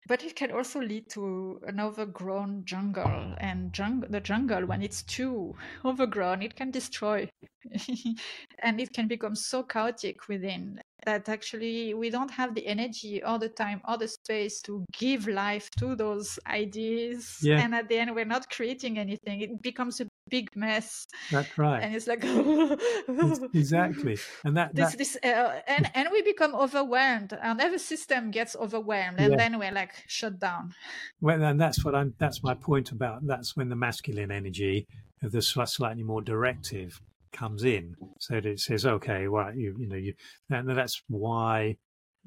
But 0.07 0.23
it 0.23 0.35
can 0.35 0.51
also 0.51 0.79
lead 0.81 1.09
to 1.11 1.59
an 1.67 1.79
overgrown 1.79 2.63
jungle 2.65 3.35
and 3.39 3.77
jung- 3.77 4.05
the 4.09 4.21
jungle 4.21 4.65
when 4.65 4.81
it's 4.81 5.03
too 5.03 5.55
overgrown 5.85 6.41
it 6.41 6.55
can 6.55 6.71
destroy. 6.71 7.29
And 8.59 8.79
it 8.81 8.93
can 8.93 9.07
become 9.07 9.35
so 9.35 9.63
chaotic 9.63 10.27
within 10.27 10.81
that 11.07 11.27
actually 11.29 11.93
we 11.93 12.09
don't 12.09 12.31
have 12.39 12.53
the 12.53 12.65
energy 12.67 13.23
all 13.23 13.39
the 13.39 13.49
time 13.49 13.79
or 13.87 13.97
the 13.97 14.07
space 14.07 14.61
to 14.67 14.85
give 14.91 15.27
life 15.27 15.69
to 15.79 15.95
those 15.95 16.37
ideas. 16.45 17.37
Yeah. 17.41 17.59
and 17.63 17.73
at 17.73 17.87
the 17.89 17.97
end 17.97 18.13
we're 18.13 18.33
not 18.37 18.49
creating 18.49 18.99
anything. 18.99 19.41
It 19.41 19.61
becomes 19.61 20.01
a 20.01 20.07
big 20.29 20.47
mess. 20.55 21.07
That's 21.31 21.57
right. 21.57 21.81
And 21.81 21.95
it's 21.95 22.07
like 22.07 22.23
exactly. 23.63 24.17
And 24.45 24.57
that, 24.57 24.75
this, 24.75 24.95
this 24.95 25.17
uh, 25.23 25.61
and 25.67 25.89
and 25.95 26.09
we 26.11 26.21
become 26.21 26.53
overwhelmed. 26.53 27.31
And 27.41 27.59
every 27.59 27.79
system 27.79 28.31
gets 28.31 28.55
overwhelmed 28.55 29.19
and 29.19 29.31
yeah. 29.31 29.37
then 29.37 29.59
we're 29.59 29.71
like 29.81 29.93
shut 30.07 30.39
down. 30.39 30.73
Well 31.21 31.41
and 31.47 31.59
that's 31.59 31.83
what 31.83 31.95
i'm 31.95 32.13
that's 32.17 32.43
my 32.43 32.53
point 32.53 32.91
about 32.91 33.25
that's 33.25 33.55
when 33.55 33.69
the 33.69 33.75
masculine 33.75 34.31
energy 34.31 34.85
the 35.21 35.41
slightly 35.41 36.03
more 36.03 36.21
directive 36.21 37.01
comes 37.37 37.63
in. 37.63 37.95
So 38.19 38.35
that 38.35 38.45
it 38.45 38.59
says 38.59 38.85
okay 38.85 39.27
well 39.27 39.53
you 39.53 39.75
you 39.79 39.87
know 39.87 39.95
you 39.95 40.13
and 40.49 40.69
that's 40.69 41.01
why 41.07 41.77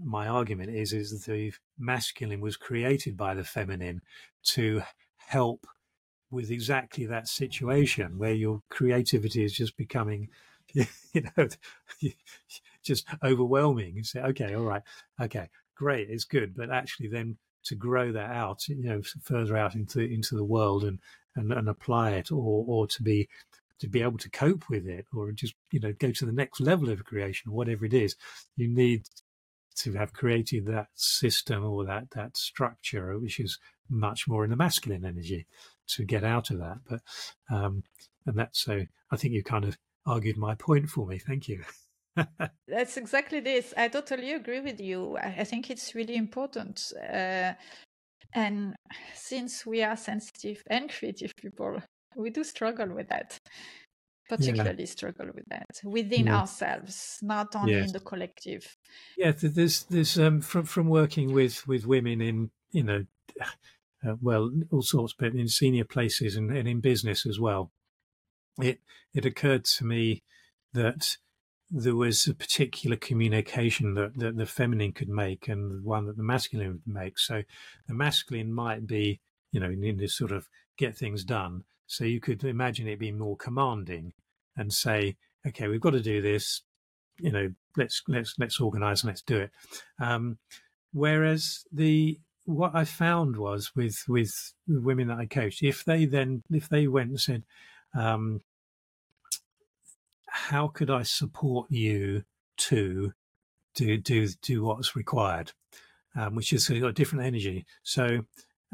my 0.02 0.28
argument 0.28 0.70
is 0.70 0.92
is 0.92 1.24
the 1.24 1.52
masculine 1.78 2.40
was 2.40 2.56
created 2.56 3.16
by 3.16 3.34
the 3.34 3.44
feminine 3.44 4.00
to 4.54 4.82
help 5.18 5.66
with 6.30 6.50
exactly 6.50 7.06
that 7.06 7.28
situation 7.28 8.18
where 8.18 8.32
your 8.32 8.62
creativity 8.70 9.44
is 9.44 9.52
just 9.52 9.76
becoming 9.76 10.28
you 10.72 10.86
know 11.36 11.48
just 12.82 13.06
overwhelming. 13.22 13.97
You 13.97 14.05
say 14.05 14.20
okay 14.20 14.55
all 14.55 14.64
right 14.64 14.82
okay 15.20 15.48
great 15.74 16.09
it's 16.10 16.24
good 16.24 16.55
but 16.56 16.70
actually 16.70 17.09
then 17.09 17.36
to 17.64 17.74
grow 17.74 18.12
that 18.12 18.30
out 18.30 18.68
you 18.68 18.85
know 18.85 19.02
further 19.22 19.56
out 19.56 19.74
into 19.74 20.01
into 20.01 20.35
the 20.35 20.44
world 20.44 20.85
and 20.85 20.98
and, 21.36 21.52
and 21.52 21.68
apply 21.68 22.12
it 22.12 22.30
or 22.32 22.64
or 22.66 22.86
to 22.86 23.02
be 23.02 23.28
to 23.81 23.89
be 23.89 24.02
able 24.02 24.19
to 24.19 24.31
cope 24.31 24.69
with 24.69 24.86
it 24.86 25.07
or 25.15 25.32
just 25.32 25.55
you 25.73 25.81
know 25.81 25.93
go 25.98 26.12
to 26.12 26.27
the 26.27 26.32
next 26.32 26.61
level 26.61 26.90
of 26.90 27.05
creation 27.05 27.52
whatever 27.52 27.85
it 27.85 27.94
is 27.94 28.15
you 28.57 28.69
need 28.69 29.02
to 29.77 29.93
have 29.94 30.12
created 30.12 30.66
that 30.66 30.89
system 30.94 31.65
or 31.65 31.85
that 31.85 32.11
that 32.15 32.36
structure 32.36 33.19
which 33.19 33.40
is 33.40 33.59
much 33.89 34.28
more 34.28 34.44
in 34.44 34.51
the 34.51 34.57
masculine 34.57 35.05
energy 35.05 35.47
to 35.89 36.05
get 36.05 36.24
out 36.24 36.51
of 36.51 36.59
that. 36.59 36.78
But 36.89 37.01
um 37.51 37.82
and 38.27 38.39
that's 38.39 38.61
so 38.61 38.85
i 39.11 39.16
think 39.16 39.32
you 39.32 39.43
kind 39.43 39.65
of 39.65 39.77
argued 40.07 40.36
my 40.36 40.55
point 40.55 40.89
for 40.89 41.07
me. 41.07 41.19
Thank 41.19 41.48
you. 41.48 41.62
That's 42.66 42.97
exactly 42.97 43.40
this. 43.40 43.74
I 43.77 43.89
totally 43.89 44.32
agree 44.32 44.61
with 44.61 44.81
you. 44.81 45.19
I 45.19 45.44
think 45.44 45.70
it's 45.70 45.94
really 45.94 46.16
important 46.16 46.90
uh, 46.98 47.52
and 48.32 48.74
since 49.15 49.66
we 49.66 49.82
are 49.82 49.97
sensitive 49.97 50.62
and 50.69 50.90
creative 50.90 51.35
people 51.36 51.82
we 52.16 52.31
do 52.31 52.45
struggle 52.45 52.89
with 52.95 53.09
that 53.09 53.39
particularly 54.28 54.81
yeah. 54.81 54.87
struggle 54.87 55.27
with 55.35 55.45
that 55.49 55.66
within 55.85 56.27
yeah. 56.27 56.41
ourselves 56.41 57.19
not 57.23 57.55
only 57.57 57.73
yes. 57.73 57.87
in 57.87 57.93
the 57.93 58.01
collective 58.01 58.77
yeah 59.16 59.32
there's 59.37 59.85
there's 59.85 60.19
um 60.19 60.41
from 60.41 60.65
from 60.65 60.89
working 60.89 61.32
with 61.32 61.66
with 61.66 61.87
women 61.87 62.20
in 62.20 62.51
you 62.73 62.82
know 62.82 63.05
uh, 64.07 64.15
well 64.20 64.51
all 64.70 64.82
sorts 64.82 65.15
but 65.19 65.35
in 65.35 65.49
senior 65.49 65.85
places 65.85 66.37
and, 66.37 66.57
and 66.57 66.69
in 66.69 66.81
business 66.81 67.27
as 67.27 67.41
well 67.41 67.73
it 68.61 68.78
it 69.15 69.24
occurred 69.24 69.65
to 69.65 69.85
me 69.85 70.23
that 70.73 71.16
there 71.70 71.95
was 71.95 72.27
a 72.27 72.35
particular 72.35 72.97
communication 72.97 73.95
that, 73.95 74.19
that 74.19 74.37
the 74.37 74.47
feminine 74.47 74.93
could 74.93 75.09
make 75.09 75.47
and 75.47 75.70
the 75.70 75.89
one 75.89 76.07
that 76.07 76.16
the 76.16 76.23
masculine 76.23 76.81
would 76.85 76.95
make. 76.95 77.19
So 77.19 77.43
the 77.87 77.95
masculine 77.95 78.53
might 78.53 78.87
be, 78.87 79.20
you 79.53 79.61
know, 79.61 79.70
in 79.70 79.97
this 79.97 80.16
sort 80.16 80.32
of 80.32 80.49
get 80.77 80.97
things 80.97 81.23
done, 81.23 81.62
So 81.90 82.04
you 82.04 82.20
could 82.20 82.44
imagine 82.44 82.86
it 82.86 83.00
being 83.00 83.18
more 83.18 83.36
commanding 83.36 84.12
and 84.56 84.72
say, 84.72 85.16
okay, 85.44 85.66
we've 85.66 85.80
got 85.80 85.90
to 85.90 86.00
do 86.00 86.22
this. 86.22 86.62
You 87.18 87.32
know, 87.32 87.52
let's 87.76 88.02
let's 88.06 88.36
let's 88.38 88.60
organise 88.60 89.02
and 89.02 89.08
let's 89.08 89.22
do 89.22 89.38
it. 89.38 89.50
Um, 89.98 90.38
whereas 90.92 91.64
the 91.72 92.20
what 92.44 92.76
I 92.76 92.84
found 92.84 93.36
was 93.36 93.72
with 93.74 94.04
with 94.06 94.32
women 94.68 95.08
that 95.08 95.18
I 95.18 95.26
coached, 95.26 95.64
if 95.64 95.84
they 95.84 96.04
then 96.04 96.44
if 96.48 96.68
they 96.68 96.86
went 96.86 97.10
and 97.10 97.20
said, 97.20 97.42
um, 97.92 98.40
"How 100.28 100.68
could 100.68 100.90
I 100.90 101.02
support 101.02 101.72
you 101.72 102.22
to 102.68 103.12
do 103.74 103.96
do 103.98 104.28
do 104.40 104.62
what's 104.62 104.94
required?" 104.94 105.52
Um, 106.14 106.36
which 106.36 106.52
is 106.52 106.70
a 106.70 106.92
different 106.92 107.24
energy. 107.24 107.66
So 107.82 108.26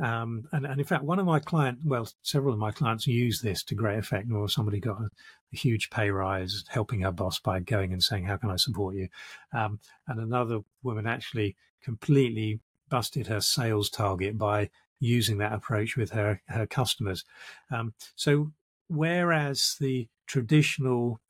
um, 0.03 0.47
and, 0.53 0.67
and, 0.67 0.79
in 0.79 0.87
fact, 0.87 1.05
one 1.05 1.19
of 1.19 1.27
my 1.27 1.39
clients, 1.39 1.81
well, 1.85 2.09
several 2.23 2.53
of 2.53 2.61
my 2.61 2.71
clients 2.71 3.07
use 3.07 3.41
this 3.41 3.63
to 3.65 3.75
great 3.75 3.99
effect. 3.99 4.31
Or 4.31 4.49
somebody 4.49 4.79
got 4.79 5.01
a, 5.01 5.11
a, 5.53 5.57
huge 5.57 5.89
pay 5.89 6.11
rise, 6.11 6.65
helping 6.69 7.01
her 7.01 7.13
boss 7.13 7.39
by 7.39 7.61
going 7.61 7.93
and 7.93 8.03
saying, 8.03 8.25
"How 8.25 8.37
can 8.37 8.51
I 8.51 8.57
support 8.57 8.95
you?" 8.95 9.09
Um, 9.53 9.81
and 10.07 10.21
another 10.21 10.61
woman 10.83 11.07
actually 11.07 11.57
completely 11.83 12.61
busted 12.91 13.27
her 13.29 13.41
sales 13.41 13.89
target 13.89 14.37
by 14.37 14.71
using 15.01 15.39
that 15.39 15.53
approach 15.53 15.97
with 15.97 16.11
her 16.11 16.43
her 16.49 16.67
customers. 16.67 17.25
Um, 17.71 17.95
so, 18.17 18.53
whereas 18.89 19.77
the 19.81 20.09
traditional 20.27 21.21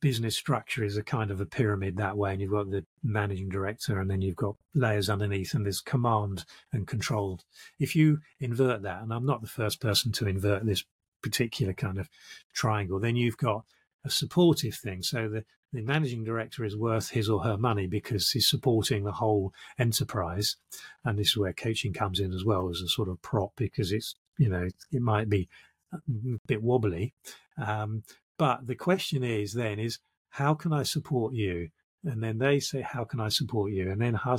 business 0.00 0.36
structure 0.36 0.84
is 0.84 0.96
a 0.96 1.02
kind 1.02 1.30
of 1.30 1.40
a 1.40 1.46
pyramid 1.46 1.96
that 1.96 2.16
way, 2.16 2.32
and 2.32 2.40
you've 2.40 2.50
got 2.50 2.70
the 2.70 2.84
managing 3.02 3.48
director, 3.48 4.00
and 4.00 4.10
then 4.10 4.22
you've 4.22 4.36
got 4.36 4.56
layers 4.74 5.08
underneath, 5.08 5.54
and 5.54 5.64
there's 5.64 5.80
command 5.80 6.44
and 6.72 6.86
control. 6.86 7.40
If 7.78 7.94
you 7.94 8.18
invert 8.40 8.82
that, 8.82 9.02
and 9.02 9.12
I'm 9.12 9.26
not 9.26 9.40
the 9.40 9.48
first 9.48 9.80
person 9.80 10.12
to 10.12 10.28
invert 10.28 10.64
this 10.66 10.84
particular 11.22 11.72
kind 11.72 11.98
of 11.98 12.08
triangle, 12.52 12.98
then 13.00 13.16
you've 13.16 13.36
got 13.36 13.64
a 14.04 14.10
supportive 14.10 14.74
thing. 14.74 15.02
So 15.02 15.28
the, 15.28 15.44
the 15.72 15.82
managing 15.82 16.24
director 16.24 16.64
is 16.64 16.76
worth 16.76 17.10
his 17.10 17.28
or 17.28 17.42
her 17.42 17.56
money 17.56 17.86
because 17.86 18.30
he's 18.30 18.48
supporting 18.48 19.04
the 19.04 19.12
whole 19.12 19.52
enterprise. 19.78 20.56
And 21.04 21.18
this 21.18 21.28
is 21.28 21.36
where 21.36 21.52
coaching 21.52 21.92
comes 21.92 22.20
in 22.20 22.32
as 22.32 22.44
well 22.44 22.70
as 22.70 22.80
a 22.80 22.88
sort 22.88 23.08
of 23.08 23.20
prop 23.22 23.52
because 23.56 23.92
it's, 23.92 24.14
you 24.38 24.48
know, 24.48 24.68
it 24.92 25.02
might 25.02 25.28
be 25.28 25.48
a 25.92 25.98
bit 26.46 26.62
wobbly. 26.62 27.14
Um, 27.64 28.04
but 28.38 28.66
the 28.66 28.74
question 28.74 29.22
is 29.22 29.52
then 29.52 29.78
is 29.78 29.98
how 30.30 30.54
can 30.54 30.72
I 30.72 30.84
support 30.84 31.34
you? 31.34 31.68
And 32.04 32.22
then 32.22 32.38
they 32.38 32.60
say, 32.60 32.80
how 32.80 33.04
can 33.04 33.20
I 33.20 33.28
support 33.28 33.72
you? 33.72 33.90
And 33.90 34.00
then 34.00 34.14
how 34.14 34.36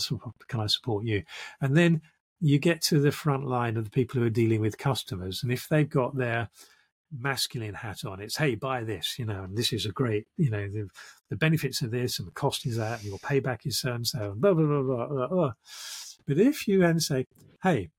can 0.48 0.60
I 0.60 0.68
support 0.68 1.04
you? 1.06 1.24
And 1.62 1.76
then 1.76 2.02
you 2.40 2.58
get 2.58 2.82
to 2.84 3.00
the 3.00 3.12
front 3.12 3.46
line 3.46 3.76
of 3.76 3.84
the 3.84 3.90
people 3.90 4.20
who 4.20 4.26
are 4.26 4.32
dealing 4.32 4.62
with 4.62 4.78
customers. 4.78 5.44
And 5.44 5.52
if 5.52 5.68
they've 5.68 5.90
got 5.90 6.16
their 6.16 6.50
masculine 7.12 7.74
hat 7.74 8.06
on, 8.06 8.22
it's, 8.22 8.38
hey, 8.38 8.56
buy 8.56 8.84
this, 8.84 9.20
you 9.20 9.26
know, 9.26 9.44
and 9.44 9.58
this 9.58 9.74
is 9.74 9.86
a 9.86 9.92
great, 9.92 10.26
you 10.38 10.50
know, 10.50 10.70
the, 10.70 10.88
the 11.30 11.36
benefits 11.36 11.82
of 11.82 11.92
this 11.92 12.18
and 12.18 12.28
the 12.28 12.32
cost 12.32 12.66
is 12.66 12.78
that, 12.78 13.02
and 13.02 13.10
your 13.10 13.20
payback 13.20 13.66
is 13.66 13.80
so 13.80 13.94
and 13.94 14.08
so, 14.08 14.34
blah, 14.38 14.54
blah, 14.54 14.66
blah, 14.66 14.82
blah, 14.82 15.08
blah, 15.08 15.28
blah. 15.28 15.54
But 16.26 16.38
if 16.38 16.68
you 16.68 16.80
then 16.80 17.02
say, 17.02 17.26
hey, 17.62 17.90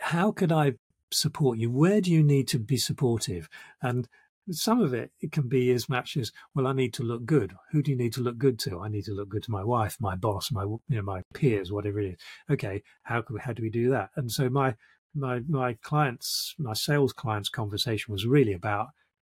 how 0.00 0.32
can 0.32 0.50
I 0.50 0.74
support 1.12 1.58
you? 1.58 1.70
Where 1.70 2.00
do 2.00 2.10
you 2.10 2.22
need 2.22 2.48
to 2.48 2.58
be 2.58 2.78
supportive? 2.78 3.48
And 3.80 4.08
some 4.50 4.80
of 4.80 4.92
it, 4.92 5.10
it 5.20 5.32
can 5.32 5.48
be 5.48 5.72
as 5.72 5.88
much 5.88 6.16
as, 6.16 6.32
well, 6.54 6.66
I 6.66 6.72
need 6.72 6.92
to 6.94 7.02
look 7.02 7.24
good. 7.24 7.54
Who 7.72 7.82
do 7.82 7.90
you 7.90 7.96
need 7.96 8.12
to 8.14 8.20
look 8.20 8.38
good 8.38 8.58
to? 8.60 8.80
I 8.80 8.88
need 8.88 9.04
to 9.04 9.12
look 9.12 9.28
good 9.28 9.42
to 9.44 9.50
my 9.50 9.64
wife, 9.64 9.96
my 10.00 10.16
boss, 10.16 10.52
my, 10.52 10.64
you 10.64 10.80
know, 10.88 11.02
my 11.02 11.22
peers, 11.32 11.72
whatever 11.72 12.00
it 12.00 12.12
is. 12.12 12.16
Okay. 12.50 12.82
How 13.04 13.22
can, 13.22 13.36
how 13.36 13.52
do 13.52 13.62
we 13.62 13.70
do 13.70 13.90
that? 13.90 14.10
And 14.16 14.30
so 14.30 14.48
my, 14.50 14.74
my, 15.14 15.40
my 15.48 15.74
clients, 15.82 16.54
my 16.58 16.74
sales 16.74 17.12
clients 17.12 17.48
conversation 17.48 18.12
was 18.12 18.26
really 18.26 18.52
about 18.52 18.88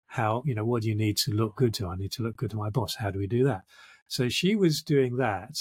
how, 0.08 0.44
you 0.46 0.56
know, 0.56 0.66
what 0.66 0.82
do 0.82 0.90
you 0.90 0.96
need 0.96 1.18
to 1.18 1.32
look 1.32 1.56
good 1.56 1.74
to? 1.76 1.88
I 1.88 1.96
need 1.96 2.12
to 2.14 2.24
look 2.24 2.38
good 2.38 2.52
to 2.52 2.58
my 2.58 2.70
boss. 2.70 2.96
How 2.96 3.12
do 3.12 3.20
we 3.20 3.28
do 3.28 3.44
that? 3.46 3.62
So 4.08 4.30
she 4.30 4.56
was 4.56 4.82
doing 4.82 5.18
that. 5.18 5.58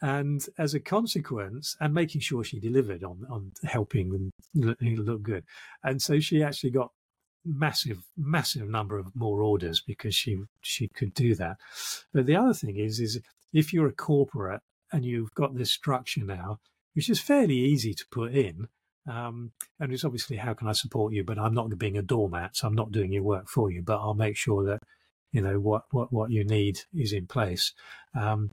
And 0.00 0.46
as 0.56 0.74
a 0.74 0.80
consequence, 0.80 1.76
and 1.80 1.92
making 1.92 2.20
sure 2.20 2.44
she 2.44 2.60
delivered 2.60 3.02
on, 3.02 3.26
on 3.28 3.52
helping 3.64 4.10
them 4.10 4.30
look 4.54 5.22
good. 5.22 5.44
And 5.82 6.00
so 6.00 6.20
she 6.20 6.42
actually 6.42 6.70
got 6.70 6.92
massive, 7.48 8.02
massive 8.16 8.68
number 8.68 8.98
of 8.98 9.14
more 9.14 9.42
orders 9.42 9.80
because 9.80 10.14
she 10.14 10.36
she 10.60 10.88
could 10.88 11.14
do 11.14 11.34
that. 11.36 11.56
But 12.12 12.26
the 12.26 12.36
other 12.36 12.54
thing 12.54 12.76
is, 12.76 13.00
is 13.00 13.20
if 13.52 13.72
you're 13.72 13.88
a 13.88 13.92
corporate 13.92 14.60
and 14.92 15.04
you've 15.04 15.34
got 15.34 15.56
this 15.56 15.72
structure 15.72 16.24
now, 16.24 16.60
which 16.94 17.08
is 17.08 17.20
fairly 17.20 17.56
easy 17.56 17.94
to 17.94 18.04
put 18.10 18.34
in, 18.34 18.68
um, 19.08 19.52
and 19.80 19.92
it's 19.92 20.04
obviously 20.04 20.36
how 20.36 20.54
can 20.54 20.68
I 20.68 20.72
support 20.72 21.12
you? 21.12 21.24
But 21.24 21.38
I'm 21.38 21.54
not 21.54 21.76
being 21.78 21.96
a 21.96 22.02
doormat, 22.02 22.56
so 22.56 22.66
I'm 22.66 22.74
not 22.74 22.92
doing 22.92 23.12
your 23.12 23.22
work 23.22 23.48
for 23.48 23.70
you. 23.70 23.82
But 23.82 23.98
I'll 23.98 24.14
make 24.14 24.36
sure 24.36 24.64
that 24.64 24.80
you 25.32 25.40
know 25.40 25.58
what 25.58 25.84
what 25.90 26.12
what 26.12 26.30
you 26.30 26.44
need 26.44 26.80
is 26.94 27.12
in 27.12 27.26
place. 27.26 27.72
Um, 28.14 28.50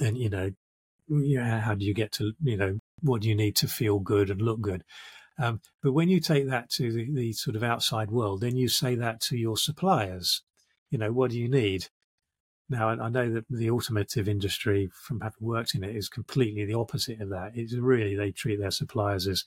and 0.00 0.16
you 0.16 0.30
know, 0.30 0.50
yeah, 1.08 1.60
how 1.60 1.74
do 1.74 1.84
you 1.84 1.94
get 1.94 2.12
to 2.12 2.32
you 2.42 2.56
know 2.56 2.78
what 3.02 3.22
do 3.22 3.28
you 3.28 3.34
need 3.34 3.56
to 3.56 3.68
feel 3.68 3.98
good 3.98 4.30
and 4.30 4.42
look 4.42 4.60
good? 4.60 4.82
Um, 5.40 5.60
but 5.82 5.92
when 5.92 6.10
you 6.10 6.20
take 6.20 6.48
that 6.48 6.68
to 6.72 6.92
the, 6.92 7.10
the, 7.10 7.32
sort 7.32 7.56
of 7.56 7.62
outside 7.62 8.10
world, 8.10 8.42
then 8.42 8.56
you 8.56 8.68
say 8.68 8.94
that 8.96 9.20
to 9.22 9.38
your 9.38 9.56
suppliers. 9.56 10.42
You 10.90 10.98
know, 10.98 11.12
what 11.12 11.30
do 11.30 11.38
you 11.38 11.48
need? 11.48 11.88
Now, 12.68 12.90
I 12.90 13.08
know 13.08 13.32
that 13.32 13.46
the 13.48 13.70
automotive 13.70 14.28
industry, 14.28 14.90
from 14.92 15.20
having 15.20 15.40
worked 15.40 15.74
in 15.74 15.82
it, 15.82 15.96
is 15.96 16.08
completely 16.08 16.64
the 16.66 16.78
opposite 16.78 17.20
of 17.20 17.30
that. 17.30 17.52
It's 17.54 17.74
really, 17.74 18.14
they 18.14 18.30
treat 18.30 18.60
their 18.60 18.70
suppliers 18.70 19.26
as, 19.26 19.44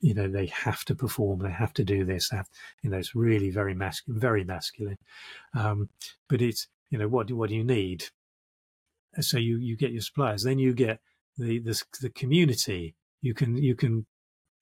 you 0.00 0.14
know, 0.14 0.28
they 0.28 0.46
have 0.46 0.84
to 0.84 0.94
perform, 0.94 1.40
they 1.40 1.50
have 1.50 1.72
to 1.74 1.84
do 1.84 2.04
this. 2.04 2.30
Have, 2.30 2.46
you 2.82 2.90
know, 2.90 2.98
it's 2.98 3.16
really 3.16 3.50
very 3.50 3.74
masculine, 3.74 4.20
very 4.20 4.44
masculine. 4.44 4.98
Um, 5.54 5.88
but 6.28 6.40
it's, 6.40 6.68
you 6.90 6.98
know, 6.98 7.08
what 7.08 7.26
do, 7.26 7.36
what 7.36 7.48
do 7.48 7.56
you 7.56 7.64
need? 7.64 8.04
So 9.20 9.38
you, 9.38 9.56
you 9.56 9.76
get 9.76 9.90
your 9.90 10.02
suppliers, 10.02 10.44
then 10.44 10.60
you 10.60 10.72
get 10.72 11.00
the, 11.36 11.58
the, 11.58 11.82
the 12.00 12.10
community. 12.10 12.94
You 13.22 13.34
can, 13.34 13.56
you 13.56 13.74
can 13.74 14.06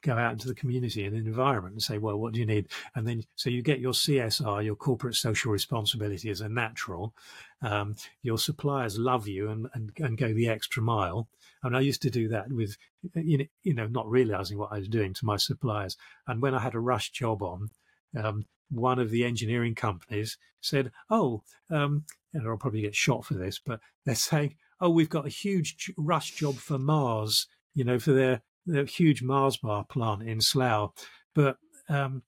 go 0.02 0.14
out 0.14 0.32
into 0.32 0.48
the 0.48 0.54
community 0.54 1.04
and 1.04 1.14
the 1.14 1.18
environment 1.18 1.74
and 1.74 1.82
say, 1.82 1.98
well, 1.98 2.16
what 2.16 2.32
do 2.32 2.40
you 2.40 2.46
need? 2.46 2.68
And 2.94 3.06
then, 3.06 3.24
so 3.36 3.50
you 3.50 3.62
get 3.62 3.80
your 3.80 3.92
CSR, 3.92 4.64
your 4.64 4.76
corporate 4.76 5.14
social 5.14 5.52
responsibility 5.52 6.30
as 6.30 6.40
a 6.40 6.48
natural. 6.48 7.14
Um, 7.62 7.96
your 8.22 8.38
suppliers 8.38 8.98
love 8.98 9.26
you 9.26 9.50
and, 9.50 9.68
and, 9.74 9.92
and 9.98 10.16
go 10.16 10.32
the 10.32 10.48
extra 10.48 10.82
mile. 10.82 11.28
And 11.62 11.76
I 11.76 11.80
used 11.80 12.02
to 12.02 12.10
do 12.10 12.28
that 12.28 12.52
with, 12.52 12.76
you 13.14 13.38
know, 13.38 13.44
you 13.62 13.74
know, 13.74 13.86
not 13.88 14.08
realizing 14.08 14.58
what 14.58 14.72
I 14.72 14.78
was 14.78 14.88
doing 14.88 15.12
to 15.14 15.26
my 15.26 15.36
suppliers. 15.36 15.96
And 16.26 16.40
when 16.40 16.54
I 16.54 16.60
had 16.60 16.74
a 16.74 16.80
rush 16.80 17.10
job 17.10 17.42
on, 17.42 17.70
um, 18.16 18.46
one 18.70 18.98
of 18.98 19.10
the 19.10 19.24
engineering 19.24 19.74
companies 19.74 20.36
said, 20.60 20.92
oh, 21.10 21.42
um, 21.70 22.04
and 22.34 22.46
I'll 22.46 22.56
probably 22.56 22.82
get 22.82 22.94
shot 22.94 23.24
for 23.24 23.34
this, 23.34 23.58
but 23.58 23.80
they're 24.04 24.14
saying, 24.14 24.56
oh, 24.80 24.90
we've 24.90 25.08
got 25.08 25.26
a 25.26 25.30
huge 25.30 25.92
rush 25.96 26.32
job 26.32 26.56
for 26.56 26.78
Mars, 26.78 27.46
you 27.74 27.84
know, 27.84 27.98
for 27.98 28.12
their 28.12 28.42
the 28.68 28.84
huge 28.84 29.22
Mars 29.22 29.56
bar 29.56 29.84
plant 29.84 30.22
in 30.22 30.40
Slough. 30.40 30.92
But 31.34 31.56
um, 31.88 32.22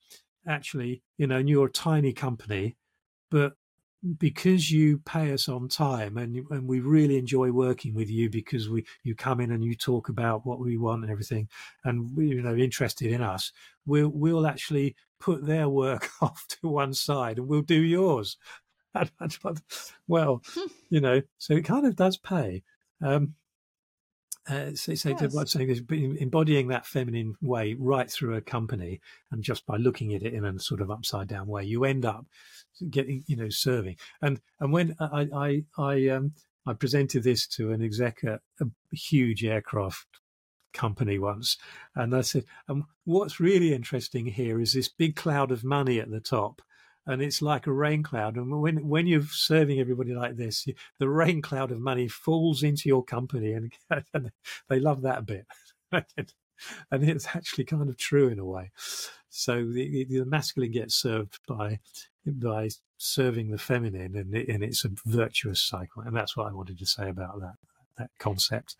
actually, 0.47 1.03
you 1.19 1.27
know, 1.27 1.39
you're 1.39 1.67
a 1.67 1.73
tiny 1.73 2.13
company, 2.13 2.77
but 3.31 3.55
because 4.19 4.71
you 4.71 4.99
pay 4.99 5.31
us 5.33 5.47
on 5.49 5.69
time 5.69 6.17
and 6.17 6.47
and 6.51 6.67
we 6.67 6.81
really 6.81 7.19
enjoy 7.19 7.51
working 7.51 7.95
with 7.95 8.09
you 8.09 8.31
because 8.31 8.69
we 8.69 8.83
you 9.03 9.15
come 9.15 9.41
in 9.41 9.51
and 9.51 9.63
you 9.63 9.75
talk 9.75 10.09
about 10.09 10.47
what 10.47 10.59
we 10.59 10.79
want 10.79 11.03
and 11.03 11.13
everything 11.13 11.47
and 11.85 12.17
we, 12.17 12.29
you 12.29 12.41
know 12.41 12.55
interested 12.55 13.13
in 13.13 13.21
us 13.21 13.53
we'll 13.85 14.09
we'll 14.09 14.47
actually 14.47 14.97
put 15.21 15.45
their 15.45 15.69
work 15.69 16.09
off 16.23 16.47
to 16.49 16.67
one 16.67 16.95
side 16.95 17.37
and 17.37 17.47
we'll 17.47 17.61
do 17.61 17.83
yours 17.83 18.39
well 20.09 20.41
hmm. 20.47 20.67
you 20.89 21.01
know 21.01 21.21
so 21.37 21.53
it 21.53 21.65
kind 21.67 21.85
of 21.85 21.95
does 21.95 22.17
pay 22.17 22.63
um, 23.03 23.35
uh, 24.51 24.75
so, 24.75 24.95
so 24.95 25.11
yes. 25.11 25.33
what 25.33 25.41
I'm 25.43 25.47
saying 25.47 25.71
is 25.71 25.83
embodying 25.91 26.69
that 26.69 26.87
feminine 26.87 27.35
way 27.41 27.77
right 27.79 28.11
through 28.11 28.35
a 28.35 28.41
company, 28.41 29.01
and 29.31 29.43
just 29.43 29.65
by 29.67 29.77
looking 29.77 30.15
at 30.15 30.23
it 30.23 30.35
in 30.35 30.45
a 30.45 30.59
sort 30.59 30.81
of 30.81 30.91
upside 30.91 31.29
down 31.29 31.47
way, 31.47 31.65
you 31.65 31.85
end 31.85 32.05
up 32.05 32.27
getting, 32.91 33.23
you 33.27 33.37
know, 33.37 33.49
serving. 33.49 33.97
And 34.21 34.41
and 34.59 34.73
when 34.73 34.97
I 34.99 35.29
I 35.35 35.65
I 35.79 36.09
um 36.09 36.33
I 36.67 36.73
presented 36.73 37.23
this 37.23 37.47
to 37.49 37.73
an 37.73 37.83
exec 37.83 38.25
at 38.25 38.41
a 38.61 38.67
huge 38.93 39.45
aircraft 39.45 40.07
company 40.73 41.19
once, 41.19 41.57
and 41.95 42.15
I 42.15 42.23
said, 42.23 42.45
um, 42.69 42.87
what's 43.05 43.41
really 43.41 43.73
interesting 43.73 44.27
here 44.27 44.61
is 44.61 44.73
this 44.73 44.89
big 44.89 45.17
cloud 45.17 45.51
of 45.53 45.65
money 45.65 46.01
at 46.01 46.11
the 46.11 46.21
top 46.21 46.63
and 47.11 47.21
it's 47.21 47.43
like 47.43 47.67
a 47.67 47.73
rain 47.73 48.03
cloud. 48.03 48.37
And 48.37 48.61
when 48.61 48.87
when 48.89 49.07
you're 49.07 49.27
serving 49.31 49.81
everybody 49.81 50.15
like 50.15 50.37
this, 50.37 50.67
the 50.99 51.09
rain 51.09 51.43
cloud 51.43 51.73
of 51.73 51.81
money 51.81 52.09
falls 52.09 52.63
into 52.63 52.89
your 52.89 53.05
company, 53.05 53.53
and, 53.53 53.73
and 54.15 54.31
they 54.69 54.79
love 54.79 55.03
that 55.03 55.27
bit. 55.27 55.47
and 55.93 56.05
it's 56.91 57.27
actually 57.35 57.65
kind 57.65 57.89
of 57.89 57.97
true 57.97 58.29
in 58.29 58.39
a 58.39 58.45
way. 58.45 58.71
So 59.29 59.65
the, 59.65 60.05
the 60.05 60.25
masculine 60.25 60.73
gets 60.73 60.95
served 60.95 61.41
by 61.49 61.81
by 62.27 62.71
serving 62.97 63.51
the 63.51 63.59
feminine, 63.59 64.15
and, 64.17 64.35
it, 64.35 64.49
and 64.49 64.63
it's 64.63 64.85
a 64.85 64.91
virtuous 65.05 65.61
cycle. 65.61 66.03
And 66.03 66.15
that's 66.15 66.37
what 66.37 66.47
I 66.47 66.55
wanted 66.55 66.79
to 66.79 66.87
say 66.87 67.09
about 67.09 67.41
that 67.41 67.55
that 67.99 68.11
concept. 68.19 68.77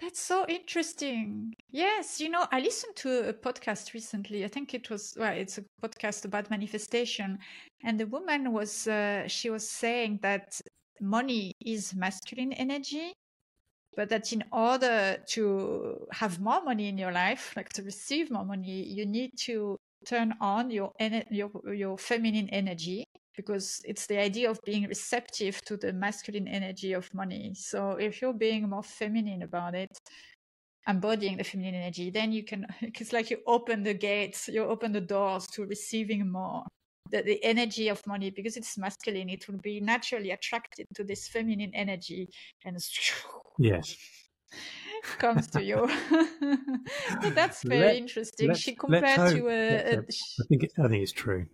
That's 0.00 0.20
so 0.20 0.46
interesting. 0.48 1.54
Yes, 1.70 2.20
you 2.20 2.30
know, 2.30 2.46
I 2.50 2.60
listened 2.60 2.96
to 2.96 3.28
a 3.28 3.34
podcast 3.34 3.92
recently. 3.92 4.44
I 4.44 4.48
think 4.48 4.72
it 4.72 4.88
was 4.88 5.14
well, 5.18 5.32
it's 5.34 5.58
a 5.58 5.64
podcast 5.82 6.24
about 6.24 6.50
manifestation, 6.50 7.38
and 7.84 8.00
the 8.00 8.06
woman 8.06 8.52
was 8.52 8.86
uh, 8.88 9.28
she 9.28 9.50
was 9.50 9.68
saying 9.68 10.20
that 10.22 10.58
money 11.00 11.52
is 11.60 11.94
masculine 11.94 12.52
energy, 12.54 13.12
but 13.96 14.08
that 14.10 14.32
in 14.32 14.44
order 14.52 15.18
to 15.30 16.06
have 16.12 16.40
more 16.40 16.62
money 16.62 16.88
in 16.88 16.98
your 16.98 17.12
life, 17.12 17.54
like 17.56 17.70
to 17.74 17.82
receive 17.82 18.30
more 18.30 18.44
money, 18.44 18.82
you 18.84 19.04
need 19.06 19.32
to 19.40 19.76
turn 20.06 20.34
on 20.40 20.70
your 20.70 20.92
your 21.30 21.50
your 21.74 21.98
feminine 21.98 22.48
energy 22.50 23.04
because 23.36 23.80
it's 23.84 24.06
the 24.06 24.18
idea 24.18 24.50
of 24.50 24.60
being 24.64 24.86
receptive 24.86 25.60
to 25.64 25.76
the 25.76 25.92
masculine 25.92 26.48
energy 26.48 26.92
of 26.92 27.12
money. 27.14 27.52
So 27.54 27.92
if 27.92 28.20
you're 28.20 28.32
being 28.32 28.68
more 28.68 28.82
feminine 28.82 29.42
about 29.42 29.74
it, 29.74 29.96
embodying 30.88 31.36
the 31.36 31.44
feminine 31.44 31.74
energy, 31.74 32.10
then 32.10 32.32
you 32.32 32.44
can, 32.44 32.66
it's 32.80 33.12
like 33.12 33.30
you 33.30 33.38
open 33.46 33.82
the 33.82 33.94
gates, 33.94 34.48
you 34.48 34.64
open 34.64 34.92
the 34.92 35.00
doors 35.00 35.46
to 35.54 35.66
receiving 35.66 36.30
more. 36.30 36.64
The, 37.10 37.22
the 37.22 37.42
energy 37.42 37.88
of 37.88 38.06
money, 38.06 38.30
because 38.30 38.56
it's 38.56 38.78
masculine, 38.78 39.28
it 39.30 39.48
will 39.48 39.58
be 39.58 39.80
naturally 39.80 40.30
attracted 40.30 40.86
to 40.94 41.02
this 41.02 41.26
feminine 41.26 41.72
energy 41.74 42.28
and 42.64 42.76
yes 43.58 43.96
comes 45.18 45.46
to 45.48 45.62
you. 45.62 45.88
that's 47.34 47.62
very 47.64 47.80
let, 47.80 47.96
interesting. 47.96 48.54
She 48.54 48.74
compared 48.74 49.32
to 49.34 49.48
a, 49.48 49.74
a, 49.74 49.98
I 49.98 50.44
think 50.48 50.62
it, 50.62 50.72
I 50.78 50.88
think 50.88 51.02
it's 51.02 51.12
true. 51.12 51.46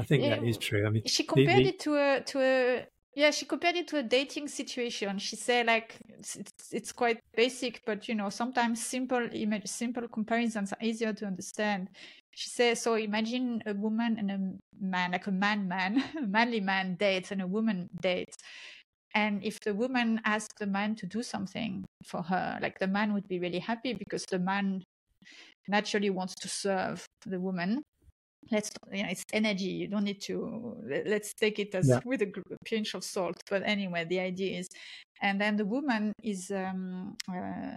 I 0.00 0.04
think 0.04 0.24
yeah, 0.24 0.36
that 0.36 0.44
is 0.44 0.56
true. 0.56 0.86
I 0.86 0.90
mean, 0.90 1.02
she 1.06 1.24
compared 1.24 1.58
the, 1.58 1.64
the... 1.64 1.68
it 1.68 1.80
to 1.80 1.94
a 1.96 2.20
to 2.20 2.40
a 2.40 2.86
yeah 3.14 3.30
she 3.30 3.44
compared 3.44 3.76
it 3.76 3.88
to 3.88 3.98
a 3.98 4.02
dating 4.02 4.48
situation. 4.48 5.18
She 5.18 5.36
said 5.36 5.66
like 5.66 5.96
it's, 6.08 6.36
it's, 6.36 6.72
it's, 6.72 6.92
quite 6.92 7.20
basic 7.36 7.82
but 7.84 8.08
you 8.08 8.14
know 8.14 8.30
sometimes 8.30 8.84
simple 8.84 9.28
image 9.32 9.66
simple 9.66 10.08
comparisons 10.08 10.72
are 10.72 10.82
easier 10.82 11.12
to 11.12 11.26
understand. 11.26 11.88
She 12.30 12.48
says 12.48 12.80
so 12.80 12.94
imagine 12.94 13.62
a 13.66 13.74
woman 13.74 14.16
and 14.18 14.30
a 14.30 14.38
man 14.80 15.12
like 15.12 15.26
a 15.26 15.32
man 15.32 15.68
man 15.68 16.02
a 16.18 16.26
manly 16.26 16.60
man 16.60 16.96
dates 16.96 17.30
and 17.30 17.42
a 17.42 17.46
woman 17.46 17.90
dates. 18.00 18.36
And 19.12 19.42
if 19.44 19.58
the 19.60 19.74
woman 19.74 20.20
asks 20.24 20.54
the 20.60 20.68
man 20.68 20.94
to 20.96 21.06
do 21.06 21.22
something 21.22 21.84
for 22.04 22.22
her 22.22 22.58
like 22.62 22.78
the 22.78 22.86
man 22.86 23.12
would 23.12 23.28
be 23.28 23.38
really 23.38 23.58
happy 23.58 23.92
because 23.92 24.24
the 24.24 24.38
man 24.38 24.82
naturally 25.68 26.10
wants 26.10 26.34
to 26.36 26.48
serve 26.48 27.06
the 27.26 27.40
woman 27.40 27.82
let's 28.50 28.70
you 28.92 29.02
know 29.02 29.08
it's 29.10 29.24
energy 29.32 29.64
you 29.64 29.88
don't 29.88 30.04
need 30.04 30.20
to 30.20 30.76
let's 31.06 31.34
take 31.34 31.58
it 31.58 31.74
as 31.74 31.88
yeah. 31.88 32.00
with 32.04 32.22
a 32.22 32.32
pinch 32.64 32.94
of 32.94 33.04
salt 33.04 33.42
but 33.48 33.62
anyway 33.64 34.04
the 34.04 34.18
idea 34.18 34.58
is 34.58 34.68
and 35.22 35.40
then 35.40 35.56
the 35.56 35.64
woman 35.64 36.12
is 36.22 36.50
um 36.50 37.16
uh, 37.32 37.76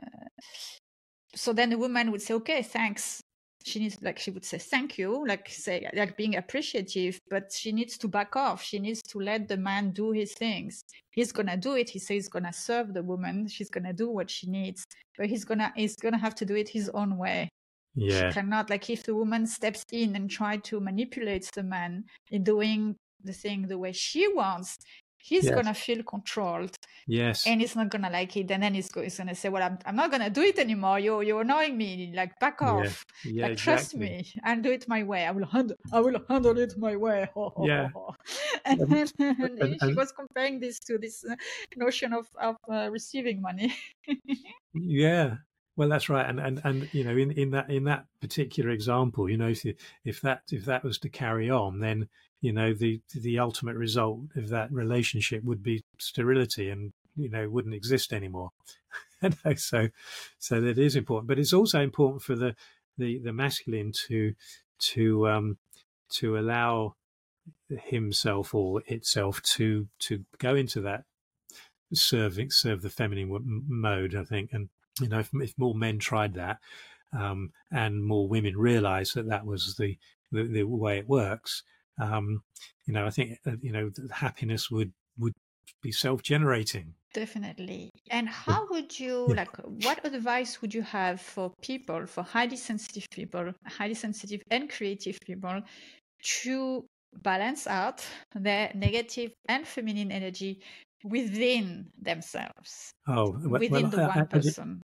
so 1.35 1.53
then 1.53 1.69
the 1.69 1.77
woman 1.77 2.11
would 2.11 2.21
say 2.21 2.33
okay 2.35 2.61
thanks. 2.61 3.21
She 3.65 3.79
needs 3.79 3.97
like 4.01 4.19
she 4.19 4.29
would 4.29 4.43
say 4.43 4.57
thank 4.57 4.97
you 4.97 5.25
like 5.25 5.47
say 5.47 5.89
like 5.93 6.17
being 6.17 6.35
appreciative 6.35 7.17
but 7.29 7.49
she 7.51 7.71
needs 7.71 7.97
to 7.99 8.09
back 8.09 8.35
off. 8.35 8.61
She 8.61 8.77
needs 8.77 9.01
to 9.03 9.19
let 9.19 9.47
the 9.47 9.55
man 9.55 9.91
do 9.91 10.11
his 10.11 10.33
things. 10.33 10.83
He's 11.11 11.31
gonna 11.31 11.55
do 11.55 11.75
it. 11.75 11.89
He 11.89 11.97
says 11.99 12.09
he's 12.09 12.27
gonna 12.27 12.51
serve 12.51 12.93
the 12.93 13.01
woman. 13.01 13.47
She's 13.47 13.69
gonna 13.69 13.93
do 13.93 14.09
what 14.09 14.29
she 14.29 14.47
needs 14.49 14.85
but 15.17 15.27
he's 15.27 15.45
gonna 15.45 15.71
he's 15.75 15.95
gonna 15.95 16.17
have 16.17 16.35
to 16.35 16.45
do 16.45 16.55
it 16.55 16.69
his 16.69 16.89
own 16.89 17.17
way 17.17 17.49
yeah. 17.95 18.29
She 18.29 18.33
cannot, 18.33 18.69
like, 18.69 18.89
if 18.89 19.03
the 19.03 19.15
woman 19.15 19.47
steps 19.47 19.85
in 19.91 20.15
and 20.15 20.29
try 20.29 20.57
to 20.57 20.79
manipulate 20.79 21.49
the 21.53 21.63
man 21.63 22.05
in 22.31 22.43
doing 22.43 22.95
the 23.23 23.33
thing 23.33 23.67
the 23.67 23.77
way 23.77 23.91
she 23.91 24.27
wants, 24.33 24.79
he's 25.23 25.45
yes. 25.45 25.55
gonna 25.55 25.73
feel 25.73 26.03
controlled. 26.03 26.75
Yes. 27.07 27.47
And 27.47 27.61
he's 27.61 27.75
not 27.75 27.89
gonna 27.89 28.09
like 28.09 28.35
it. 28.35 28.51
And 28.51 28.61
then 28.61 28.73
he's, 28.73 28.93
he's 28.93 29.17
gonna 29.17 29.35
say, 29.35 29.49
Well, 29.49 29.63
I'm, 29.63 29.79
I'm 29.85 29.95
not 29.95 30.11
gonna 30.11 30.29
do 30.29 30.41
it 30.41 30.59
anymore. 30.59 30.99
You're 30.99 31.23
you're 31.23 31.41
annoying 31.41 31.77
me. 31.77 32.11
Like 32.13 32.37
back 32.39 32.61
off. 32.61 33.05
Yeah. 33.23 33.31
yeah 33.31 33.43
like 33.43 33.51
exactly. 33.53 33.63
trust 33.63 33.95
me. 33.95 34.41
I'll 34.43 34.61
do 34.61 34.71
it 34.71 34.87
my 34.87 35.03
way. 35.03 35.25
I 35.25 35.31
will 35.31 35.45
handle 35.45 35.77
I 35.91 35.99
will 36.01 36.19
handle 36.29 36.57
it 36.57 36.77
my 36.77 36.95
way. 36.95 37.29
yeah. 37.63 37.89
and, 38.65 38.81
and, 38.81 39.13
and, 39.19 39.59
and, 39.59 39.77
she 39.81 39.93
was 39.93 40.11
comparing 40.11 40.59
this 40.59 40.79
to 40.79 40.97
this 40.97 41.23
uh, 41.23 41.35
notion 41.77 42.13
of, 42.13 42.27
of 42.39 42.57
uh, 42.69 42.89
receiving 42.91 43.41
money. 43.41 43.73
yeah. 44.73 45.35
Well, 45.75 45.89
that's 45.89 46.07
right, 46.07 46.29
and 46.29 46.39
and 46.39 46.61
and 46.63 46.93
you 46.93 47.03
know, 47.03 47.17
in, 47.17 47.31
in 47.31 47.51
that 47.51 47.69
in 47.69 47.85
that 47.85 48.05
particular 48.21 48.69
example, 48.69 49.27
you 49.29 49.37
know, 49.37 49.49
if, 49.49 49.65
if 50.05 50.21
that 50.21 50.41
if 50.51 50.65
that 50.65 50.83
was 50.83 50.99
to 50.99 51.09
carry 51.09 51.49
on, 51.49 51.79
then 51.79 52.09
you 52.41 52.53
know 52.53 52.73
the 52.73 53.01
the 53.15 53.39
ultimate 53.39 53.75
result 53.75 54.19
of 54.35 54.49
that 54.49 54.71
relationship 54.71 55.43
would 55.43 55.63
be 55.63 55.83
sterility, 55.97 56.69
and 56.69 56.93
you 57.15 57.29
know 57.29 57.49
wouldn't 57.49 57.73
exist 57.73 58.13
anymore. 58.13 58.51
so, 59.55 59.89
so 60.37 60.61
that 60.61 60.77
is 60.77 60.95
important, 60.95 61.27
but 61.27 61.39
it's 61.39 61.53
also 61.53 61.81
important 61.81 62.21
for 62.21 62.35
the 62.35 62.55
the 62.99 63.19
the 63.19 63.33
masculine 63.33 63.91
to 64.07 64.33
to 64.77 65.27
um 65.27 65.57
to 66.09 66.37
allow 66.37 66.93
himself 67.69 68.53
or 68.53 68.83
itself 68.85 69.41
to 69.41 69.87
to 69.99 70.23
go 70.37 70.55
into 70.55 70.81
that 70.81 71.03
serving 71.93 72.49
serve 72.49 72.81
the 72.81 72.89
feminine 72.89 73.29
mode 73.67 74.15
i 74.15 74.23
think 74.23 74.49
and 74.51 74.69
you 74.99 75.07
know, 75.07 75.19
if, 75.19 75.29
if 75.33 75.57
more 75.57 75.75
men 75.75 75.99
tried 75.99 76.35
that 76.35 76.59
um, 77.17 77.51
and 77.71 78.03
more 78.03 78.27
women 78.27 78.57
realised 78.57 79.15
that 79.15 79.27
that 79.29 79.45
was 79.45 79.75
the, 79.77 79.97
the, 80.31 80.43
the 80.43 80.63
way 80.63 80.97
it 80.97 81.07
works, 81.07 81.63
um, 81.99 82.43
you 82.85 82.93
know, 82.93 83.05
I 83.05 83.09
think 83.09 83.39
uh, 83.45 83.51
you 83.61 83.71
know 83.71 83.91
happiness 84.11 84.71
would 84.71 84.91
would 85.17 85.33
be 85.81 85.91
self 85.91 86.21
generating. 86.21 86.93
Definitely. 87.13 87.91
And 88.09 88.27
how 88.27 88.67
would 88.71 88.99
you 88.99 89.27
yeah. 89.29 89.35
like? 89.35 89.55
What 89.83 90.03
advice 90.05 90.61
would 90.61 90.73
you 90.73 90.81
have 90.81 91.21
for 91.21 91.53
people, 91.61 92.07
for 92.07 92.23
highly 92.23 92.55
sensitive 92.55 93.05
people, 93.11 93.53
highly 93.67 93.93
sensitive 93.93 94.41
and 94.49 94.69
creative 94.69 95.19
people, 95.21 95.61
to 96.41 96.85
balance 97.21 97.67
out 97.67 98.03
their 98.33 98.71
negative 98.73 99.31
and 99.47 99.67
feminine 99.67 100.11
energy 100.11 100.61
within 101.03 101.87
themselves. 102.01 102.93
Oh, 103.07 103.37
well, 103.43 103.59
within 103.59 103.71
well, 103.71 103.91
the 103.91 103.97
one 103.97 104.19
I, 104.19 104.23
person. 104.23 104.81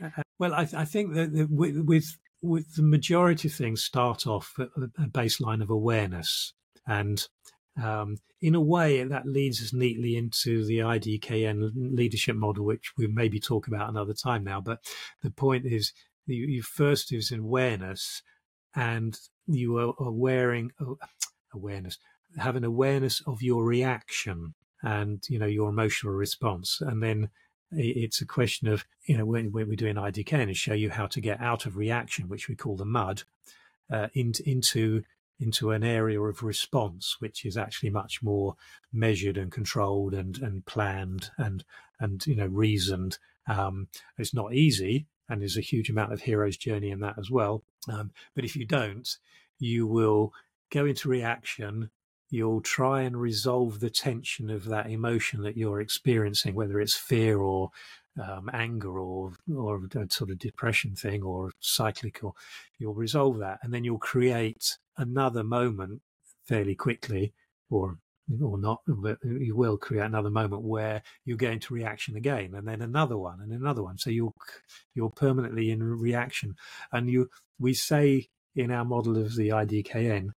I, 0.00 0.22
well, 0.38 0.54
I, 0.54 0.68
I, 0.76 0.84
think 0.84 1.14
that 1.14 1.48
with, 1.50 1.78
with, 1.78 2.16
with 2.42 2.74
the 2.74 2.82
majority 2.82 3.48
of 3.48 3.54
things 3.54 3.82
start 3.82 4.26
off 4.26 4.52
at 4.58 4.68
a 4.76 5.08
baseline 5.08 5.62
of 5.62 5.70
awareness, 5.70 6.52
and 6.86 7.26
um, 7.82 8.18
in 8.40 8.54
a 8.54 8.60
way 8.60 9.02
that 9.02 9.26
leads 9.26 9.62
us 9.62 9.72
neatly 9.72 10.16
into 10.16 10.64
the 10.64 10.78
IDKN 10.78 11.70
leadership 11.74 12.36
model, 12.36 12.64
which 12.64 12.92
we 12.96 13.06
maybe 13.06 13.40
talk 13.40 13.66
about 13.66 13.88
another 13.88 14.14
time 14.14 14.44
now. 14.44 14.60
But 14.60 14.80
the 15.22 15.30
point 15.30 15.64
is, 15.66 15.92
you, 16.26 16.46
you 16.46 16.62
first 16.62 17.12
is 17.12 17.32
awareness, 17.32 18.22
and 18.74 19.18
you 19.46 19.78
are 19.78 20.10
wearing 20.10 20.72
oh, 20.80 20.98
awareness, 21.54 21.98
have 22.38 22.56
an 22.56 22.64
awareness 22.64 23.22
of 23.26 23.42
your 23.42 23.64
reaction 23.64 24.54
and 24.84 25.26
you 25.28 25.38
know 25.38 25.46
your 25.46 25.68
emotional 25.68 26.12
response. 26.12 26.80
And 26.80 27.02
then 27.02 27.30
it's 27.72 28.20
a 28.20 28.26
question 28.26 28.68
of 28.68 28.84
you 29.06 29.16
know 29.16 29.24
when, 29.24 29.50
when 29.50 29.68
we 29.68 29.74
do 29.74 29.88
an 29.88 29.96
IDKN 29.96 30.54
show 30.54 30.74
you 30.74 30.90
how 30.90 31.06
to 31.08 31.20
get 31.20 31.40
out 31.40 31.66
of 31.66 31.76
reaction 31.76 32.28
which 32.28 32.48
we 32.48 32.54
call 32.54 32.76
the 32.76 32.84
mud 32.84 33.22
uh, 33.92 34.08
into 34.14 34.48
into 34.48 35.02
into 35.40 35.72
an 35.72 35.82
area 35.82 36.20
of 36.20 36.44
response 36.44 37.16
which 37.18 37.44
is 37.44 37.56
actually 37.56 37.90
much 37.90 38.22
more 38.22 38.54
measured 38.92 39.36
and 39.36 39.50
controlled 39.50 40.14
and 40.14 40.38
and 40.38 40.64
planned 40.66 41.30
and 41.38 41.64
and 41.98 42.26
you 42.26 42.36
know 42.36 42.46
reasoned. 42.46 43.18
Um, 43.46 43.88
it's 44.16 44.34
not 44.34 44.54
easy 44.54 45.06
and 45.28 45.40
there's 45.40 45.56
a 45.56 45.62
huge 45.62 45.90
amount 45.90 46.12
of 46.12 46.20
hero's 46.20 46.56
journey 46.56 46.90
in 46.90 47.00
that 47.00 47.18
as 47.18 47.30
well. 47.30 47.62
Um, 47.88 48.12
but 48.34 48.44
if 48.44 48.54
you 48.54 48.66
don't 48.66 49.08
you 49.58 49.86
will 49.86 50.32
go 50.70 50.84
into 50.84 51.08
reaction 51.08 51.90
you'll 52.30 52.60
try 52.60 53.02
and 53.02 53.20
resolve 53.20 53.80
the 53.80 53.90
tension 53.90 54.50
of 54.50 54.64
that 54.66 54.90
emotion 54.90 55.42
that 55.42 55.56
you're 55.56 55.80
experiencing, 55.80 56.54
whether 56.54 56.80
it's 56.80 56.96
fear 56.96 57.38
or 57.38 57.70
um, 58.22 58.48
anger 58.52 58.98
or 58.98 59.32
or 59.54 59.76
a 59.94 60.10
sort 60.10 60.30
of 60.30 60.38
depression 60.38 60.94
thing 60.94 61.22
or 61.22 61.52
cyclical. 61.60 62.36
You'll 62.78 62.94
resolve 62.94 63.38
that, 63.38 63.58
and 63.62 63.72
then 63.72 63.84
you'll 63.84 63.98
create 63.98 64.78
another 64.96 65.44
moment 65.44 66.02
fairly 66.46 66.74
quickly, 66.74 67.32
or 67.70 67.98
or 68.42 68.58
not, 68.58 68.80
but 68.86 69.18
you 69.22 69.54
will 69.54 69.76
create 69.76 70.04
another 70.04 70.30
moment 70.30 70.62
where 70.62 71.02
you 71.24 71.36
get 71.36 71.52
into 71.52 71.74
reaction 71.74 72.16
again, 72.16 72.54
and 72.54 72.66
then 72.66 72.82
another 72.82 73.18
one, 73.18 73.40
and 73.40 73.52
another 73.52 73.82
one. 73.82 73.98
So 73.98 74.10
you're 74.10 74.32
you're 74.94 75.10
permanently 75.10 75.70
in 75.70 75.82
reaction, 75.82 76.56
and 76.92 77.10
you 77.10 77.30
we 77.58 77.74
say 77.74 78.28
in 78.56 78.70
our 78.70 78.84
model 78.84 79.18
of 79.18 79.34
the 79.34 79.48
IDKN 79.48 80.30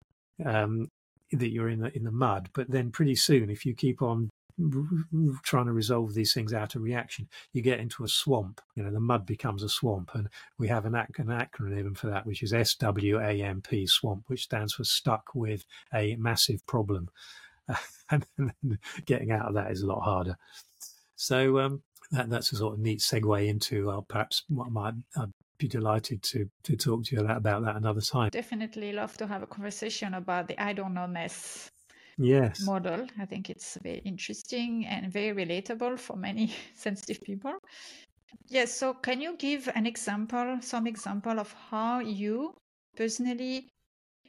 um, 0.45 0.89
that 1.31 1.49
you're 1.49 1.69
in 1.69 1.81
the 1.81 1.95
in 1.95 2.03
the 2.03 2.11
mud. 2.11 2.49
But 2.53 2.69
then 2.69 2.91
pretty 2.91 3.15
soon, 3.15 3.49
if 3.49 3.65
you 3.65 3.73
keep 3.73 4.01
on 4.01 4.29
trying 5.43 5.67
to 5.67 5.71
resolve 5.71 6.13
these 6.13 6.33
things 6.33 6.51
out 6.53 6.75
of 6.75 6.81
reaction, 6.81 7.27
you 7.53 7.61
get 7.61 7.79
into 7.79 8.03
a 8.03 8.07
swamp. 8.07 8.59
You 8.75 8.83
know, 8.83 8.91
the 8.91 8.99
mud 8.99 9.25
becomes 9.25 9.61
a 9.61 9.69
swamp, 9.69 10.11
and 10.13 10.29
we 10.57 10.67
have 10.67 10.85
an, 10.85 10.95
ac- 10.95 11.13
an 11.17 11.27
acronym 11.27 11.95
for 11.95 12.07
that, 12.07 12.25
which 12.25 12.41
is 12.41 12.51
SWAMP, 12.51 13.67
swamp, 13.87 14.23
which 14.27 14.43
stands 14.43 14.73
for 14.73 14.83
stuck 14.83 15.35
with 15.35 15.63
a 15.93 16.15
massive 16.15 16.65
problem. 16.65 17.09
and, 18.09 18.25
getting 19.05 19.31
out 19.31 19.47
of 19.47 19.53
that 19.53 19.71
is 19.71 19.81
a 19.81 19.87
lot 19.87 20.01
harder. 20.01 20.37
So, 21.15 21.59
um, 21.59 21.83
that 22.11 22.29
that's 22.29 22.53
a 22.53 22.55
sort 22.55 22.73
of 22.73 22.79
neat 22.79 22.99
segue 22.99 23.47
into 23.47 23.91
uh, 23.91 24.01
perhaps 24.01 24.43
what 24.47 24.71
might 24.71 24.93
I'd 25.17 25.33
be 25.57 25.67
delighted 25.67 26.21
to 26.23 26.49
to 26.63 26.75
talk 26.75 27.03
to 27.05 27.15
you 27.15 27.21
about 27.25 27.63
that 27.63 27.75
another 27.75 28.01
time. 28.01 28.29
Definitely 28.29 28.91
love 28.91 29.17
to 29.17 29.27
have 29.27 29.43
a 29.43 29.47
conversation 29.47 30.13
about 30.13 30.47
the 30.47 30.61
I 30.61 30.73
don't 30.73 30.93
know-ness 30.93 31.69
yes 32.17 32.65
model. 32.65 33.07
I 33.19 33.25
think 33.25 33.49
it's 33.49 33.77
very 33.83 33.99
interesting 33.99 34.85
and 34.85 35.11
very 35.11 35.45
relatable 35.45 35.99
for 35.99 36.15
many 36.15 36.53
sensitive 36.75 37.21
people. 37.21 37.55
Yes, 38.47 38.73
so 38.73 38.93
can 38.93 39.21
you 39.21 39.35
give 39.37 39.69
an 39.73 39.85
example, 39.85 40.59
some 40.61 40.87
example 40.87 41.39
of 41.39 41.51
how 41.53 41.99
you 41.99 42.53
personally 42.95 43.69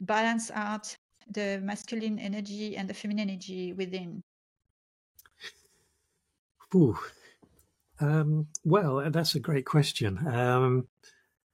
balance 0.01 0.51
out 0.51 0.95
the 1.27 1.59
masculine 1.63 2.19
energy 2.19 2.75
and 2.77 2.89
the 2.89 2.93
feminine 2.93 3.29
energy 3.29 3.73
within? 3.73 4.21
Ooh. 6.75 6.97
Um, 7.99 8.47
well, 8.63 9.09
that's 9.11 9.35
a 9.35 9.39
great 9.39 9.65
question. 9.65 10.25
Um, 10.27 10.87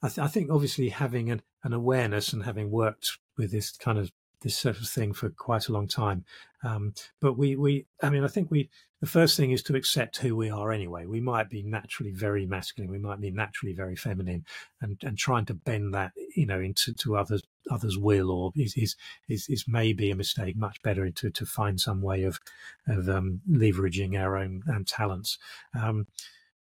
I, 0.06 0.10
th- 0.10 0.20
I, 0.20 0.28
think 0.28 0.52
obviously 0.52 0.90
having 0.90 1.32
an, 1.32 1.42
an 1.64 1.74
awareness 1.74 2.32
and 2.32 2.44
having 2.44 2.70
worked 2.70 3.18
with 3.38 3.52
this 3.52 3.72
kind 3.72 3.98
of 3.98 4.12
this 4.42 4.56
sort 4.56 4.80
of 4.80 4.88
thing 4.88 5.12
for 5.12 5.30
quite 5.30 5.68
a 5.68 5.72
long 5.72 5.88
time. 5.88 6.24
Um, 6.64 6.94
but 7.20 7.36
we, 7.36 7.56
we, 7.56 7.88
I 8.04 8.12
mean, 8.12 8.24
I 8.24 8.28
think 8.28 8.52
we, 8.52 8.70
the 9.02 9.08
first 9.08 9.36
thing 9.36 9.50
is 9.50 9.64
to 9.64 9.76
accept 9.76 10.18
who 10.18 10.36
we 10.36 10.52
are 10.52 10.72
anyway. 10.72 11.08
We 11.08 11.22
might 11.22 11.50
be 11.50 11.64
naturally 11.64 12.12
very 12.12 12.46
masculine, 12.46 12.92
we 12.92 13.00
might 13.00 13.20
be 13.20 13.32
naturally 13.32 13.74
very 13.74 13.96
feminine, 13.96 14.46
and, 14.82 15.00
and 15.04 15.18
trying 15.18 15.46
to 15.46 15.56
bend 15.56 15.96
that, 15.96 16.12
you 16.36 16.46
know, 16.46 16.60
into 16.60 16.94
to 16.94 17.18
others 17.18 17.42
others' 17.72 17.98
will 17.98 18.30
or 18.30 18.52
is 18.56 18.76
is 18.78 18.96
is, 19.28 19.50
is 19.50 19.66
maybe 19.68 20.12
a 20.12 20.16
mistake. 20.16 20.56
Much 20.56 20.80
better 20.84 21.10
to 21.10 21.30
to 21.32 21.46
find 21.48 21.80
some 21.80 22.04
way 22.04 22.24
of 22.24 22.40
of 22.88 23.10
um, 23.10 23.42
leveraging 23.50 24.16
our 24.16 24.38
own 24.38 24.62
um, 24.70 24.86
talents. 24.86 25.40
Um, 25.74 26.06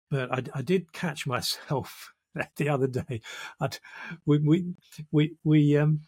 but 0.09 0.32
I, 0.32 0.43
I 0.55 0.62
did 0.62 0.93
catch 0.93 1.27
myself 1.35 2.12
the 2.56 2.68
other 2.68 2.86
day. 2.86 3.20
I'd, 3.60 3.78
we 4.26 4.38
we 4.38 4.74
we 5.10 5.34
we 5.44 5.76
um 5.76 6.00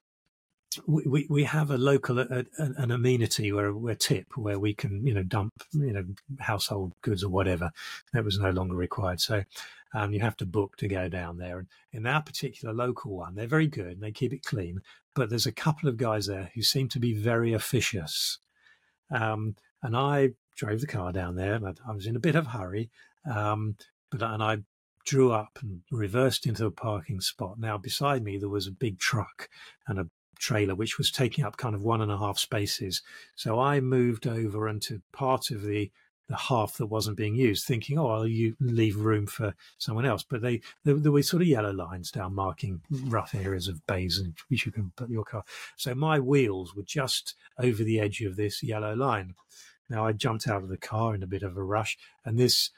we, 0.86 1.26
we 1.30 1.44
have 1.44 1.70
a 1.70 1.78
local 1.78 2.18
a, 2.18 2.44
an 2.59 2.90
amenity 2.90 3.52
where 3.52 3.72
we're 3.72 3.94
tip 3.94 4.26
where 4.36 4.59
we 4.59 4.74
can 4.74 5.06
you 5.06 5.14
know 5.14 5.22
dump 5.22 5.52
you 5.72 5.92
know 5.92 6.05
household 6.40 6.92
goods 7.02 7.22
or 7.22 7.28
whatever 7.28 7.70
that 8.12 8.24
was 8.24 8.38
no 8.38 8.51
longer 8.51 8.76
required. 8.76 9.20
So 9.20 9.44
um, 9.94 10.12
you 10.12 10.20
have 10.20 10.36
to 10.38 10.46
book 10.46 10.76
to 10.78 10.88
go 10.88 11.09
down 11.09 11.38
there. 11.38 11.59
And 11.59 11.68
in 11.92 12.06
our 12.06 12.22
particular 12.22 12.74
local 12.74 13.16
one 13.16 13.34
they're 13.34 13.46
very 13.46 13.68
good 13.68 13.92
and 13.92 14.02
they 14.02 14.12
keep 14.12 14.32
it 14.32 14.44
clean 14.44 14.80
but 15.14 15.30
there's 15.30 15.46
a 15.46 15.52
couple 15.52 15.88
of 15.88 15.96
guys 15.96 16.26
there 16.26 16.51
who 16.55 16.62
seem 16.62 16.88
to 16.88 16.98
be 16.98 17.14
very 17.14 17.52
officious. 17.52 18.38
Um, 19.10 19.55
and 19.82 19.96
I 19.96 20.30
drove 20.56 20.80
the 20.80 20.86
car 20.86 21.12
down 21.12 21.36
there 21.36 21.55
and 21.55 21.78
I, 21.86 21.92
was 21.92 22.06
in 22.06 22.16
a 22.16 22.20
bit 22.20 22.34
of 22.34 22.46
a 22.46 22.51
hurry 22.51 22.90
um, 23.30 23.76
but 24.10 24.22
and 24.22 24.42
I 24.42 24.59
drew 25.05 25.32
up 25.32 25.59
and 25.62 25.82
reversed 25.90 26.47
into 26.47 26.66
a 26.66 26.70
parking 26.70 27.20
spot. 27.20 27.59
Now, 27.59 27.78
beside 27.78 28.22
me, 28.22 28.39
there 28.39 28.48
was 28.48 28.66
a 28.66 28.72
big 28.72 28.98
truck 28.98 29.48
and 29.86 29.98
a 29.98 30.09
trailer, 30.39 30.74
which 30.74 30.98
was 30.98 31.10
taking 31.10 31.44
up 31.44 31.56
kind 31.56 31.74
of 31.74 31.82
one 31.82 32.01
and 32.01 32.10
a 32.10 32.18
half 32.18 32.39
spaces. 32.39 33.02
So 33.36 33.60
I 33.60 33.81
moved 33.81 34.26
over 34.26 34.68
into 34.68 35.02
part 35.12 35.51
of 35.51 35.62
the 35.62 35.90
the 36.26 36.36
half 36.36 36.78
that 36.78 36.86
wasn't 36.86 37.18
being 37.18 37.35
used, 37.35 37.66
thinking, 37.66 37.98
"Oh, 37.98 38.09
I'll 38.09 38.26
you 38.26 38.56
leave 38.59 38.97
room 38.97 39.26
for 39.26 39.55
someone 39.76 40.06
else." 40.06 40.22
But 40.22 40.40
they 40.40 40.62
there, 40.82 40.94
there 40.94 41.12
were 41.12 41.22
sort 41.22 41.43
of 41.43 41.48
yellow 41.48 41.72
lines 41.72 42.10
down 42.10 42.35
marking 42.35 42.81
rough 42.90 43.35
areas 43.35 43.68
of 43.68 43.86
bays 43.86 44.18
in 44.18 44.35
which 44.48 44.64
you 44.64 44.72
can 44.72 44.93
put 44.97 45.10
your 45.10 45.24
car. 45.24 45.44
So 45.76 45.94
my 45.94 46.18
wheels 46.18 46.74
were 46.74 46.82
just 46.82 47.35
over 47.59 47.85
the 47.85 48.01
edge 48.01 48.22
of 48.22 48.36
this 48.36 48.62
yellow 48.62 48.94
line. 48.94 49.35
Now 49.90 50.06
I 50.06 50.12
jumped 50.12 50.48
out 50.48 50.62
of 50.62 50.70
the 50.70 50.78
car 50.78 51.14
in 51.14 51.22
a 51.22 51.26
bit 51.26 51.43
of 51.43 51.59
a 51.59 51.62
rush, 51.62 51.98
and 52.24 52.39
this 52.39 52.70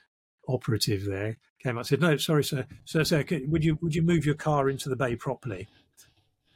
operative 0.49 1.05
there 1.05 1.37
came 1.63 1.77
up 1.77 1.81
and 1.81 1.87
said, 1.87 2.01
"No, 2.01 2.17
sorry, 2.17 2.45
sir, 2.45 2.67
sir, 2.85 3.05
sir, 3.05 3.25
would 3.47 3.65
you 3.65 3.79
would 3.81 3.95
you 3.95 4.03
move 4.03 4.25
your 4.25 4.35
car 4.35 4.69
into 4.69 4.89
the 4.89 4.97
bay 4.97 5.17
properly?" 5.17 5.69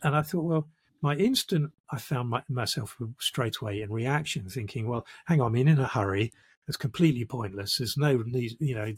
And 0.02 0.16
I 0.16 0.22
thought, 0.22 0.44
well, 0.44 0.68
my 1.02 1.16
instant, 1.16 1.72
I 1.90 1.98
found 1.98 2.28
my, 2.28 2.42
myself 2.48 2.96
straight 3.18 3.58
away 3.58 3.82
in 3.82 3.92
reaction, 3.92 4.48
thinking, 4.48 4.86
well, 4.86 5.06
hang 5.26 5.40
on, 5.40 5.48
I'm 5.48 5.56
in 5.56 5.78
a 5.78 5.86
hurry. 5.86 6.32
It's 6.68 6.76
completely 6.76 7.24
pointless. 7.24 7.78
There's 7.78 7.96
no 7.96 8.22
need, 8.26 8.56
you 8.60 8.74
know, 8.74 8.92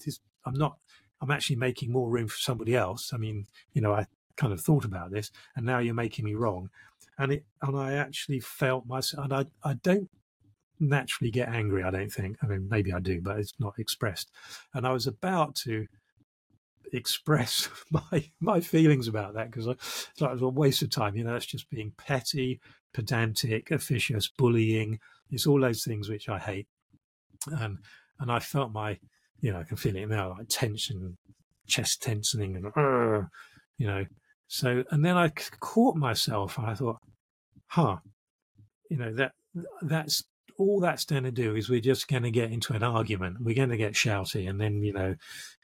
I'm 0.44 0.55
not, 0.55 0.78
I'm 1.20 1.31
actually 1.31 1.56
making 1.56 1.93
more 1.93 2.10
room 2.10 2.28
for 2.28 2.39
somebody 2.39 2.77
else. 2.77 3.12
I 3.12 3.16
mean, 3.16 3.47
you 3.73 3.81
know, 3.81 3.93
I 3.93 4.06
kind 4.36 4.52
of 4.52 4.60
thought 4.60 4.85
about 4.85 5.10
this 5.10 5.31
and 5.56 5.64
now 5.64 5.78
you're 5.78 5.94
making 5.94 6.24
me 6.24 6.35
wrong. 6.35 6.70
And 7.19 7.32
it, 7.32 7.44
and 7.62 7.77
I 7.77 7.94
actually 7.94 8.40
felt 8.40 8.86
myself, 8.86 9.24
and 9.24 9.32
I, 9.32 9.47
I 9.62 9.74
don't 9.74 10.10
naturally 10.82 11.30
get 11.30 11.48
angry, 11.48 11.82
I 11.82 11.90
don't 11.90 12.12
think. 12.12 12.36
I 12.42 12.46
mean, 12.46 12.68
maybe 12.68 12.92
I 12.92 13.00
do, 13.00 13.20
but 13.20 13.38
it's 13.38 13.54
not 13.59 13.74
expressed. 13.78 14.30
And 14.74 14.86
I 14.86 14.92
was 14.92 15.06
about 15.06 15.54
to 15.56 15.86
express 16.92 17.68
my 17.90 18.30
my 18.40 18.60
feelings 18.60 19.09
about 19.09 19.34
that 19.34 19.50
because 19.50 19.68
I 19.68 19.74
thought 19.78 20.30
it 20.30 20.34
was 20.34 20.42
a 20.42 20.48
waste 20.48 20.82
of 20.82 20.90
time. 20.90 21.16
You 21.16 21.24
know, 21.24 21.36
it's 21.36 21.46
just 21.46 21.70
being 21.70 21.92
petty, 21.96 22.60
pedantic, 22.92 23.70
officious, 23.70 24.28
bullying. 24.28 24.98
It's 25.30 25.46
all 25.46 25.60
those 25.60 25.84
things 25.84 26.09
which 26.09 26.28
I 26.28 26.38
hate. 26.38 26.66
And 27.46 27.78
and 28.20 28.30
I 28.30 28.38
felt 28.38 28.72
my, 28.72 28.98
you 29.40 29.52
know, 29.52 29.60
I 29.60 29.64
can 29.64 29.76
feel 29.76 29.96
it 29.96 30.09
now, 30.09 30.30
like 30.30 30.48
tension, 30.48 31.16
chest 31.66 32.02
tensing, 32.02 32.56
and 32.56 32.66
uh, 32.76 33.26
you 33.78 33.86
know. 33.86 34.04
So 34.48 34.84
and 34.90 35.04
then 35.04 35.16
I 35.16 35.30
caught 35.60 35.96
myself, 35.96 36.59
and 36.59 36.66
I 36.66 36.74
thought, 36.74 36.98
huh, 37.68 37.96
you 38.90 38.98
know 38.98 39.14
that 39.14 39.32
that's 39.80 40.24
all 40.62 40.80
that's 40.80 41.05
going 41.05 41.24
to 41.24 41.30
do 41.30 41.55
is 41.55 41.68
we're 41.68 41.80
just 41.80 42.09
going 42.09 42.22
to 42.22 42.30
get 42.30 42.51
into 42.51 42.72
an 42.72 42.82
argument. 42.82 43.39
We're 43.40 43.55
going 43.55 43.70
to 43.70 43.76
get 43.76 43.94
shouty, 43.94 44.48
and 44.48 44.60
then 44.60 44.82
you 44.82 44.93
know, 44.93 45.16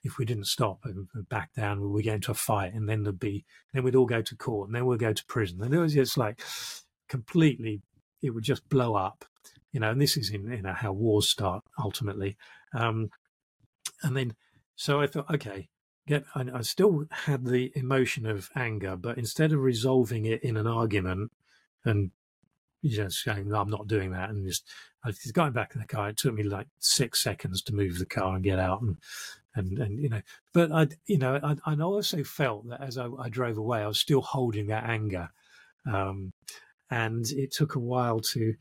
if 0.05 0.19
we 0.19 0.25
didn't 0.25 0.47
stop 0.47 0.81
and 0.85 1.09
back 1.29 1.53
down, 1.55 1.93
we 1.93 2.03
get 2.03 2.17
into 2.17 2.33
a 2.33 2.35
fight, 2.35 2.75
and 2.75 2.89
then 2.89 3.03
there'd 3.03 3.19
be, 3.19 3.45
then 3.73 3.83
we'd 3.83 3.95
all 3.95 4.07
go 4.07 4.23
to 4.23 4.37
court, 4.37 4.69
and 4.69 4.77
then 4.77 4.87
we'll 4.87 4.99
go 4.99 5.13
to 5.13 5.25
prison, 5.27 5.63
and 5.63 5.75
it 5.75 5.79
was 5.79 5.95
just 5.95 6.17
like 6.17 6.41
completely, 7.09 7.83
it 8.23 8.31
would 8.31 8.45
just 8.45 8.69
blow 8.69 8.95
up, 8.95 9.25
you 9.73 9.81
know. 9.81 9.91
And 9.91 10.01
this 10.01 10.17
is 10.17 10.31
in 10.31 10.51
you 10.51 10.63
know 10.63 10.75
how 10.75 10.93
wars 10.93 11.29
start 11.29 11.65
ultimately, 11.83 12.37
um, 12.75 13.11
and 14.03 14.17
then 14.17 14.35
so 14.77 15.01
I 15.01 15.07
thought, 15.07 15.31
okay. 15.35 15.69
Get, 16.07 16.25
I, 16.35 16.47
I 16.55 16.61
still 16.63 17.05
had 17.11 17.45
the 17.45 17.71
emotion 17.75 18.25
of 18.25 18.49
anger, 18.57 18.97
but 18.97 19.19
instead 19.19 19.53
of 19.53 19.61
resolving 19.61 20.25
it 20.25 20.43
in 20.43 20.57
an 20.57 20.67
argument 20.67 21.33
and 21.85 22.13
just 22.85 23.23
saying, 23.23 23.49
no, 23.49 23.61
I'm 23.61 23.71
not 23.71 23.89
doing 23.89 24.13
that. 24.13 24.31
And 24.31 24.47
just, 24.47 24.65
I 25.05 25.13
going 25.33 25.53
back 25.53 25.73
in 25.75 25.81
the 25.81 25.87
car. 25.87 26.09
It 26.09 26.17
took 26.17 26.35
me 26.35 26.43
like 26.43 26.67
six 26.79 27.23
seconds 27.23 27.63
to 27.63 27.75
move 27.75 27.99
the 27.99 28.07
car 28.07 28.35
and 28.35 28.45
get 28.45 28.59
out. 28.59 28.83
And, 28.83 28.97
and, 29.55 29.79
and 29.79 30.03
you 30.03 30.09
know, 30.09 30.23
but 30.55 30.73
I, 30.73 30.89
you 31.07 31.19
know, 31.19 31.41
I, 31.43 31.57
I 31.65 31.81
also 31.81 32.23
felt 32.25 32.69
that 32.69 32.81
as 32.81 32.99
I, 32.99 33.09
I 33.19 33.29
drove 33.29 33.59
away, 33.59 33.83
I 33.83 33.87
was 33.87 33.99
still 33.99 34.21
holding 34.21 34.69
that 34.69 34.85
anger. 34.85 35.31
Um, 35.91 36.33
and 36.91 37.27
it 37.31 37.53
took 37.53 37.75
a 37.75 37.81
while 37.81 38.21
to, 38.21 38.55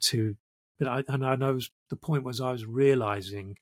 to, 0.00 0.36
but 0.78 0.88
I, 0.88 1.04
and 1.08 1.24
I 1.24 1.36
know 1.36 1.58
the 1.90 1.96
point 1.96 2.24
was 2.24 2.40
I 2.40 2.52
was 2.52 2.64
realizing 2.64 3.56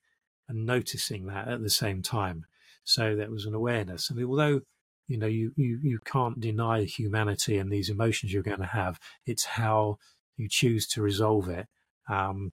and 0.47 0.65
noticing 0.65 1.25
that 1.27 1.47
at 1.47 1.61
the 1.61 1.69
same 1.69 2.01
time. 2.01 2.45
So 2.83 3.15
there 3.15 3.29
was 3.29 3.45
an 3.45 3.53
awareness. 3.53 4.09
And 4.09 4.23
although, 4.23 4.61
you 5.07 5.17
know 5.17 5.27
you, 5.27 5.51
you 5.55 5.79
you 5.81 5.99
can't 6.05 6.39
deny 6.39 6.83
humanity 6.83 7.57
and 7.57 7.71
these 7.71 7.89
emotions 7.89 8.33
you're 8.33 8.43
going 8.43 8.59
to 8.59 8.65
have 8.65 8.99
it's 9.25 9.45
how 9.45 9.97
you 10.35 10.47
choose 10.49 10.87
to 10.87 11.01
resolve 11.01 11.49
it 11.49 11.67
um, 12.09 12.51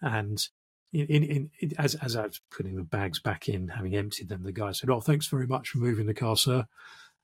and 0.00 0.48
in, 0.92 1.06
in, 1.06 1.50
in, 1.60 1.72
as 1.78 1.94
as 1.96 2.16
I 2.16 2.26
was 2.26 2.40
putting 2.50 2.76
the 2.76 2.82
bags 2.82 3.18
back 3.18 3.48
in, 3.48 3.68
having 3.68 3.96
emptied 3.96 4.28
them, 4.28 4.42
the 4.42 4.52
guy 4.52 4.72
said, 4.72 4.90
"Oh, 4.90 5.00
thanks 5.00 5.26
very 5.26 5.46
much 5.46 5.70
for 5.70 5.78
moving 5.78 6.06
the 6.06 6.14
car, 6.14 6.36
sir." 6.36 6.66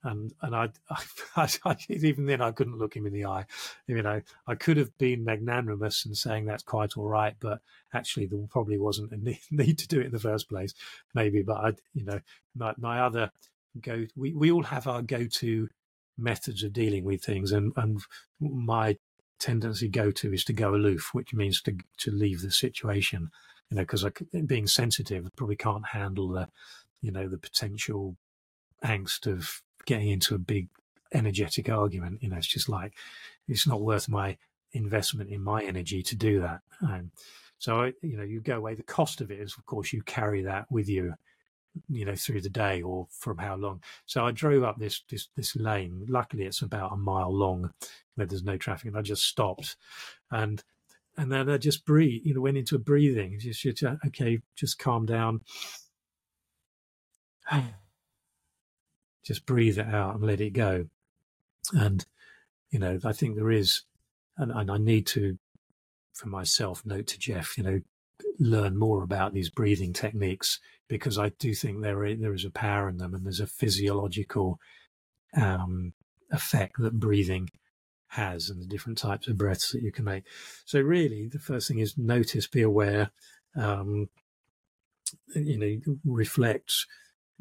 And 0.02 0.32
and 0.40 0.56
I, 0.56 0.70
I, 1.36 1.48
I, 1.64 1.76
even 1.88 2.26
then 2.26 2.40
I 2.40 2.52
couldn't 2.52 2.78
look 2.78 2.96
him 2.96 3.06
in 3.06 3.12
the 3.12 3.26
eye. 3.26 3.44
You 3.86 4.02
know, 4.02 4.22
I 4.46 4.54
could 4.54 4.78
have 4.78 4.96
been 4.96 5.24
magnanimous 5.24 6.06
and 6.06 6.16
saying 6.16 6.46
that's 6.46 6.62
quite 6.62 6.96
all 6.96 7.08
right, 7.08 7.34
but 7.40 7.60
actually 7.92 8.26
there 8.26 8.38
probably 8.48 8.78
wasn't 8.78 9.12
a 9.12 9.16
need 9.50 9.78
to 9.78 9.88
do 9.88 10.00
it 10.00 10.06
in 10.06 10.12
the 10.12 10.18
first 10.18 10.48
place, 10.48 10.72
maybe. 11.14 11.42
But 11.42 11.56
I, 11.56 11.72
you 11.92 12.04
know, 12.04 12.20
my 12.56 12.74
my 12.78 13.00
other 13.00 13.30
go 13.80 14.06
we, 14.16 14.34
we 14.34 14.50
all 14.50 14.64
have 14.64 14.86
our 14.86 15.02
go-to 15.02 15.68
methods 16.16 16.62
of 16.62 16.72
dealing 16.72 17.04
with 17.04 17.22
things 17.22 17.52
and 17.52 17.72
and 17.76 18.00
my 18.40 18.96
tendency 19.38 19.88
go 19.88 20.10
to 20.10 20.32
is 20.32 20.44
to 20.44 20.52
go 20.52 20.74
aloof 20.74 21.10
which 21.12 21.32
means 21.32 21.62
to 21.62 21.76
to 21.96 22.10
leave 22.10 22.42
the 22.42 22.50
situation 22.50 23.30
you 23.70 23.76
know 23.76 23.82
because 23.82 24.04
being 24.46 24.66
sensitive 24.66 25.28
probably 25.36 25.56
can't 25.56 25.88
handle 25.88 26.28
the 26.28 26.48
you 27.00 27.12
know 27.12 27.28
the 27.28 27.38
potential 27.38 28.16
angst 28.84 29.30
of 29.30 29.62
getting 29.86 30.08
into 30.08 30.34
a 30.34 30.38
big 30.38 30.68
energetic 31.14 31.68
argument 31.68 32.22
you 32.22 32.28
know 32.28 32.36
it's 32.36 32.46
just 32.46 32.68
like 32.68 32.94
it's 33.46 33.66
not 33.66 33.80
worth 33.80 34.08
my 34.08 34.36
investment 34.72 35.30
in 35.30 35.42
my 35.42 35.62
energy 35.62 36.02
to 36.02 36.16
do 36.16 36.40
that. 36.40 36.60
Um, 36.82 37.10
so 37.58 37.92
you 38.02 38.16
know 38.16 38.22
you 38.22 38.40
go 38.40 38.56
away 38.56 38.74
the 38.74 38.82
cost 38.82 39.20
of 39.20 39.30
it 39.30 39.40
is 39.40 39.56
of 39.58 39.66
course 39.66 39.92
you 39.92 40.02
carry 40.02 40.42
that 40.42 40.70
with 40.70 40.88
you 40.88 41.14
you 41.88 42.04
know 42.04 42.14
through 42.14 42.40
the 42.40 42.48
day 42.48 42.82
or 42.82 43.06
from 43.10 43.38
how 43.38 43.56
long. 43.56 43.82
So 44.06 44.24
i 44.26 44.30
drove 44.30 44.64
up 44.64 44.78
this 44.78 45.02
this 45.08 45.28
this 45.36 45.56
lane. 45.56 46.06
Luckily 46.08 46.44
it's 46.44 46.62
about 46.62 46.92
a 46.92 46.96
mile 46.96 47.34
long 47.34 47.72
where 48.14 48.26
there's 48.26 48.44
no 48.44 48.56
traffic 48.56 48.86
and 48.88 48.98
i 48.98 49.02
just 49.02 49.24
stopped. 49.24 49.76
And 50.30 50.62
and 51.16 51.32
then 51.32 51.50
i 51.50 51.56
just 51.56 51.84
breathe 51.84 52.22
you 52.24 52.34
know 52.34 52.40
went 52.40 52.56
into 52.56 52.76
a 52.76 52.78
breathing 52.78 53.38
just, 53.40 53.60
just 53.60 53.82
uh, 53.82 53.96
okay 54.06 54.40
just 54.54 54.78
calm 54.78 55.06
down. 55.06 55.40
Just 59.24 59.44
breathe 59.44 59.78
it 59.78 59.86
out 59.86 60.14
and 60.14 60.24
let 60.24 60.40
it 60.40 60.54
go. 60.54 60.86
And, 61.72 62.04
you 62.70 62.78
know, 62.78 62.98
I 63.04 63.12
think 63.12 63.36
there 63.36 63.50
is, 63.50 63.82
and, 64.36 64.50
and 64.52 64.70
I 64.70 64.78
need 64.78 65.06
to, 65.08 65.38
for 66.14 66.28
myself, 66.28 66.84
note 66.86 67.08
to 67.08 67.18
Geoff, 67.18 67.58
you 67.58 67.64
know, 67.64 67.80
learn 68.38 68.76
more 68.76 69.02
about 69.02 69.32
these 69.32 69.50
breathing 69.50 69.92
techniques 69.92 70.58
because 70.88 71.18
I 71.18 71.30
do 71.38 71.54
think 71.54 71.82
there 71.82 72.04
is, 72.04 72.20
there 72.20 72.34
is 72.34 72.44
a 72.44 72.50
power 72.50 72.88
in 72.88 72.98
them 72.98 73.14
and 73.14 73.24
there's 73.24 73.40
a 73.40 73.46
physiological 73.46 74.58
um, 75.36 75.92
effect 76.30 76.76
that 76.78 76.98
breathing 76.98 77.50
has 78.08 78.48
and 78.48 78.60
the 78.60 78.66
different 78.66 78.98
types 78.98 79.28
of 79.28 79.36
breaths 79.36 79.72
that 79.72 79.82
you 79.82 79.92
can 79.92 80.04
make. 80.04 80.24
So 80.64 80.80
really, 80.80 81.28
the 81.28 81.38
first 81.38 81.68
thing 81.68 81.78
is 81.78 81.98
notice, 81.98 82.46
be 82.46 82.62
aware, 82.62 83.10
um, 83.56 84.08
you 85.34 85.58
know, 85.58 85.96
reflect, 86.04 86.72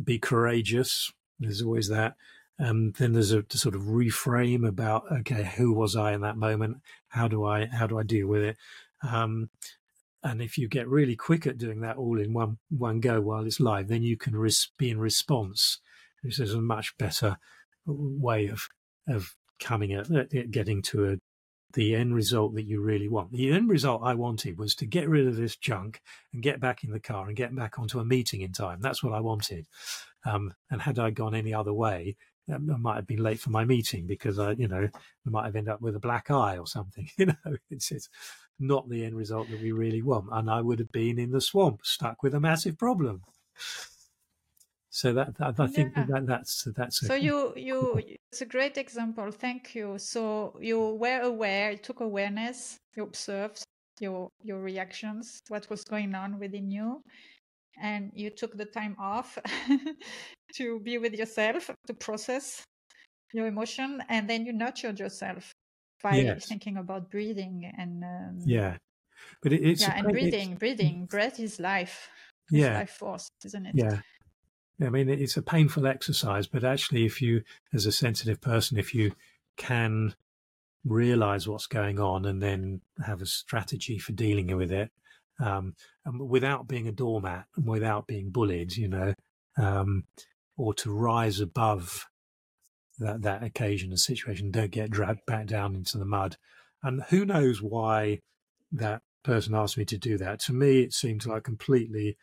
be 0.04 0.20
courageous. 0.20 1.12
There's 1.40 1.62
always 1.62 1.88
that. 1.90 2.16
Um, 2.60 2.94
then 2.98 3.14
there's 3.14 3.32
a 3.32 3.46
sort 3.50 3.76
of 3.76 3.84
reframe 3.84 4.68
about 4.68 5.04
okay, 5.12 5.44
who 5.58 5.74
was 5.74 5.96
I 5.96 6.14
in 6.14 6.22
that 6.22 6.38
moment? 6.38 6.78
How 7.10 7.28
do 7.28 7.46
I 7.46 7.68
how 7.68 7.86
do 7.86 8.00
I 8.00 8.04
deal 8.04 8.28
with 8.28 8.42
it? 8.42 8.58
Um, 9.08 9.50
and 10.28 10.42
if 10.42 10.58
you 10.58 10.68
get 10.68 10.88
really 10.90 11.16
quick 11.16 11.48
at 11.48 11.58
doing 11.58 11.80
that 11.82 11.98
all 11.98 12.20
in 12.20 12.34
one 12.34 12.58
one 12.70 13.00
go 13.00 13.22
while 13.22 13.46
it's 13.46 13.60
live, 13.60 13.88
then 13.88 14.04
you 14.04 14.18
can 14.18 14.36
res- 14.36 14.72
be 14.78 14.90
in 14.90 15.00
response, 15.00 15.80
This 16.22 16.40
is 16.40 16.54
a 16.54 16.62
much 16.62 16.98
better 16.98 17.38
way 17.86 18.48
of 18.48 18.68
of 19.08 19.36
coming 19.60 19.94
at, 19.94 20.12
at 20.12 20.52
getting 20.52 20.82
to 20.84 21.06
a 21.12 21.16
the 21.74 21.96
end 21.96 22.14
result 22.14 22.56
that 22.56 22.66
you 22.66 22.82
really 22.82 23.08
want. 23.08 23.32
The 23.32 23.52
end 23.52 23.70
result 23.70 24.02
I 24.04 24.14
wanted 24.16 24.58
was 24.58 24.76
to 24.76 24.86
get 24.86 25.08
rid 25.08 25.28
of 25.28 25.36
this 25.36 25.56
junk 25.56 26.02
and 26.34 26.42
get 26.42 26.60
back 26.60 26.84
in 26.84 26.92
the 26.92 27.00
car 27.00 27.28
and 27.28 27.36
get 27.36 27.56
back 27.56 27.78
onto 27.78 28.00
a 28.00 28.06
meeting 28.06 28.42
in 28.42 28.52
time. 28.52 28.80
That's 28.82 29.04
what 29.04 29.14
I 29.14 29.20
wanted. 29.20 29.68
Um, 30.26 30.54
and 30.70 30.82
had 30.82 30.98
I 30.98 31.10
gone 31.12 31.36
any 31.36 31.54
other 31.54 31.74
way, 31.74 32.16
um, 32.52 32.70
I 32.74 32.78
might 32.78 32.96
have 32.96 33.08
been 33.08 33.22
late 33.22 33.40
for 33.40 33.50
my 33.50 33.66
meeting 33.66 34.08
because 34.08 34.40
I, 34.40 34.52
you 34.52 34.68
know, 34.68 34.88
I 34.94 35.30
might 35.30 35.46
have 35.46 35.56
ended 35.56 35.74
up 35.74 35.82
with 35.82 35.96
a 35.96 36.00
black 36.00 36.32
eye 36.32 36.58
or 36.58 36.68
something. 36.68 37.10
You 37.18 37.28
know, 37.28 37.58
it's, 37.70 37.92
it's 37.92 38.10
not 38.60 38.90
the 38.90 39.06
end 39.06 39.16
result 39.16 39.50
that 39.50 39.62
we 39.62 39.72
really 39.72 40.02
want, 40.02 40.28
and 40.32 40.50
I 40.50 40.62
would 40.62 40.80
have 40.80 40.92
been 40.92 41.20
in 41.20 41.32
the 41.32 41.42
swamp, 41.42 41.82
stuck 41.84 42.24
with 42.24 42.34
a 42.34 42.40
massive 42.40 42.78
problem. 42.78 43.22
So 44.90 45.14
that, 45.14 45.38
that 45.38 45.60
I 45.60 45.68
think 45.68 45.94
yeah. 45.96 46.06
that 46.10 46.26
that's 46.26 46.68
that's. 46.76 47.06
So 47.06 47.14
a, 47.14 47.18
you 47.18 47.54
you 47.56 48.02
it's 48.32 48.42
a 48.42 48.46
great 48.46 48.78
example. 48.78 49.32
Thank 49.32 49.76
you. 49.76 49.98
So 49.98 50.58
you 50.60 50.80
were 50.96 51.22
aware, 51.22 51.72
you 51.72 51.78
took 51.78 52.00
awareness, 52.00 52.78
you 52.96 53.04
observed 53.04 53.64
your 54.00 54.30
your 54.42 54.60
reactions, 54.60 55.40
what 55.50 55.70
was 55.70 55.84
going 55.84 56.16
on 56.16 56.40
within 56.40 56.72
you, 56.72 57.02
and 57.80 58.12
you 58.16 58.32
took 58.32 58.58
the 58.58 58.66
time 58.66 58.96
off 59.00 59.38
to 60.56 60.80
be 60.80 60.98
with 60.98 61.14
yourself, 61.14 61.70
to 61.86 61.94
process 61.94 62.64
your 63.34 63.46
emotion, 63.46 64.02
and 64.10 64.28
then 64.28 64.46
you 64.46 64.54
nurtured 64.54 65.00
yourself 65.00 65.54
by 66.04 66.16
yes. 66.16 66.46
thinking 66.46 66.78
about 66.78 67.10
breathing 67.10 67.72
and 67.78 68.04
um, 68.04 68.40
yeah, 68.46 68.78
but 69.42 69.54
it, 69.54 69.62
it's 69.62 69.82
yeah, 69.82 69.98
and 69.98 70.08
breathing, 70.08 70.56
breathing, 70.56 71.06
breath 71.06 71.40
is 71.40 71.60
life. 71.60 72.10
It's 72.50 72.62
yeah, 72.62 72.78
life 72.78 72.92
force, 72.92 73.30
isn't 73.46 73.66
it? 73.66 73.76
Yeah. 73.76 74.00
I 74.80 74.90
mean, 74.90 75.10
it's 75.10 75.38
a 75.38 75.42
painful 75.42 75.88
exercise, 75.88 76.46
but 76.46 76.64
actually, 76.64 77.06
if 77.06 77.20
you, 77.20 77.42
as 77.74 77.88
a 77.88 77.92
sensitive 77.92 78.40
person, 78.40 78.78
if 78.78 78.94
you 78.94 79.14
can 79.58 80.14
realize 80.86 81.48
what's 81.48 81.66
going 81.66 82.00
on 82.00 82.26
and 82.26 82.42
then 82.42 82.82
have 83.04 83.22
a 83.22 83.26
strategy 83.26 83.98
for 83.98 84.12
dealing 84.12 84.56
with 84.56 84.72
it, 84.72 84.92
um, 85.40 85.76
and 86.06 86.30
without 86.30 86.68
being 86.68 86.88
a 86.88 86.92
doormat 86.92 87.46
and 87.56 87.68
without 87.68 88.06
being 88.06 88.30
bullied, 88.30 88.78
you 88.78 88.88
know, 88.88 89.16
um, 89.58 90.04
or 90.58 90.74
to 90.76 90.92
rise 90.92 91.40
above 91.40 92.06
that 93.00 93.22
that 93.22 93.44
occasion 93.44 93.90
and 93.90 94.00
situation, 94.00 94.52
don't 94.52 94.72
get 94.72 94.92
dragged 94.92 95.26
back 95.26 95.48
down 95.48 95.76
into 95.76 95.98
the 95.98 96.06
mud. 96.06 96.38
And 96.84 97.04
who 97.10 97.26
knows 97.26 97.62
why 97.62 98.20
that 98.72 99.02
person 99.24 99.56
asked 99.56 99.78
me 99.78 99.86
to 99.86 99.98
do 99.98 100.18
that? 100.18 100.40
To 100.42 100.54
me, 100.54 100.82
it 100.82 100.94
seemed 100.94 101.26
like 101.26 101.44
completely, 101.44 102.18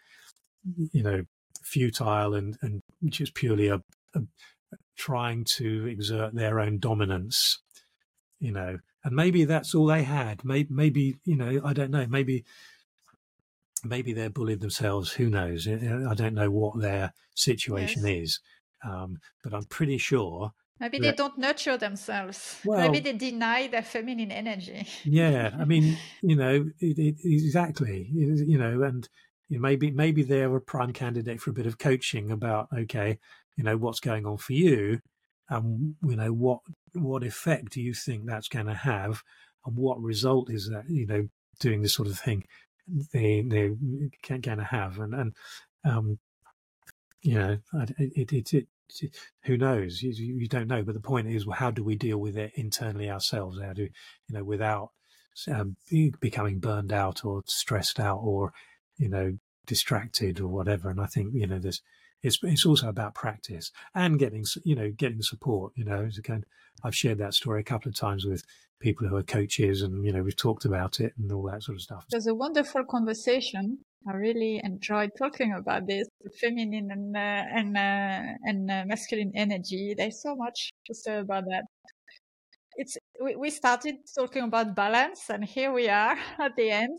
you 0.92 1.02
know, 1.02 1.24
futile 1.62 2.34
and 2.34 2.56
and 2.62 2.82
just 3.06 3.34
purely 3.34 3.68
a, 3.68 3.82
a 4.14 4.20
trying 4.96 5.44
to 5.44 5.86
exert 5.86 6.34
their 6.34 6.60
own 6.60 6.78
dominance, 6.78 7.60
you 8.40 8.52
know. 8.52 8.78
And 9.04 9.14
maybe 9.14 9.44
that's 9.44 9.74
all 9.74 9.86
they 9.86 10.02
had. 10.02 10.44
Maybe, 10.44 10.68
maybe 10.72 11.16
you 11.24 11.36
know, 11.36 11.60
I 11.64 11.72
don't 11.72 11.90
know. 11.90 12.06
Maybe 12.06 12.44
maybe 13.84 14.12
they're 14.12 14.30
bullied 14.30 14.60
themselves. 14.60 15.12
Who 15.12 15.28
knows? 15.28 15.68
I 15.68 16.14
don't 16.14 16.34
know 16.34 16.50
what 16.50 16.80
their 16.80 17.12
situation 17.34 18.06
yes. 18.06 18.22
is, 18.22 18.40
um, 18.84 19.18
but 19.42 19.52
I'm 19.52 19.64
pretty 19.64 19.98
sure. 19.98 20.52
Maybe 20.80 20.98
they 20.98 21.12
don't 21.12 21.38
nurture 21.38 21.76
themselves. 21.76 22.60
Well, 22.64 22.80
maybe 22.80 23.00
they 23.00 23.16
deny 23.16 23.68
their 23.68 23.82
feminine 23.82 24.32
energy. 24.32 24.86
yeah, 25.04 25.54
I 25.58 25.64
mean, 25.72 25.96
you 26.22 26.36
know, 26.36 26.68
it, 26.80 26.98
it, 26.98 27.16
exactly. 27.22 28.08
You 28.12 28.58
know, 28.58 28.82
and 28.82 29.08
you 29.48 29.58
know, 29.58 29.62
maybe 29.62 29.90
maybe 29.90 30.22
they're 30.22 30.54
a 30.54 30.60
prime 30.60 30.92
candidate 30.92 31.40
for 31.40 31.50
a 31.50 31.54
bit 31.54 31.66
of 31.66 31.78
coaching 31.78 32.30
about 32.30 32.68
okay, 32.76 33.18
you 33.56 33.64
know, 33.64 33.76
what's 33.76 34.00
going 34.00 34.26
on 34.26 34.38
for 34.38 34.52
you, 34.52 35.00
and 35.48 35.94
you 36.02 36.16
know 36.16 36.32
what 36.32 36.60
what 36.92 37.22
effect 37.22 37.70
do 37.70 37.80
you 37.80 37.94
think 37.94 38.26
that's 38.26 38.48
going 38.48 38.66
to 38.66 38.74
have, 38.74 39.22
and 39.64 39.76
what 39.76 40.00
result 40.00 40.50
is 40.50 40.68
that 40.70 40.84
you 40.88 41.06
know 41.06 41.28
doing 41.60 41.82
this 41.82 41.94
sort 41.94 42.08
of 42.08 42.18
thing 42.18 42.44
they 43.12 43.42
they 43.42 43.70
can 44.22 44.42
kind 44.42 44.60
of 44.60 44.66
have, 44.66 44.98
and 44.98 45.14
and 45.14 45.32
um, 45.84 46.18
you 47.22 47.34
know, 47.34 47.58
it 47.74 47.90
it, 47.98 48.32
it, 48.32 48.54
it 48.54 48.68
who 49.44 49.56
knows? 49.56 50.02
You, 50.02 50.12
you, 50.12 50.48
don't 50.48 50.68
know. 50.68 50.82
But 50.82 50.94
the 50.94 51.00
point 51.00 51.28
is, 51.28 51.46
how 51.52 51.70
do 51.70 51.84
we 51.84 51.96
deal 51.96 52.18
with 52.18 52.36
it 52.36 52.52
internally 52.54 53.10
ourselves? 53.10 53.60
How 53.60 53.72
do 53.72 53.82
you 53.82 53.90
know 54.30 54.44
without 54.44 54.90
um, 55.52 55.76
becoming 56.20 56.60
burned 56.60 56.92
out 56.92 57.24
or 57.24 57.42
stressed 57.46 57.98
out 57.98 58.18
or 58.22 58.52
you 58.96 59.08
know 59.08 59.38
distracted 59.66 60.40
or 60.40 60.48
whatever? 60.48 60.90
And 60.90 61.00
I 61.00 61.06
think 61.06 61.34
you 61.34 61.46
know 61.46 61.58
there's 61.58 61.82
it's 62.22 62.38
it's 62.42 62.66
also 62.66 62.88
about 62.88 63.14
practice 63.14 63.70
and 63.94 64.18
getting 64.18 64.44
you 64.64 64.74
know 64.74 64.90
getting 64.90 65.22
support. 65.22 65.72
You 65.76 65.84
know, 65.84 66.08
again, 66.18 66.44
I've 66.82 66.96
shared 66.96 67.18
that 67.18 67.34
story 67.34 67.60
a 67.60 67.64
couple 67.64 67.90
of 67.90 67.96
times 67.96 68.24
with 68.24 68.44
people 68.80 69.06
who 69.06 69.16
are 69.16 69.22
coaches, 69.22 69.82
and 69.82 70.04
you 70.04 70.12
know 70.12 70.22
we've 70.22 70.36
talked 70.36 70.64
about 70.64 71.00
it 71.00 71.12
and 71.18 71.30
all 71.30 71.44
that 71.44 71.62
sort 71.62 71.76
of 71.76 71.82
stuff. 71.82 72.06
It 72.10 72.16
was 72.16 72.26
a 72.26 72.34
wonderful 72.34 72.84
conversation. 72.84 73.78
I 74.06 74.12
really 74.12 74.60
enjoyed 74.62 75.12
talking 75.16 75.54
about 75.54 75.86
this, 75.86 76.06
feminine 76.40 76.90
and 76.90 77.16
uh, 77.16 77.20
and 77.20 77.76
uh, 77.76 78.22
and 78.44 78.70
uh, 78.70 78.84
masculine 78.86 79.32
energy. 79.34 79.94
There's 79.96 80.20
so 80.20 80.36
much 80.36 80.72
to 80.86 80.94
say 80.94 81.18
about 81.18 81.44
that. 81.44 81.64
It's 82.76 82.98
we, 83.22 83.36
we 83.36 83.50
started 83.50 83.96
talking 84.14 84.42
about 84.42 84.74
balance, 84.74 85.30
and 85.30 85.44
here 85.44 85.72
we 85.72 85.88
are 85.88 86.16
at 86.38 86.54
the 86.56 86.70
end, 86.70 86.98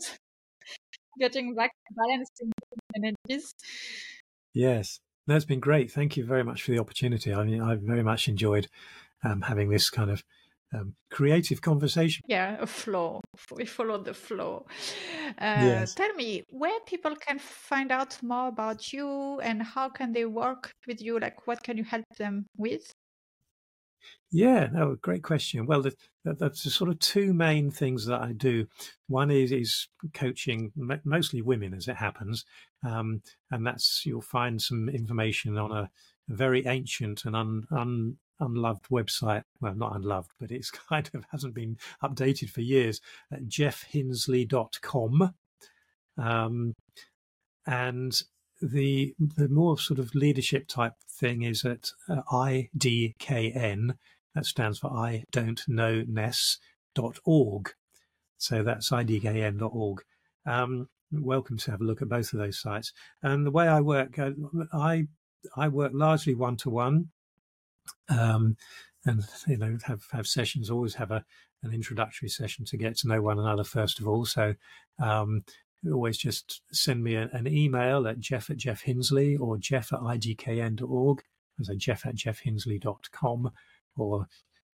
getting 1.20 1.54
back 1.54 1.70
to 1.70 1.94
balancing 1.94 2.52
energies. 2.96 3.54
Yes, 4.52 4.98
that's 5.26 5.44
been 5.44 5.60
great. 5.60 5.92
Thank 5.92 6.16
you 6.16 6.24
very 6.24 6.42
much 6.42 6.62
for 6.62 6.72
the 6.72 6.80
opportunity. 6.80 7.32
I 7.32 7.44
mean, 7.44 7.60
I've 7.60 7.82
very 7.82 8.02
much 8.02 8.26
enjoyed 8.26 8.66
um, 9.22 9.42
having 9.42 9.70
this 9.70 9.90
kind 9.90 10.10
of 10.10 10.24
um, 10.74 10.94
creative 11.10 11.60
conversation. 11.60 12.22
Yeah, 12.28 12.56
a 12.60 12.66
flow. 12.66 13.20
We 13.54 13.64
follow 13.64 14.02
the 14.02 14.14
flow. 14.14 14.66
Uh, 15.38 15.62
yes. 15.62 15.94
Tell 15.94 16.12
me 16.14 16.42
where 16.50 16.80
people 16.86 17.14
can 17.16 17.38
find 17.38 17.92
out 17.92 18.20
more 18.22 18.48
about 18.48 18.92
you 18.92 19.40
and 19.40 19.62
how 19.62 19.88
can 19.88 20.12
they 20.12 20.24
work 20.24 20.72
with 20.86 21.00
you? 21.00 21.18
Like, 21.18 21.46
what 21.46 21.62
can 21.62 21.76
you 21.76 21.84
help 21.84 22.04
them 22.18 22.46
with? 22.56 22.92
Yeah, 24.30 24.68
no, 24.72 24.96
great 25.00 25.22
question. 25.22 25.66
Well, 25.66 25.84
that's 26.24 26.64
the 26.64 26.70
sort 26.70 26.90
of 26.90 26.98
two 26.98 27.32
main 27.32 27.70
things 27.70 28.06
that 28.06 28.20
I 28.20 28.32
do. 28.32 28.66
One 29.08 29.30
is 29.30 29.52
is 29.52 29.88
coaching, 30.14 30.72
mostly 31.04 31.42
women, 31.42 31.74
as 31.74 31.88
it 31.88 31.96
happens, 31.96 32.44
um, 32.84 33.22
and 33.50 33.66
that's 33.66 34.04
you'll 34.04 34.20
find 34.20 34.60
some 34.60 34.88
information 34.88 35.56
on 35.56 35.70
a, 35.70 35.90
a 36.30 36.34
very 36.34 36.66
ancient 36.66 37.24
and 37.24 37.36
un, 37.36 37.66
un, 37.70 38.16
unloved 38.40 38.88
website. 38.90 39.42
Well, 39.60 39.74
not 39.74 39.96
unloved, 39.96 40.30
but 40.40 40.50
it's 40.50 40.70
kind 40.88 41.08
of 41.14 41.24
hasn't 41.30 41.54
been 41.54 41.78
updated 42.02 42.50
for 42.50 42.60
years. 42.60 43.00
At 43.32 43.46
jeffhinsley.com. 43.46 45.34
Um, 46.18 46.74
and 47.66 48.22
the 48.62 49.14
the 49.18 49.48
more 49.48 49.78
sort 49.78 49.98
of 49.98 50.14
leadership 50.14 50.66
type 50.68 50.94
thing 51.10 51.42
is 51.42 51.64
at 51.64 51.90
uh, 52.08 52.22
IDKN. 52.30 53.96
That 54.34 54.46
stands 54.46 54.78
for 54.78 54.90
I 54.90 55.24
don't 55.30 55.62
know 55.66 56.04
ness.org. 56.06 57.72
So 58.38 58.62
that's 58.62 58.90
IDKN 58.90 59.58
idkn.org. 59.58 60.02
Um, 60.46 60.88
welcome 61.10 61.56
to 61.58 61.70
have 61.70 61.80
a 61.80 61.84
look 61.84 62.02
at 62.02 62.08
both 62.08 62.32
of 62.32 62.38
those 62.38 62.60
sites. 62.60 62.92
And 63.22 63.46
the 63.46 63.50
way 63.50 63.66
I 63.66 63.80
work, 63.80 64.18
uh, 64.18 64.30
I 64.72 65.06
I 65.56 65.68
work 65.68 65.92
largely 65.94 66.34
one 66.34 66.56
to 66.58 66.70
one 66.70 67.10
um, 68.08 68.56
and 69.04 69.22
you 69.46 69.56
know 69.56 69.76
have 69.84 70.02
have 70.12 70.26
sessions. 70.26 70.70
Always 70.70 70.94
have 70.94 71.10
a 71.10 71.24
an 71.62 71.72
introductory 71.72 72.28
session 72.28 72.64
to 72.66 72.76
get 72.76 72.96
to 72.98 73.08
know 73.08 73.22
one 73.22 73.38
another 73.38 73.64
first 73.64 73.98
of 74.00 74.06
all. 74.06 74.24
So 74.24 74.54
um, 75.02 75.44
always 75.90 76.18
just 76.18 76.62
send 76.72 77.02
me 77.02 77.14
a, 77.14 77.28
an 77.32 77.46
email 77.46 78.06
at 78.06 78.18
jeff 78.20 78.50
at 78.50 78.56
jeff 78.56 78.84
hinsley 78.84 79.38
or 79.40 79.56
jeff 79.58 79.92
at 79.92 80.00
idkn.org. 80.00 81.22
So 81.62 81.74
jeff 81.74 82.04
at 82.06 82.14
jeffhinsley.com 82.16 83.50
or 83.96 84.28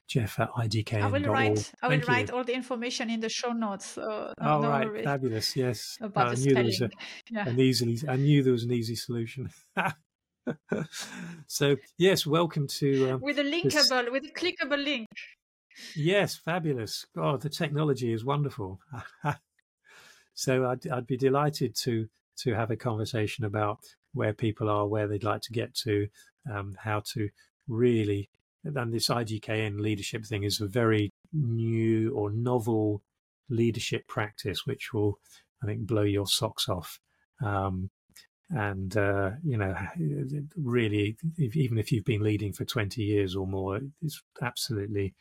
jeff 0.08 0.40
at 0.40 0.50
idkn.org. 0.50 1.02
I 1.02 1.06
will 1.08 1.32
write, 1.32 1.72
I 1.80 1.86
will 1.86 1.92
Thank 1.92 2.02
you. 2.08 2.12
write 2.12 2.30
all 2.30 2.44
the 2.44 2.54
information 2.54 3.08
in 3.10 3.20
the 3.20 3.28
show 3.28 3.52
notes. 3.52 3.96
No, 3.96 4.34
Oh, 4.40 4.60
no 4.60 4.68
right. 4.68 4.86
worries 4.86 5.04
Fabulous. 5.04 5.56
Yes. 5.56 5.96
about 6.00 6.28
I 6.28 6.34
the 6.34 6.40
knew 6.44 6.54
there 6.54 6.64
was 6.64 6.76
spelling. 6.76 6.92
a, 6.92 7.04
yeah. 7.34 7.48
an 7.48 7.60
easily, 7.60 7.98
I 8.08 8.16
knew 8.16 8.42
there 8.42 8.52
was 8.52 8.64
an 8.64 8.72
easy 8.72 8.96
solution. 8.96 9.50
so, 11.46 11.76
yes, 11.98 12.26
welcome 12.26 12.66
to. 12.66 13.12
Um, 13.12 13.20
With 13.20 13.38
a 13.38 13.42
linkable, 13.42 14.10
with 14.10 14.24
a 14.24 14.32
clickable 14.32 14.82
link. 14.82 15.08
yes, 15.96 16.36
fabulous. 16.36 17.06
God, 17.14 17.40
the 17.40 17.48
technology 17.48 18.12
is 18.12 18.24
wonderful. 18.24 18.80
so, 20.34 20.66
I'd, 20.66 20.86
I'd 20.88 21.06
be 21.06 21.16
delighted 21.16 21.74
to 21.82 22.08
to 22.38 22.54
have 22.54 22.70
a 22.70 22.76
conversation 22.76 23.44
about 23.44 23.80
where 24.14 24.32
people 24.32 24.68
are, 24.68 24.86
where 24.86 25.06
they'd 25.06 25.24
like 25.24 25.42
to 25.42 25.52
get 25.52 25.74
to, 25.74 26.08
um, 26.50 26.76
how 26.82 27.02
to 27.12 27.28
really. 27.68 28.28
And 28.64 28.92
this 28.92 29.08
IDKN 29.08 29.80
leadership 29.80 30.24
thing 30.24 30.44
is 30.44 30.60
a 30.60 30.66
very 30.66 31.10
new 31.32 32.14
or 32.14 32.30
novel 32.30 33.02
leadership 33.48 34.06
practice, 34.06 34.66
which 34.66 34.92
will, 34.92 35.18
I 35.62 35.66
think, 35.66 35.80
blow 35.86 36.02
your 36.02 36.26
socks 36.26 36.68
off. 36.68 36.98
Um, 37.44 37.90
and 38.52 38.96
uh, 38.96 39.30
you 39.44 39.56
know, 39.56 39.74
really, 40.56 41.16
if, 41.38 41.56
even 41.56 41.78
if 41.78 41.90
you've 41.90 42.04
been 42.04 42.22
leading 42.22 42.52
for 42.52 42.64
twenty 42.64 43.02
years 43.02 43.34
or 43.34 43.46
more, 43.46 43.80
it's 44.02 44.22
absolutely. 44.40 45.14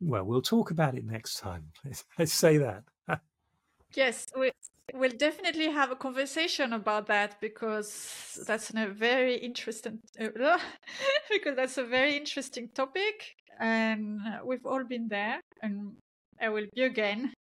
Well, 0.00 0.24
we'll 0.24 0.42
talk 0.42 0.70
about 0.70 0.96
it 0.96 1.04
next 1.04 1.40
time. 1.40 1.72
Let's, 2.18 2.32
say 2.32 2.58
that. 2.58 2.84
Yes, 3.94 4.26
we, 4.38 4.52
we'll 4.94 5.16
definitely 5.16 5.70
have 5.72 5.90
a 5.90 5.96
conversation 5.96 6.72
about 6.72 7.08
that 7.08 7.40
because 7.40 8.38
that's 8.46 8.70
a 8.70 8.86
very 8.86 9.36
interesting 9.36 9.98
because 10.18 11.56
that's 11.56 11.78
a 11.78 11.84
very 11.84 12.16
interesting 12.16 12.68
topic, 12.74 13.34
and 13.58 14.20
we've 14.44 14.64
all 14.64 14.84
been 14.84 15.08
there, 15.08 15.40
and 15.62 15.96
I 16.40 16.48
will 16.48 16.66
be 16.74 16.82
again. 16.82 17.32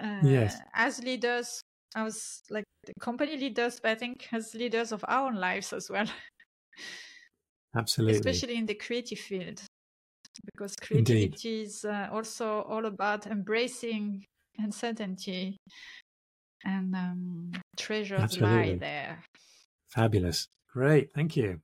Uh, 0.00 0.20
Yes. 0.22 0.58
As 0.74 1.02
leaders, 1.02 1.62
as 1.94 2.42
like 2.50 2.64
the 2.84 2.92
company 3.00 3.36
leaders, 3.36 3.80
but 3.80 3.90
I 3.92 3.94
think 3.94 4.28
as 4.32 4.54
leaders 4.54 4.92
of 4.92 5.04
our 5.08 5.26
own 5.28 5.36
lives 5.36 5.72
as 5.72 5.90
well, 5.90 6.06
Absolutely. 7.74 8.16
especially 8.16 8.56
in 8.56 8.66
the 8.66 8.74
creative 8.74 9.18
field, 9.18 9.62
because 10.52 10.74
Indeed. 10.90 11.30
creativity 11.32 11.62
is 11.62 11.84
uh, 11.84 12.08
also 12.12 12.62
all 12.62 12.86
about 12.86 13.26
embracing 13.26 14.24
uncertainty 14.58 15.56
and 16.64 16.94
um, 16.94 17.52
treasures 17.76 18.22
Absolutely. 18.22 18.46
lie 18.48 18.76
there. 18.78 19.22
Fabulous. 19.88 20.48
Great. 20.72 21.12
Thank 21.14 21.36
you. 21.36 21.60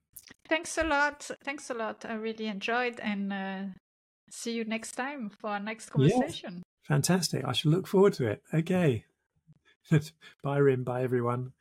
Thanks 0.47 0.77
a 0.77 0.83
lot. 0.83 1.29
Thanks 1.43 1.69
a 1.69 1.73
lot. 1.73 2.05
I 2.05 2.13
really 2.13 2.47
enjoyed 2.47 2.99
and 2.99 3.33
uh, 3.33 3.63
see 4.31 4.53
you 4.53 4.65
next 4.65 4.93
time 4.93 5.29
for 5.29 5.51
our 5.51 5.59
next 5.59 5.89
Yes. 5.89 5.91
conversation. 5.91 6.63
Fantastic. 6.83 7.45
I 7.45 7.51
shall 7.53 7.71
look 7.71 7.87
forward 7.87 8.13
to 8.13 8.27
it. 8.27 8.41
Okay. 8.53 9.05
bye, 10.43 10.57
Rim. 10.57 10.83
Bye, 10.83 11.03
everyone. 11.03 11.51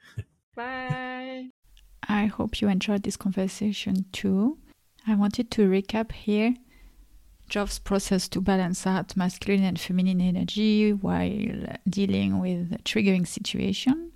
Bye. 0.55 1.49
I 2.09 2.27
hope 2.27 2.61
you 2.61 2.69
enjoyed 2.69 3.03
this 3.03 3.17
conversation 3.17 4.07
too. 4.13 4.59
I 5.07 5.15
wanted 5.15 5.51
to 5.53 5.69
recap 5.69 6.13
here 6.13 6.55
Geoff's 7.49 7.79
process 7.79 8.29
to 8.29 8.41
balance 8.41 8.87
out 8.87 9.17
masculine 9.17 9.65
and 9.65 9.81
feminine 9.81 10.21
energy 10.21 10.93
while 10.93 11.79
dealing 11.89 12.41
with 12.41 12.73
a 12.73 12.79
triggering 12.85 13.27
situation. 13.27 14.13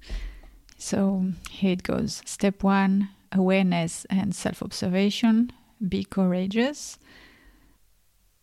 So 0.76 1.26
here 1.50 1.72
it 1.72 1.82
goes. 1.82 2.22
Step 2.26 2.62
one 2.62 3.08
awareness 3.30 4.04
and 4.10 4.34
self 4.34 4.62
observation. 4.62 5.52
Be 5.86 6.04
courageous. 6.04 6.98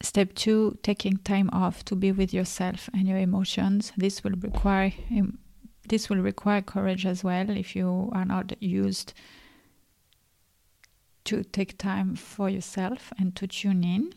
Step 0.01 0.33
two 0.33 0.77
taking 0.81 1.17
time 1.17 1.49
off 1.51 1.83
to 1.85 1.95
be 1.95 2.11
with 2.11 2.33
yourself 2.33 2.89
and 2.93 3.07
your 3.07 3.17
emotions. 3.17 3.91
This 3.97 4.23
will 4.23 4.35
require 4.41 4.91
this 5.89 6.09
will 6.09 6.17
require 6.17 6.61
courage 6.61 7.05
as 7.05 7.23
well 7.23 7.49
if 7.49 7.75
you 7.75 8.09
are 8.13 8.25
not 8.25 8.61
used 8.61 9.13
to 11.25 11.43
take 11.43 11.77
time 11.77 12.15
for 12.15 12.49
yourself 12.49 13.11
and 13.19 13.35
to 13.35 13.45
tune 13.47 13.83
in. 13.83 14.13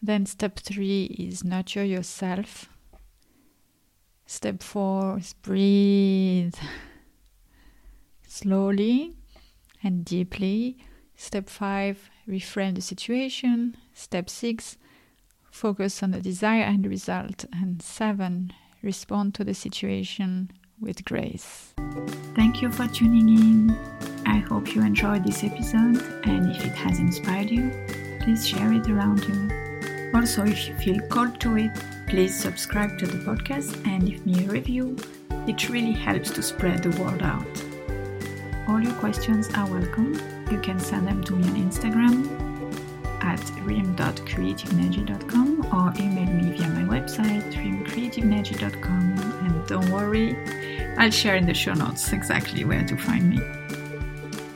Then, 0.00 0.26
step 0.26 0.58
three 0.58 1.04
is 1.04 1.44
nurture 1.44 1.84
yourself. 1.84 2.68
Step 4.26 4.62
four 4.62 5.18
is 5.18 5.32
breathe 5.32 6.54
slowly 8.28 9.16
and 9.82 10.04
deeply. 10.04 10.78
Step 11.16 11.48
five, 11.48 12.08
reframe 12.28 12.76
the 12.76 12.80
situation. 12.80 13.76
Step 13.92 14.30
six, 14.30 14.76
focus 15.50 16.02
on 16.02 16.12
the 16.12 16.20
desire 16.20 16.62
and 16.62 16.86
result. 16.86 17.44
And 17.52 17.82
seven, 17.82 18.52
respond 18.82 19.34
to 19.34 19.44
the 19.44 19.54
situation 19.54 20.50
with 20.80 21.04
grace. 21.04 21.74
Thank 22.34 22.62
you 22.62 22.70
for 22.70 22.86
tuning 22.86 23.28
in. 23.28 23.78
I 24.26 24.38
hope 24.38 24.74
you 24.74 24.82
enjoyed 24.82 25.24
this 25.24 25.42
episode, 25.44 26.02
and 26.24 26.50
if 26.50 26.64
it 26.64 26.74
has 26.74 26.98
inspired 26.98 27.50
you, 27.50 27.70
please 28.20 28.46
share 28.46 28.72
it 28.72 28.88
around 28.88 29.24
you. 29.24 30.12
Also, 30.14 30.44
if 30.44 30.68
you 30.68 30.74
feel 30.76 31.00
called 31.08 31.40
to 31.40 31.56
it, 31.56 31.70
please 32.06 32.38
subscribe 32.38 32.98
to 32.98 33.06
the 33.06 33.18
podcast 33.18 33.86
and 33.86 34.02
leave 34.04 34.24
me 34.24 34.44
a 34.44 34.48
review. 34.48 34.96
It 35.46 35.68
really 35.68 35.92
helps 35.92 36.30
to 36.32 36.42
spread 36.42 36.82
the 36.82 37.02
word 37.02 37.22
out. 37.22 37.64
All 38.68 38.80
your 38.80 38.94
questions 38.94 39.48
are 39.54 39.70
welcome. 39.70 40.14
You 40.50 40.60
can 40.60 40.78
send 40.78 41.06
them 41.06 41.24
to 41.24 41.36
me 41.36 41.48
on 41.48 41.70
Instagram 41.70 42.47
at 43.20 43.40
rim.creativeenergy.com 43.62 45.66
or 45.72 45.92
email 46.00 46.32
me 46.32 46.52
via 46.52 46.68
my 46.68 46.82
website 46.82 47.52
rimcreativeenergy.com. 47.54 49.18
And 49.44 49.66
don't 49.66 49.90
worry, 49.90 50.36
I'll 50.96 51.10
share 51.10 51.34
in 51.36 51.46
the 51.46 51.54
show 51.54 51.74
notes 51.74 52.12
exactly 52.12 52.64
where 52.64 52.84
to 52.84 52.96
find 52.96 53.30
me. 53.30 53.40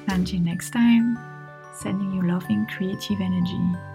Until 0.09 0.41
next 0.41 0.71
time, 0.71 1.19
sending 1.75 2.13
you 2.13 2.23
loving 2.23 2.67
creative 2.67 3.21
energy. 3.21 3.92